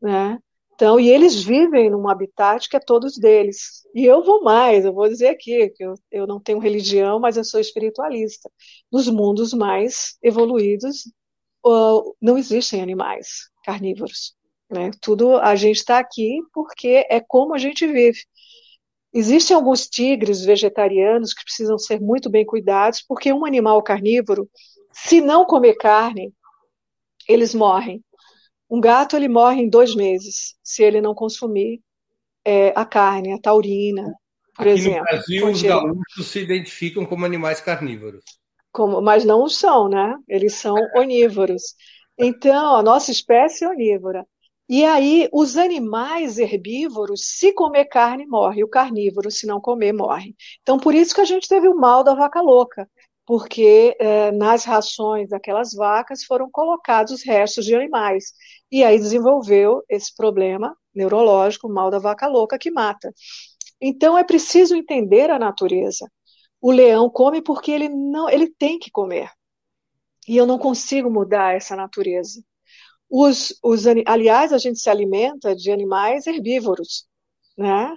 Né? 0.01 0.37
Então, 0.73 0.99
e 0.99 1.09
eles 1.09 1.41
vivem 1.43 1.89
num 1.89 2.09
habitat 2.09 2.67
que 2.67 2.75
é 2.75 2.79
todos 2.79 3.17
deles. 3.17 3.83
E 3.95 4.03
eu 4.03 4.23
vou 4.23 4.43
mais, 4.43 4.83
eu 4.83 4.93
vou 4.93 5.07
dizer 5.07 5.29
aqui 5.29 5.69
que 5.69 5.83
eu, 5.85 5.93
eu 6.11 6.27
não 6.27 6.39
tenho 6.41 6.59
religião, 6.59 7.19
mas 7.19 7.37
eu 7.37 7.43
sou 7.43 7.59
espiritualista. 7.59 8.51
Nos 8.91 9.07
mundos 9.07 9.53
mais 9.53 10.17
evoluídos, 10.21 11.05
uh, 11.65 12.15
não 12.21 12.37
existem 12.37 12.81
animais 12.81 13.49
carnívoros. 13.63 14.35
Né? 14.69 14.91
Tudo 15.01 15.37
a 15.37 15.55
gente 15.55 15.77
está 15.77 15.99
aqui 15.99 16.39
porque 16.53 17.05
é 17.09 17.21
como 17.21 17.53
a 17.53 17.57
gente 17.57 17.85
vive. 17.85 18.19
Existem 19.13 19.55
alguns 19.55 19.87
tigres 19.87 20.43
vegetarianos 20.43 21.33
que 21.33 21.43
precisam 21.43 21.77
ser 21.77 21.99
muito 21.99 22.29
bem 22.29 22.45
cuidados, 22.45 23.03
porque 23.07 23.31
um 23.31 23.45
animal 23.45 23.83
carnívoro, 23.83 24.49
se 24.91 25.21
não 25.21 25.45
comer 25.45 25.75
carne, 25.75 26.33
eles 27.27 27.53
morrem. 27.53 28.03
Um 28.69 28.79
gato 28.79 29.15
ele 29.15 29.27
morre 29.27 29.61
em 29.61 29.69
dois 29.69 29.95
meses 29.95 30.55
se 30.63 30.83
ele 30.83 31.01
não 31.01 31.13
consumir 31.13 31.81
é, 32.45 32.73
a 32.75 32.85
carne, 32.85 33.33
a 33.33 33.39
taurina, 33.39 34.13
por 34.55 34.67
Aqui 34.67 34.79
exemplo. 34.79 34.99
No 34.99 35.05
Brasil, 35.05 35.47
os 35.47 35.61
gaúchos 35.61 36.27
se 36.27 36.39
identificam 36.39 37.05
como 37.05 37.25
animais 37.25 37.59
carnívoros. 37.61 38.23
Como, 38.71 39.01
mas 39.01 39.25
não 39.25 39.49
são, 39.49 39.89
né? 39.89 40.15
Eles 40.27 40.55
são 40.55 40.75
onívoros. 40.95 41.75
Então, 42.17 42.75
a 42.75 42.83
nossa 42.83 43.11
espécie 43.11 43.65
é 43.65 43.69
onívora. 43.69 44.25
E 44.69 44.85
aí, 44.85 45.27
os 45.33 45.57
animais 45.57 46.37
herbívoros, 46.37 47.25
se 47.25 47.53
comer 47.53 47.85
carne, 47.85 48.25
morre. 48.25 48.63
O 48.63 48.69
carnívoro, 48.69 49.29
se 49.29 49.45
não 49.45 49.59
comer, 49.59 49.91
morre. 49.91 50.33
Então, 50.61 50.77
por 50.77 50.95
isso 50.95 51.13
que 51.13 51.19
a 51.19 51.25
gente 51.25 51.47
teve 51.47 51.67
o 51.67 51.75
mal 51.75 52.05
da 52.05 52.13
vaca 52.13 52.39
louca 52.39 52.87
porque 53.31 53.95
eh, 53.97 54.29
nas 54.33 54.65
rações 54.65 55.29
daquelas 55.29 55.73
vacas 55.73 56.25
foram 56.25 56.51
colocados 56.51 57.13
os 57.13 57.23
restos 57.23 57.63
de 57.63 57.73
animais. 57.73 58.33
E 58.69 58.83
aí 58.83 58.99
desenvolveu 58.99 59.81
esse 59.87 60.13
problema 60.13 60.75
neurológico, 60.93 61.69
mal 61.69 61.89
da 61.89 61.97
vaca 61.97 62.27
louca, 62.27 62.59
que 62.59 62.69
mata. 62.69 63.09
Então 63.79 64.17
é 64.17 64.23
preciso 64.25 64.75
entender 64.75 65.29
a 65.29 65.39
natureza. 65.39 66.11
O 66.59 66.71
leão 66.71 67.09
come 67.09 67.41
porque 67.41 67.71
ele 67.71 67.87
não, 67.87 68.29
ele 68.29 68.49
tem 68.49 68.77
que 68.77 68.91
comer. 68.91 69.31
E 70.27 70.35
eu 70.35 70.45
não 70.45 70.59
consigo 70.59 71.09
mudar 71.09 71.55
essa 71.55 71.73
natureza. 71.73 72.43
Os, 73.09 73.57
os, 73.63 73.85
aliás, 74.07 74.51
a 74.51 74.57
gente 74.57 74.77
se 74.77 74.89
alimenta 74.89 75.55
de 75.55 75.71
animais 75.71 76.27
herbívoros, 76.27 77.07
né? 77.57 77.95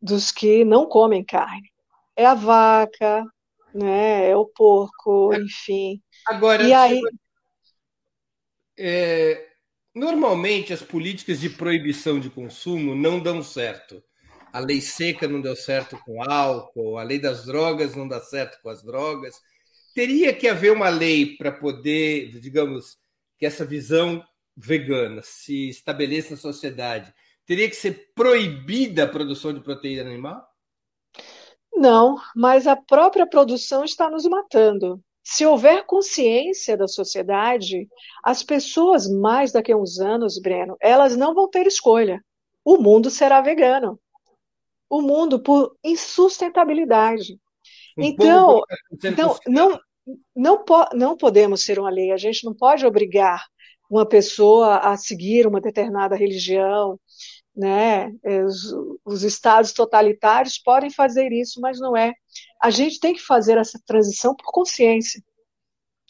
Dos 0.00 0.30
que 0.30 0.64
não 0.64 0.86
comem 0.86 1.24
carne. 1.24 1.68
É 2.14 2.24
a 2.24 2.34
vaca, 2.34 3.26
né? 3.74 4.30
É 4.30 4.36
o 4.36 4.46
porco, 4.46 5.34
enfim. 5.34 6.00
Agora, 6.26 6.62
e 6.62 6.72
aí... 6.72 7.00
É, 8.76 9.48
normalmente 9.94 10.72
as 10.72 10.82
políticas 10.82 11.38
de 11.38 11.50
proibição 11.50 12.18
de 12.18 12.30
consumo 12.30 12.94
não 12.94 13.20
dão 13.20 13.42
certo. 13.42 14.02
A 14.52 14.58
lei 14.58 14.80
seca 14.80 15.26
não 15.26 15.40
deu 15.40 15.56
certo 15.56 15.98
com 16.04 16.22
álcool, 16.22 16.98
a 16.98 17.02
lei 17.02 17.18
das 17.18 17.46
drogas 17.46 17.96
não 17.96 18.06
dá 18.06 18.20
certo 18.20 18.60
com 18.62 18.68
as 18.68 18.82
drogas. 18.82 19.34
Teria 19.94 20.32
que 20.34 20.48
haver 20.48 20.72
uma 20.72 20.88
lei 20.88 21.36
para 21.36 21.52
poder, 21.52 22.38
digamos, 22.40 22.98
que 23.38 23.46
essa 23.46 23.64
visão 23.64 24.22
vegana 24.56 25.22
se 25.22 25.68
estabeleça 25.68 26.32
na 26.32 26.36
sociedade. 26.36 27.12
Teria 27.46 27.68
que 27.68 27.76
ser 27.76 28.12
proibida 28.14 29.04
a 29.04 29.08
produção 29.08 29.52
de 29.52 29.60
proteína 29.60 30.02
animal? 30.02 30.46
Não, 31.74 32.16
mas 32.34 32.66
a 32.66 32.76
própria 32.76 33.26
produção 33.26 33.84
está 33.84 34.10
nos 34.10 34.24
matando. 34.24 35.00
Se 35.24 35.46
houver 35.46 35.86
consciência 35.86 36.76
da 36.76 36.88
sociedade, 36.88 37.88
as 38.24 38.42
pessoas, 38.42 39.08
mais 39.08 39.52
daqui 39.52 39.72
a 39.72 39.76
uns 39.76 40.00
anos, 40.00 40.38
Breno, 40.40 40.76
elas 40.80 41.16
não 41.16 41.34
vão 41.34 41.48
ter 41.48 41.66
escolha. 41.66 42.22
O 42.64 42.76
mundo 42.76 43.08
será 43.08 43.40
vegano. 43.40 43.98
O 44.90 45.00
mundo 45.00 45.40
por 45.40 45.76
insustentabilidade. 45.82 47.38
Então, 47.96 48.62
então 49.02 49.38
não, 49.46 49.78
não, 50.34 50.64
não 50.92 51.16
podemos 51.16 51.64
ser 51.64 51.78
uma 51.78 51.90
lei. 51.90 52.10
A 52.10 52.16
gente 52.16 52.44
não 52.44 52.54
pode 52.54 52.84
obrigar 52.84 53.44
uma 53.88 54.06
pessoa 54.06 54.78
a 54.78 54.96
seguir 54.96 55.46
uma 55.46 55.60
determinada 55.60 56.16
religião, 56.16 56.98
né? 57.54 58.12
É, 58.24 58.42
os, 58.44 58.74
os, 59.04 59.22
estados 59.22 59.72
totalitários 59.72 60.58
podem 60.58 60.90
fazer 60.90 61.32
isso, 61.32 61.60
mas 61.60 61.78
não 61.78 61.96
é. 61.96 62.12
A 62.60 62.70
gente 62.70 62.98
tem 62.98 63.14
que 63.14 63.20
fazer 63.20 63.58
essa 63.58 63.80
transição 63.86 64.34
por 64.34 64.50
consciência. 64.50 65.22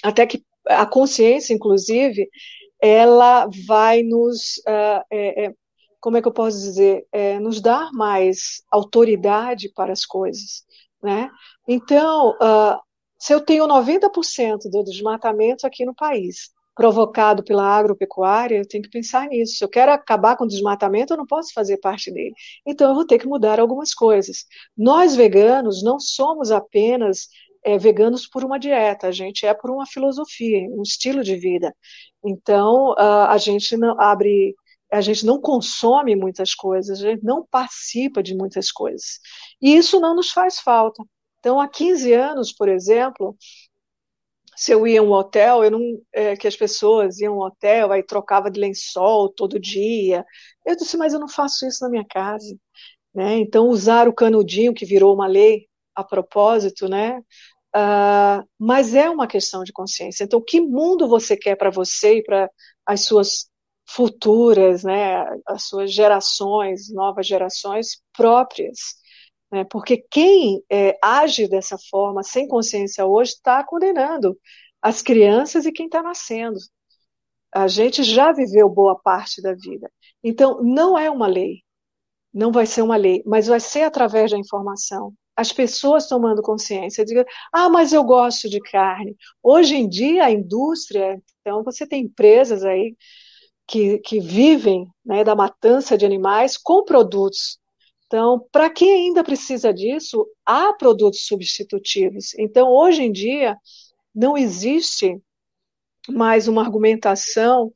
Até 0.02 0.26
que 0.26 0.44
a 0.66 0.86
consciência, 0.86 1.52
inclusive, 1.52 2.28
ela 2.80 3.48
vai 3.66 4.02
nos. 4.02 4.58
Uh, 4.58 5.04
é, 5.10 5.44
é, 5.46 5.54
como 6.00 6.16
é 6.16 6.22
que 6.22 6.28
eu 6.28 6.32
posso 6.32 6.58
dizer? 6.58 7.06
É, 7.12 7.38
nos 7.38 7.60
dar 7.60 7.92
mais 7.92 8.62
autoridade 8.70 9.68
para 9.72 9.92
as 9.92 10.04
coisas. 10.04 10.64
Né? 11.02 11.30
Então, 11.66 12.30
uh, 12.40 12.80
se 13.18 13.32
eu 13.32 13.40
tenho 13.40 13.66
90% 13.66 14.68
do 14.70 14.82
desmatamento 14.82 15.66
aqui 15.66 15.84
no 15.84 15.94
país, 15.94 16.50
provocado 16.74 17.44
pela 17.44 17.64
agropecuária, 17.64 18.56
eu 18.56 18.66
tenho 18.66 18.82
que 18.82 18.90
pensar 18.90 19.28
nisso. 19.28 19.56
Se 19.58 19.64
eu 19.64 19.68
quero 19.68 19.92
acabar 19.92 20.36
com 20.36 20.44
o 20.44 20.48
desmatamento, 20.48 21.12
eu 21.12 21.18
não 21.18 21.26
posso 21.26 21.52
fazer 21.52 21.78
parte 21.78 22.10
dele. 22.10 22.34
Então, 22.66 22.88
eu 22.88 22.94
vou 22.94 23.06
ter 23.06 23.18
que 23.18 23.26
mudar 23.26 23.60
algumas 23.60 23.94
coisas. 23.94 24.44
Nós, 24.76 25.14
veganos, 25.14 25.82
não 25.82 26.00
somos 26.00 26.50
apenas 26.50 27.28
é, 27.64 27.78
veganos 27.78 28.26
por 28.26 28.44
uma 28.44 28.58
dieta, 28.58 29.08
a 29.08 29.12
gente 29.12 29.46
é 29.46 29.54
por 29.54 29.70
uma 29.70 29.86
filosofia, 29.86 30.66
um 30.70 30.82
estilo 30.82 31.22
de 31.22 31.36
vida. 31.36 31.74
Então, 32.24 32.94
a 32.98 33.36
gente 33.38 33.76
não 33.76 34.00
abre 34.00 34.54
a 34.92 35.00
gente 35.00 35.24
não 35.24 35.40
consome 35.40 36.14
muitas 36.14 36.54
coisas, 36.54 37.02
a 37.02 37.10
gente 37.10 37.24
não 37.24 37.46
participa 37.50 38.22
de 38.22 38.36
muitas 38.36 38.70
coisas. 38.70 39.20
E 39.60 39.74
isso 39.74 39.98
não 39.98 40.14
nos 40.14 40.30
faz 40.30 40.60
falta. 40.60 41.02
Então, 41.40 41.58
há 41.58 41.66
15 41.66 42.12
anos, 42.12 42.52
por 42.52 42.68
exemplo, 42.68 43.34
se 44.56 44.72
eu 44.72 44.86
ia 44.86 45.00
a 45.00 45.02
um 45.02 45.12
hotel, 45.12 45.64
eu 45.64 45.70
não, 45.70 45.80
é, 46.12 46.36
que 46.36 46.46
as 46.46 46.56
pessoas 46.56 47.20
iam 47.20 47.34
ao 47.34 47.48
hotel, 47.48 47.92
aí 47.92 48.02
trocava 48.02 48.50
de 48.50 48.60
lençol 48.60 49.28
todo 49.30 49.58
dia. 49.58 50.24
Eu 50.64 50.76
disse, 50.76 50.96
mas 50.96 51.14
eu 51.14 51.20
não 51.20 51.28
faço 51.28 51.66
isso 51.66 51.82
na 51.82 51.90
minha 51.90 52.04
casa. 52.04 52.56
Né? 53.14 53.38
Então, 53.38 53.68
usar 53.68 54.08
o 54.08 54.14
canudinho, 54.14 54.74
que 54.74 54.86
virou 54.86 55.14
uma 55.14 55.26
lei 55.26 55.66
a 55.94 56.04
propósito, 56.04 56.88
né? 56.88 57.22
Uh, 57.74 58.46
mas 58.58 58.94
é 58.94 59.08
uma 59.08 59.26
questão 59.26 59.64
de 59.64 59.72
consciência. 59.72 60.24
Então, 60.24 60.42
que 60.42 60.60
mundo 60.60 61.08
você 61.08 61.36
quer 61.36 61.56
para 61.56 61.70
você 61.70 62.18
e 62.18 62.22
para 62.22 62.50
as 62.86 63.02
suas 63.04 63.50
futuras, 63.86 64.84
né, 64.84 65.24
as 65.46 65.64
suas 65.64 65.92
gerações, 65.92 66.90
novas 66.92 67.26
gerações 67.26 68.02
próprias? 68.12 69.01
Né? 69.52 69.64
Porque 69.64 69.98
quem 70.10 70.64
é, 70.70 70.98
age 71.02 71.46
dessa 71.46 71.76
forma, 71.90 72.22
sem 72.22 72.48
consciência 72.48 73.04
hoje, 73.04 73.32
está 73.32 73.62
condenando 73.62 74.36
as 74.80 75.02
crianças 75.02 75.66
e 75.66 75.72
quem 75.72 75.86
está 75.86 76.02
nascendo. 76.02 76.58
A 77.54 77.68
gente 77.68 78.02
já 78.02 78.32
viveu 78.32 78.68
boa 78.68 78.98
parte 78.98 79.42
da 79.42 79.52
vida. 79.54 79.92
Então, 80.24 80.62
não 80.62 80.98
é 80.98 81.10
uma 81.10 81.26
lei. 81.26 81.58
Não 82.32 82.50
vai 82.50 82.64
ser 82.64 82.80
uma 82.80 82.96
lei, 82.96 83.22
mas 83.26 83.46
vai 83.46 83.60
ser 83.60 83.82
através 83.82 84.30
da 84.30 84.38
informação. 84.38 85.12
As 85.36 85.52
pessoas 85.52 86.06
tomando 86.08 86.42
consciência, 86.42 87.04
diga, 87.04 87.26
ah, 87.52 87.68
mas 87.68 87.92
eu 87.92 88.02
gosto 88.04 88.48
de 88.48 88.58
carne. 88.58 89.14
Hoje 89.42 89.76
em 89.76 89.86
dia, 89.88 90.24
a 90.24 90.30
indústria, 90.30 91.22
então, 91.40 91.62
você 91.62 91.86
tem 91.86 92.04
empresas 92.04 92.64
aí 92.64 92.96
que, 93.66 93.98
que 93.98 94.18
vivem 94.18 94.86
né, 95.04 95.22
da 95.24 95.34
matança 95.34 95.96
de 95.96 96.06
animais 96.06 96.56
com 96.56 96.84
produtos 96.84 97.58
então, 98.12 98.46
para 98.52 98.68
quem 98.68 99.06
ainda 99.06 99.24
precisa 99.24 99.72
disso, 99.72 100.28
há 100.44 100.70
produtos 100.74 101.24
substitutivos. 101.24 102.34
Então, 102.38 102.68
hoje 102.68 103.04
em 103.04 103.10
dia, 103.10 103.56
não 104.14 104.36
existe 104.36 105.18
mais 106.10 106.46
uma 106.46 106.60
argumentação 106.60 107.72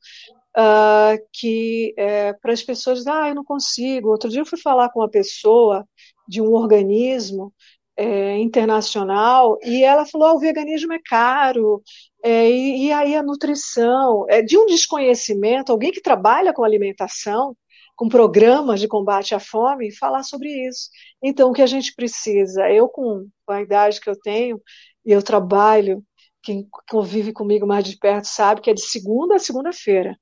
uh, 0.55 1.27
que 1.33 1.91
é, 1.97 2.33
para 2.33 2.53
as 2.53 2.61
pessoas, 2.61 3.07
ah, 3.07 3.29
eu 3.29 3.33
não 3.33 3.43
consigo. 3.43 4.11
Outro 4.11 4.29
dia 4.29 4.41
eu 4.41 4.45
fui 4.45 4.59
falar 4.59 4.89
com 4.89 4.99
uma 4.99 5.09
pessoa 5.09 5.83
de 6.27 6.39
um 6.39 6.53
organismo 6.53 7.51
é, 7.95 8.37
internacional 8.37 9.57
e 9.63 9.83
ela 9.83 10.05
falou: 10.05 10.27
ah, 10.27 10.33
o 10.35 10.39
veganismo 10.39 10.93
é 10.93 10.99
caro, 11.03 11.81
é, 12.23 12.47
e, 12.47 12.85
e, 12.85 12.91
aí 12.91 13.15
a 13.15 13.23
nutrição, 13.23 14.27
é 14.29 14.43
de 14.43 14.55
um 14.55 14.67
desconhecimento, 14.67 15.71
alguém 15.71 15.91
que 15.91 15.99
trabalha 15.99 16.53
com 16.53 16.63
alimentação 16.63 17.57
com 17.97 18.07
programas 18.07 18.79
de 18.79 18.87
combate 18.87 19.35
à 19.35 19.39
fome, 19.39 19.91
falar 19.93 20.23
sobre 20.23 20.49
isso. 20.69 20.89
Então, 21.21 21.49
o 21.49 21.53
que 21.53 21.63
a 21.63 21.67
gente 21.67 21.93
precisa, 21.95 22.69
eu 22.71 22.87
com 22.87 23.27
a 23.49 23.61
idade 23.61 23.99
que 23.99 24.09
eu 24.09 24.17
tenho, 24.17 24.61
e 25.05 25.11
eu 25.11 25.23
trabalho, 25.23 26.03
quem 26.43 26.67
convive 26.89 27.33
comigo 27.33 27.65
mais 27.67 27.83
de 27.83 27.97
perto 27.97 28.25
sabe 28.25 28.61
que 28.61 28.69
é 28.69 28.73
de 28.73 28.81
segunda 28.81 29.35
a 29.35 29.39
segunda-feira, 29.39 30.15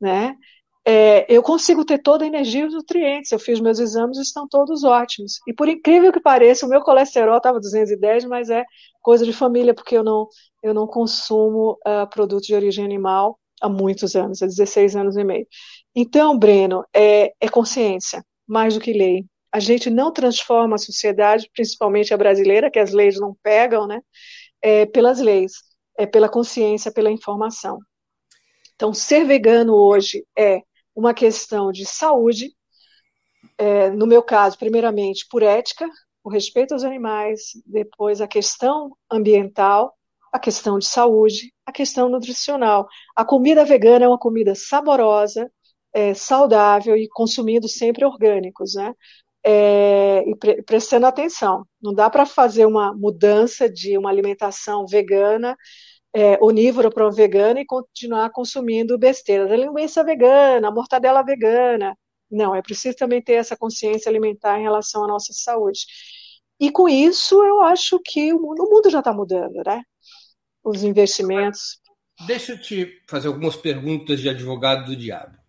né? 0.00 0.36
É, 0.84 1.26
eu 1.32 1.42
consigo 1.42 1.84
ter 1.84 1.98
toda 1.98 2.24
a 2.24 2.26
energia 2.26 2.62
e 2.62 2.66
os 2.66 2.74
nutrientes. 2.74 3.30
Eu 3.32 3.38
fiz 3.38 3.60
meus 3.60 3.78
exames 3.78 4.18
e 4.18 4.22
estão 4.22 4.48
todos 4.48 4.82
ótimos. 4.84 5.40
E 5.46 5.52
por 5.54 5.68
incrível 5.68 6.12
que 6.12 6.20
pareça, 6.20 6.66
o 6.66 6.68
meu 6.68 6.80
colesterol 6.82 7.36
estava 7.36 7.60
210, 7.60 8.24
mas 8.24 8.50
é 8.50 8.64
coisa 9.02 9.24
de 9.24 9.32
família, 9.32 9.74
porque 9.74 9.96
eu 9.96 10.02
não, 10.04 10.26
eu 10.62 10.74
não 10.74 10.86
consumo 10.86 11.78
uh, 11.86 12.08
produtos 12.10 12.46
de 12.46 12.54
origem 12.54 12.84
animal 12.84 13.38
há 13.60 13.68
muitos 13.68 14.16
anos, 14.16 14.42
há 14.42 14.46
16 14.46 14.96
anos 14.96 15.16
e 15.16 15.24
meio. 15.24 15.46
Então, 15.94 16.38
Breno, 16.38 16.84
é, 16.94 17.32
é 17.40 17.48
consciência, 17.48 18.24
mais 18.46 18.74
do 18.74 18.80
que 18.80 18.92
lei. 18.92 19.24
A 19.52 19.58
gente 19.58 19.90
não 19.90 20.12
transforma 20.12 20.76
a 20.76 20.78
sociedade, 20.78 21.50
principalmente 21.52 22.14
a 22.14 22.16
brasileira, 22.16 22.70
que 22.70 22.78
as 22.78 22.92
leis 22.92 23.18
não 23.18 23.36
pegam, 23.42 23.86
né? 23.86 24.00
É, 24.62 24.86
pelas 24.86 25.20
leis, 25.20 25.52
é 25.98 26.06
pela 26.06 26.28
consciência, 26.28 26.92
pela 26.92 27.10
informação. 27.10 27.78
Então, 28.74 28.94
ser 28.94 29.24
vegano 29.24 29.74
hoje 29.74 30.24
é 30.38 30.62
uma 30.94 31.12
questão 31.12 31.72
de 31.72 31.84
saúde, 31.84 32.54
é, 33.58 33.90
no 33.90 34.06
meu 34.06 34.22
caso, 34.22 34.56
primeiramente 34.56 35.26
por 35.28 35.42
ética, 35.42 35.88
o 36.22 36.30
respeito 36.30 36.72
aos 36.72 36.84
animais, 36.84 37.52
depois 37.66 38.20
a 38.20 38.28
questão 38.28 38.96
ambiental, 39.10 39.94
a 40.32 40.38
questão 40.38 40.78
de 40.78 40.86
saúde, 40.86 41.52
a 41.66 41.72
questão 41.72 42.08
nutricional. 42.08 42.86
A 43.16 43.24
comida 43.24 43.64
vegana 43.64 44.04
é 44.04 44.08
uma 44.08 44.18
comida 44.18 44.54
saborosa, 44.54 45.50
é, 45.92 46.14
saudável 46.14 46.96
e 46.96 47.08
consumindo 47.08 47.68
sempre 47.68 48.04
orgânicos, 48.04 48.74
né? 48.74 48.94
É, 49.44 50.22
e 50.28 50.36
pre 50.36 50.62
prestando 50.62 51.06
atenção. 51.06 51.64
Não 51.80 51.94
dá 51.94 52.10
para 52.10 52.26
fazer 52.26 52.66
uma 52.66 52.92
mudança 52.94 53.68
de 53.70 53.96
uma 53.96 54.10
alimentação 54.10 54.86
vegana, 54.86 55.56
é, 56.14 56.38
onívora 56.42 56.90
para 56.90 57.04
uma 57.04 57.12
vegana 57.12 57.60
e 57.60 57.66
continuar 57.66 58.30
consumindo 58.30 58.98
besteiras. 58.98 59.50
A 59.50 59.56
linguiça 59.56 60.04
vegana, 60.04 60.68
a 60.68 60.72
mortadela 60.72 61.22
vegana. 61.22 61.96
Não, 62.30 62.54
é 62.54 62.62
preciso 62.62 62.96
também 62.96 63.22
ter 63.22 63.34
essa 63.34 63.56
consciência 63.56 64.08
alimentar 64.08 64.58
em 64.58 64.62
relação 64.62 65.04
à 65.04 65.08
nossa 65.08 65.32
saúde. 65.32 65.80
E 66.60 66.70
com 66.70 66.88
isso, 66.88 67.42
eu 67.42 67.62
acho 67.62 67.98
que 68.04 68.32
o 68.32 68.40
mundo, 68.40 68.62
o 68.64 68.70
mundo 68.70 68.90
já 68.90 68.98
está 68.98 69.12
mudando, 69.12 69.62
né? 69.66 69.82
Os 70.62 70.84
investimentos. 70.84 71.80
Deixa 72.26 72.52
eu 72.52 72.60
te 72.60 73.02
fazer 73.08 73.28
algumas 73.28 73.56
perguntas 73.56 74.20
de 74.20 74.28
advogado 74.28 74.84
do 74.84 74.94
diabo. 74.94 75.39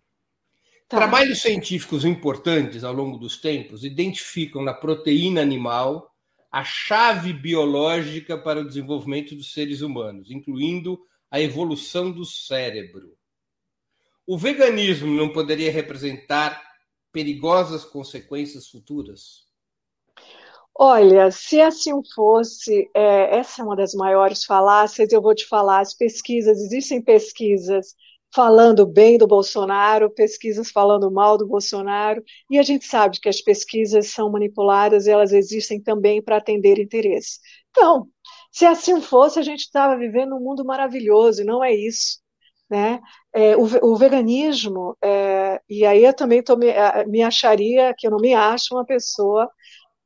Tá. 0.92 0.98
Trabalhos 0.98 1.40
científicos 1.40 2.04
importantes 2.04 2.84
ao 2.84 2.92
longo 2.92 3.16
dos 3.16 3.38
tempos 3.38 3.82
identificam 3.82 4.62
na 4.62 4.74
proteína 4.74 5.40
animal 5.40 6.12
a 6.50 6.62
chave 6.62 7.32
biológica 7.32 8.36
para 8.36 8.60
o 8.60 8.66
desenvolvimento 8.66 9.34
dos 9.34 9.54
seres 9.54 9.80
humanos, 9.80 10.30
incluindo 10.30 11.00
a 11.30 11.40
evolução 11.40 12.12
do 12.12 12.26
cérebro. 12.26 13.16
O 14.26 14.36
veganismo 14.36 15.06
não 15.06 15.30
poderia 15.32 15.72
representar 15.72 16.62
perigosas 17.10 17.86
consequências 17.86 18.68
futuras? 18.68 19.46
Olha, 20.74 21.30
se 21.30 21.58
assim 21.58 22.02
fosse, 22.14 22.90
é, 22.94 23.38
essa 23.38 23.62
é 23.62 23.64
uma 23.64 23.76
das 23.76 23.94
maiores 23.94 24.44
falácias, 24.44 25.10
eu 25.10 25.22
vou 25.22 25.34
te 25.34 25.46
falar, 25.46 25.80
as 25.80 25.94
pesquisas, 25.94 26.58
existem 26.58 27.00
pesquisas 27.00 27.94
falando 28.34 28.86
bem 28.86 29.18
do 29.18 29.26
Bolsonaro, 29.26 30.10
pesquisas 30.10 30.70
falando 30.70 31.10
mal 31.10 31.36
do 31.36 31.46
Bolsonaro, 31.46 32.22
e 32.50 32.58
a 32.58 32.62
gente 32.62 32.86
sabe 32.86 33.20
que 33.20 33.28
as 33.28 33.40
pesquisas 33.40 34.08
são 34.08 34.30
manipuladas 34.30 35.06
e 35.06 35.10
elas 35.10 35.32
existem 35.32 35.80
também 35.80 36.22
para 36.22 36.38
atender 36.38 36.78
interesse. 36.78 37.38
Então, 37.70 38.08
se 38.50 38.64
assim 38.66 39.00
fosse, 39.00 39.38
a 39.38 39.42
gente 39.42 39.60
estava 39.60 39.96
vivendo 39.96 40.34
um 40.36 40.40
mundo 40.40 40.64
maravilhoso, 40.64 41.42
e 41.42 41.44
não 41.44 41.62
é 41.62 41.74
isso. 41.74 42.20
Né? 42.70 43.00
É, 43.34 43.54
o, 43.54 43.64
o, 43.82 43.96
veganismo, 43.96 44.96
é, 45.02 45.60
e 45.68 45.84
aí 45.84 46.04
eu 46.04 46.14
também 46.14 46.42
tô, 46.42 46.56
me, 46.56 46.68
me, 47.06 47.22
acharia 47.22 47.94
que 47.96 48.06
eu 48.06 48.10
não 48.10 48.18
me 48.18 48.32
acho 48.32 48.74
uma 48.74 48.84
pessoa 48.84 49.50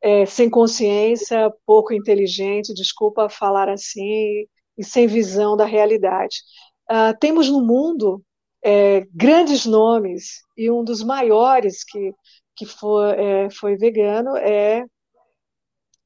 é, 0.03 0.27
sem 0.27 0.51
consciência, 0.51 1.53
pouco 1.65 1.93
inteligente, 1.93 2.75
desculpa 2.75 3.29
falar 3.29 3.69
assim, 3.69 4.47
e 4.77 4.85
sem 4.85 5.07
visão 5.07 5.57
da 5.57 5.65
realidade. 5.65 6.39
Uh, 6.91 7.17
temos 7.19 7.49
no 7.49 7.61
mundo 7.61 8.23
é, 8.65 9.07
grandes 9.13 9.65
nomes, 9.65 10.43
e 10.57 10.71
um 10.71 10.83
dos 10.83 11.03
maiores 11.03 11.85
que, 11.85 12.13
que 12.57 12.67
foi, 12.67 13.13
é, 13.13 13.51
foi 13.51 13.77
vegano 13.77 14.37
é 14.37 14.85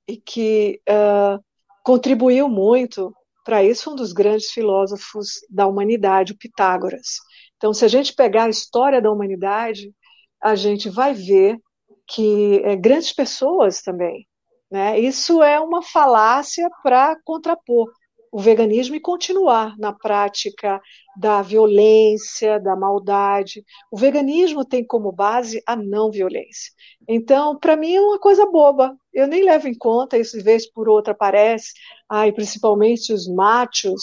e 0.06 0.16
que 0.16 0.80
uh, 0.88 1.42
contribuiu 1.82 2.48
muito 2.48 3.14
para 3.44 3.64
isso, 3.64 3.90
um 3.90 3.94
dos 3.94 4.12
grandes 4.12 4.50
filósofos 4.50 5.40
da 5.48 5.66
humanidade, 5.66 6.32
o 6.32 6.38
Pitágoras. 6.38 7.16
Então, 7.56 7.72
se 7.72 7.84
a 7.84 7.88
gente 7.88 8.14
pegar 8.14 8.44
a 8.44 8.50
história 8.50 9.00
da 9.00 9.10
humanidade, 9.10 9.94
a 10.42 10.54
gente 10.54 10.90
vai 10.90 11.14
ver 11.14 11.58
que 12.06 12.60
é, 12.64 12.76
grandes 12.76 13.12
pessoas 13.12 13.80
também. 13.80 14.26
Né? 14.70 15.00
Isso 15.00 15.42
é 15.42 15.58
uma 15.60 15.82
falácia 15.82 16.68
para 16.82 17.16
contrapor 17.24 17.90
o 18.32 18.38
veganismo 18.38 18.94
e 18.94 19.00
continuar 19.00 19.76
na 19.78 19.92
prática 19.92 20.80
da 21.16 21.42
violência, 21.42 22.60
da 22.60 22.76
maldade. 22.76 23.64
O 23.90 23.96
veganismo 23.96 24.64
tem 24.64 24.84
como 24.84 25.10
base 25.10 25.62
a 25.66 25.74
não 25.74 26.10
violência. 26.10 26.72
Então, 27.08 27.58
para 27.58 27.76
mim 27.76 27.94
é 27.94 28.00
uma 28.00 28.18
coisa 28.18 28.46
boba. 28.46 28.96
Eu 29.12 29.26
nem 29.26 29.44
levo 29.44 29.66
em 29.68 29.76
conta 29.76 30.18
isso 30.18 30.38
de 30.38 30.44
vez 30.44 30.70
por 30.70 30.88
outra 30.88 31.12
aparece, 31.12 31.72
ai, 32.08 32.32
principalmente 32.32 33.12
os 33.12 33.28
machos. 33.28 34.00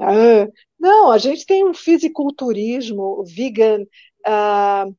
Ah, 0.00 0.48
não, 0.78 1.10
a 1.10 1.18
gente 1.18 1.46
tem 1.46 1.64
um 1.64 1.74
fisiculturismo 1.74 3.24
vegan, 3.24 3.82
uh, 4.26 4.94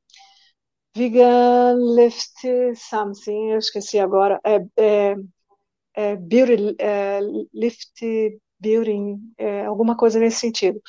vegan 0.96 1.76
lift 1.96 2.76
something, 2.76 3.52
eu 3.52 3.60
esqueci 3.60 4.00
agora, 4.00 4.40
é, 4.46 4.60
é, 4.78 5.16
é 5.96 6.16
beauty 6.16 6.76
é, 6.80 7.20
lift 7.54 8.02
building, 8.60 9.18
é, 9.38 9.66
alguma 9.66 9.95
coisa 9.95 10.20
nesse 10.20 10.39
sentido, 10.39 10.82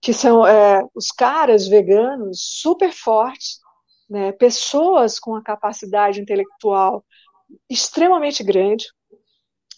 que 0.00 0.12
são 0.12 0.46
é, 0.46 0.82
os 0.94 1.08
caras 1.08 1.66
veganos 1.66 2.38
super 2.40 2.92
fortes, 2.92 3.58
né, 4.08 4.32
pessoas 4.32 5.18
com 5.18 5.34
a 5.34 5.42
capacidade 5.42 6.20
intelectual 6.20 7.04
extremamente 7.70 8.42
grande, 8.42 8.86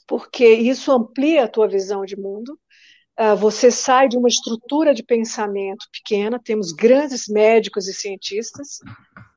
porque 0.06 0.46
isso 0.48 0.90
amplia 0.92 1.44
a 1.44 1.48
tua 1.48 1.68
visão 1.68 2.04
de 2.04 2.16
mundo. 2.16 2.58
Uh, 3.18 3.34
você 3.36 3.70
sai 3.70 4.08
de 4.08 4.16
uma 4.18 4.28
estrutura 4.28 4.94
de 4.94 5.02
pensamento 5.02 5.86
pequena, 5.90 6.38
temos 6.38 6.72
grandes 6.72 7.26
médicos 7.28 7.88
e 7.88 7.94
cientistas, 7.94 8.80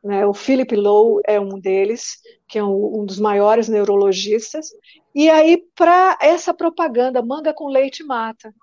né, 0.03 0.25
o 0.25 0.33
Philip 0.33 0.75
Lowe 0.75 1.21
é 1.25 1.39
um 1.39 1.59
deles, 1.59 2.17
que 2.47 2.59
é 2.59 2.63
um, 2.63 3.01
um 3.01 3.05
dos 3.05 3.19
maiores 3.19 3.69
neurologistas, 3.69 4.69
e 5.15 5.29
aí 5.29 5.63
para 5.75 6.17
essa 6.21 6.53
propaganda, 6.53 7.21
manga 7.21 7.53
com 7.53 7.67
leite 7.67 8.03
mata, 8.03 8.53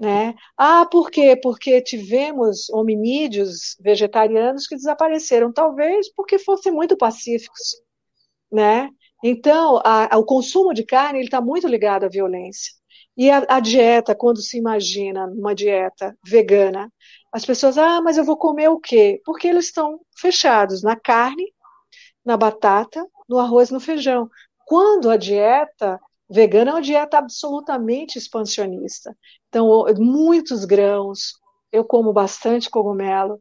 né? 0.00 0.34
Ah, 0.56 0.86
por 0.86 1.10
quê? 1.10 1.36
Porque 1.36 1.80
tivemos 1.80 2.70
hominídeos 2.70 3.76
vegetarianos 3.80 4.66
que 4.66 4.76
desapareceram, 4.76 5.52
talvez 5.52 6.12
porque 6.12 6.38
fossem 6.38 6.72
muito 6.72 6.96
pacíficos, 6.96 7.80
né? 8.50 8.88
Então, 9.22 9.80
a, 9.84 10.14
a, 10.14 10.18
o 10.18 10.24
consumo 10.24 10.74
de 10.74 10.84
carne 10.84 11.20
está 11.20 11.40
muito 11.40 11.66
ligado 11.66 12.04
à 12.04 12.08
violência. 12.08 12.72
E 13.16 13.30
a, 13.30 13.44
a, 13.48 13.60
dieta, 13.60 14.14
quando 14.14 14.40
se 14.42 14.58
imagina 14.58 15.26
uma 15.26 15.54
dieta 15.54 16.16
vegana, 16.24 16.92
as 17.32 17.44
pessoas, 17.44 17.78
ah, 17.78 18.00
mas 18.00 18.16
eu 18.16 18.24
vou 18.24 18.36
comer 18.36 18.68
o 18.68 18.80
quê? 18.80 19.20
Porque 19.24 19.46
eles 19.48 19.66
estão 19.66 20.00
fechados 20.16 20.82
na 20.82 20.96
carne, 20.96 21.52
na 22.24 22.36
batata, 22.36 23.06
no 23.28 23.38
arroz, 23.38 23.70
no 23.70 23.78
feijão. 23.80 24.28
Quando 24.66 25.10
a 25.10 25.16
dieta 25.16 26.00
vegana 26.28 26.70
é 26.70 26.74
uma 26.74 26.82
dieta 26.82 27.18
absolutamente 27.18 28.18
expansionista. 28.18 29.16
Então, 29.48 29.84
muitos 29.98 30.64
grãos, 30.64 31.34
eu 31.70 31.84
como 31.84 32.12
bastante 32.12 32.68
cogumelo, 32.68 33.40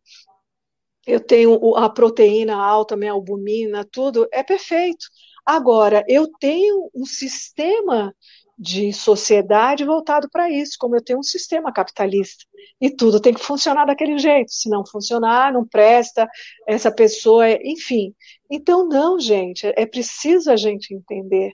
eu 1.05 1.19
tenho 1.19 1.75
a 1.75 1.89
proteína 1.89 2.55
alta, 2.55 2.95
minha 2.95 3.11
albumina, 3.11 3.85
tudo, 3.91 4.27
é 4.31 4.43
perfeito. 4.43 5.05
Agora, 5.45 6.03
eu 6.07 6.29
tenho 6.39 6.89
um 6.95 7.05
sistema 7.05 8.15
de 8.57 8.93
sociedade 8.93 9.83
voltado 9.83 10.29
para 10.29 10.49
isso, 10.49 10.77
como 10.79 10.95
eu 10.95 11.03
tenho 11.03 11.19
um 11.19 11.23
sistema 11.23 11.71
capitalista. 11.71 12.45
E 12.79 12.89
tudo 12.89 13.19
tem 13.19 13.33
que 13.33 13.43
funcionar 13.43 13.85
daquele 13.85 14.17
jeito. 14.17 14.51
Se 14.51 14.69
não 14.69 14.85
funcionar, 14.85 15.51
não 15.51 15.67
presta, 15.67 16.27
essa 16.67 16.91
pessoa, 16.91 17.47
é... 17.47 17.59
enfim. 17.63 18.13
Então, 18.49 18.87
não, 18.87 19.19
gente, 19.19 19.65
é 19.75 19.85
preciso 19.85 20.51
a 20.51 20.55
gente 20.55 20.93
entender 20.93 21.53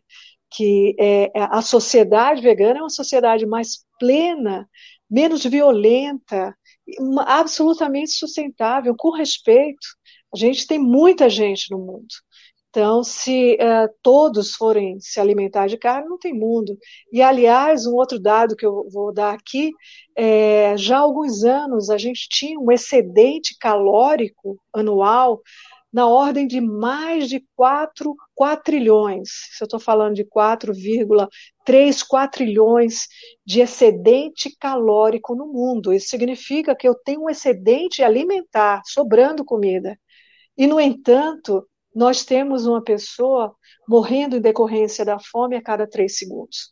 que 0.51 0.95
é, 0.99 1.31
a 1.35 1.61
sociedade 1.61 2.41
vegana 2.41 2.79
é 2.79 2.81
uma 2.81 2.89
sociedade 2.89 3.45
mais 3.45 3.85
plena, 3.99 4.67
menos 5.09 5.43
violenta, 5.43 6.55
absolutamente 7.25 8.11
sustentável, 8.11 8.95
com 8.97 9.11
respeito. 9.11 9.87
A 10.33 10.37
gente 10.37 10.65
tem 10.65 10.79
muita 10.79 11.29
gente 11.29 11.71
no 11.71 11.77
mundo. 11.77 12.07
Então, 12.69 13.03
se 13.03 13.55
uh, 13.55 13.91
todos 14.03 14.53
forem 14.53 14.99
se 14.99 15.19
alimentar 15.19 15.67
de 15.67 15.77
carne, 15.77 16.07
não 16.07 16.19
tem 16.19 16.33
mundo. 16.33 16.77
E, 17.11 17.21
aliás, 17.21 17.87
um 17.87 17.95
outro 17.95 18.19
dado 18.19 18.55
que 18.55 18.65
eu 18.65 18.87
vou 18.91 19.11
dar 19.11 19.33
aqui, 19.33 19.71
é, 20.15 20.77
já 20.77 20.97
há 20.97 20.99
alguns 21.01 21.43
anos 21.43 21.89
a 21.89 21.97
gente 21.97 22.27
tinha 22.29 22.59
um 22.59 22.71
excedente 22.71 23.55
calórico 23.59 24.59
anual 24.71 25.41
na 25.91 26.07
ordem 26.07 26.45
de 26.45 26.61
mais 26.61 27.27
de 27.27 27.43
4 27.55 28.15
quatrilhões. 28.35 29.29
Se 29.51 29.63
eu 29.63 29.65
estou 29.65 29.79
falando 29.79 30.13
de 30.13 30.23
4,3 30.23 32.03
quatrilhões 32.07 33.07
de 33.43 33.61
excedente 33.61 34.55
calórico 34.59 35.35
no 35.35 35.47
mundo. 35.47 35.91
Isso 35.91 36.09
significa 36.09 36.75
que 36.75 36.87
eu 36.87 36.93
tenho 36.93 37.23
um 37.23 37.29
excedente 37.29 38.03
alimentar, 38.03 38.83
sobrando 38.85 39.43
comida. 39.43 39.99
E, 40.55 40.67
no 40.67 40.79
entanto, 40.79 41.65
nós 41.99 42.23
temos 42.23 42.65
uma 42.65 42.81
pessoa 42.81 43.53
morrendo 43.85 44.37
em 44.37 44.41
decorrência 44.41 45.03
da 45.03 45.19
fome 45.19 45.57
a 45.57 45.61
cada 45.61 45.85
três 45.85 46.17
segundos. 46.17 46.69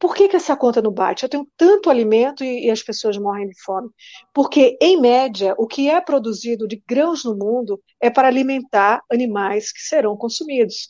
Por 0.00 0.16
que, 0.16 0.28
que 0.28 0.34
essa 0.34 0.56
conta 0.56 0.82
não 0.82 0.90
bate? 0.90 1.22
Eu 1.22 1.28
tenho 1.28 1.48
tanto 1.56 1.88
alimento 1.88 2.42
e, 2.42 2.66
e, 2.66 2.70
as 2.72 2.82
pessoas 2.82 3.16
morrem 3.16 3.48
de 3.48 3.54
fome. 3.62 3.88
Porque, 4.34 4.76
em 4.82 5.00
média, 5.00 5.54
o 5.58 5.68
que 5.68 5.88
é 5.88 6.00
produzido 6.00 6.66
de 6.66 6.82
grãos 6.88 7.24
no 7.24 7.36
mundo 7.36 7.80
é 8.00 8.10
para 8.10 8.26
alimentar 8.26 9.00
animais 9.08 9.70
que 9.70 9.78
serão 9.78 10.16
consumidos 10.16 10.88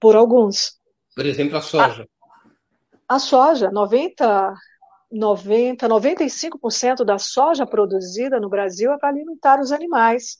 por 0.00 0.16
alguns. 0.16 0.72
Por 1.14 1.24
exemplo, 1.24 1.56
a 1.56 1.62
soja. 1.62 2.08
A, 3.08 3.14
a 3.14 3.18
soja, 3.20 3.70
90, 3.70 4.54
90, 5.12 5.88
95% 5.88 7.04
da 7.04 7.16
soja 7.16 7.64
produzida 7.64 8.40
no 8.40 8.48
Brasil 8.48 8.92
é 8.92 8.98
para 8.98 9.10
alimentar 9.10 9.60
os 9.60 9.70
animais. 9.70 10.38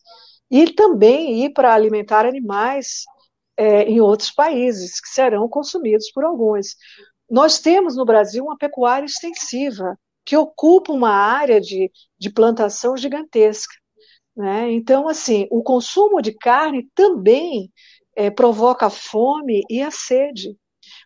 E 0.51 0.73
também 0.73 1.45
ir 1.45 1.53
para 1.53 1.75
alimentar 1.75 2.27
animais 2.27 3.05
é, 3.57 3.85
em 3.85 4.01
outros 4.01 4.31
países, 4.31 5.01
que 5.01 5.09
serão 5.09 5.49
consumidos 5.49 6.11
por 6.11 6.25
alguns. 6.25 6.77
Nós 7.31 7.61
temos 7.61 7.97
no 7.97 8.05
Brasil 8.05 8.45
uma 8.45 8.59
pecuária 8.59 9.07
extensiva, 9.07 9.99
que 10.25 10.37
ocupa 10.37 10.93
uma 10.93 11.13
área 11.13 11.61
de, 11.61 11.91
de 12.19 12.31
plantação 12.31 12.97
gigantesca. 12.97 13.75
Né? 14.37 14.73
Então, 14.73 15.09
assim, 15.09 15.47
o 15.51 15.63
consumo 15.63 16.21
de 16.23 16.33
carne 16.33 16.89
também 16.95 17.71
é, 18.17 18.31
provoca 18.31 18.91
fome 18.91 19.63
e 19.69 19.83
a 19.83 19.91
sede. 19.91 20.57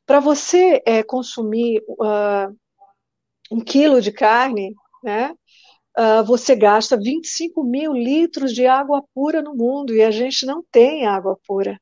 Para 0.06 0.20
você 0.20 0.82
é, 0.86 1.02
consumir 1.02 1.82
uh, 1.88 2.56
um 3.50 3.60
quilo 3.60 4.00
de 4.00 4.12
carne, 4.12 4.74
né, 5.02 5.34
uh, 5.98 6.24
você 6.24 6.54
gasta 6.54 6.96
25 6.96 7.62
mil 7.62 7.92
litros 7.92 8.52
de 8.52 8.66
água 8.66 9.02
pura 9.14 9.42
no 9.42 9.54
mundo 9.54 9.94
e 9.94 10.02
a 10.02 10.10
gente 10.10 10.46
não 10.46 10.62
tem 10.70 11.06
água 11.06 11.38
pura 11.46 11.80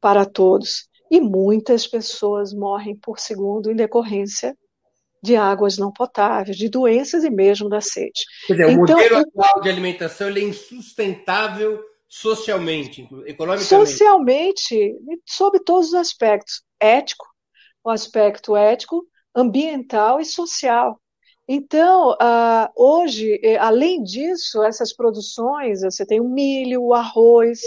para 0.00 0.24
todos 0.24 0.88
e 1.10 1.20
muitas 1.20 1.86
pessoas 1.86 2.54
morrem 2.54 2.96
por 2.96 3.18
segundo 3.18 3.70
em 3.70 3.76
decorrência 3.76 4.56
de 5.22 5.36
águas 5.36 5.76
não 5.76 5.92
potáveis, 5.92 6.56
de 6.56 6.68
doenças 6.68 7.24
e 7.24 7.30
mesmo 7.30 7.68
da 7.68 7.80
sede. 7.80 8.24
Quer 8.46 8.54
dizer, 8.54 8.70
então, 8.70 8.96
o 8.96 9.00
modelo 9.00 9.16
atual 9.16 9.60
de 9.60 9.68
alimentação 9.68 10.28
é 10.28 10.40
insustentável 10.40 11.80
socialmente, 12.08 13.02
economicamente. 13.26 13.64
Socialmente, 13.64 14.96
sob 15.26 15.62
todos 15.62 15.88
os 15.88 15.94
aspectos, 15.94 16.62
ético, 16.80 17.26
o 17.84 17.90
aspecto 17.90 18.56
ético, 18.56 19.06
ambiental 19.34 20.20
e 20.20 20.24
social. 20.24 20.99
Então, 21.52 22.12
uh, 22.12 22.70
hoje, 22.76 23.40
eh, 23.42 23.56
além 23.56 24.04
disso, 24.04 24.62
essas 24.62 24.92
produções, 24.92 25.80
você 25.80 26.06
tem 26.06 26.20
o 26.20 26.28
milho, 26.28 26.80
o 26.80 26.94
arroz, 26.94 27.60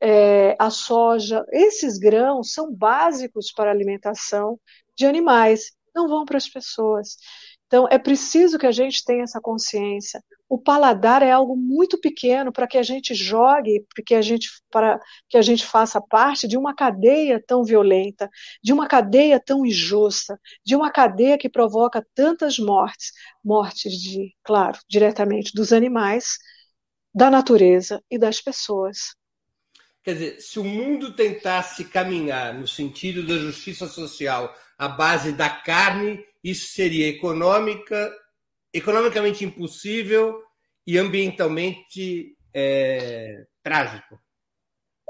é, 0.00 0.56
a 0.58 0.70
soja, 0.70 1.44
esses 1.52 1.98
grãos 1.98 2.54
são 2.54 2.72
básicos 2.72 3.52
para 3.52 3.68
a 3.70 3.74
alimentação 3.74 4.58
de 4.96 5.04
animais, 5.04 5.72
não 5.94 6.08
vão 6.08 6.24
para 6.24 6.38
as 6.38 6.48
pessoas. 6.48 7.18
Então, 7.66 7.86
é 7.90 7.98
preciso 7.98 8.58
que 8.58 8.66
a 8.66 8.72
gente 8.72 9.04
tenha 9.04 9.24
essa 9.24 9.42
consciência. 9.42 10.22
O 10.48 10.58
paladar 10.58 11.22
é 11.22 11.30
algo 11.30 11.54
muito 11.54 12.00
pequeno 12.00 12.50
para 12.50 12.66
que 12.66 12.78
a 12.78 12.82
gente 12.82 13.14
jogue, 13.14 13.84
para 13.92 14.02
que 14.04 15.36
a 15.36 15.42
gente, 15.42 15.66
faça 15.66 16.00
parte 16.00 16.48
de 16.48 16.56
uma 16.56 16.74
cadeia 16.74 17.42
tão 17.46 17.62
violenta, 17.62 18.30
de 18.62 18.72
uma 18.72 18.88
cadeia 18.88 19.38
tão 19.38 19.66
injusta, 19.66 20.40
de 20.64 20.74
uma 20.74 20.90
cadeia 20.90 21.36
que 21.36 21.50
provoca 21.50 22.06
tantas 22.14 22.58
mortes, 22.58 23.12
mortes 23.44 23.92
de, 23.92 24.34
claro, 24.42 24.78
diretamente 24.88 25.52
dos 25.54 25.70
animais, 25.72 26.38
da 27.14 27.30
natureza 27.30 28.02
e 28.10 28.18
das 28.18 28.40
pessoas. 28.40 29.14
Quer 30.02 30.14
dizer, 30.14 30.40
se 30.40 30.58
o 30.58 30.64
mundo 30.64 31.12
tentasse 31.14 31.84
caminhar 31.84 32.54
no 32.54 32.66
sentido 32.66 33.26
da 33.26 33.36
justiça 33.36 33.86
social 33.86 34.54
à 34.78 34.88
base 34.88 35.32
da 35.32 35.50
carne, 35.50 36.24
isso 36.42 36.68
seria 36.68 37.08
econômica, 37.08 38.10
economicamente 38.72 39.44
impossível 39.44 40.42
e 40.86 40.98
ambientalmente 40.98 42.36
é, 42.54 43.44
trágico. 43.62 44.18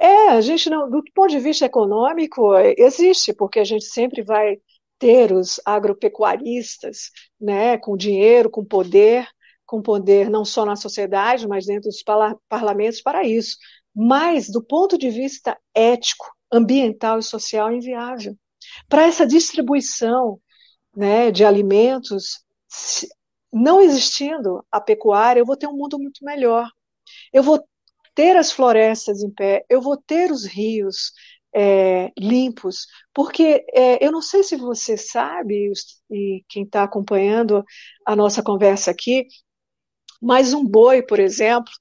É, 0.01 0.29
a 0.31 0.41
gente 0.41 0.71
não, 0.71 0.89
do 0.89 1.03
ponto 1.15 1.31
de 1.31 1.41
vista 1.41 1.65
econômico, 1.65 2.55
existe, 2.77 3.33
porque 3.33 3.59
a 3.59 3.65
gente 3.65 3.85
sempre 3.85 4.23
vai 4.23 4.59
ter 4.99 5.33
os 5.33 5.61
agropecuaristas, 5.65 7.11
né, 7.41 7.79
com 7.79 7.97
dinheiro, 7.97 8.51
com 8.51 8.65
poder, 8.65 9.27
com 9.67 9.83
poder 9.83 10.31
não 10.31 10.45
só 10.45 10.65
na 10.65 10.77
sociedade, 10.77 11.47
mas 11.47 11.67
dentro 11.67 11.91
dos 11.91 12.03
parlamentos 12.49 13.01
para 13.01 13.25
isso. 13.25 13.57
Mas, 13.95 14.49
do 14.49 14.63
ponto 14.63 14.97
de 14.97 15.11
vista 15.11 15.59
ético, 15.75 16.27
ambiental 16.53 17.19
e 17.19 17.23
social, 17.23 17.71
é 17.71 17.77
inviável. 17.77 18.37
Para 18.89 19.07
essa 19.07 19.27
distribuição 19.27 20.41
né, 20.97 21.31
de 21.31 21.45
alimentos, 21.45 22.45
não 23.53 23.81
existindo 23.81 24.65
a 24.71 24.81
pecuária, 24.81 25.41
eu 25.41 25.47
vou 25.47 25.57
ter 25.57 25.67
um 25.67 25.77
mundo 25.77 25.99
muito 25.99 26.25
melhor. 26.25 26.69
Eu 27.33 27.43
vou 27.43 27.63
ter 28.15 28.37
as 28.37 28.53
florestas 28.53 29.23
em 29.23 29.31
pé, 29.31 29.65
eu 29.69 29.81
vou 29.81 29.97
ter 29.97 30.31
os 30.33 30.45
rios 30.47 31.13
é, 31.55 32.11
limpos, 32.19 32.87
porque 33.15 33.65
é, 33.75 34.05
eu 34.05 34.13
não 34.13 34.23
sei 34.23 34.43
se 34.43 34.57
você 34.57 34.97
sabe, 34.97 35.73
e 36.11 36.45
quem 36.49 36.65
está 36.65 36.83
acompanhando 36.85 37.65
a 38.07 38.15
nossa 38.17 38.43
conversa 38.43 38.91
aqui, 38.91 39.27
Mas 40.21 40.53
um 40.55 40.65
boi, 40.65 41.03
por 41.03 41.21
exemplo, 41.21 41.73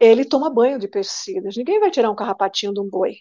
ele 0.00 0.24
toma 0.24 0.50
banho 0.52 0.78
de 0.78 0.88
pesticidas. 0.88 1.56
Ninguém 1.56 1.80
vai 1.80 1.90
tirar 1.90 2.10
um 2.10 2.14
carrapatinho 2.16 2.72
de 2.74 2.80
um 2.80 2.88
boi. 2.88 3.16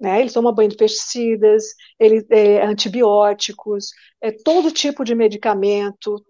Né? 0.00 0.20
Ele 0.20 0.30
toma 0.32 0.52
banho 0.52 0.70
de 0.70 0.76
pesticidas, 0.76 1.64
ele 1.98 2.26
é, 2.30 2.64
antibióticos, 2.64 3.90
é, 4.20 4.32
todo 4.32 4.72
tipo 4.72 5.04
de 5.04 5.14
medicamento, 5.14 6.24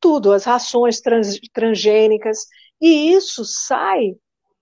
tudo, 0.00 0.32
as 0.32 0.44
rações 0.44 1.00
trans, 1.00 1.38
transgênicas, 1.52 2.46
e 2.80 3.12
isso 3.12 3.44
sai, 3.44 4.14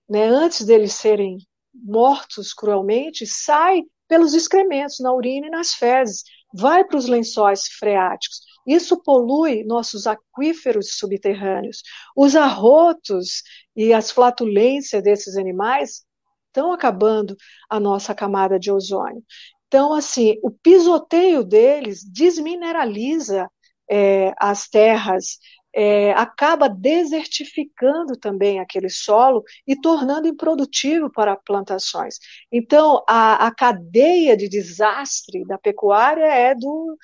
né, 0.09 0.27
antes 0.27 0.65
deles 0.65 0.93
serem 0.93 1.37
mortos 1.73 2.53
cruelmente, 2.53 3.25
sai 3.25 3.83
pelos 4.07 4.33
excrementos, 4.33 4.99
na 4.99 5.13
urina 5.13 5.47
e 5.47 5.51
nas 5.51 5.73
fezes, 5.73 6.23
vai 6.53 6.83
para 6.83 6.97
os 6.97 7.07
lençóis 7.07 7.67
freáticos. 7.67 8.39
Isso 8.65 9.01
polui 9.01 9.63
nossos 9.63 10.07
aquíferos 10.07 10.97
subterrâneos. 10.97 11.81
Os 12.15 12.35
arrotos 12.35 13.43
e 13.75 13.93
as 13.93 14.11
flatulências 14.11 15.03
desses 15.03 15.37
animais 15.37 16.03
estão 16.47 16.73
acabando 16.73 17.35
a 17.69 17.79
nossa 17.79 18.15
camada 18.15 18.59
de 18.59 18.71
ozônio. 18.71 19.23
Então, 19.67 19.93
assim, 19.93 20.37
o 20.41 20.49
pisoteio 20.49 21.43
deles 21.43 22.03
desmineraliza 22.03 23.49
é, 23.89 24.33
as 24.37 24.67
terras, 24.67 25.37
é, 25.73 26.11
acaba 26.13 26.67
desertificando 26.67 28.17
também 28.17 28.59
aquele 28.59 28.89
solo 28.89 29.43
e 29.65 29.79
tornando 29.79 30.27
improdutivo 30.27 31.07
para 31.11 31.35
plantações. 31.35 32.15
Então, 32.51 33.03
a, 33.07 33.45
a 33.45 33.53
cadeia 33.53 34.35
de 34.35 34.49
desastre 34.49 35.45
da 35.45 35.57
pecuária 35.57 36.25
é 36.25 36.55
do, 36.55 36.97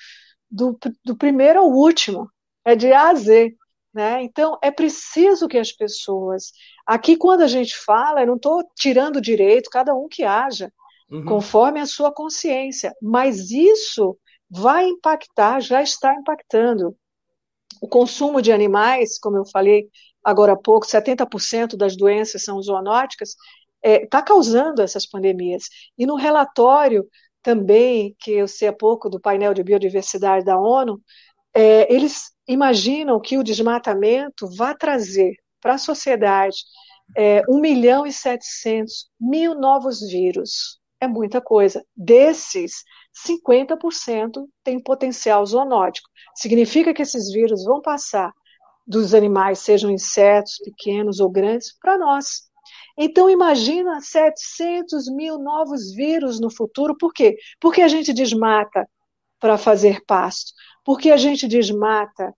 do, 0.49 0.77
do 1.05 1.15
primeiro 1.15 1.59
ao 1.59 1.69
último, 1.69 2.27
é 2.65 2.75
de 2.75 2.91
A 2.91 3.09
a 3.09 3.13
Z. 3.13 3.55
Né? 3.93 4.23
Então, 4.23 4.57
é 4.59 4.71
preciso 4.71 5.47
que 5.47 5.59
as 5.59 5.71
pessoas. 5.71 6.51
Aqui, 6.83 7.15
quando 7.15 7.41
a 7.41 7.47
gente 7.47 7.77
fala, 7.77 8.21
eu 8.21 8.27
não 8.27 8.37
estou 8.37 8.63
tirando 8.75 9.21
direito, 9.21 9.69
cada 9.69 9.93
um 9.93 10.07
que 10.09 10.23
haja, 10.23 10.73
uhum. 11.11 11.25
conforme 11.25 11.79
a 11.79 11.85
sua 11.85 12.11
consciência, 12.11 12.91
mas 12.99 13.51
isso 13.51 14.17
vai 14.49 14.87
impactar, 14.87 15.59
já 15.59 15.81
está 15.81 16.13
impactando 16.13 16.95
o 17.81 17.87
consumo 17.87 18.41
de 18.41 18.51
animais, 18.51 19.19
como 19.19 19.37
eu 19.37 19.45
falei 19.45 19.89
agora 20.23 20.53
há 20.53 20.55
pouco, 20.57 20.85
70% 20.87 21.75
das 21.75 21.97
doenças 21.97 22.43
são 22.43 22.61
zoonóticas, 22.61 23.29
está 23.29 23.39
é, 23.83 24.05
tá 24.05 24.21
causando 24.21 24.81
essas 24.81 25.05
pandemias. 25.05 25.65
E 25.97 26.05
no 26.05 26.15
relatório 26.15 27.05
também, 27.41 28.15
que 28.19 28.31
eu 28.31 28.47
sei 28.47 28.69
há 28.69 28.73
pouco, 28.73 29.09
do 29.09 29.19
painel 29.19 29.53
de 29.53 29.63
biodiversidade 29.63 30.45
da 30.45 30.57
ONU, 30.57 31.01
é, 31.53 31.93
eles 31.93 32.31
imaginam 32.47 33.19
que 33.19 33.37
o 33.37 33.43
desmatamento 33.43 34.47
vai 34.55 34.75
trazer 34.75 35.33
para 35.61 35.73
a 35.73 35.77
sociedade 35.77 36.57
é, 37.17 37.41
1 37.49 37.59
milhão 37.59 38.05
e 38.05 38.13
700 38.13 39.09
mil 39.19 39.53
novos 39.55 39.99
vírus. 39.99 40.79
É 41.03 41.07
muita 41.07 41.41
coisa. 41.41 41.85
Desses, 41.93 42.85
50% 43.27 44.47
tem 44.63 44.81
potencial 44.81 45.45
zoonótico. 45.45 46.09
Significa 46.33 46.93
que 46.93 47.01
esses 47.01 47.29
vírus 47.29 47.65
vão 47.65 47.81
passar 47.81 48.31
dos 48.87 49.13
animais, 49.13 49.59
sejam 49.59 49.91
insetos 49.91 50.57
pequenos 50.63 51.19
ou 51.19 51.29
grandes, 51.29 51.77
para 51.77 51.97
nós. 51.97 52.43
Então, 52.97 53.29
imagina 53.29 53.99
700 53.99 55.09
mil 55.13 55.37
novos 55.37 55.93
vírus 55.93 56.39
no 56.39 56.49
futuro. 56.49 56.95
Por 56.97 57.11
quê? 57.11 57.35
Porque 57.59 57.81
a 57.81 57.89
gente 57.89 58.13
desmata 58.13 58.87
para 59.41 59.57
fazer 59.57 60.05
pasto, 60.05 60.53
porque 60.85 61.11
a 61.11 61.17
gente 61.17 61.49
desmata 61.49 62.33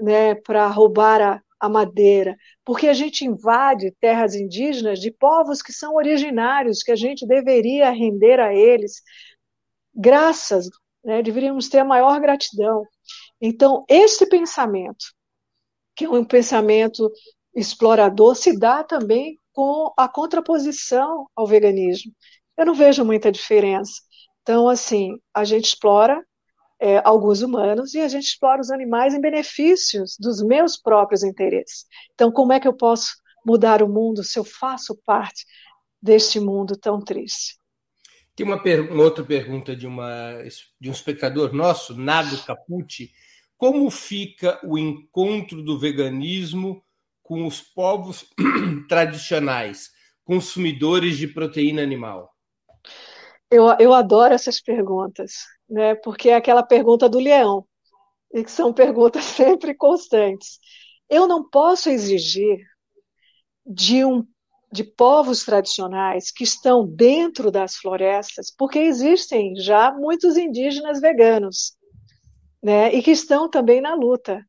né, 0.00 0.34
para 0.34 0.66
roubar 0.66 1.20
a, 1.20 1.42
a 1.60 1.68
madeira, 1.68 2.36
porque 2.64 2.88
a 2.88 2.92
gente 2.92 3.24
invade 3.24 3.94
terras 4.00 4.34
indígenas 4.34 5.00
de 5.00 5.10
povos 5.10 5.60
que 5.60 5.72
são 5.72 5.94
originários, 5.94 6.82
que 6.82 6.92
a 6.92 6.96
gente 6.96 7.26
deveria 7.26 7.90
render 7.90 8.40
a 8.40 8.54
eles 8.54 9.02
graças, 9.94 10.68
né, 11.04 11.22
deveríamos 11.22 11.68
ter 11.68 11.78
a 11.78 11.84
maior 11.84 12.20
gratidão. 12.20 12.84
Então, 13.40 13.84
esse 13.88 14.28
pensamento, 14.28 15.06
que 15.96 16.04
é 16.04 16.08
um 16.08 16.24
pensamento 16.24 17.10
explorador, 17.54 18.36
se 18.36 18.56
dá 18.56 18.84
também 18.84 19.38
com 19.52 19.92
a 19.96 20.08
contraposição 20.08 21.28
ao 21.34 21.46
veganismo. 21.46 22.12
Eu 22.56 22.66
não 22.66 22.74
vejo 22.74 23.04
muita 23.04 23.32
diferença. 23.32 23.94
Então, 24.42 24.68
assim, 24.68 25.18
a 25.34 25.44
gente 25.44 25.66
explora 25.66 26.24
é, 26.80 26.98
alguns 27.04 27.42
humanos 27.42 27.94
e 27.94 28.00
a 28.00 28.08
gente 28.08 28.24
explora 28.24 28.60
os 28.60 28.70
animais 28.70 29.14
em 29.14 29.20
benefícios 29.20 30.16
dos 30.18 30.42
meus 30.42 30.76
próprios 30.76 31.22
interesses. 31.22 31.86
Então, 32.14 32.30
como 32.30 32.52
é 32.52 32.60
que 32.60 32.68
eu 32.68 32.72
posso 32.72 33.16
mudar 33.44 33.82
o 33.82 33.88
mundo 33.88 34.22
se 34.22 34.38
eu 34.38 34.44
faço 34.44 34.96
parte 35.04 35.44
deste 36.00 36.38
mundo 36.38 36.76
tão 36.76 37.00
triste? 37.00 37.58
Tem 38.36 38.46
uma, 38.46 38.62
uma, 38.62 39.02
outra 39.02 39.24
pergunta 39.24 39.74
de, 39.74 39.86
uma, 39.86 40.44
de 40.80 40.88
um 40.88 40.92
espectador 40.92 41.52
nosso, 41.52 41.96
Nado 41.96 42.38
Capucci. 42.44 43.10
Como 43.56 43.90
fica 43.90 44.60
o 44.62 44.78
encontro 44.78 45.60
do 45.60 45.76
veganismo 45.76 46.80
com 47.20 47.44
os 47.44 47.60
povos 47.60 48.24
tradicionais, 48.88 49.90
consumidores 50.24 51.18
de 51.18 51.26
proteína 51.26 51.82
animal? 51.82 52.32
Eu, 53.50 53.66
eu 53.80 53.92
adoro 53.92 54.32
essas 54.32 54.60
perguntas, 54.60 55.38
né? 55.68 55.94
porque 55.96 56.30
é 56.30 56.34
aquela 56.34 56.62
pergunta 56.62 57.08
do 57.08 57.18
leão, 57.18 57.66
e 58.32 58.44
que 58.44 58.50
são 58.50 58.72
perguntas 58.74 59.24
sempre 59.24 59.74
constantes. 59.74 60.58
Eu 61.08 61.26
não 61.26 61.48
posso 61.48 61.88
exigir 61.88 62.58
de 63.66 64.04
um 64.04 64.26
de 64.70 64.84
povos 64.84 65.44
tradicionais 65.44 66.30
que 66.30 66.44
estão 66.44 66.86
dentro 66.86 67.50
das 67.50 67.76
florestas, 67.76 68.52
porque 68.54 68.78
existem 68.78 69.56
já 69.56 69.90
muitos 69.92 70.36
indígenas 70.36 71.00
veganos, 71.00 71.74
né, 72.62 72.92
e 72.92 73.02
que 73.02 73.10
estão 73.10 73.48
também 73.48 73.80
na 73.80 73.94
luta 73.94 74.44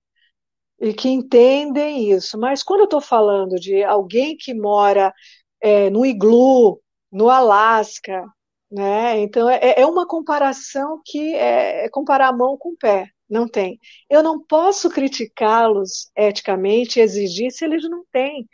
e 0.79 0.93
que 0.93 1.09
entendem 1.09 2.11
isso. 2.11 2.37
Mas 2.37 2.63
quando 2.63 2.81
eu 2.81 2.85
estou 2.85 3.01
falando 3.01 3.55
de 3.55 3.83
alguém 3.83 4.35
que 4.37 4.53
mora 4.53 5.13
é, 5.61 5.89
no 5.89 6.05
iglu, 6.05 6.81
no 7.11 7.29
Alasca, 7.29 8.25
né, 8.71 9.19
então 9.19 9.49
é, 9.49 9.75
é 9.77 9.85
uma 9.85 10.07
comparação 10.07 11.01
que 11.05 11.35
é, 11.35 11.85
é 11.85 11.89
comparar 11.89 12.29
a 12.29 12.33
mão 12.33 12.57
com 12.57 12.69
o 12.69 12.77
pé. 12.77 13.09
Não 13.29 13.47
tem. 13.47 13.79
Eu 14.09 14.23
não 14.23 14.43
posso 14.43 14.89
criticá-los 14.89 16.11
eticamente 16.15 16.99
e 16.99 17.03
exigir 17.03 17.51
se 17.51 17.63
eles 17.63 17.87
não 17.87 18.03
têm 18.11 18.47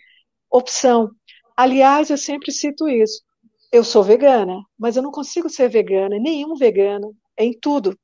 opção. 0.52 1.12
Aliás, 1.56 2.10
eu 2.10 2.18
sempre 2.18 2.52
cito 2.52 2.88
isso. 2.90 3.24
Eu 3.72 3.84
sou 3.84 4.04
vegana, 4.04 4.62
mas 4.78 4.98
eu 4.98 5.04
não 5.04 5.12
consigo 5.12 5.50
ser 5.50 5.70
vegana, 5.70 6.18
nenhum 6.20 6.56
vegano, 6.56 7.16
em 7.38 7.58
tudo. 7.58 7.98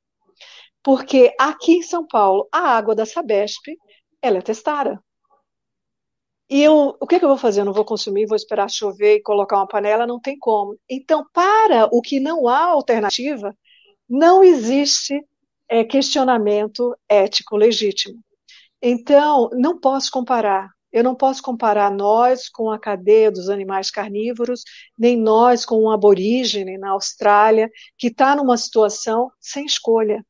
Porque 0.82 1.34
aqui 1.38 1.74
em 1.76 1.82
São 1.82 2.06
Paulo, 2.06 2.48
a 2.52 2.76
água 2.76 2.94
da 2.94 3.06
Sabesp, 3.06 3.62
ela 4.22 4.38
é 4.38 4.42
testada. 4.42 5.02
E 6.52 6.62
eu, 6.62 6.98
o 7.00 7.06
que, 7.06 7.18
que 7.18 7.24
eu 7.24 7.30
vou 7.30 7.38
fazer? 7.38 7.62
Eu 7.62 7.64
não 7.64 7.72
vou 7.72 7.84
consumir, 7.84 8.26
vou 8.26 8.36
esperar 8.36 8.68
chover 8.68 9.16
e 9.16 9.22
colocar 9.22 9.56
uma 9.56 9.66
panela? 9.66 10.06
Não 10.06 10.20
tem 10.20 10.38
como. 10.38 10.78
Então, 10.86 11.24
para 11.32 11.86
o 11.90 12.02
que 12.02 12.20
não 12.20 12.46
há 12.46 12.64
alternativa, 12.64 13.56
não 14.06 14.44
existe 14.44 15.18
é, 15.66 15.82
questionamento 15.82 16.94
ético 17.08 17.56
legítimo. 17.56 18.20
Então, 18.82 19.48
não 19.54 19.80
posso 19.80 20.10
comparar 20.10 20.68
eu 20.92 21.02
não 21.02 21.14
posso 21.14 21.42
comparar 21.42 21.90
nós 21.90 22.50
com 22.50 22.70
a 22.70 22.78
cadeia 22.78 23.30
dos 23.32 23.48
animais 23.48 23.90
carnívoros, 23.90 24.62
nem 24.98 25.16
nós 25.16 25.64
com 25.64 25.82
um 25.82 25.90
aborígene 25.90 26.76
na 26.76 26.90
Austrália, 26.90 27.70
que 27.96 28.08
está 28.08 28.36
numa 28.36 28.58
situação 28.58 29.32
sem 29.40 29.64
escolha. 29.64 30.22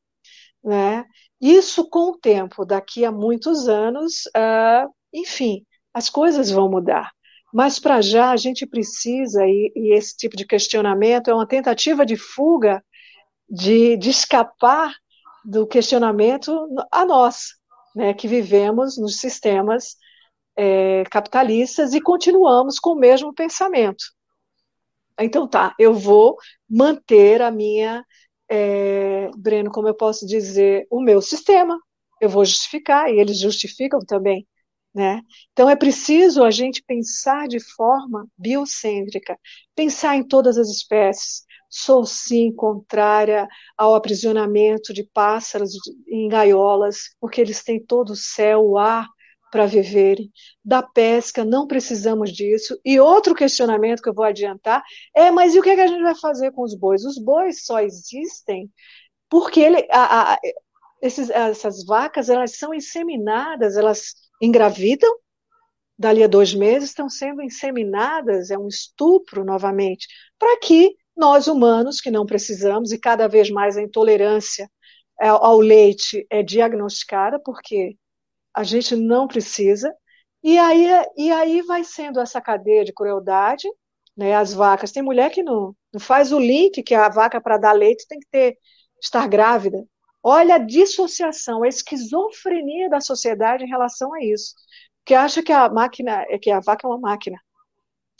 Né? 0.63 1.03
Isso, 1.41 1.89
com 1.89 2.11
o 2.11 2.17
tempo, 2.17 2.63
daqui 2.63 3.03
a 3.03 3.11
muitos 3.11 3.67
anos, 3.67 4.25
uh, 4.27 4.89
enfim, 5.13 5.65
as 5.93 6.09
coisas 6.09 6.49
vão 6.49 6.69
mudar. 6.69 7.11
Mas 7.53 7.79
para 7.79 8.01
já 8.01 8.31
a 8.31 8.37
gente 8.37 8.65
precisa, 8.65 9.45
e, 9.45 9.71
e, 9.75 9.93
esse 9.95 10.17
tipo 10.17 10.35
de 10.35 10.45
questionamento 10.45 11.29
é 11.29 11.33
uma 11.33 11.47
tentativa 11.47 12.05
de 12.05 12.17
fuga, 12.17 12.83
de, 13.47 13.95
de 13.97 14.09
escapar 14.09 14.95
do 15.45 15.67
questionamento 15.67 16.67
a 16.91 17.05
nós, 17.05 17.49
né, 17.95 18.13
que 18.13 18.27
vivemos 18.27 18.97
nos 18.97 19.19
sistemas 19.19 19.95
é, 20.55 21.03
capitalistas 21.11 21.93
e 21.93 22.01
continuamos 22.01 22.79
com 22.79 22.91
o 22.91 22.99
mesmo 22.99 23.33
pensamento. 23.33 24.03
Então 25.19 25.47
tá, 25.47 25.75
eu 25.77 25.93
vou 25.93 26.37
manter 26.67 27.41
a 27.41 27.51
minha, 27.51 28.03
é, 28.49 29.29
Breno, 29.37 29.69
como 29.71 29.87
eu 29.87 29.93
posso 29.93 30.25
dizer, 30.25 30.87
o 30.89 31.01
meu 31.01 31.21
sistema. 31.21 31.77
Eu 32.19 32.29
vou 32.29 32.45
justificar 32.45 33.11
e 33.11 33.19
eles 33.19 33.37
justificam 33.37 33.99
também. 33.99 34.47
Né? 34.93 35.21
Então 35.51 35.69
é 35.69 35.75
preciso 35.75 36.43
a 36.43 36.51
gente 36.51 36.83
pensar 36.83 37.47
de 37.47 37.59
forma 37.59 38.27
biocêntrica, 38.37 39.39
pensar 39.75 40.15
em 40.15 40.23
todas 40.27 40.57
as 40.57 40.69
espécies. 40.69 41.43
Sou 41.67 42.05
sim 42.05 42.53
contrária 42.53 43.47
ao 43.75 43.95
aprisionamento 43.95 44.93
de 44.93 45.03
pássaros 45.03 45.71
em 46.07 46.27
gaiolas, 46.27 47.15
porque 47.19 47.41
eles 47.41 47.63
têm 47.63 47.83
todo 47.83 48.11
o 48.11 48.15
céu, 48.15 48.63
o 48.63 48.77
ar 48.77 49.07
para 49.51 49.65
viverem. 49.65 50.31
Da 50.63 50.83
pesca, 50.83 51.43
não 51.43 51.67
precisamos 51.67 52.31
disso. 52.31 52.79
E 52.85 52.99
outro 52.99 53.35
questionamento 53.35 54.01
que 54.01 54.09
eu 54.09 54.13
vou 54.13 54.25
adiantar 54.25 54.83
é: 55.15 55.31
mas 55.31 55.55
e 55.55 55.59
o 55.59 55.63
que, 55.63 55.69
é 55.69 55.75
que 55.75 55.81
a 55.81 55.87
gente 55.87 56.03
vai 56.03 56.15
fazer 56.15 56.51
com 56.51 56.63
os 56.63 56.75
bois? 56.75 57.03
Os 57.03 57.17
bois 57.17 57.65
só 57.65 57.79
existem 57.79 58.69
porque 59.29 59.61
ele, 59.61 59.87
a, 59.91 60.33
a, 60.33 60.39
esses, 61.03 61.29
essas 61.29 61.85
vacas 61.85 62.29
elas 62.29 62.57
são 62.57 62.73
inseminadas, 62.73 63.75
elas 63.75 64.13
engravidam, 64.41 65.13
dali 65.99 66.23
a 66.23 66.27
dois 66.27 66.53
meses 66.53 66.89
estão 66.89 67.09
sendo 67.09 67.41
inseminadas, 67.41 68.49
é 68.49 68.57
um 68.57 68.69
estupro 68.69 69.43
novamente, 69.43 70.07
para 70.39 70.57
que 70.59 70.95
nós 71.15 71.47
humanos, 71.47 71.99
que 71.99 72.09
não 72.09 72.25
precisamos, 72.25 72.93
e 72.93 72.97
cada 72.97 73.27
vez 73.27 73.49
mais 73.49 73.75
a 73.75 73.81
intolerância 73.81 74.71
ao 75.19 75.59
leite 75.59 76.25
é 76.29 76.41
diagnosticada, 76.41 77.37
porque 77.37 77.97
a 78.53 78.63
gente 78.63 78.95
não 78.95 79.27
precisa, 79.27 79.93
e 80.41 80.57
aí, 80.57 80.87
e 81.17 81.31
aí 81.31 81.61
vai 81.63 81.83
sendo 81.83 82.21
essa 82.21 82.39
cadeia 82.41 82.85
de 82.85 82.93
crueldade, 82.93 83.67
né, 84.15 84.35
as 84.35 84.53
vacas, 84.53 84.91
tem 84.91 85.03
mulher 85.03 85.31
que 85.31 85.43
não, 85.43 85.75
não 85.91 85.99
faz 85.99 86.31
o 86.31 86.39
link 86.39 86.81
que 86.81 86.95
a 86.95 87.09
vaca 87.09 87.41
para 87.41 87.57
dar 87.57 87.73
leite 87.73 88.07
tem 88.07 88.19
que 88.19 88.27
ter 88.31 88.57
estar 89.01 89.27
grávida. 89.27 89.85
Olha 90.23 90.55
a 90.55 90.57
dissociação, 90.57 91.63
a 91.63 91.67
esquizofrenia 91.67 92.89
da 92.89 93.01
sociedade 93.01 93.63
em 93.63 93.67
relação 93.67 94.13
a 94.13 94.23
isso, 94.23 94.55
que 95.05 95.13
acha 95.13 95.43
que 95.43 95.51
a 95.51 95.69
máquina, 95.69 96.25
que 96.41 96.49
a 96.49 96.61
vaca 96.61 96.87
é 96.87 96.89
uma 96.89 96.99
máquina. 96.99 97.37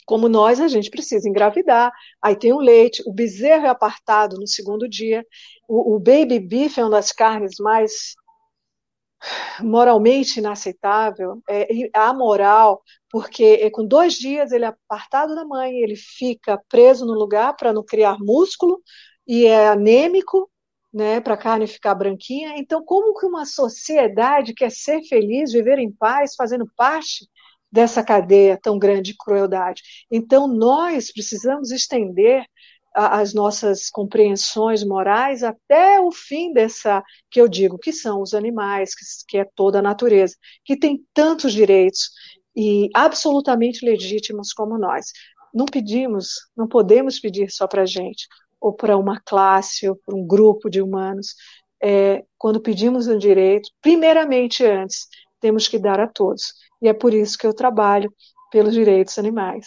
Como 0.06 0.28
nós, 0.28 0.60
a 0.60 0.68
gente 0.68 0.90
precisa 0.90 1.26
engravidar, 1.28 1.90
aí 2.20 2.36
tem 2.36 2.52
o 2.52 2.60
leite, 2.60 3.02
o 3.06 3.12
bezerro 3.12 3.64
é 3.64 3.70
apartado 3.70 4.36
no 4.36 4.46
segundo 4.46 4.86
dia, 4.86 5.26
o, 5.66 5.94
o 5.94 5.98
baby 5.98 6.38
beef 6.38 6.76
é 6.76 6.82
uma 6.82 6.90
das 6.90 7.10
carnes 7.10 7.56
mais 7.58 8.14
moralmente 9.60 10.38
inaceitável, 10.38 11.42
é 11.48 11.66
amoral, 11.94 12.82
porque 13.10 13.60
é 13.62 13.70
com 13.70 13.86
dois 13.86 14.14
dias 14.14 14.52
ele 14.52 14.64
é 14.64 14.68
apartado 14.68 15.34
da 15.34 15.44
mãe, 15.44 15.76
ele 15.78 15.96
fica 15.96 16.60
preso 16.68 17.06
no 17.06 17.14
lugar 17.14 17.56
para 17.56 17.72
não 17.72 17.84
criar 17.84 18.18
músculo 18.18 18.82
e 19.26 19.46
é 19.46 19.68
anêmico, 19.68 20.50
né, 20.94 21.20
para 21.20 21.34
a 21.34 21.36
carne 21.36 21.66
ficar 21.66 21.94
branquinha. 21.96 22.54
Então, 22.56 22.84
como 22.84 23.18
que 23.18 23.26
uma 23.26 23.44
sociedade 23.44 24.54
quer 24.54 24.70
ser 24.70 25.02
feliz, 25.08 25.52
viver 25.52 25.78
em 25.78 25.90
paz, 25.90 26.36
fazendo 26.36 26.70
parte 26.76 27.28
dessa 27.70 28.04
cadeia 28.04 28.56
tão 28.62 28.78
grande 28.78 29.10
de 29.10 29.16
crueldade. 29.18 29.82
Então, 30.08 30.46
nós 30.46 31.12
precisamos 31.12 31.72
estender 31.72 32.44
as 32.94 33.34
nossas 33.34 33.90
compreensões 33.90 34.84
morais 34.84 35.42
até 35.42 35.98
o 35.98 36.12
fim 36.12 36.52
dessa, 36.52 37.02
que 37.28 37.40
eu 37.40 37.48
digo, 37.48 37.76
que 37.76 37.92
são 37.92 38.22
os 38.22 38.32
animais, 38.32 38.94
que, 38.94 39.04
que 39.26 39.38
é 39.38 39.44
toda 39.56 39.80
a 39.80 39.82
natureza, 39.82 40.36
que 40.64 40.76
tem 40.76 41.04
tantos 41.12 41.52
direitos 41.52 42.10
e 42.54 42.88
absolutamente 42.94 43.84
legítimos 43.84 44.52
como 44.52 44.78
nós. 44.78 45.06
Não 45.52 45.66
pedimos, 45.66 46.34
não 46.56 46.68
podemos 46.68 47.18
pedir 47.18 47.50
só 47.50 47.66
para 47.66 47.84
gente, 47.84 48.28
ou 48.64 48.72
para 48.72 48.96
uma 48.96 49.20
classe, 49.20 49.86
ou 49.86 49.94
para 49.94 50.16
um 50.16 50.26
grupo 50.26 50.70
de 50.70 50.80
humanos. 50.80 51.34
É, 51.82 52.24
quando 52.38 52.62
pedimos 52.62 53.06
um 53.06 53.18
direito, 53.18 53.68
primeiramente 53.82 54.64
antes, 54.64 55.06
temos 55.38 55.68
que 55.68 55.78
dar 55.78 56.00
a 56.00 56.08
todos. 56.08 56.54
E 56.80 56.88
é 56.88 56.94
por 56.94 57.12
isso 57.12 57.36
que 57.36 57.46
eu 57.46 57.52
trabalho 57.52 58.10
pelos 58.50 58.72
direitos 58.72 59.18
animais. 59.18 59.66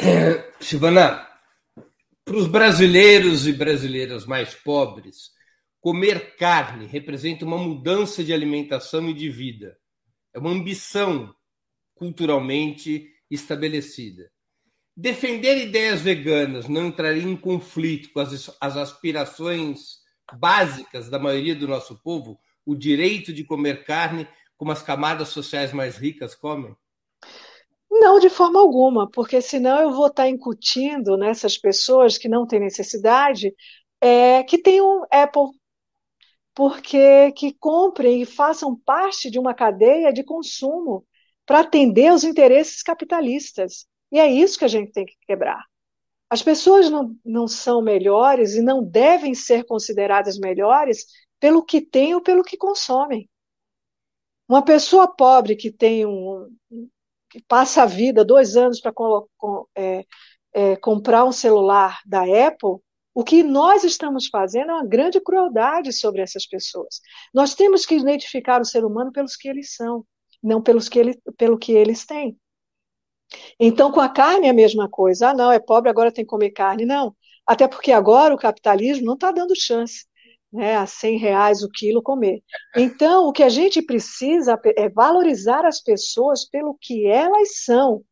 É, 0.00 0.48
Silvana, 0.62 1.26
para 2.24 2.36
os 2.36 2.46
brasileiros 2.46 3.48
e 3.48 3.52
brasileiras 3.52 4.24
mais 4.26 4.54
pobres, 4.54 5.32
comer 5.80 6.36
carne 6.36 6.86
representa 6.86 7.44
uma 7.44 7.58
mudança 7.58 8.22
de 8.22 8.32
alimentação 8.32 9.10
e 9.10 9.12
de 9.12 9.28
vida. 9.28 9.76
É 10.32 10.38
uma 10.38 10.50
ambição 10.50 11.34
culturalmente 11.96 13.08
estabelecida. 13.28 14.30
Defender 14.96 15.58
ideias 15.58 16.00
veganas 16.00 16.68
não 16.68 16.86
entraria 16.86 17.24
em 17.24 17.36
conflito 17.36 18.12
com 18.12 18.20
as, 18.20 18.50
as 18.60 18.76
aspirações 18.76 19.98
básicas 20.38 21.10
da 21.10 21.18
maioria 21.18 21.54
do 21.54 21.66
nosso 21.66 22.00
povo, 22.02 22.38
o 22.64 22.76
direito 22.76 23.32
de 23.32 23.44
comer 23.44 23.84
carne 23.84 24.28
como 24.56 24.72
as 24.72 24.82
camadas 24.82 25.28
sociais 25.28 25.72
mais 25.72 25.96
ricas 25.96 26.34
comem? 26.34 26.74
Não, 27.90 28.18
de 28.18 28.28
forma 28.28 28.60
alguma, 28.60 29.10
porque 29.10 29.40
senão 29.40 29.80
eu 29.80 29.92
vou 29.92 30.06
estar 30.06 30.28
incutindo 30.28 31.16
nessas 31.16 31.58
pessoas 31.58 32.16
que 32.16 32.28
não 32.28 32.46
têm 32.46 32.60
necessidade 32.60 33.54
é, 34.00 34.42
que 34.42 34.58
tenham 34.58 35.06
Apple, 35.10 35.50
porque 36.54 37.32
que 37.32 37.52
comprem 37.54 38.22
e 38.22 38.26
façam 38.26 38.76
parte 38.76 39.30
de 39.30 39.38
uma 39.38 39.54
cadeia 39.54 40.12
de 40.12 40.22
consumo 40.24 41.06
para 41.44 41.60
atender 41.60 42.12
os 42.12 42.24
interesses 42.24 42.82
capitalistas. 42.82 43.86
E 44.12 44.18
é 44.18 44.30
isso 44.30 44.58
que 44.58 44.64
a 44.64 44.68
gente 44.68 44.92
tem 44.92 45.04
que 45.04 45.16
quebrar. 45.26 45.64
As 46.30 46.42
pessoas 46.42 46.90
não, 46.90 47.14
não 47.24 47.46
são 47.46 47.82
melhores 47.82 48.54
e 48.54 48.62
não 48.62 48.82
devem 48.82 49.34
ser 49.34 49.64
consideradas 49.64 50.38
melhores 50.38 51.06
pelo 51.38 51.64
que 51.64 51.80
têm 51.80 52.14
ou 52.14 52.20
pelo 52.20 52.42
que 52.42 52.56
consomem. 52.56 53.28
Uma 54.48 54.64
pessoa 54.64 55.06
pobre 55.08 55.56
que 55.56 55.70
tem 55.70 56.06
um 56.06 56.50
que 57.30 57.42
passa 57.48 57.82
a 57.82 57.86
vida 57.86 58.24
dois 58.24 58.56
anos 58.56 58.80
para 58.80 58.92
é, 59.74 60.04
é, 60.52 60.76
comprar 60.76 61.24
um 61.24 61.32
celular 61.32 61.98
da 62.06 62.22
Apple, 62.22 62.78
o 63.12 63.24
que 63.24 63.42
nós 63.42 63.82
estamos 63.82 64.28
fazendo 64.28 64.70
é 64.70 64.74
uma 64.74 64.86
grande 64.86 65.20
crueldade 65.20 65.92
sobre 65.92 66.20
essas 66.20 66.46
pessoas. 66.46 67.00
Nós 67.32 67.54
temos 67.54 67.84
que 67.84 67.96
identificar 67.96 68.60
o 68.60 68.64
ser 68.64 68.84
humano 68.84 69.10
pelos 69.10 69.36
que 69.36 69.48
eles 69.48 69.74
são, 69.74 70.06
não 70.40 70.62
pelos 70.62 70.88
que 70.88 70.98
ele, 70.98 71.20
pelo 71.36 71.58
que 71.58 71.72
eles 71.72 72.06
têm. 72.06 72.38
Então, 73.58 73.90
com 73.92 74.00
a 74.00 74.08
carne 74.08 74.46
é 74.46 74.50
a 74.50 74.54
mesma 74.54 74.88
coisa. 74.88 75.30
Ah, 75.30 75.34
não, 75.34 75.52
é 75.52 75.58
pobre, 75.58 75.90
agora 75.90 76.12
tem 76.12 76.24
que 76.24 76.30
comer 76.30 76.50
carne. 76.50 76.84
Não. 76.84 77.14
Até 77.46 77.68
porque 77.68 77.92
agora 77.92 78.34
o 78.34 78.38
capitalismo 78.38 79.04
não 79.04 79.14
está 79.14 79.30
dando 79.30 79.54
chance 79.54 80.06
né, 80.52 80.76
a 80.76 80.86
100 80.86 81.18
reais 81.18 81.62
o 81.62 81.68
quilo 81.68 82.02
comer. 82.02 82.42
Então, 82.76 83.26
o 83.26 83.32
que 83.32 83.42
a 83.42 83.48
gente 83.48 83.82
precisa 83.82 84.58
é 84.76 84.88
valorizar 84.88 85.66
as 85.66 85.80
pessoas 85.80 86.48
pelo 86.48 86.78
que 86.80 87.06
elas 87.06 87.64
são 87.64 88.04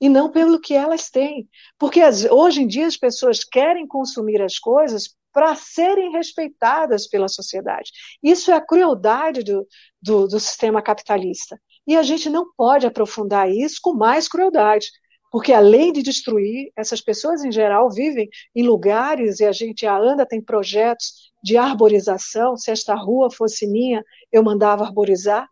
e 0.00 0.08
não 0.08 0.30
pelo 0.30 0.60
que 0.60 0.72
elas 0.72 1.10
têm. 1.10 1.48
Porque 1.78 2.00
as, 2.00 2.24
hoje 2.24 2.62
em 2.62 2.66
dia 2.66 2.86
as 2.86 2.96
pessoas 2.96 3.44
querem 3.44 3.86
consumir 3.86 4.40
as 4.40 4.58
coisas 4.58 5.14
para 5.32 5.54
serem 5.54 6.12
respeitadas 6.12 7.08
pela 7.08 7.28
sociedade. 7.28 7.90
Isso 8.22 8.50
é 8.50 8.54
a 8.54 8.64
crueldade 8.64 9.42
do, 9.42 9.66
do, 10.00 10.26
do 10.26 10.40
sistema 10.40 10.80
capitalista. 10.82 11.60
E 11.90 11.96
a 11.96 12.04
gente 12.04 12.30
não 12.30 12.46
pode 12.56 12.86
aprofundar 12.86 13.50
isso 13.50 13.80
com 13.82 13.92
mais 13.94 14.28
crueldade. 14.28 14.86
Porque 15.28 15.52
além 15.52 15.92
de 15.92 16.04
destruir, 16.04 16.70
essas 16.76 17.00
pessoas 17.00 17.42
em 17.44 17.50
geral 17.50 17.90
vivem 17.90 18.28
em 18.54 18.62
lugares, 18.62 19.40
e 19.40 19.44
a 19.44 19.50
gente 19.50 19.80
já 19.80 19.98
anda, 19.98 20.24
tem 20.24 20.40
projetos 20.40 21.32
de 21.42 21.56
arborização. 21.56 22.56
Se 22.56 22.70
esta 22.70 22.94
rua 22.94 23.28
fosse 23.28 23.66
minha, 23.66 24.04
eu 24.30 24.40
mandava 24.40 24.84
arborizar. 24.84 25.48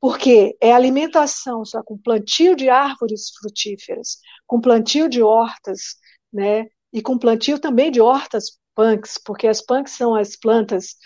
Porque 0.00 0.56
é 0.58 0.72
alimentação 0.72 1.66
só 1.66 1.82
com 1.82 1.98
plantio 1.98 2.56
de 2.56 2.70
árvores 2.70 3.28
frutíferas, 3.38 4.20
com 4.46 4.62
plantio 4.62 5.06
de 5.06 5.20
hortas, 5.22 5.96
né? 6.32 6.64
E 6.90 7.02
com 7.02 7.18
plantio 7.18 7.58
também 7.58 7.90
de 7.90 8.00
hortas 8.00 8.58
punks, 8.74 9.20
porque 9.22 9.46
as 9.46 9.60
punks 9.60 9.92
são 9.92 10.14
as 10.14 10.34
plantas 10.34 10.96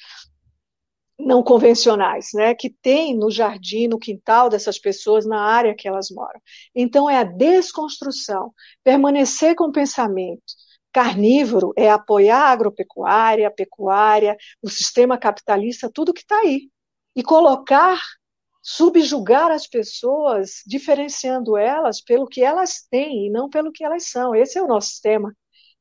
não 1.24 1.42
convencionais, 1.42 2.28
né, 2.34 2.54
que 2.54 2.70
tem 2.70 3.16
no 3.16 3.30
jardim, 3.30 3.88
no 3.88 3.98
quintal 3.98 4.48
dessas 4.48 4.78
pessoas, 4.78 5.26
na 5.26 5.40
área 5.40 5.74
que 5.74 5.88
elas 5.88 6.10
moram. 6.10 6.40
Então 6.74 7.08
é 7.08 7.18
a 7.18 7.24
desconstrução, 7.24 8.52
permanecer 8.84 9.54
com 9.54 9.64
o 9.64 9.72
pensamento 9.72 10.42
carnívoro 10.92 11.72
é 11.76 11.90
apoiar 11.90 12.38
a 12.38 12.50
agropecuária, 12.50 13.48
a 13.48 13.50
pecuária, 13.50 14.36
o 14.62 14.68
sistema 14.68 15.16
capitalista, 15.18 15.90
tudo 15.92 16.12
que 16.12 16.20
está 16.20 16.38
aí. 16.40 16.68
E 17.16 17.22
colocar, 17.22 17.98
subjugar 18.62 19.50
as 19.50 19.66
pessoas, 19.66 20.62
diferenciando 20.66 21.56
elas 21.56 22.00
pelo 22.02 22.26
que 22.26 22.42
elas 22.42 22.86
têm 22.90 23.26
e 23.26 23.30
não 23.30 23.48
pelo 23.48 23.72
que 23.72 23.84
elas 23.84 24.08
são. 24.08 24.34
Esse 24.34 24.58
é 24.58 24.62
o 24.62 24.68
nosso 24.68 24.88
sistema. 24.88 25.34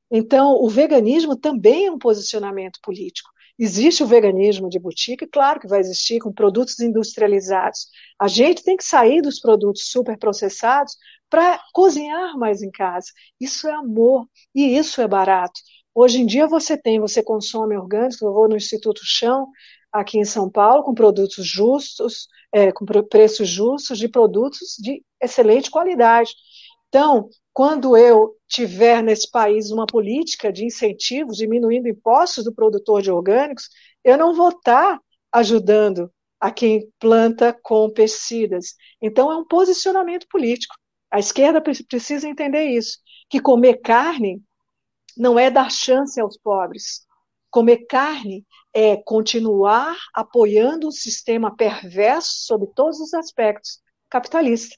Então, 0.09 0.53
o 0.55 0.69
veganismo 0.69 1.35
também 1.37 1.87
é 1.87 1.91
um 1.91 1.99
posicionamento 1.99 2.79
político. 2.81 3.29
Existe 3.57 4.03
o 4.03 4.07
veganismo 4.07 4.69
de 4.69 4.79
boutique, 4.79 5.27
claro 5.27 5.59
que 5.59 5.67
vai 5.67 5.79
existir 5.79 6.19
com 6.19 6.31
produtos 6.31 6.79
industrializados. 6.79 7.87
A 8.19 8.27
gente 8.27 8.63
tem 8.63 8.75
que 8.77 8.83
sair 8.83 9.21
dos 9.21 9.39
produtos 9.39 9.89
superprocessados 9.89 10.95
para 11.29 11.59
cozinhar 11.73 12.37
mais 12.37 12.61
em 12.61 12.71
casa. 12.71 13.07
Isso 13.39 13.67
é 13.67 13.73
amor 13.73 14.27
e 14.53 14.77
isso 14.77 15.01
é 15.01 15.07
barato. 15.07 15.59
Hoje 15.93 16.21
em 16.21 16.25
dia 16.25 16.47
você 16.47 16.77
tem, 16.77 16.99
você 16.99 17.21
consome 17.21 17.77
orgânicos, 17.77 18.21
eu 18.21 18.33
vou 18.33 18.47
no 18.47 18.55
Instituto 18.55 19.01
Chão, 19.03 19.47
aqui 19.91 20.17
em 20.17 20.25
São 20.25 20.49
Paulo, 20.49 20.83
com 20.83 20.93
produtos 20.93 21.45
justos, 21.45 22.27
é, 22.53 22.71
com 22.71 22.85
preços 22.85 23.47
justos, 23.47 23.97
de 23.97 24.07
produtos 24.07 24.75
de 24.79 25.03
excelente 25.21 25.69
qualidade. 25.69 26.31
Então, 26.87 27.29
quando 27.53 27.97
eu 27.97 28.35
tiver 28.47 29.03
nesse 29.03 29.29
país 29.29 29.71
uma 29.71 29.85
política 29.85 30.51
de 30.51 30.65
incentivos, 30.65 31.37
diminuindo 31.37 31.87
impostos 31.87 32.43
do 32.43 32.53
produtor 32.53 33.01
de 33.01 33.11
orgânicos, 33.11 33.69
eu 34.03 34.17
não 34.17 34.33
vou 34.33 34.49
estar 34.49 34.99
ajudando 35.31 36.11
a 36.39 36.49
quem 36.51 36.91
planta 36.99 37.53
com 37.61 37.89
pesticidas. 37.91 38.75
Então, 39.01 39.31
é 39.31 39.35
um 39.35 39.45
posicionamento 39.45 40.27
político. 40.27 40.75
A 41.11 41.19
esquerda 41.19 41.61
precisa 41.61 42.27
entender 42.27 42.63
isso, 42.63 42.97
que 43.29 43.39
comer 43.39 43.81
carne 43.81 44.41
não 45.17 45.37
é 45.37 45.51
dar 45.51 45.69
chance 45.69 46.19
aos 46.19 46.37
pobres. 46.37 47.05
Comer 47.49 47.85
carne 47.85 48.45
é 48.73 48.95
continuar 48.95 49.97
apoiando 50.13 50.87
um 50.87 50.91
sistema 50.91 51.53
perverso 51.53 52.45
sob 52.45 52.65
todos 52.73 52.99
os 53.01 53.13
aspectos, 53.13 53.81
capitalista. 54.09 54.75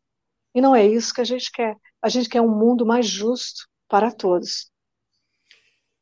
E 0.56 0.60
não 0.62 0.76
é 0.76 0.86
isso 0.86 1.14
que 1.14 1.22
a 1.22 1.26
gente 1.26 1.52
quer. 1.52 1.78
A 2.04 2.10
gente 2.10 2.28
quer 2.28 2.42
um 2.42 2.50
mundo 2.50 2.86
mais 2.86 3.08
justo 3.08 3.66
para 3.88 4.12
todos. 4.12 4.70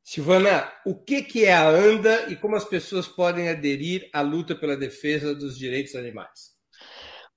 Silvana, 0.04 0.70
o 0.86 0.96
que, 0.96 1.22
que 1.22 1.46
é 1.46 1.54
a 1.54 1.70
ANDA 1.70 2.32
e 2.32 2.36
como 2.36 2.56
as 2.56 2.66
pessoas 2.66 3.08
podem 3.08 3.48
aderir 3.48 4.10
à 4.12 4.22
luta 4.22 4.56
pela 4.56 4.76
defesa 4.76 5.34
dos 5.34 5.58
direitos 5.58 5.96
animais? 5.96 6.52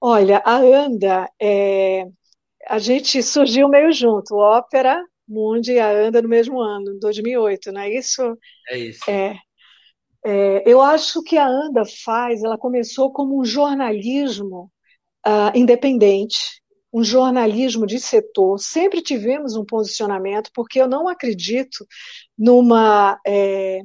Olha, 0.00 0.42
a 0.44 0.56
ANDA, 0.56 1.28
é... 1.40 2.06
a 2.66 2.78
gente 2.78 3.22
surgiu 3.22 3.68
meio 3.68 3.92
junto, 3.92 4.34
Ópera 4.34 5.00
Mundi 5.26 5.72
e 5.72 5.78
a 5.78 5.90
ANDA 5.90 6.20
no 6.20 6.28
mesmo 6.28 6.60
ano, 6.60 6.98
2008, 7.00 7.72
não 7.72 7.80
é 7.80 7.94
isso? 7.94 8.36
É 8.68 8.78
isso. 8.78 9.10
É, 9.10 9.36
é, 10.24 10.62
eu 10.66 10.80
acho 10.80 11.22
que 11.22 11.36
a 11.36 11.46
ANDA 11.46 11.84
faz, 12.04 12.42
ela 12.42 12.58
começou 12.58 13.12
como 13.12 13.40
um 13.40 13.44
jornalismo 13.44 14.70
uh, 15.26 15.56
independente, 15.56 16.62
um 16.94 17.02
jornalismo 17.02 17.86
de 17.86 17.98
setor, 17.98 18.56
sempre 18.60 19.02
tivemos 19.02 19.56
um 19.56 19.64
posicionamento, 19.64 20.50
porque 20.54 20.80
eu 20.80 20.86
não 20.86 21.08
acredito 21.08 21.84
numa, 22.38 23.18
é, 23.26 23.80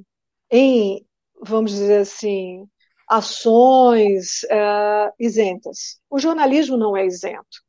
em, 0.52 1.03
vamos 1.41 1.72
dizer 1.72 2.02
assim, 2.02 2.68
ações 3.07 4.44
uh, 4.44 5.11
isentas. 5.19 5.99
O 6.07 6.19
jornalismo 6.19 6.77
não 6.77 6.95
é 6.95 7.03
isento. 7.03 7.64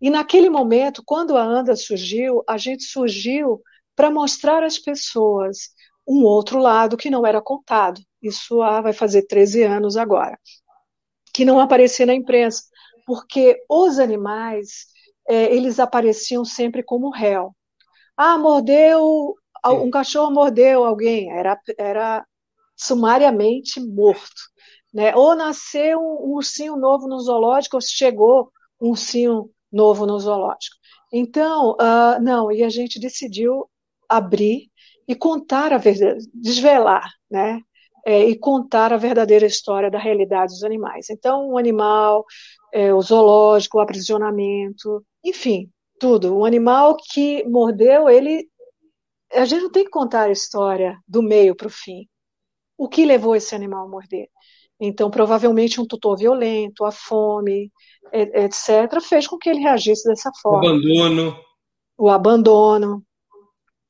E 0.00 0.08
naquele 0.08 0.48
momento, 0.48 1.02
quando 1.04 1.36
a 1.36 1.42
ANDA 1.42 1.74
surgiu, 1.74 2.44
a 2.48 2.56
gente 2.56 2.84
surgiu 2.84 3.60
para 3.96 4.08
mostrar 4.08 4.62
às 4.62 4.78
pessoas 4.78 5.70
um 6.06 6.22
outro 6.22 6.60
lado 6.60 6.96
que 6.96 7.10
não 7.10 7.26
era 7.26 7.42
contado. 7.42 8.00
Isso 8.22 8.62
ah, 8.62 8.80
vai 8.80 8.92
fazer 8.92 9.22
13 9.22 9.64
anos 9.64 9.96
agora. 9.96 10.38
Que 11.34 11.44
não 11.44 11.58
aparecia 11.58 12.06
na 12.06 12.14
imprensa 12.14 12.62
porque 13.06 13.56
os 13.68 13.98
animais 13.98 14.86
é, 15.28 15.54
eles 15.54 15.78
apareciam 15.80 16.44
sempre 16.44 16.82
como 16.82 17.10
réu. 17.10 17.54
Ah, 18.16 18.38
mordeu, 18.38 19.34
um 19.64 19.90
cachorro 19.90 20.30
mordeu 20.30 20.84
alguém, 20.84 21.30
era, 21.30 21.58
era 21.78 22.26
sumariamente 22.76 23.80
morto. 23.80 24.42
Né? 24.92 25.14
Ou 25.14 25.34
nasceu 25.34 26.00
um, 26.00 26.34
ursinho 26.34 26.76
novo 26.76 27.06
no 27.06 27.20
zoológico, 27.20 27.76
ou 27.76 27.80
chegou 27.80 28.50
um 28.80 28.90
ursinho 28.90 29.50
novo 29.70 30.06
no 30.06 30.18
zoológico. 30.18 30.76
Então, 31.12 31.72
uh, 31.72 32.20
não, 32.20 32.50
e 32.50 32.62
a 32.62 32.68
gente 32.68 32.98
decidiu 32.98 33.68
abrir 34.08 34.70
e 35.06 35.14
contar 35.14 35.72
a 35.72 35.78
verdade, 35.78 36.26
desvelar, 36.34 37.10
né? 37.30 37.60
É, 38.08 38.24
e 38.24 38.38
contar 38.38 38.92
a 38.92 38.96
verdadeira 38.96 39.46
história 39.46 39.90
da 39.90 39.98
realidade 39.98 40.52
dos 40.52 40.62
animais. 40.62 41.10
Então, 41.10 41.50
o 41.50 41.58
animal 41.58 42.24
é, 42.72 42.92
o 42.92 43.00
zoológico, 43.00 43.78
o 43.78 43.80
aprisionamento, 43.80 45.02
enfim, 45.24 45.70
tudo. 45.98 46.36
Um 46.36 46.44
animal 46.44 46.96
que 46.96 47.42
mordeu, 47.48 48.08
ele. 48.08 48.48
A 49.32 49.44
gente 49.44 49.62
não 49.62 49.70
tem 49.70 49.84
que 49.84 49.90
contar 49.90 50.24
a 50.24 50.30
história 50.30 50.98
do 51.08 51.22
meio 51.22 51.56
para 51.56 51.68
o 51.68 51.70
fim. 51.70 52.06
O 52.78 52.86
que 52.86 53.06
levou 53.06 53.34
esse 53.34 53.54
animal 53.54 53.86
a 53.86 53.88
morder? 53.88 54.28
Então, 54.78 55.10
provavelmente 55.10 55.80
um 55.80 55.86
tutor 55.86 56.18
violento, 56.18 56.84
a 56.84 56.92
fome, 56.92 57.72
etc., 58.12 59.00
fez 59.00 59.26
com 59.26 59.38
que 59.38 59.48
ele 59.48 59.60
reagisse 59.60 60.06
dessa 60.06 60.30
forma. 60.42 60.58
O 60.58 60.68
abandono. 60.68 61.36
O 61.96 62.10
abandono. 62.10 63.02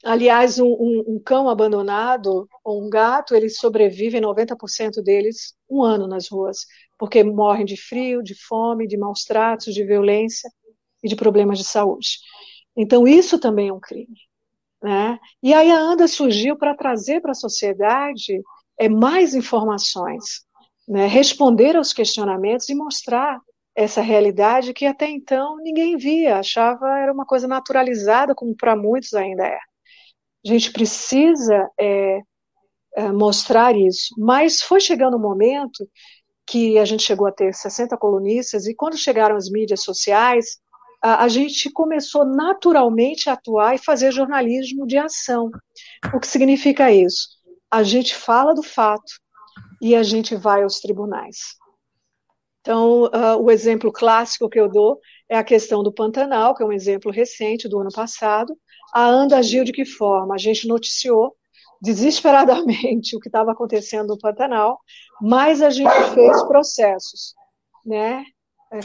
Aliás, 0.07 0.59
um, 0.59 0.67
um, 0.67 1.05
um 1.09 1.23
cão 1.23 1.49
abandonado 1.49 2.49
ou 2.65 2.85
um 2.85 2.89
gato, 2.89 3.35
eles 3.35 3.59
sobrevivem, 3.59 4.21
90% 4.21 5.03
deles, 5.03 5.55
um 5.69 5.83
ano 5.83 6.07
nas 6.07 6.29
ruas 6.29 6.67
porque 6.99 7.23
morrem 7.23 7.65
de 7.65 7.77
frio, 7.77 8.23
de 8.23 8.35
fome, 8.35 8.87
de 8.87 8.97
maus 8.97 9.25
tratos, 9.25 9.75
de 9.75 9.85
violência 9.85 10.51
e 11.03 11.09
de 11.09 11.17
problemas 11.17 11.59
de 11.59 11.65
saúde. 11.65 12.19
Então, 12.77 13.07
isso 13.07 13.39
também 13.39 13.69
é 13.69 13.73
um 13.73 13.81
crime. 13.81 14.17
Né? 14.83 15.19
E 15.43 15.55
aí 15.55 15.71
a 15.71 15.79
ANDA 15.79 16.07
surgiu 16.07 16.57
para 16.57 16.75
trazer 16.75 17.21
para 17.21 17.33
a 17.33 17.35
sociedade 17.35 18.41
é, 18.79 18.89
mais 18.89 19.35
informações, 19.35 20.45
né? 20.87 21.07
responder 21.07 21.77
aos 21.77 21.93
questionamentos 21.93 22.69
e 22.69 22.75
mostrar 22.75 23.41
essa 23.75 24.01
realidade 24.01 24.73
que 24.73 24.87
até 24.87 25.09
então 25.09 25.57
ninguém 25.59 25.97
via, 25.97 26.39
achava 26.39 26.99
era 26.99 27.13
uma 27.13 27.27
coisa 27.27 27.49
naturalizada, 27.49 28.35
como 28.35 28.55
para 28.57 28.77
muitos 28.77 29.13
ainda 29.15 29.47
é. 29.47 29.59
A 30.47 30.49
gente 30.49 30.71
precisa 30.71 31.69
é, 31.77 32.21
é, 32.95 33.11
mostrar 33.11 33.77
isso, 33.77 34.15
mas 34.17 34.63
foi 34.63 34.79
chegando 34.79 35.17
um 35.17 35.21
momento 35.21 35.85
que 36.47 36.79
a 36.79 36.85
gente 36.85 37.03
chegou 37.03 37.27
a 37.27 37.33
ter 37.33 37.53
60 37.53 37.97
colunistas, 37.97 38.67
e 38.67 38.75
quando 38.75 38.97
chegaram 38.97 39.35
as 39.35 39.51
mídias 39.51 39.83
sociais, 39.83 40.61
a, 41.03 41.25
a, 41.25 41.29
gente 41.29 41.69
começou 41.71 42.25
naturalmente 42.25 43.29
a 43.29 43.33
atuar 43.33 43.75
e 43.75 43.79
fazer 43.79 44.13
jornalismo 44.13 44.87
de 44.87 44.97
ação. 44.97 45.51
O 46.15 46.21
que 46.21 46.29
significa 46.29 46.93
isso? 46.93 47.29
A 47.69 47.83
gente 47.83 48.15
fala 48.15 48.55
do 48.55 48.63
fato 48.63 49.13
e 49.83 49.97
a 49.97 50.05
gente 50.05 50.37
vai 50.37 50.63
aos 50.63 50.79
tribunais. 50.79 51.57
Então, 52.61 53.05
uh, 53.05 53.37
o 53.41 53.51
exemplo 53.51 53.93
clássico 53.93 54.49
que 54.49 54.59
eu 54.59 54.69
dou 54.69 55.01
é 55.29 55.37
a 55.37 55.45
questão 55.45 55.83
do 55.83 55.93
Pantanal, 55.93 56.55
que 56.55 56.63
é 56.63 56.67
um 56.67 56.73
exemplo 56.73 57.11
recente 57.11 57.69
do 57.69 57.81
ano 57.81 57.91
passado. 57.93 58.57
A 58.93 59.07
ANDA 59.07 59.39
agiu 59.39 59.65
de 59.65 59.73
que 59.73 59.85
forma? 59.85 60.35
A 60.35 60.39
gente 60.39 60.67
noticiou 60.67 61.35
desesperadamente 61.81 63.15
o 63.17 63.21
que 63.21 63.29
estava 63.29 63.53
acontecendo 63.53 64.09
no 64.09 64.19
Pantanal, 64.19 64.79
mas 65.21 65.63
a 65.63 65.71
gente 65.71 65.93
fez 66.15 66.43
processos, 66.45 67.35
né? 67.85 68.25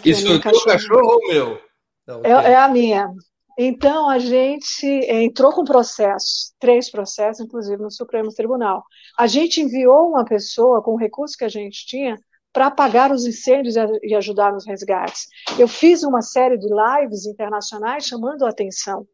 Isso 0.06 0.28
é 0.28 0.36
o 0.36 0.42
cachorro, 0.42 0.66
cachorro 0.66 1.08
ou 1.14 1.28
meu? 1.28 1.62
Não, 2.08 2.22
é, 2.24 2.52
é, 2.52 2.56
a 2.56 2.68
minha. 2.68 3.12
Então 3.58 4.10
a 4.10 4.20
gente 4.20 4.86
entrou 4.86 5.52
com 5.52 5.64
processos, 5.64 6.54
três 6.60 6.90
processos, 6.90 7.46
inclusive 7.46 7.82
no 7.82 7.92
Supremo 7.92 8.34
Tribunal. 8.34 8.84
A 9.18 9.28
gente 9.28 9.62
enviou 9.62 10.10
uma 10.10 10.26
pessoa 10.26 10.82
com 10.82 10.92
o 10.92 10.98
recurso 10.98 11.38
que 11.38 11.46
a 11.46 11.50
gente 11.50 11.86
tinha 11.86 12.18
para 12.54 12.68
apagar 12.68 13.12
os 13.12 13.26
incêndios 13.26 13.76
e 14.04 14.16
ajudar 14.16 14.52
nos 14.52 14.66
resgates. 14.66 15.28
Eu 15.58 15.68
fiz 15.68 16.04
uma 16.04 16.22
série 16.22 16.58
de 16.58 16.68
lives 16.68 17.26
internacionais 17.26 18.06
chamando 18.06 18.46
a 18.46 18.50
atenção 18.50 19.06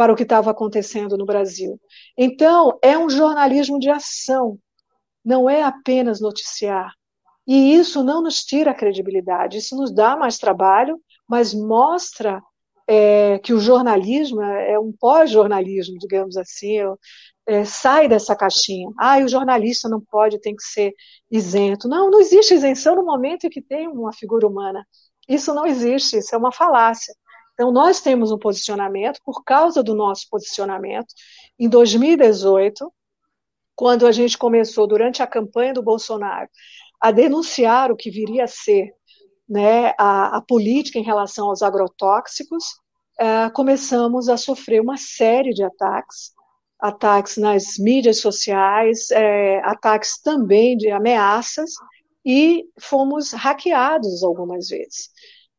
para 0.00 0.14
o 0.14 0.16
que 0.16 0.22
estava 0.22 0.50
acontecendo 0.50 1.18
no 1.18 1.26
Brasil. 1.26 1.78
Então, 2.16 2.78
é 2.80 2.96
um 2.96 3.10
jornalismo 3.10 3.78
de 3.78 3.90
ação, 3.90 4.58
não 5.22 5.48
é 5.48 5.62
apenas 5.62 6.22
noticiar. 6.22 6.94
E 7.46 7.74
isso 7.74 8.02
não 8.02 8.22
nos 8.22 8.42
tira 8.42 8.70
a 8.70 8.74
credibilidade, 8.74 9.58
isso 9.58 9.76
nos 9.76 9.92
dá 9.92 10.16
mais 10.16 10.38
trabalho, 10.38 10.98
mas 11.28 11.52
mostra 11.52 12.42
é, 12.88 13.38
que 13.40 13.52
o 13.52 13.60
jornalismo 13.60 14.40
é 14.40 14.78
um 14.78 14.90
pós-jornalismo, 14.90 15.98
digamos 15.98 16.34
assim, 16.38 16.78
é, 17.46 17.66
sai 17.66 18.08
dessa 18.08 18.34
caixinha. 18.34 18.90
Ah, 18.98 19.18
o 19.18 19.28
jornalista 19.28 19.86
não 19.86 20.00
pode, 20.00 20.40
tem 20.40 20.56
que 20.56 20.62
ser 20.62 20.94
isento. 21.30 21.88
Não, 21.88 22.10
não 22.10 22.20
existe 22.20 22.54
isenção 22.54 22.96
no 22.96 23.04
momento 23.04 23.44
em 23.44 23.50
que 23.50 23.60
tem 23.60 23.86
uma 23.86 24.14
figura 24.14 24.46
humana. 24.46 24.82
Isso 25.28 25.52
não 25.52 25.66
existe, 25.66 26.16
isso 26.16 26.34
é 26.34 26.38
uma 26.38 26.52
falácia. 26.52 27.14
Então, 27.60 27.70
nós 27.70 28.00
temos 28.00 28.32
um 28.32 28.38
posicionamento, 28.38 29.20
por 29.22 29.44
causa 29.44 29.82
do 29.82 29.94
nosso 29.94 30.26
posicionamento, 30.30 31.14
em 31.58 31.68
2018, 31.68 32.90
quando 33.76 34.06
a 34.06 34.12
gente 34.12 34.38
começou, 34.38 34.86
durante 34.86 35.22
a 35.22 35.26
campanha 35.26 35.74
do 35.74 35.82
Bolsonaro, 35.82 36.48
a 36.98 37.10
denunciar 37.10 37.92
o 37.92 37.96
que 37.96 38.10
viria 38.10 38.44
a 38.44 38.46
ser 38.46 38.94
né, 39.46 39.92
a, 39.98 40.38
a 40.38 40.40
política 40.40 40.98
em 40.98 41.02
relação 41.02 41.50
aos 41.50 41.60
agrotóxicos, 41.60 42.64
é, 43.18 43.50
começamos 43.50 44.30
a 44.30 44.38
sofrer 44.38 44.80
uma 44.80 44.96
série 44.96 45.52
de 45.52 45.62
ataques, 45.62 46.32
ataques 46.80 47.36
nas 47.36 47.76
mídias 47.78 48.20
sociais, 48.20 49.10
é, 49.10 49.60
ataques 49.66 50.18
também 50.22 50.78
de 50.78 50.90
ameaças, 50.90 51.72
e 52.24 52.64
fomos 52.80 53.32
hackeados 53.32 54.22
algumas 54.22 54.68
vezes. 54.68 55.10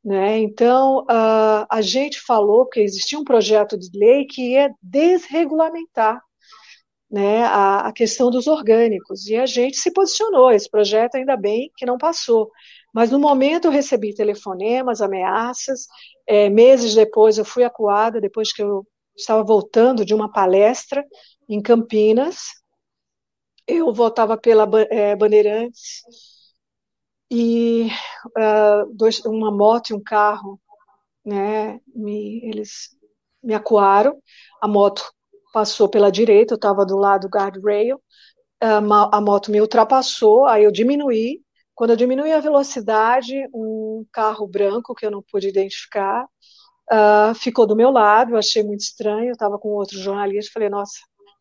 Né? 0.03 0.39
Então, 0.39 1.03
uh, 1.03 1.65
a 1.69 1.81
gente 1.81 2.19
falou 2.19 2.65
que 2.65 2.79
existia 2.79 3.19
um 3.19 3.23
projeto 3.23 3.77
de 3.77 3.89
lei 3.97 4.25
que 4.25 4.53
ia 4.53 4.73
desregulamentar 4.81 6.19
né, 7.09 7.43
a, 7.43 7.87
a, 7.87 7.93
questão 7.93 8.31
dos 8.31 8.47
orgânicos, 8.47 9.27
e 9.27 9.35
a 9.35 9.45
gente 9.45 9.77
se 9.77 9.91
posicionou. 9.91 10.49
Esse 10.49 10.69
projeto, 10.69 11.15
ainda 11.15 11.35
bem 11.35 11.69
que 11.75 11.85
não 11.85 11.97
passou. 11.97 12.49
Mas 12.93 13.11
no 13.11 13.19
momento 13.19 13.65
eu 13.65 13.71
recebi 13.71 14.13
telefonemas, 14.15 15.01
ameaças. 15.01 15.87
É, 16.25 16.49
meses 16.49 16.95
depois 16.95 17.37
eu 17.37 17.45
fui 17.45 17.63
acuada, 17.63 18.21
depois 18.21 18.53
que 18.53 18.63
eu 18.63 18.87
estava 19.15 19.43
voltando 19.43 20.05
de 20.05 20.13
uma 20.13 20.31
palestra 20.31 21.03
em 21.49 21.61
Campinas. 21.61 22.37
Eu 23.67 23.93
voltava 23.93 24.37
pela 24.37 24.67
é, 24.89 25.15
Bandeirantes 25.15 26.01
e 27.31 27.87
uh, 28.37 28.93
dois, 28.93 29.21
uma 29.25 29.51
moto 29.51 29.91
e 29.91 29.93
um 29.93 30.03
carro, 30.03 30.59
né, 31.25 31.79
me, 31.95 32.41
eles 32.43 32.89
me 33.41 33.53
acuaram, 33.53 34.21
a 34.61 34.67
moto 34.67 35.03
passou 35.53 35.89
pela 35.89 36.11
direita, 36.11 36.53
eu 36.53 36.57
estava 36.57 36.85
do 36.85 36.97
lado 36.97 37.21
do 37.21 37.29
guardrail, 37.29 38.01
a 38.59 39.21
moto 39.21 39.51
me 39.51 39.59
ultrapassou, 39.59 40.45
aí 40.45 40.63
eu 40.65 40.71
diminuí, 40.71 41.41
quando 41.73 41.91
eu 41.91 41.95
diminui 41.95 42.31
a 42.31 42.39
velocidade, 42.39 43.33
um 43.53 44.05
carro 44.11 44.47
branco 44.47 44.93
que 44.93 45.05
eu 45.05 45.11
não 45.11 45.23
pude 45.23 45.47
identificar 45.47 46.27
uh, 46.91 47.33
ficou 47.35 47.65
do 47.65 47.75
meu 47.75 47.89
lado, 47.89 48.33
eu 48.33 48.37
achei 48.37 48.63
muito 48.63 48.81
estranho, 48.81 49.29
eu 49.29 49.33
estava 49.33 49.57
com 49.57 49.69
outro 49.69 49.97
jornalista, 49.97 50.51
falei, 50.53 50.69
nossa, 50.69 50.99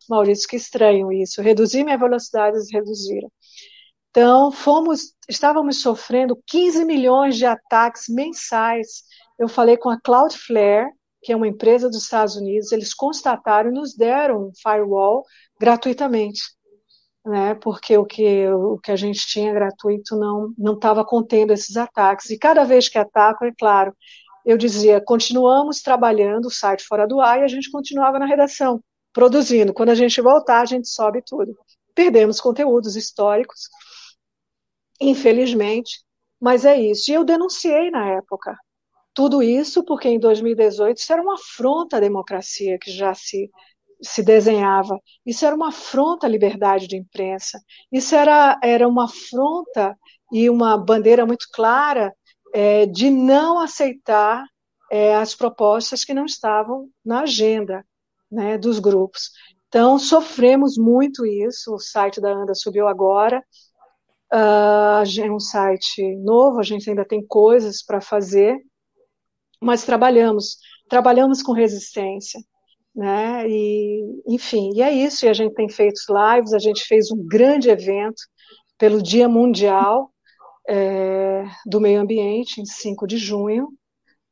Maurício, 0.09 0.47
que 0.47 0.55
estranho 0.55 1.11
isso, 1.11 1.41
reduzi 1.41 1.83
minha 1.83 1.97
velocidade, 1.97 2.57
eles 2.57 2.71
reduziram. 2.71 3.31
Então, 4.11 4.51
fomos, 4.51 5.13
estávamos 5.27 5.81
sofrendo 5.81 6.37
15 6.45 6.83
milhões 6.83 7.37
de 7.37 7.45
ataques 7.45 8.09
mensais. 8.09 9.03
Eu 9.39 9.47
falei 9.47 9.77
com 9.77 9.89
a 9.89 9.99
Cloudflare, 9.99 10.91
que 11.21 11.31
é 11.31 11.35
uma 11.35 11.47
empresa 11.47 11.87
dos 11.87 12.03
Estados 12.03 12.35
Unidos, 12.35 12.71
eles 12.71 12.93
constataram 12.93 13.69
e 13.69 13.73
nos 13.73 13.95
deram 13.95 14.47
um 14.47 14.51
firewall 14.61 15.23
gratuitamente, 15.59 16.41
né? 17.25 17.55
Porque 17.55 17.97
o 17.97 18.05
que 18.05 18.47
o 18.49 18.79
que 18.79 18.91
a 18.91 18.95
gente 18.95 19.25
tinha 19.27 19.53
gratuito 19.53 20.17
não 20.17 20.53
não 20.57 20.73
estava 20.73 21.05
contendo 21.05 21.53
esses 21.53 21.77
ataques. 21.77 22.29
E 22.31 22.37
cada 22.37 22.63
vez 22.65 22.89
que 22.89 22.97
atacam, 22.97 23.47
é 23.47 23.53
claro, 23.57 23.95
eu 24.45 24.57
dizia, 24.57 24.99
continuamos 24.99 25.81
trabalhando 25.81 26.45
o 26.47 26.51
site 26.51 26.83
fora 26.83 27.07
do 27.07 27.21
ar 27.21 27.39
e 27.39 27.43
a 27.43 27.47
gente 27.47 27.71
continuava 27.71 28.19
na 28.19 28.25
redação, 28.25 28.83
produzindo. 29.13 29.73
Quando 29.73 29.89
a 29.89 29.95
gente 29.95 30.19
voltar, 30.21 30.61
a 30.61 30.65
gente 30.65 30.87
sobe 30.89 31.21
tudo. 31.25 31.55
Perdemos 31.93 32.41
conteúdos 32.41 32.95
históricos, 32.95 33.69
infelizmente, 35.01 35.99
mas 36.39 36.65
é 36.65 36.79
isso. 36.79 37.11
E 37.11 37.15
eu 37.15 37.23
denunciei 37.25 37.91
na 37.91 38.07
época 38.13 38.55
tudo 39.13 39.43
isso 39.43 39.83
porque 39.85 40.07
em 40.09 40.19
2018 40.19 40.97
isso 40.97 41.13
era 41.13 41.21
uma 41.21 41.35
afronta 41.35 41.97
à 41.97 41.99
democracia 41.99 42.77
que 42.79 42.91
já 42.91 43.13
se, 43.13 43.49
se 44.01 44.23
desenhava. 44.23 44.97
Isso 45.25 45.45
era 45.45 45.55
uma 45.55 45.69
afronta 45.69 46.27
à 46.27 46.29
liberdade 46.29 46.87
de 46.87 46.97
imprensa. 46.97 47.59
Isso 47.91 48.15
era, 48.15 48.59
era 48.63 48.87
uma 48.87 49.05
afronta 49.05 49.97
e 50.31 50.49
uma 50.49 50.77
bandeira 50.77 51.25
muito 51.25 51.47
clara 51.53 52.13
é, 52.53 52.85
de 52.85 53.09
não 53.09 53.59
aceitar 53.59 54.45
é, 54.91 55.15
as 55.15 55.35
propostas 55.35 56.03
que 56.03 56.13
não 56.13 56.25
estavam 56.25 56.89
na 57.05 57.21
agenda 57.21 57.85
né, 58.31 58.57
dos 58.57 58.79
grupos. 58.79 59.31
Então, 59.67 59.97
sofremos 59.97 60.77
muito 60.77 61.25
isso. 61.25 61.73
O 61.73 61.79
site 61.79 62.19
da 62.19 62.29
ANDA 62.33 62.53
subiu 62.53 62.87
agora. 62.87 63.43
Uh, 64.33 65.03
é 65.21 65.31
um 65.31 65.39
site 65.39 66.15
novo, 66.17 66.59
a 66.59 66.63
gente 66.63 66.89
ainda 66.89 67.03
tem 67.03 67.25
coisas 67.25 67.83
para 67.83 67.99
fazer, 67.99 68.57
mas 69.61 69.83
trabalhamos, 69.83 70.57
trabalhamos 70.89 71.43
com 71.43 71.51
resistência. 71.51 72.39
Né? 72.95 73.47
E, 73.47 74.23
enfim, 74.27 74.71
e 74.75 74.81
é 74.81 74.91
isso. 74.91 75.25
E 75.25 75.29
a 75.29 75.33
gente 75.33 75.53
tem 75.53 75.69
feito 75.69 76.01
lives, 76.09 76.53
a 76.53 76.59
gente 76.59 76.83
fez 76.83 77.11
um 77.11 77.25
grande 77.25 77.69
evento 77.69 78.21
pelo 78.77 79.01
Dia 79.01 79.29
Mundial 79.29 80.11
é, 80.67 81.43
do 81.65 81.79
Meio 81.79 82.01
Ambiente, 82.01 82.61
em 82.61 82.65
5 82.65 83.07
de 83.07 83.17
junho. 83.17 83.69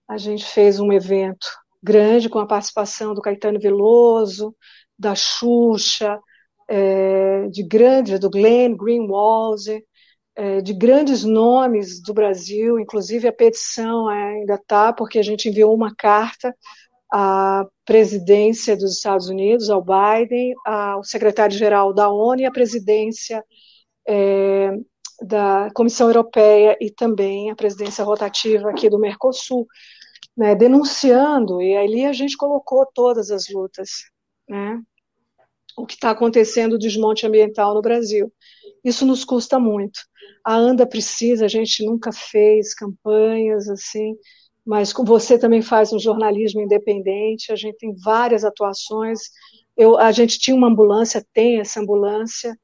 A 0.08 0.18
gente 0.18 0.46
fez 0.46 0.80
um 0.80 0.92
evento 0.92 1.48
grande 1.82 2.30
com 2.30 2.40
a 2.40 2.48
participação 2.48 3.14
do 3.14 3.22
Caetano 3.22 3.60
Veloso, 3.60 4.56
da 4.98 5.16
Xuxa, 5.16 6.20
é, 6.68 7.48
de 7.48 7.64
grandes, 7.64 8.20
do 8.20 8.30
Glenn 8.30 8.76
Greenwald, 8.76 9.84
de 10.64 10.74
grandes 10.74 11.24
nomes 11.24 12.02
do 12.02 12.14
Brasil, 12.14 12.80
inclusive 12.80 13.28
a 13.28 13.34
petição 13.34 14.08
ainda 14.08 14.56
está, 14.56 14.94
porque 14.94 15.20
a 15.20 15.24
gente 15.24 15.50
enviou 15.50 15.76
uma 15.76 15.94
carta 15.94 16.56
à 17.12 17.66
presidência 17.84 18.78
dos 18.78 18.98
Estados 18.98 19.28
Unidos, 19.28 19.70
ao 19.70 19.84
Biden, 19.84 20.54
ao 20.66 21.04
secretário-geral 21.04 21.94
da 21.94 22.10
ONU 22.10 22.42
e 22.42 22.46
à 22.46 22.52
presidência 22.52 23.44
é, 24.08 24.72
da 25.22 25.70
Comissão 25.74 26.08
Europeia 26.08 26.78
e 26.80 26.90
também 26.90 27.50
a 27.50 27.56
presidência 27.56 28.04
rotativa 28.04 28.70
aqui 28.70 28.90
do 28.90 29.00
Mercosul, 29.00 29.68
né, 30.38 30.56
denunciando, 30.56 31.62
e 31.62 31.76
ali 31.76 32.06
a 32.06 32.14
gente 32.14 32.38
colocou 32.38 32.86
todas 32.94 33.30
as 33.30 33.50
lutas, 33.50 33.90
né, 34.48 34.80
o 35.78 35.86
que 35.86 35.96
está 35.96 36.12
acontecendo, 36.12 36.74
o 36.74 36.80
desmonte 36.80 37.26
ambiental 37.26 37.74
no 37.74 37.82
Brasil. 37.82 38.32
Isso 38.84 39.06
nos 39.06 39.24
custa 39.24 39.60
muito. 39.60 40.00
A 40.44 40.56
ANDA 40.56 40.86
precisa, 40.86 41.46
a 41.46 41.50
gente 41.50 41.86
nunca 41.86 42.12
fez 42.12 42.74
campanhas 42.74 43.68
assim, 43.70 44.16
mas 44.66 44.94
com 44.94 45.04
você 45.04 45.38
também 45.38 45.62
faz 45.62 45.92
um 45.92 46.00
jornalismo 46.00 46.62
independente, 46.62 47.52
a 47.52 47.56
gente 47.56 47.78
tem 47.78 47.94
várias 47.96 48.44
atuações. 48.44 49.20
Eu, 49.76 49.98
a 49.98 50.12
gente 50.12 50.40
tinha 50.40 50.56
uma 50.56 50.68
ambulância, 50.68 51.26
tem 51.34 51.60
essa 51.60 51.80
ambulância, 51.80 52.58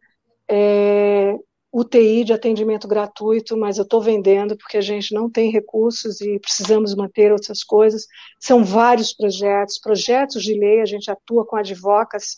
é, 0.48 1.36
UTI 1.74 2.24
de 2.24 2.32
atendimento 2.32 2.88
gratuito, 2.88 3.58
mas 3.58 3.78
eu 3.78 3.84
estou 3.84 4.02
vendendo 4.02 4.56
porque 4.56 4.78
a 4.78 4.82
gente 4.82 5.14
não 5.14 5.30
tem 5.30 5.52
recursos 5.52 6.22
e 6.22 6.40
precisamos 6.40 6.96
manter 6.96 7.34
outras 7.34 7.64
coisas. 7.64 8.06
São 8.40 8.64
vários 8.64 9.14
projetos, 9.14 9.80
projetos 9.80 10.42
de 10.42 10.58
lei, 10.58 10.80
a 10.82 10.86
gente 10.86 11.12
atua 11.12 11.46
com 11.46 11.58
advocacy 11.58 12.36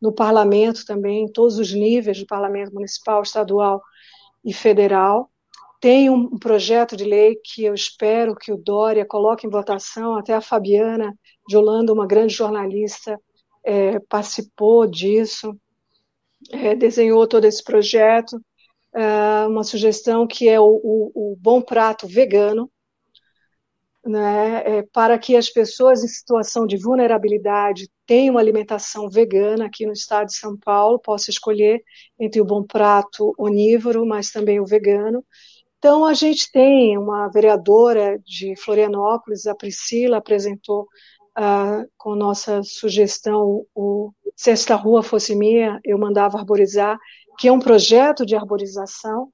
no 0.00 0.12
parlamento 0.12 0.84
também, 0.86 1.24
em 1.24 1.32
todos 1.32 1.58
os 1.58 1.72
níveis 1.72 2.18
do 2.18 2.26
parlamento 2.26 2.72
municipal, 2.72 3.22
estadual 3.22 3.82
e 4.44 4.52
federal. 4.52 5.30
Tem 5.80 6.10
um 6.10 6.38
projeto 6.38 6.96
de 6.96 7.04
lei 7.04 7.36
que 7.42 7.64
eu 7.64 7.74
espero 7.74 8.34
que 8.34 8.52
o 8.52 8.56
Dória 8.56 9.04
coloque 9.04 9.46
em 9.46 9.50
votação, 9.50 10.16
até 10.16 10.34
a 10.34 10.40
Fabiana 10.40 11.14
de 11.48 11.56
Holanda, 11.56 11.92
uma 11.92 12.06
grande 12.06 12.34
jornalista, 12.34 13.18
é, 13.64 13.98
participou 14.00 14.86
disso, 14.86 15.56
é, 16.50 16.74
desenhou 16.74 17.26
todo 17.26 17.44
esse 17.44 17.62
projeto 17.62 18.40
uh, 18.94 19.48
uma 19.48 19.64
sugestão 19.64 20.26
que 20.26 20.48
é 20.48 20.58
o, 20.58 20.80
o, 20.82 21.32
o 21.32 21.36
bom 21.36 21.60
prato 21.60 22.06
vegano, 22.06 22.70
né, 24.04 24.62
é, 24.64 24.82
para 24.92 25.18
que 25.18 25.36
as 25.36 25.50
pessoas 25.50 26.02
em 26.02 26.08
situação 26.08 26.66
de 26.66 26.76
vulnerabilidade 26.76 27.88
tenham 28.06 28.34
uma 28.34 28.40
alimentação 28.40 29.08
vegana 29.08 29.66
aqui 29.66 29.86
no 29.86 29.92
estado 29.92 30.28
de 30.28 30.36
São 30.36 30.56
Paulo, 30.56 30.98
possa 30.98 31.30
escolher 31.30 31.82
entre 32.18 32.40
o 32.40 32.44
bom 32.44 32.62
prato 32.62 33.34
onívoro, 33.38 34.06
mas 34.06 34.30
também 34.30 34.58
o 34.58 34.66
vegano. 34.66 35.24
Então, 35.78 36.04
a 36.04 36.12
gente 36.12 36.50
tem 36.52 36.98
uma 36.98 37.28
vereadora 37.28 38.18
de 38.24 38.54
Florianópolis, 38.56 39.46
a 39.46 39.54
Priscila, 39.54 40.18
apresentou 40.18 40.82
uh, 41.38 41.88
com 41.96 42.14
nossa 42.14 42.62
sugestão 42.62 43.64
o 43.74 44.12
Se 44.36 44.50
esta 44.50 44.74
rua 44.74 45.02
fosse 45.02 45.34
minha, 45.34 45.80
eu 45.84 45.98
mandava 45.98 46.38
arborizar, 46.38 46.98
que 47.38 47.48
é 47.48 47.52
um 47.52 47.58
projeto 47.58 48.26
de 48.26 48.36
arborização, 48.36 49.30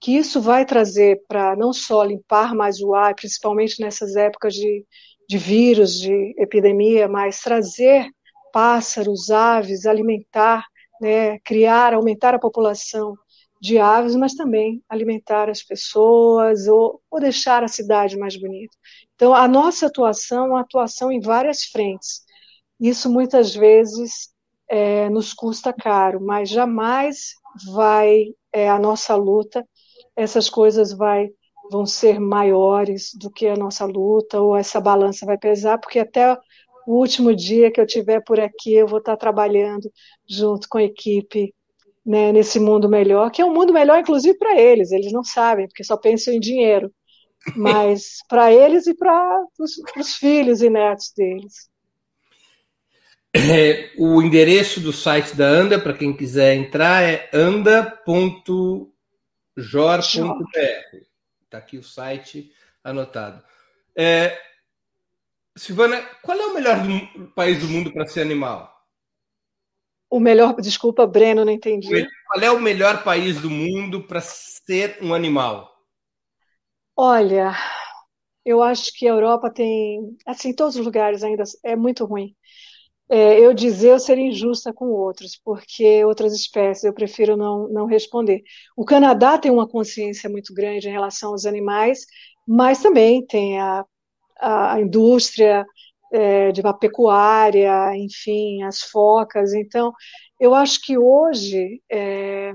que 0.00 0.16
isso 0.16 0.40
vai 0.40 0.64
trazer 0.64 1.22
para 1.28 1.56
não 1.56 1.72
só 1.72 2.04
limpar 2.04 2.54
mais 2.54 2.80
o 2.80 2.94
ar, 2.94 3.14
principalmente 3.14 3.80
nessas 3.80 4.16
épocas 4.16 4.54
de, 4.54 4.84
de 5.28 5.38
vírus, 5.38 5.98
de 5.98 6.34
epidemia, 6.38 7.08
mas 7.08 7.40
trazer 7.40 8.08
pássaros, 8.52 9.30
aves, 9.30 9.86
alimentar, 9.86 10.64
né, 11.00 11.38
criar, 11.40 11.94
aumentar 11.94 12.34
a 12.34 12.38
população 12.38 13.14
de 13.60 13.78
aves, 13.78 14.14
mas 14.14 14.34
também 14.34 14.82
alimentar 14.88 15.48
as 15.48 15.62
pessoas 15.62 16.68
ou, 16.68 17.00
ou 17.10 17.20
deixar 17.20 17.64
a 17.64 17.68
cidade 17.68 18.16
mais 18.16 18.36
bonita. 18.36 18.76
Então, 19.14 19.34
a 19.34 19.48
nossa 19.48 19.86
atuação 19.86 20.46
é 20.46 20.48
uma 20.50 20.60
atuação 20.60 21.10
em 21.10 21.20
várias 21.20 21.64
frentes. 21.64 22.22
Isso 22.78 23.10
muitas 23.10 23.54
vezes 23.54 24.30
é, 24.68 25.08
nos 25.10 25.32
custa 25.32 25.72
caro, 25.72 26.20
mas 26.20 26.48
jamais 26.48 27.34
vai 27.74 28.26
é, 28.52 28.68
a 28.68 28.78
nossa 28.78 29.14
luta, 29.16 29.66
essas 30.16 30.48
coisas 30.48 30.92
vai 30.92 31.30
vão 31.70 31.84
ser 31.84 32.20
maiores 32.20 33.10
do 33.14 33.30
que 33.30 33.46
a 33.46 33.56
nossa 33.56 33.84
luta 33.84 34.40
ou 34.40 34.56
essa 34.56 34.80
balança 34.80 35.26
vai 35.26 35.36
pesar, 35.36 35.78
porque 35.78 35.98
até 35.98 36.32
o 36.86 36.94
último 36.94 37.34
dia 37.34 37.70
que 37.70 37.80
eu 37.80 37.86
tiver 37.86 38.20
por 38.20 38.38
aqui 38.38 38.74
eu 38.74 38.86
vou 38.86 39.00
estar 39.00 39.16
trabalhando 39.16 39.90
junto 40.28 40.68
com 40.68 40.78
a 40.78 40.84
equipe 40.84 41.52
né, 42.04 42.30
nesse 42.30 42.60
mundo 42.60 42.88
melhor, 42.88 43.30
que 43.30 43.42
é 43.42 43.44
um 43.44 43.52
mundo 43.52 43.72
melhor 43.72 43.98
inclusive 43.98 44.38
para 44.38 44.58
eles, 44.60 44.92
eles 44.92 45.12
não 45.12 45.24
sabem, 45.24 45.66
porque 45.66 45.82
só 45.82 45.96
pensam 45.96 46.32
em 46.32 46.40
dinheiro, 46.40 46.90
mas 47.56 48.18
para 48.28 48.52
eles 48.52 48.86
e 48.86 48.94
para 48.94 49.44
os 49.98 50.14
filhos 50.14 50.62
e 50.62 50.70
netos 50.70 51.12
deles. 51.16 51.68
É, 53.34 53.90
o 53.98 54.22
endereço 54.22 54.80
do 54.80 54.92
site 54.92 55.36
da 55.36 55.46
Anda, 55.46 55.78
para 55.78 55.92
quem 55.92 56.16
quiser 56.16 56.54
entrar, 56.54 57.02
é 57.02 57.28
anda.jor.br. 59.56 60.96
Está 61.44 61.58
aqui 61.58 61.78
o 61.78 61.82
site 61.82 62.52
anotado. 62.84 63.42
É, 63.96 64.38
Silvana, 65.56 66.02
qual 66.22 66.38
é 66.38 66.46
o 66.46 66.54
melhor 66.54 66.76
do, 66.82 67.28
país 67.28 67.60
do 67.60 67.68
mundo 67.68 67.92
para 67.92 68.06
ser 68.06 68.20
animal? 68.20 68.74
O 70.10 70.20
melhor, 70.20 70.54
desculpa, 70.60 71.06
Breno, 71.06 71.44
não 71.44 71.52
entendi. 71.52 71.88
Qual 72.26 72.44
é 72.44 72.50
o 72.50 72.60
melhor 72.60 73.02
país 73.02 73.40
do 73.40 73.50
mundo 73.50 74.06
para 74.06 74.20
ser 74.20 74.98
um 75.02 75.14
animal? 75.14 75.74
Olha, 76.94 77.54
eu 78.44 78.62
acho 78.62 78.92
que 78.94 79.08
a 79.08 79.10
Europa 79.10 79.50
tem, 79.50 80.16
assim, 80.24 80.54
todos 80.54 80.76
os 80.76 80.84
lugares 80.84 81.24
ainda 81.24 81.42
é 81.64 81.74
muito 81.74 82.04
ruim. 82.04 82.36
É, 83.08 83.38
eu 83.40 83.54
dizer 83.54 83.90
eu 83.92 84.00
seria 84.00 84.26
injusta 84.26 84.72
com 84.72 84.86
outros, 84.88 85.40
porque 85.44 86.04
outras 86.04 86.34
espécies 86.34 86.84
eu 86.84 86.92
prefiro 86.92 87.36
não, 87.36 87.68
não 87.68 87.86
responder. 87.86 88.42
O 88.76 88.84
Canadá 88.84 89.38
tem 89.38 89.50
uma 89.50 89.68
consciência 89.68 90.28
muito 90.28 90.52
grande 90.52 90.88
em 90.88 90.92
relação 90.92 91.30
aos 91.30 91.46
animais, 91.46 92.04
mas 92.46 92.82
também 92.82 93.24
tem 93.24 93.60
a, 93.60 93.84
a 94.40 94.80
indústria 94.80 95.64
é, 96.12 96.52
de 96.52 96.60
uma 96.60 96.76
pecuária, 96.76 97.96
enfim, 97.96 98.62
as 98.62 98.82
focas. 98.82 99.54
Então, 99.54 99.92
eu 100.40 100.54
acho 100.54 100.80
que 100.82 100.98
hoje 100.98 101.82
é, 101.90 102.52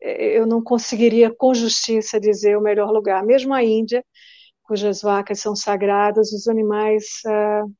eu 0.00 0.46
não 0.46 0.62
conseguiria 0.62 1.32
com 1.34 1.54
justiça 1.54 2.20
dizer 2.20 2.56
o 2.56 2.62
melhor 2.62 2.90
lugar. 2.90 3.24
Mesmo 3.24 3.54
a 3.54 3.62
Índia, 3.62 4.04
cujas 4.64 5.02
vacas 5.02 5.40
são 5.40 5.54
sagradas, 5.56 6.32
os 6.32 6.48
animais 6.48 7.04
uh, 7.26 7.72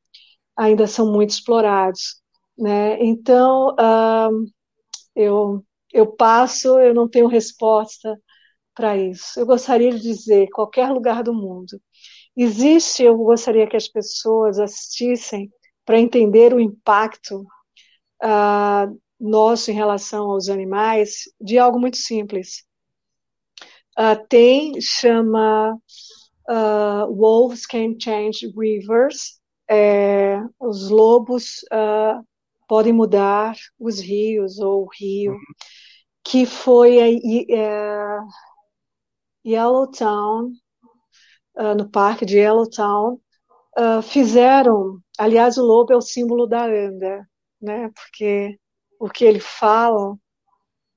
ainda 0.57 0.87
são 0.87 1.11
muito 1.11 1.31
explorados. 1.31 2.21
Né? 2.59 3.03
Então, 3.03 3.75
uh, 3.75 4.47
eu, 5.15 5.65
eu 5.93 6.07
passo, 6.07 6.79
eu 6.79 6.95
não 6.95 7.09
tenho 7.09 7.27
resposta 7.27 8.19
para 8.75 8.97
isso. 8.97 9.39
Eu 9.39 9.47
gostaria 9.47 9.93
de 9.93 10.01
dizer 10.01 10.49
qualquer 10.51 10.91
lugar 10.91 11.23
do 11.23 11.35
mundo. 11.35 11.81
Existe, 12.37 13.03
eu 13.03 13.17
gostaria 13.17 13.67
que 13.67 13.77
as 13.77 13.89
pessoas 13.89 14.59
assistissem 14.59 15.51
para 15.85 16.01
entender 16.01 16.55
o 16.55 16.61
impacto 16.61 17.41
uh, 18.23 19.01
nosso 19.21 19.71
em 19.71 19.75
relação 19.75 20.31
aos 20.31 20.49
animais 20.49 21.25
de 21.41 21.59
algo 21.59 21.79
muito 21.79 21.99
simples. 21.99 22.65
Uh, 23.99 24.27
tem, 24.29 24.81
chama 24.81 25.75
uh, 26.49 27.15
Wolves 27.15 27.67
Can 27.67 27.95
Change 28.01 28.51
Rivers, 28.57 29.42
é, 29.73 30.43
os 30.61 30.91
lobos 30.91 31.63
uh, 31.73 32.25
podem 32.69 32.93
mudar 32.93 33.57
os 33.79 34.01
rios 34.01 34.59
ou 34.59 34.85
o 34.85 34.89
rio, 34.93 35.37
que 36.25 36.47
foi 36.47 37.01
a, 37.01 37.07
a, 37.07 38.25
Yellowtown, 39.45 40.53
no 41.77 41.91
parque 41.91 42.25
de 42.25 42.39
Yellowtown, 42.39 43.19
fizeram, 44.05 45.01
aliás, 45.19 45.59
o 45.59 45.65
lobo 45.65 45.93
é 45.93 45.97
o 45.97 46.01
símbolo 46.01 46.47
da 46.47 46.65
anda, 46.65 47.29
né, 47.61 47.91
porque 47.91 48.59
o 49.01 49.09
que 49.09 49.25
ele 49.25 49.41
fala, 49.41 50.17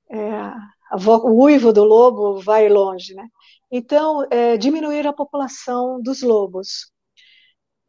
é, 0.08 0.52
o 0.94 1.44
uivo 1.44 1.72
do 1.72 1.82
lobo 1.84 2.40
vai 2.40 2.68
longe, 2.68 3.14
né? 3.14 3.26
Então, 3.70 4.26
é, 4.30 4.56
diminuir 4.56 5.06
a 5.06 5.12
população 5.12 6.00
dos 6.00 6.22
lobos. 6.22 6.92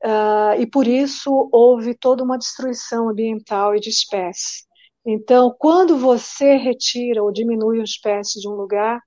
Uh, 0.04 0.60
e 0.60 0.68
por 0.68 0.88
isso 0.88 1.50
houve 1.52 1.96
toda 1.96 2.24
uma 2.24 2.38
destruição 2.38 3.10
ambiental 3.10 3.76
e 3.76 3.80
de 3.80 3.90
espécies. 3.90 4.66
Então, 5.06 5.56
quando 5.58 5.98
você 5.98 6.56
retira 6.56 7.24
ou 7.24 7.32
diminui 7.32 7.78
uma 7.78 7.84
espécie 7.84 8.40
de 8.40 8.48
um 8.48 8.54
lugar, 8.54 9.02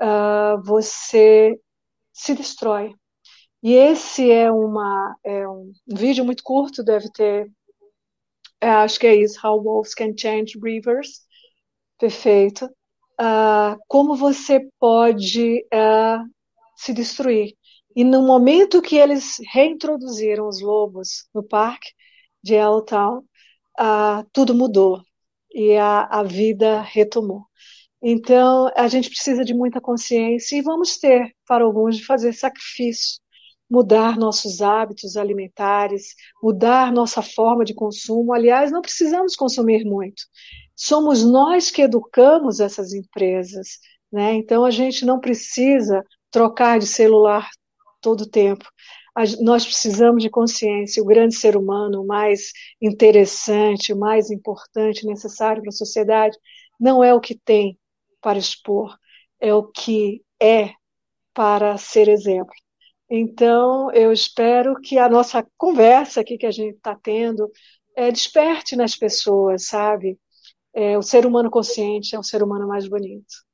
uh, 0.00 0.62
você 0.64 1.58
se 2.12 2.34
destrói. 2.34 2.94
E 3.62 3.74
esse 3.74 4.30
é, 4.30 4.50
uma, 4.50 5.16
é 5.24 5.48
um, 5.48 5.72
vídeo 5.86 6.24
muito 6.24 6.42
curto, 6.42 6.84
deve 6.84 7.10
ter 7.12 7.50
é, 8.60 8.70
acho 8.70 8.98
que 8.98 9.06
é 9.06 9.14
isso, 9.14 9.38
How 9.46 9.62
Wolves 9.62 9.94
Can 9.94 10.16
Change 10.16 10.58
Rivers. 10.62 11.20
Perfeito. 11.98 12.66
Uh, 13.20 13.78
como 13.88 14.16
você 14.16 14.60
pode 14.78 15.60
uh, 15.72 16.24
se 16.76 16.92
destruir. 16.92 17.54
E 17.96 18.04
no 18.04 18.22
momento 18.22 18.82
que 18.82 18.96
eles 18.96 19.38
reintroduziram 19.52 20.46
os 20.46 20.60
lobos 20.60 21.26
no 21.34 21.42
parque 21.42 21.88
de 22.42 22.54
Yellowtown, 22.54 23.24
uh, 23.80 24.24
tudo 24.32 24.54
mudou 24.54 25.00
e 25.52 25.76
a, 25.76 26.02
a 26.02 26.22
vida 26.22 26.82
retomou. 26.82 27.46
Então, 28.02 28.70
a 28.76 28.86
gente 28.86 29.08
precisa 29.08 29.42
de 29.42 29.54
muita 29.54 29.80
consciência 29.80 30.56
e 30.56 30.62
vamos 30.62 30.98
ter, 30.98 31.34
para 31.48 31.64
alguns, 31.64 31.96
de 31.96 32.04
fazer 32.04 32.34
sacrifício 32.34 33.18
mudar 33.68 34.16
nossos 34.16 34.60
hábitos 34.60 35.16
alimentares, 35.16 36.14
mudar 36.42 36.92
nossa 36.92 37.20
forma 37.20 37.64
de 37.64 37.74
consumo. 37.74 38.32
Aliás, 38.32 38.70
não 38.70 38.80
precisamos 38.80 39.34
consumir 39.34 39.84
muito. 39.84 40.22
Somos 40.74 41.24
nós 41.24 41.70
que 41.70 41.82
educamos 41.82 42.60
essas 42.60 42.92
empresas, 42.92 43.78
né? 44.12 44.34
Então 44.34 44.64
a 44.64 44.70
gente 44.70 45.04
não 45.04 45.18
precisa 45.18 46.04
trocar 46.30 46.78
de 46.78 46.86
celular 46.86 47.48
todo 48.06 48.20
o 48.20 48.30
tempo. 48.30 48.64
Nós 49.40 49.64
precisamos 49.64 50.22
de 50.22 50.30
consciência. 50.30 51.02
O 51.02 51.06
grande 51.06 51.34
ser 51.34 51.56
humano, 51.56 52.02
o 52.02 52.06
mais 52.06 52.52
interessante, 52.80 53.92
o 53.92 53.98
mais 53.98 54.30
importante, 54.30 55.04
necessário 55.04 55.60
para 55.60 55.70
a 55.70 55.72
sociedade, 55.72 56.38
não 56.78 57.02
é 57.02 57.12
o 57.12 57.20
que 57.20 57.34
tem 57.34 57.76
para 58.20 58.38
expor, 58.38 58.96
é 59.40 59.52
o 59.52 59.64
que 59.64 60.22
é 60.40 60.70
para 61.34 61.76
ser 61.78 62.08
exemplo. 62.08 62.54
Então, 63.10 63.90
eu 63.90 64.12
espero 64.12 64.80
que 64.80 64.98
a 64.98 65.08
nossa 65.08 65.44
conversa 65.56 66.20
aqui 66.20 66.38
que 66.38 66.46
a 66.46 66.52
gente 66.52 66.76
está 66.76 66.94
tendo 66.94 67.50
é, 67.96 68.12
desperte 68.12 68.76
nas 68.76 68.96
pessoas, 68.96 69.66
sabe? 69.66 70.16
É, 70.72 70.96
o 70.96 71.02
ser 71.02 71.26
humano 71.26 71.50
consciente 71.50 72.14
é 72.14 72.18
um 72.18 72.22
ser 72.22 72.40
humano 72.40 72.68
mais 72.68 72.86
bonito. 72.86 73.45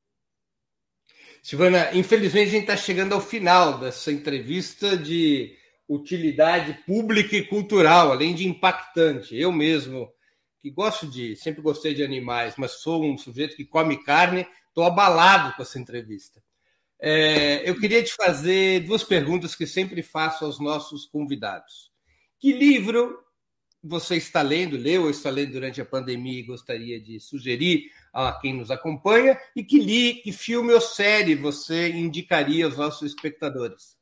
Silvana, 1.43 1.91
infelizmente 1.93 2.49
a 2.49 2.53
gente 2.53 2.63
está 2.63 2.77
chegando 2.77 3.15
ao 3.15 3.21
final 3.21 3.77
dessa 3.77 4.13
entrevista 4.13 4.97
de 4.97 5.57
utilidade 5.89 6.73
pública 6.87 7.37
e 7.37 7.45
cultural, 7.45 8.13
além 8.13 8.33
de 8.33 8.47
impactante. 8.47 9.37
Eu 9.37 9.51
mesmo, 9.51 10.09
que 10.63 10.71
gosto 10.71 11.05
de, 11.05 11.35
sempre 11.35 11.61
gostei 11.61 11.95
de 11.95 12.05
animais, 12.05 12.55
mas 12.57 12.81
sou 12.81 13.05
um 13.05 13.19
sujeito 13.19 13.57
que 13.57 13.65
come 13.65 14.05
carne, 14.05 14.47
estou 14.69 14.85
abalado 14.85 15.53
com 15.57 15.63
essa 15.63 15.81
entrevista. 15.81 16.41
É, 17.01 17.69
eu 17.69 17.77
queria 17.77 18.05
te 18.05 18.15
fazer 18.15 18.85
duas 18.87 19.03
perguntas 19.03 19.57
que 19.57 19.67
sempre 19.67 20.01
faço 20.01 20.45
aos 20.45 20.61
nossos 20.61 21.07
convidados. 21.07 21.91
Que 22.39 22.53
livro 22.53 23.19
você 23.83 24.15
está 24.15 24.43
lendo, 24.43 24.77
leu 24.77 25.03
ou 25.03 25.11
está 25.11 25.29
lendo 25.29 25.55
durante 25.55 25.81
a 25.81 25.85
pandemia 25.85 26.39
e 26.39 26.45
gostaria 26.45 27.01
de 27.01 27.19
sugerir 27.19 27.91
a 28.13 28.33
quem 28.41 28.55
nos 28.55 28.71
acompanha? 28.71 29.39
E 29.57 29.65
que, 29.65 29.79
li, 29.79 30.15
que 30.23 30.33
filme 30.33 30.73
ou 30.73 30.81
série 30.81 31.35
você 31.35 31.91
indicaria 31.91 32.65
aos 32.67 32.77
nossos 32.77 33.11
espectadores? 33.11 33.97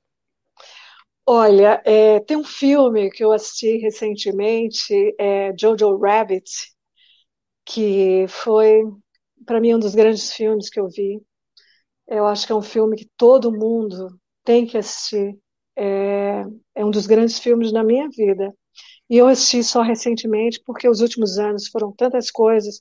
Olha, 1.27 1.81
é, 1.85 2.19
tem 2.21 2.37
um 2.37 2.45
filme 2.45 3.11
que 3.11 3.23
eu 3.23 3.31
assisti 3.33 3.77
recentemente, 3.79 4.93
é 5.19 5.53
Jojo 5.57 5.97
Rabbit, 5.97 6.51
que 7.65 8.27
foi, 8.29 8.83
para 9.47 9.61
mim, 9.61 9.75
um 9.75 9.79
dos 9.79 9.95
grandes 9.95 10.33
filmes 10.33 10.69
que 10.71 10.81
eu 10.81 10.89
vi. 10.89 11.23
Eu 12.09 12.27
acho 12.27 12.47
que 12.47 12.53
é 12.53 12.57
um 12.57 12.63
filme 12.63 12.97
que 12.97 13.09
todo 13.17 13.53
mundo 13.53 14.19
tem 14.45 14.67
que 14.67 14.79
assistir. 14.79 15.39
É, 15.77 16.45
é 16.77 16.85
um 16.85 16.91
dos 16.91 17.07
grandes 17.07 17.39
filmes 17.39 17.73
da 17.73 17.85
minha 17.85 18.09
vida. 18.11 18.55
E 19.11 19.17
eu 19.19 19.27
assisti 19.29 19.65
só 19.65 19.83
recentemente 19.83 20.63
porque 20.67 20.89
os 20.89 21.01
últimos 21.01 21.39
anos 21.39 21.69
foram 21.69 21.93
tantas 21.93 22.31
coisas 22.31 22.81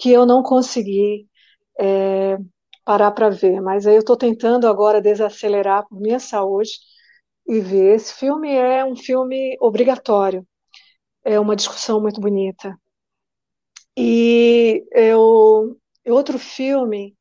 que 0.00 0.10
eu 0.10 0.26
não 0.26 0.42
consegui 0.42 1.28
é, 1.78 2.38
parar 2.84 3.12
para 3.12 3.30
ver. 3.30 3.60
Mas 3.60 3.86
aí 3.86 3.94
eu 3.94 4.00
estou 4.00 4.16
tentando 4.16 4.66
agora 4.66 5.00
desacelerar 5.00 5.86
por 5.88 6.00
minha 6.00 6.18
saúde 6.18 6.72
e 7.46 7.60
ver. 7.60 7.96
Esse 7.96 8.14
filme 8.14 8.52
é 8.54 8.84
um 8.84 8.96
filme 8.96 9.56
obrigatório. 9.60 10.46
É 11.24 11.38
uma 11.38 11.56
discussão 11.56 12.00
muito 12.00 12.20
bonita. 12.20 12.76
E 13.96 14.84
eu, 14.92 15.76
outro 16.06 16.38
filme 16.38 17.14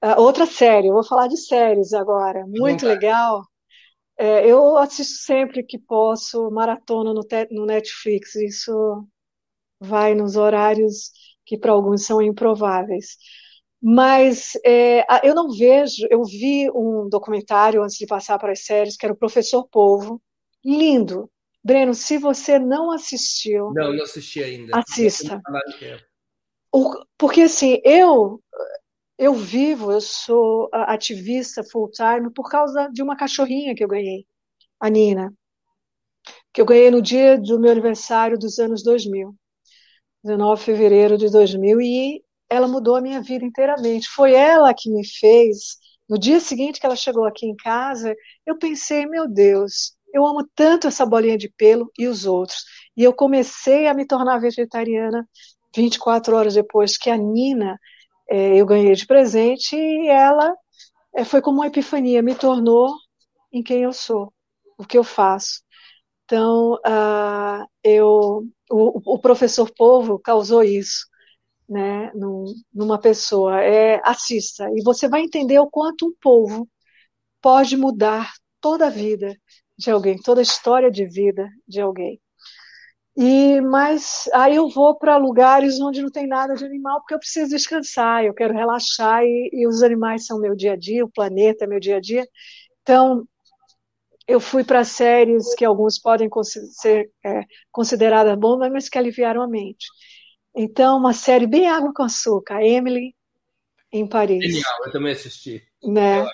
Uh, 0.00 0.20
outra 0.20 0.46
série, 0.46 0.86
eu 0.86 0.94
vou 0.94 1.02
falar 1.02 1.26
de 1.26 1.36
séries 1.36 1.92
agora, 1.92 2.44
muito 2.46 2.86
legal. 2.86 3.42
É, 4.16 4.46
eu 4.46 4.76
assisto 4.76 5.24
sempre 5.24 5.64
que 5.64 5.78
posso 5.78 6.50
maratona 6.52 7.12
no, 7.12 7.22
no, 7.50 7.66
Netflix, 7.66 8.36
isso 8.36 9.04
vai 9.80 10.14
nos 10.14 10.36
horários 10.36 11.12
que 11.48 11.56
para 11.56 11.72
alguns 11.72 12.04
são 12.04 12.20
improváveis. 12.20 13.16
Mas 13.80 14.52
é, 14.66 15.04
eu 15.26 15.34
não 15.34 15.50
vejo, 15.50 16.06
eu 16.10 16.22
vi 16.24 16.70
um 16.70 17.08
documentário 17.08 17.82
antes 17.82 17.96
de 17.96 18.06
passar 18.06 18.38
para 18.38 18.52
as 18.52 18.64
séries, 18.64 18.96
que 18.96 19.06
era 19.06 19.14
o 19.14 19.18
Professor 19.18 19.66
Polvo, 19.66 20.20
lindo. 20.62 21.30
Breno, 21.64 21.94
se 21.94 22.18
você 22.18 22.58
não 22.58 22.90
assistiu. 22.90 23.72
Não, 23.72 23.94
não 23.94 24.04
assisti 24.04 24.42
ainda. 24.42 24.78
Assista. 24.78 25.40
O, 26.72 27.02
porque 27.16 27.42
assim, 27.42 27.80
eu 27.82 28.42
eu 29.16 29.34
vivo, 29.34 29.90
eu 29.90 30.00
sou 30.00 30.68
ativista 30.72 31.64
full-time 31.64 32.30
por 32.32 32.48
causa 32.48 32.88
de 32.92 33.02
uma 33.02 33.16
cachorrinha 33.16 33.74
que 33.74 33.82
eu 33.82 33.88
ganhei, 33.88 34.24
a 34.78 34.88
Nina, 34.88 35.34
que 36.52 36.60
eu 36.60 36.66
ganhei 36.66 36.90
no 36.90 37.02
dia 37.02 37.36
do 37.36 37.58
meu 37.58 37.72
aniversário 37.72 38.38
dos 38.38 38.60
anos 38.60 38.82
2000, 38.84 39.34
19 40.28 40.60
de 40.60 40.64
fevereiro 40.66 41.18
de 41.18 41.30
2000, 41.30 41.80
e 41.80 42.22
ela 42.50 42.68
mudou 42.68 42.96
a 42.96 43.00
minha 43.00 43.20
vida 43.20 43.44
inteiramente. 43.44 44.08
Foi 44.08 44.34
ela 44.34 44.74
que 44.74 44.90
me 44.90 45.06
fez 45.06 45.78
No 46.08 46.18
dia 46.18 46.40
seguinte 46.40 46.80
que 46.80 46.86
ela 46.86 46.96
chegou 46.96 47.24
aqui 47.26 47.46
em 47.46 47.54
casa, 47.56 48.14
eu 48.46 48.58
pensei, 48.58 49.04
meu 49.06 49.28
Deus, 49.28 49.92
eu 50.12 50.26
amo 50.26 50.48
tanto 50.54 50.86
essa 50.88 51.04
bolinha 51.04 51.36
de 51.36 51.50
pelo 51.50 51.90
e 51.98 52.06
os 52.06 52.24
outros. 52.26 52.64
E 52.96 53.04
eu 53.04 53.12
comecei 53.12 53.86
a 53.86 53.94
me 53.94 54.06
tornar 54.06 54.38
vegetariana 54.38 55.28
24 55.76 56.34
horas 56.36 56.54
depois 56.54 56.96
que 56.96 57.10
a 57.10 57.16
Nina 57.16 57.78
é, 58.30 58.56
eu 58.56 58.66
ganhei 58.66 58.94
de 58.94 59.06
presente 59.06 59.76
e 59.76 60.08
ela 60.08 60.54
é, 61.14 61.24
foi 61.24 61.42
como 61.42 61.58
uma 61.58 61.66
epifania, 61.66 62.22
me 62.22 62.34
tornou 62.34 62.94
em 63.52 63.62
quem 63.62 63.82
eu 63.82 63.92
sou, 63.92 64.32
o 64.78 64.84
que 64.84 64.96
eu 64.98 65.04
faço. 65.04 65.62
Então, 66.24 66.74
uh, 66.74 67.66
eu, 67.82 68.44
o, 68.70 69.14
o, 69.14 69.18
professor 69.18 69.70
Povo 69.74 70.18
causou 70.18 70.62
isso 70.62 71.06
né, 71.68 72.10
num, 72.14 72.44
numa 72.72 72.98
pessoa. 72.98 73.62
É, 73.62 74.00
assista, 74.04 74.68
e 74.74 74.82
você 74.82 75.08
vai 75.08 75.22
entender 75.22 75.58
o 75.58 75.70
quanto 75.70 76.06
um 76.06 76.14
povo 76.20 76.68
pode 77.40 77.76
mudar 77.76 78.32
toda 78.60 78.86
a 78.86 78.90
vida 78.90 79.36
de 79.76 79.90
alguém, 79.90 80.18
toda 80.18 80.40
a 80.40 80.42
história 80.42 80.90
de 80.90 81.06
vida 81.06 81.48
de 81.66 81.80
alguém. 81.80 82.20
E 83.16 83.60
mas 83.60 84.28
aí 84.32 84.54
eu 84.56 84.68
vou 84.68 84.96
para 84.96 85.16
lugares 85.16 85.80
onde 85.80 86.00
não 86.00 86.10
tem 86.10 86.26
nada 86.26 86.54
de 86.54 86.64
animal 86.64 87.00
porque 87.00 87.14
eu 87.14 87.18
preciso 87.18 87.50
descansar, 87.50 88.24
eu 88.24 88.32
quero 88.32 88.54
relaxar 88.54 89.24
e, 89.24 89.50
e 89.52 89.66
os 89.66 89.82
animais 89.82 90.24
são 90.26 90.38
meu 90.40 90.54
dia 90.54 90.74
a 90.74 90.76
dia, 90.76 91.04
o 91.04 91.10
planeta 91.10 91.64
é 91.64 91.66
meu 91.66 91.80
dia 91.80 91.96
a 91.96 92.00
dia. 92.00 92.24
Então 92.82 93.26
eu 94.28 94.38
fui 94.38 94.62
para 94.62 94.84
séries 94.84 95.54
que 95.54 95.64
alguns 95.64 95.98
podem 95.98 96.28
ser 96.44 97.10
é, 97.24 97.40
consideradas 97.72 98.38
bombas, 98.38 98.70
mas 98.70 98.88
que 98.88 98.98
aliviaram 98.98 99.40
a 99.40 99.48
mente. 99.48 99.86
Então, 100.54 100.98
uma 100.98 101.14
série 101.14 101.46
bem 101.46 101.66
água 101.66 101.92
com 101.94 102.02
açúcar, 102.02 102.62
Emily 102.62 103.14
em 103.90 104.06
Paris. 104.06 104.44
Genial, 104.44 104.84
eu 104.84 104.92
também 104.92 105.12
assisti. 105.12 105.62
Né? 105.82 106.26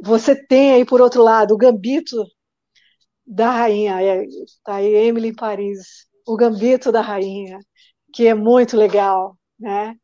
Você 0.00 0.34
tem 0.34 0.72
aí, 0.72 0.84
por 0.84 1.02
outro 1.02 1.22
lado, 1.22 1.52
o 1.52 1.58
Gambito 1.58 2.24
da 3.26 3.50
Rainha, 3.50 4.00
é, 4.02 4.24
tá 4.64 4.76
aí 4.76 4.94
Emily 4.94 5.28
em 5.28 5.34
Paris, 5.34 6.06
o 6.26 6.36
Gambito 6.36 6.90
da 6.90 7.02
Rainha, 7.02 7.58
que 8.14 8.26
é 8.26 8.34
muito 8.34 8.76
legal, 8.76 9.36
né? 9.58 9.94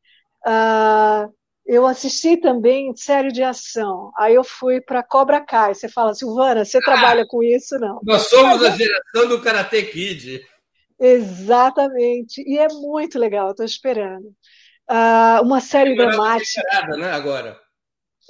Uh, 0.46 1.32
eu 1.68 1.86
assisti 1.86 2.38
também 2.38 2.96
série 2.96 3.30
de 3.30 3.42
ação. 3.42 4.10
Aí 4.16 4.34
eu 4.34 4.42
fui 4.42 4.80
para 4.80 5.02
Cobra 5.02 5.38
Kai. 5.38 5.74
Você 5.74 5.86
fala, 5.86 6.14
Silvana, 6.14 6.64
você 6.64 6.78
ah, 6.78 6.82
trabalha 6.82 7.26
com 7.26 7.42
isso? 7.42 7.78
Não. 7.78 8.00
Nós 8.02 8.22
somos 8.22 8.62
Mas, 8.62 8.72
a 8.72 8.76
geração 8.76 9.28
do 9.28 9.42
Karate 9.42 9.82
Kid. 9.82 10.42
Exatamente. 10.98 12.42
E 12.46 12.56
é 12.58 12.68
muito 12.68 13.18
legal, 13.18 13.50
estou 13.50 13.66
esperando. 13.66 14.28
Uh, 14.90 15.42
uma 15.42 15.60
série 15.60 15.94
dramática. 15.94 16.62
Né, 16.96 17.12
agora. 17.12 17.60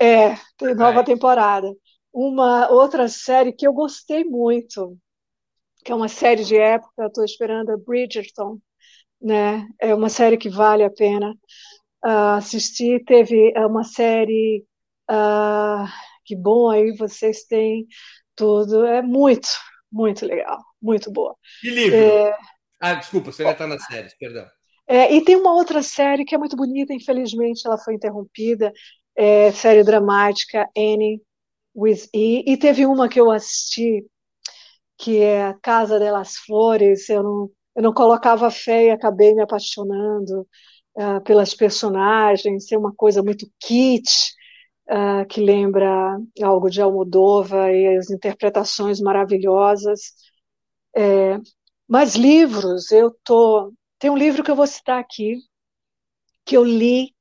É, 0.01 0.35
tem 0.57 0.75
nova 0.75 1.05
temporada. 1.05 1.73
Uma 2.13 2.69
outra 2.73 3.07
série 3.07 3.53
que 3.53 3.69
eu 3.69 3.73
gostei 3.73 4.25
muito, 4.25 4.99
que 5.85 5.93
é 5.93 5.95
uma 5.95 6.09
série 6.09 6.43
de 6.43 6.57
época, 6.57 7.07
estou 7.07 7.25
esperando 7.25 7.71
a 7.71 7.77
Bridgerton, 7.77 8.59
né? 9.23 9.65
É 9.81 9.95
uma 9.95 10.09
série 10.09 10.37
que 10.37 10.49
vale 10.49 10.83
a 10.83 10.91
pena 10.91 11.33
uh, 12.05 12.37
assistir. 12.37 13.05
Teve 13.05 13.53
é 13.55 13.67
uma 13.67 13.85
série 13.85 14.65
uh, 15.11 15.87
que 16.25 16.37
bom 16.37 16.71
aí 16.71 16.95
vocês 16.97 17.45
têm 17.45 17.87
tudo. 18.37 18.85
É 18.85 19.03
muito, 19.03 19.49
muito 19.91 20.27
legal, 20.27 20.63
muito 20.81 21.11
boa. 21.11 21.35
Que 21.61 21.71
livro? 21.71 21.97
É... 21.97 22.37
Ah, 22.81 22.95
desculpa, 22.95 23.33
você 23.33 23.43
já 23.43 23.53
está 23.53 23.67
na 23.67 23.79
série, 23.79 24.09
perdão. 24.19 24.47
É, 24.87 25.15
e 25.15 25.23
tem 25.23 25.37
uma 25.37 25.53
outra 25.55 25.83
série 25.83 26.25
que 26.25 26.35
é 26.35 26.39
muito 26.39 26.57
bonita, 26.57 26.95
infelizmente 26.95 27.67
ela 27.67 27.77
foi 27.77 27.95
interrompida, 27.95 28.73
é, 29.15 29.53
série 29.53 29.85
dramática, 29.85 30.67
Annie 30.77 31.21
with 31.77 32.09
E, 32.15 32.51
e 32.51 32.57
teve 32.57 32.87
uma 32.87 33.09
que 33.09 33.21
eu 33.21 33.31
assisti, 33.31 34.07
que 34.97 35.21
é 35.23 35.55
Casa 35.63 35.99
delas 35.99 36.37
Flores, 36.39 37.09
eu 37.11 37.23
não, 37.23 37.51
eu 37.77 37.83
não 37.83 37.93
colocava 37.93 38.51
fé 38.51 38.87
e 38.87 38.91
acabei 38.91 39.35
me 39.35 39.43
apaixonando 39.43 40.47
uh, 40.99 41.23
pelas 41.23 41.55
personagens, 41.55 42.67
ser 42.67 42.77
uma 42.77 42.93
coisa 42.95 43.23
muito 43.23 43.47
kitsch, 43.61 44.33
uh, 44.91 45.27
que 45.29 45.41
lembra 45.41 46.19
algo 46.43 46.69
de 46.69 46.83
Almodóvar 46.83 47.71
e 47.73 47.97
as 47.97 48.11
interpretações 48.11 49.01
maravilhosas. 49.01 50.13
É, 50.97 51.39
mas 51.89 52.17
livros, 52.17 52.91
eu 52.91 53.15
tô... 53.25 53.73
Tem 53.99 54.11
um 54.11 54.17
livro 54.17 54.43
que 54.43 54.51
eu 54.51 54.57
vou 54.57 54.67
citar 54.67 54.99
aqui, 55.01 55.37
que 56.45 56.57
eu 56.57 56.65
li 56.65 57.15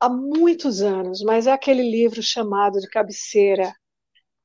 há 0.00 0.08
muitos 0.08 0.82
anos, 0.82 1.22
mas 1.22 1.46
é 1.46 1.52
aquele 1.52 1.82
livro 1.82 2.22
chamado 2.22 2.80
de 2.80 2.88
cabeceira 2.88 3.72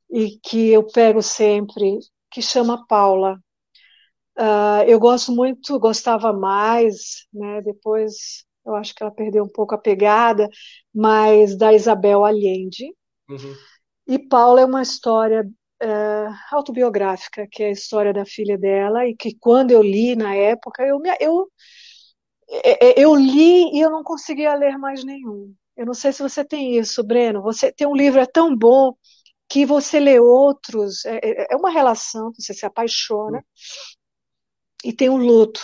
e 0.09 0.39
que 0.39 0.69
eu 0.69 0.85
pego 0.85 1.21
sempre, 1.21 1.99
que 2.31 2.41
chama 2.41 2.85
Paula. 2.87 3.39
Uh, 4.37 4.83
eu 4.87 4.99
gosto 4.99 5.31
muito, 5.31 5.79
gostava 5.79 6.31
mais, 6.31 7.25
né? 7.33 7.61
Depois 7.61 8.45
eu 8.67 8.75
acho 8.75 8.93
que 8.93 9.01
ela 9.01 9.11
perdeu 9.11 9.43
um 9.43 9.49
pouco 9.49 9.73
a 9.73 9.77
pegada, 9.77 10.49
mas 10.93 11.57
da 11.57 11.73
Isabel 11.73 12.25
Allende. 12.25 12.93
Uhum. 13.29 13.55
E 14.05 14.19
Paula 14.19 14.61
é 14.61 14.65
uma 14.65 14.81
história 14.81 15.43
uh, 15.81 16.33
autobiográfica, 16.51 17.47
que 17.49 17.63
é 17.63 17.67
a 17.67 17.71
história 17.71 18.13
da 18.13 18.25
filha 18.25 18.57
dela, 18.57 19.07
e 19.07 19.15
que 19.15 19.35
quando 19.39 19.71
eu 19.71 19.81
li 19.81 20.15
na 20.15 20.35
época, 20.35 20.83
eu, 20.85 20.99
me, 20.99 21.09
eu 21.19 21.47
é, 22.49 22.87
é, 22.87 23.03
eu 23.03 23.15
li 23.15 23.75
e 23.75 23.79
eu 23.79 23.89
não 23.89 24.03
conseguia 24.03 24.53
ler 24.53 24.77
mais 24.77 25.03
nenhum. 25.03 25.53
Eu 25.75 25.85
não 25.85 25.93
sei 25.93 26.11
se 26.11 26.21
você 26.21 26.43
tem 26.43 26.77
isso, 26.77 27.03
Breno. 27.03 27.41
Você 27.41 27.71
tem 27.71 27.87
um 27.87 27.95
livro 27.95 28.19
é 28.19 28.25
tão 28.25 28.55
bom 28.55 28.93
que 29.49 29.65
você 29.65 29.99
lê 29.99 30.19
outros. 30.19 31.05
É, 31.05 31.19
é, 31.23 31.53
é 31.53 31.55
uma 31.55 31.69
relação, 31.69 32.31
você 32.37 32.53
se 32.53 32.65
apaixona 32.65 33.43
e 34.83 34.93
tem 34.93 35.09
um 35.09 35.17
luto. 35.17 35.61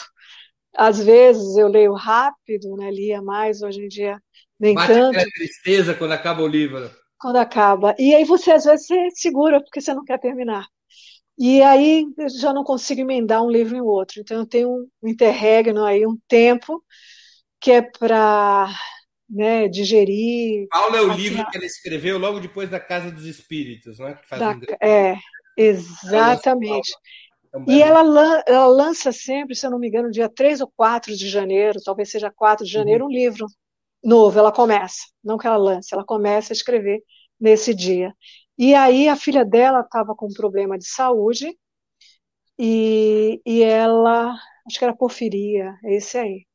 Às 0.75 1.03
vezes 1.03 1.55
eu 1.57 1.67
leio 1.67 1.93
rápido, 1.93 2.75
né? 2.75 2.89
Lia 2.91 3.21
mais 3.21 3.61
hoje 3.61 3.83
em 3.83 3.87
dia 3.87 4.19
nem 4.59 4.75
Bate 4.75 4.93
tanto. 4.93 5.19
tristeza 5.31 5.93
quando 5.93 6.13
acaba 6.13 6.41
o 6.41 6.47
livro. 6.47 6.89
Quando 7.19 7.37
acaba. 7.37 7.95
E 7.99 8.15
aí 8.15 8.23
você 8.23 8.51
às 8.51 8.63
vezes 8.63 8.87
segura 9.15 9.61
porque 9.61 9.81
você 9.81 9.93
não 9.93 10.05
quer 10.05 10.19
terminar. 10.19 10.65
E 11.37 11.61
aí 11.61 12.05
eu 12.17 12.29
já 12.29 12.53
não 12.53 12.63
consigo 12.63 13.01
emendar 13.01 13.43
um 13.43 13.49
livro 13.49 13.75
em 13.75 13.81
outro. 13.81 14.21
Então 14.21 14.37
eu 14.37 14.45
tenho 14.45 14.87
um 15.01 15.07
interregno 15.07 15.83
aí, 15.83 16.05
um 16.05 16.17
tempo 16.27 16.83
que 17.59 17.71
é 17.71 17.81
para 17.81 18.69
né, 19.29 19.67
digerir. 19.67 20.67
Paulo 20.69 20.95
é 20.95 21.01
o 21.01 21.13
livro 21.13 21.45
que 21.49 21.57
ela 21.57 21.65
escreveu 21.65 22.17
logo 22.17 22.39
depois 22.39 22.69
da 22.69 22.79
Casa 22.79 23.11
dos 23.11 23.25
Espíritos, 23.25 23.99
né? 23.99 24.17
Da, 24.31 24.51
um... 24.51 24.61
É, 24.81 25.17
exatamente. 25.57 26.91
É 27.53 27.71
e 27.71 27.81
ela, 27.81 28.43
ela, 28.47 28.65
lança 28.65 29.11
sempre, 29.11 29.55
se 29.55 29.65
eu 29.65 29.71
não 29.71 29.80
me 29.80 29.88
engano, 29.88 30.09
dia 30.09 30.30
3 30.30 30.61
ou 30.61 30.71
4 30.75 31.15
de 31.15 31.30
janeiro, 31.30 31.80
talvez 31.84 32.09
seja 32.09 32.31
4 32.31 32.65
de 32.65 32.71
janeiro, 32.71 33.05
uhum. 33.05 33.09
um 33.09 33.13
livro 33.13 33.45
novo. 34.03 34.38
Ela 34.39 34.51
começa, 34.51 35.03
não 35.23 35.38
que 35.38 35.47
ela 35.47 35.57
lance, 35.57 35.93
ela 35.93 36.05
começa 36.05 36.53
a 36.53 36.55
escrever 36.55 37.03
nesse 37.39 37.73
dia. 37.73 38.13
E 38.57 38.75
aí 38.75 39.07
a 39.07 39.15
filha 39.15 39.45
dela 39.45 39.81
estava 39.81 40.15
com 40.15 40.27
um 40.27 40.34
problema 40.34 40.77
de 40.77 40.88
saúde 40.88 41.57
e, 42.57 43.41
e 43.45 43.63
ela, 43.63 44.35
acho 44.67 44.77
que 44.77 44.84
era 44.84 44.95
porfiria, 44.95 45.75
esse 45.85 46.17
aí. 46.17 46.45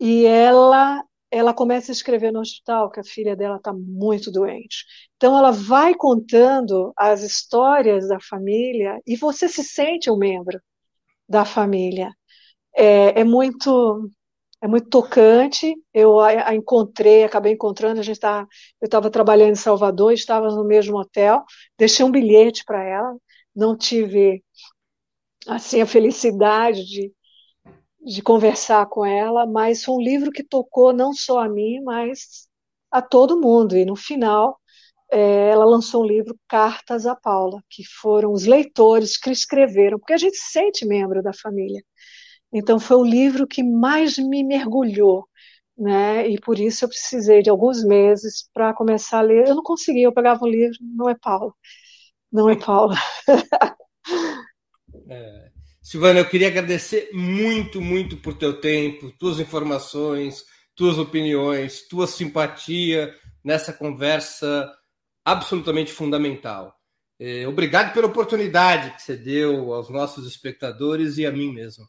E 0.00 0.24
ela 0.26 1.02
ela 1.30 1.54
começa 1.54 1.92
a 1.92 1.94
escrever 1.94 2.32
no 2.32 2.40
hospital 2.40 2.90
que 2.90 3.00
a 3.00 3.04
filha 3.04 3.36
dela 3.36 3.56
está 3.56 3.72
muito 3.72 4.30
doente. 4.30 4.84
Então 5.16 5.36
ela 5.38 5.50
vai 5.50 5.94
contando 5.94 6.92
as 6.96 7.22
histórias 7.22 8.08
da 8.08 8.18
família 8.20 9.00
e 9.06 9.16
você 9.16 9.48
se 9.48 9.62
sente 9.64 10.10
um 10.10 10.16
membro 10.16 10.60
da 11.28 11.44
família. 11.44 12.12
É, 12.76 13.20
é 13.20 13.24
muito 13.24 14.10
é 14.60 14.68
muito 14.68 14.88
tocante. 14.88 15.74
Eu 15.94 16.20
a, 16.20 16.50
a 16.50 16.54
encontrei, 16.54 17.24
acabei 17.24 17.52
encontrando. 17.52 18.00
A 18.00 18.02
gente 18.02 18.20
tá, 18.20 18.46
eu 18.80 18.86
estava 18.86 19.10
trabalhando 19.10 19.52
em 19.52 19.54
Salvador, 19.56 20.12
estava 20.12 20.48
no 20.48 20.64
mesmo 20.64 20.98
hotel. 20.98 21.44
Deixei 21.78 22.04
um 22.04 22.10
bilhete 22.10 22.64
para 22.64 22.82
ela. 22.84 23.16
Não 23.54 23.76
tive 23.76 24.42
assim 25.46 25.80
a 25.80 25.86
felicidade 25.86 26.84
de, 26.84 27.12
de 28.04 28.22
conversar 28.22 28.86
com 28.86 29.04
ela, 29.04 29.46
mas 29.46 29.84
foi 29.84 29.94
um 29.96 30.00
livro 30.00 30.30
que 30.30 30.42
tocou 30.44 30.92
não 30.92 31.12
só 31.12 31.40
a 31.40 31.48
mim, 31.48 31.80
mas 31.82 32.48
a 32.90 33.02
todo 33.02 33.40
mundo. 33.40 33.76
E 33.76 33.84
no 33.84 33.96
final, 33.96 34.58
é, 35.10 35.50
ela 35.50 35.64
lançou 35.64 36.02
um 36.04 36.06
livro 36.06 36.38
Cartas 36.48 37.06
a 37.06 37.16
Paula, 37.16 37.62
que 37.70 37.84
foram 37.84 38.32
os 38.32 38.44
leitores 38.46 39.16
que 39.18 39.30
escreveram, 39.30 39.98
porque 39.98 40.12
a 40.14 40.18
gente 40.18 40.36
se 40.36 40.52
sente 40.52 40.86
membro 40.86 41.22
da 41.22 41.32
família. 41.32 41.82
Então 42.52 42.80
foi 42.80 42.96
o 42.96 43.04
livro 43.04 43.46
que 43.46 43.62
mais 43.62 44.18
me 44.18 44.44
mergulhou, 44.44 45.26
né? 45.76 46.28
E 46.28 46.40
por 46.40 46.58
isso 46.58 46.84
eu 46.84 46.88
precisei 46.88 47.42
de 47.42 47.50
alguns 47.50 47.84
meses 47.84 48.48
para 48.54 48.74
começar 48.74 49.18
a 49.18 49.22
ler. 49.22 49.48
Eu 49.48 49.56
não 49.56 49.62
conseguia, 49.62 50.04
eu 50.04 50.12
pegava 50.14 50.44
um 50.44 50.48
livro, 50.48 50.78
não 50.82 51.08
é 51.10 51.14
Paula, 51.16 51.52
não 52.32 52.48
é 52.50 52.56
Paula. 52.56 52.96
É. 55.08 55.47
Silvana, 55.88 56.20
eu 56.20 56.28
queria 56.28 56.48
agradecer 56.48 57.08
muito, 57.14 57.80
muito 57.80 58.18
por 58.18 58.34
teu 58.34 58.60
tempo, 58.60 59.10
tuas 59.18 59.40
informações, 59.40 60.44
tuas 60.76 60.98
opiniões, 60.98 61.88
tua 61.88 62.06
simpatia 62.06 63.10
nessa 63.42 63.72
conversa 63.72 64.70
absolutamente 65.24 65.90
fundamental. 65.90 66.76
É, 67.18 67.48
obrigado 67.48 67.94
pela 67.94 68.06
oportunidade 68.06 68.96
que 68.96 69.02
você 69.02 69.16
deu 69.16 69.72
aos 69.72 69.88
nossos 69.88 70.28
espectadores 70.28 71.16
e 71.16 71.24
a 71.24 71.32
mim 71.32 71.54
mesmo. 71.54 71.86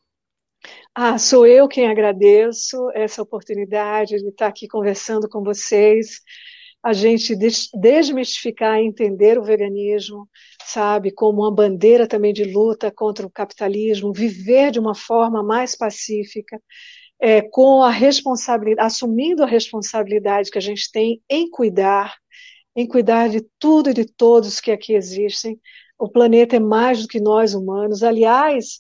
Ah, 0.96 1.18
sou 1.18 1.46
eu 1.46 1.68
quem 1.68 1.90
agradeço 1.90 2.90
essa 2.94 3.22
oportunidade 3.22 4.16
de 4.16 4.30
estar 4.30 4.48
aqui 4.48 4.66
conversando 4.66 5.28
com 5.28 5.44
vocês, 5.44 6.22
a 6.82 6.94
gente 6.94 7.36
desmistificar 7.74 8.80
e 8.80 8.86
entender 8.86 9.38
o 9.38 9.44
veganismo, 9.44 10.30
sabe, 10.64 11.12
como 11.12 11.42
uma 11.42 11.54
bandeira 11.54 12.08
também 12.08 12.34
de 12.34 12.46
luta 12.46 12.90
contra 12.92 13.28
o 13.28 13.30
capitalismo, 13.30 14.14
viver 14.14 14.72
de 14.72 14.80
uma 14.80 14.96
forma 14.96 15.44
mais 15.44 15.76
pacífica, 15.76 16.62
é, 17.20 17.42
com 17.42 17.84
a 17.84 17.90
responsabilidade, 17.90 18.88
assumindo 18.88 19.44
a 19.44 19.48
responsabilidade 19.48 20.50
que 20.50 20.58
a 20.58 20.62
gente 20.62 20.90
tem 20.92 21.22
em 21.30 21.50
cuidar, 21.50 22.16
em 22.76 22.88
cuidar 22.88 23.28
de 23.30 23.42
tudo 23.60 23.90
e 23.90 23.94
de 23.94 24.06
todos 24.06 24.62
que 24.62 24.72
aqui 24.72 24.94
existem. 24.94 25.60
O 25.98 26.10
planeta 26.10 26.56
é 26.56 26.60
mais 26.60 27.02
do 27.02 27.08
que 27.10 27.20
nós 27.20 27.54
humanos. 27.54 28.04
Aliás, 28.04 28.80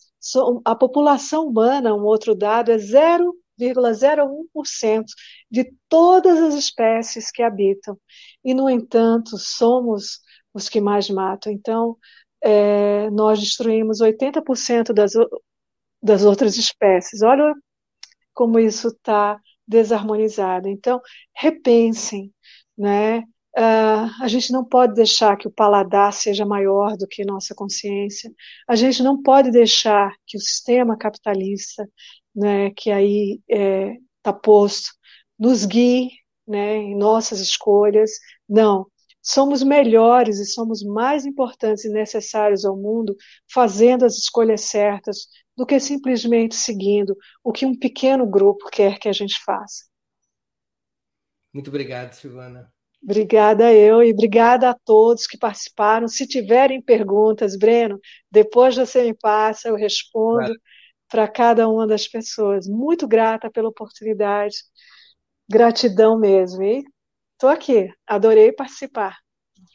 a 0.63 0.73
população 0.73 1.47
humana, 1.47 1.93
um 1.93 2.05
outro 2.05 2.33
dado, 2.33 2.71
é 2.71 2.77
0,01% 3.59 5.05
de 5.49 5.71
todas 5.87 6.39
as 6.39 6.55
espécies 6.55 7.31
que 7.31 7.43
habitam. 7.43 7.99
E, 8.43 8.53
no 8.53 8.69
entanto, 8.69 9.37
somos 9.37 10.19
os 10.53 10.69
que 10.69 10.81
mais 10.81 11.09
matam. 11.09 11.51
Então, 11.51 11.97
é, 12.41 13.09
nós 13.11 13.39
destruímos 13.39 14.01
80% 14.01 14.93
das, 14.93 15.13
das 16.01 16.23
outras 16.23 16.57
espécies. 16.57 17.21
Olha 17.21 17.53
como 18.33 18.59
isso 18.59 18.87
está 18.89 19.39
desarmonizado. 19.67 20.67
Então, 20.67 21.01
repensem, 21.35 22.33
né? 22.77 23.23
Uh, 23.57 24.07
a 24.21 24.27
gente 24.27 24.51
não 24.51 24.63
pode 24.63 24.93
deixar 24.93 25.35
que 25.35 25.47
o 25.47 25.51
paladar 25.51 26.13
seja 26.13 26.45
maior 26.45 26.95
do 26.95 27.07
que 27.07 27.25
nossa 27.25 27.53
consciência. 27.55 28.31
A 28.67 28.75
gente 28.75 29.03
não 29.03 29.21
pode 29.21 29.51
deixar 29.51 30.13
que 30.25 30.37
o 30.37 30.39
sistema 30.39 30.95
capitalista, 30.97 31.89
né, 32.35 32.71
que 32.71 32.91
aí 32.91 33.41
está 33.47 33.55
é, 33.55 33.97
tá 34.23 34.33
posto, 34.33 34.89
nos 35.37 35.65
guie 35.65 36.09
né, 36.47 36.77
em 36.77 36.97
nossas 36.97 37.39
escolhas. 37.39 38.11
Não. 38.47 38.85
Somos 39.21 39.61
melhores 39.61 40.39
e 40.39 40.45
somos 40.45 40.83
mais 40.83 41.25
importantes 41.25 41.85
e 41.85 41.89
necessários 41.89 42.65
ao 42.65 42.75
mundo 42.75 43.15
fazendo 43.51 44.05
as 44.05 44.17
escolhas 44.17 44.61
certas 44.61 45.27
do 45.55 45.65
que 45.65 45.79
simplesmente 45.79 46.55
seguindo 46.55 47.15
o 47.43 47.51
que 47.51 47.65
um 47.65 47.77
pequeno 47.77 48.25
grupo 48.25 48.69
quer 48.71 48.97
que 48.97 49.09
a 49.09 49.13
gente 49.13 49.43
faça. 49.43 49.83
Muito 51.53 51.69
obrigado, 51.69 52.13
Silvana. 52.13 52.71
Obrigada 53.01 53.73
eu 53.73 54.03
e 54.03 54.11
obrigada 54.11 54.69
a 54.69 54.73
todos 54.73 55.25
que 55.25 55.37
participaram. 55.37 56.07
Se 56.07 56.27
tiverem 56.27 56.81
perguntas, 56.81 57.57
Breno, 57.57 57.99
depois 58.29 58.75
você 58.75 59.03
me 59.03 59.13
passa, 59.13 59.69
eu 59.69 59.75
respondo 59.75 60.45
claro. 60.45 60.61
Para 61.09 61.27
cada 61.27 61.67
uma 61.67 61.87
das 61.87 62.07
pessoas. 62.07 62.67
Muito 62.67 63.07
grata 63.07 63.49
pela 63.49 63.69
oportunidade. 63.69 64.57
Gratidão 65.49 66.17
mesmo. 66.17 66.63
E 66.63 66.83
estou 67.33 67.49
aqui, 67.49 67.91
adorei 68.05 68.51
participar. 68.51 69.17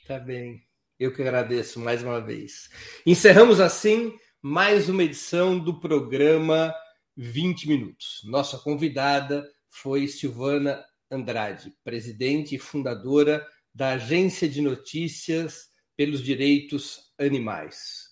Tá 0.06 0.18
bem. 0.18 0.62
Eu 0.98 1.12
que 1.12 1.22
agradeço 1.22 1.80
mais 1.80 2.02
uma 2.02 2.20
vez. 2.20 2.68
Encerramos 3.04 3.60
assim 3.60 4.16
mais 4.40 4.88
uma 4.88 5.02
edição 5.02 5.58
do 5.58 5.80
programa 5.80 6.72
20 7.16 7.68
Minutos. 7.68 8.20
Nossa 8.24 8.58
convidada 8.58 9.48
foi 9.70 10.06
Silvana 10.06 10.84
Andrade, 11.10 11.72
presidente 11.82 12.54
e 12.54 12.58
fundadora 12.58 13.46
da 13.74 13.92
Agência 13.92 14.48
de 14.48 14.60
Notícias 14.60 15.68
pelos 15.96 16.22
Direitos 16.22 17.12
Animais. 17.18 18.04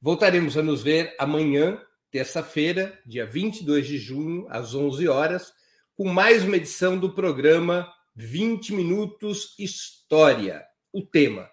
Voltaremos 0.00 0.56
a 0.56 0.62
nos 0.62 0.82
ver 0.82 1.14
amanhã, 1.18 1.80
terça-feira, 2.12 3.00
dia 3.06 3.24
22 3.24 3.86
de 3.86 3.96
junho, 3.96 4.46
às 4.50 4.74
11 4.74 5.08
horas, 5.08 5.50
com 5.96 6.06
mais 6.10 6.44
uma 6.44 6.58
edição 6.58 6.98
do 6.98 7.14
programa 7.14 7.90
20 8.14 8.74
Minutos 8.74 9.54
História. 9.58 10.62
O 10.92 11.00
tema: 11.00 11.48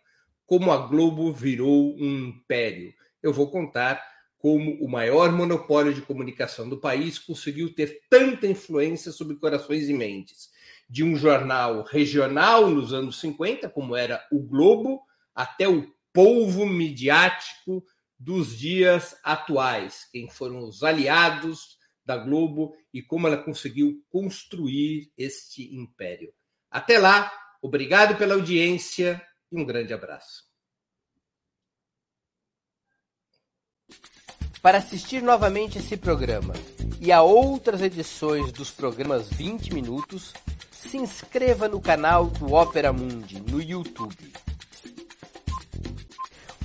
Como 0.45 0.69
a 0.69 0.86
Globo 0.86 1.31
virou 1.31 1.95
um 1.95 2.27
império. 2.27 2.94
Eu 3.23 3.31
vou 3.31 3.49
contar 3.49 4.03
como 4.38 4.73
o 4.84 4.90
maior 4.90 5.31
monopólio 5.31 5.94
de 5.94 6.02
comunicação 6.02 6.68
do 6.68 6.77
país 6.77 7.18
conseguiu 7.18 7.73
ter 7.73 8.02
tanta 8.10 8.45
influência 8.45 9.14
sobre 9.14 9.38
corações 9.38 9.88
e 9.88 9.94
mentes. 9.94 10.49
De 10.90 11.06
um 11.06 11.15
jornal 11.15 11.84
regional 11.84 12.69
nos 12.69 12.94
anos 12.94 13.22
50, 13.22 13.69
como 13.69 13.95
era 13.95 14.26
o 14.30 14.40
Globo, 14.40 15.02
até 15.34 15.69
o 15.69 15.88
polvo 16.11 16.65
midiático 16.65 17.81
dos 18.19 18.57
dias 18.57 19.15
atuais, 19.23 20.07
quem 20.11 20.29
foram 20.29 20.67
os 20.67 20.83
aliados 20.83 21.79
da 22.05 22.17
Globo 22.17 22.75
e 22.93 23.01
como 23.01 23.27
ela 23.27 23.37
conseguiu 23.37 24.03
construir 24.09 25.11
este 25.17 25.73
império. 25.73 26.33
Até 26.69 26.99
lá, 26.99 27.31
obrigado 27.61 28.17
pela 28.17 28.33
audiência 28.33 29.25
e 29.51 29.59
um 29.59 29.65
grande 29.65 29.93
abraço. 29.93 30.49
Para 34.61 34.79
assistir 34.79 35.23
novamente 35.23 35.77
esse 35.77 35.95
programa 35.95 36.53
e 36.99 37.13
a 37.13 37.21
outras 37.21 37.81
edições 37.81 38.51
dos 38.51 38.69
programas 38.69 39.29
20 39.29 39.73
Minutos, 39.73 40.33
se 40.69 40.97
inscreva 40.97 41.69
no 41.69 41.79
canal 41.79 42.25
do 42.25 42.53
Opera 42.53 42.91
Mundi 42.91 43.39
no 43.39 43.61
YouTube. 43.61 44.33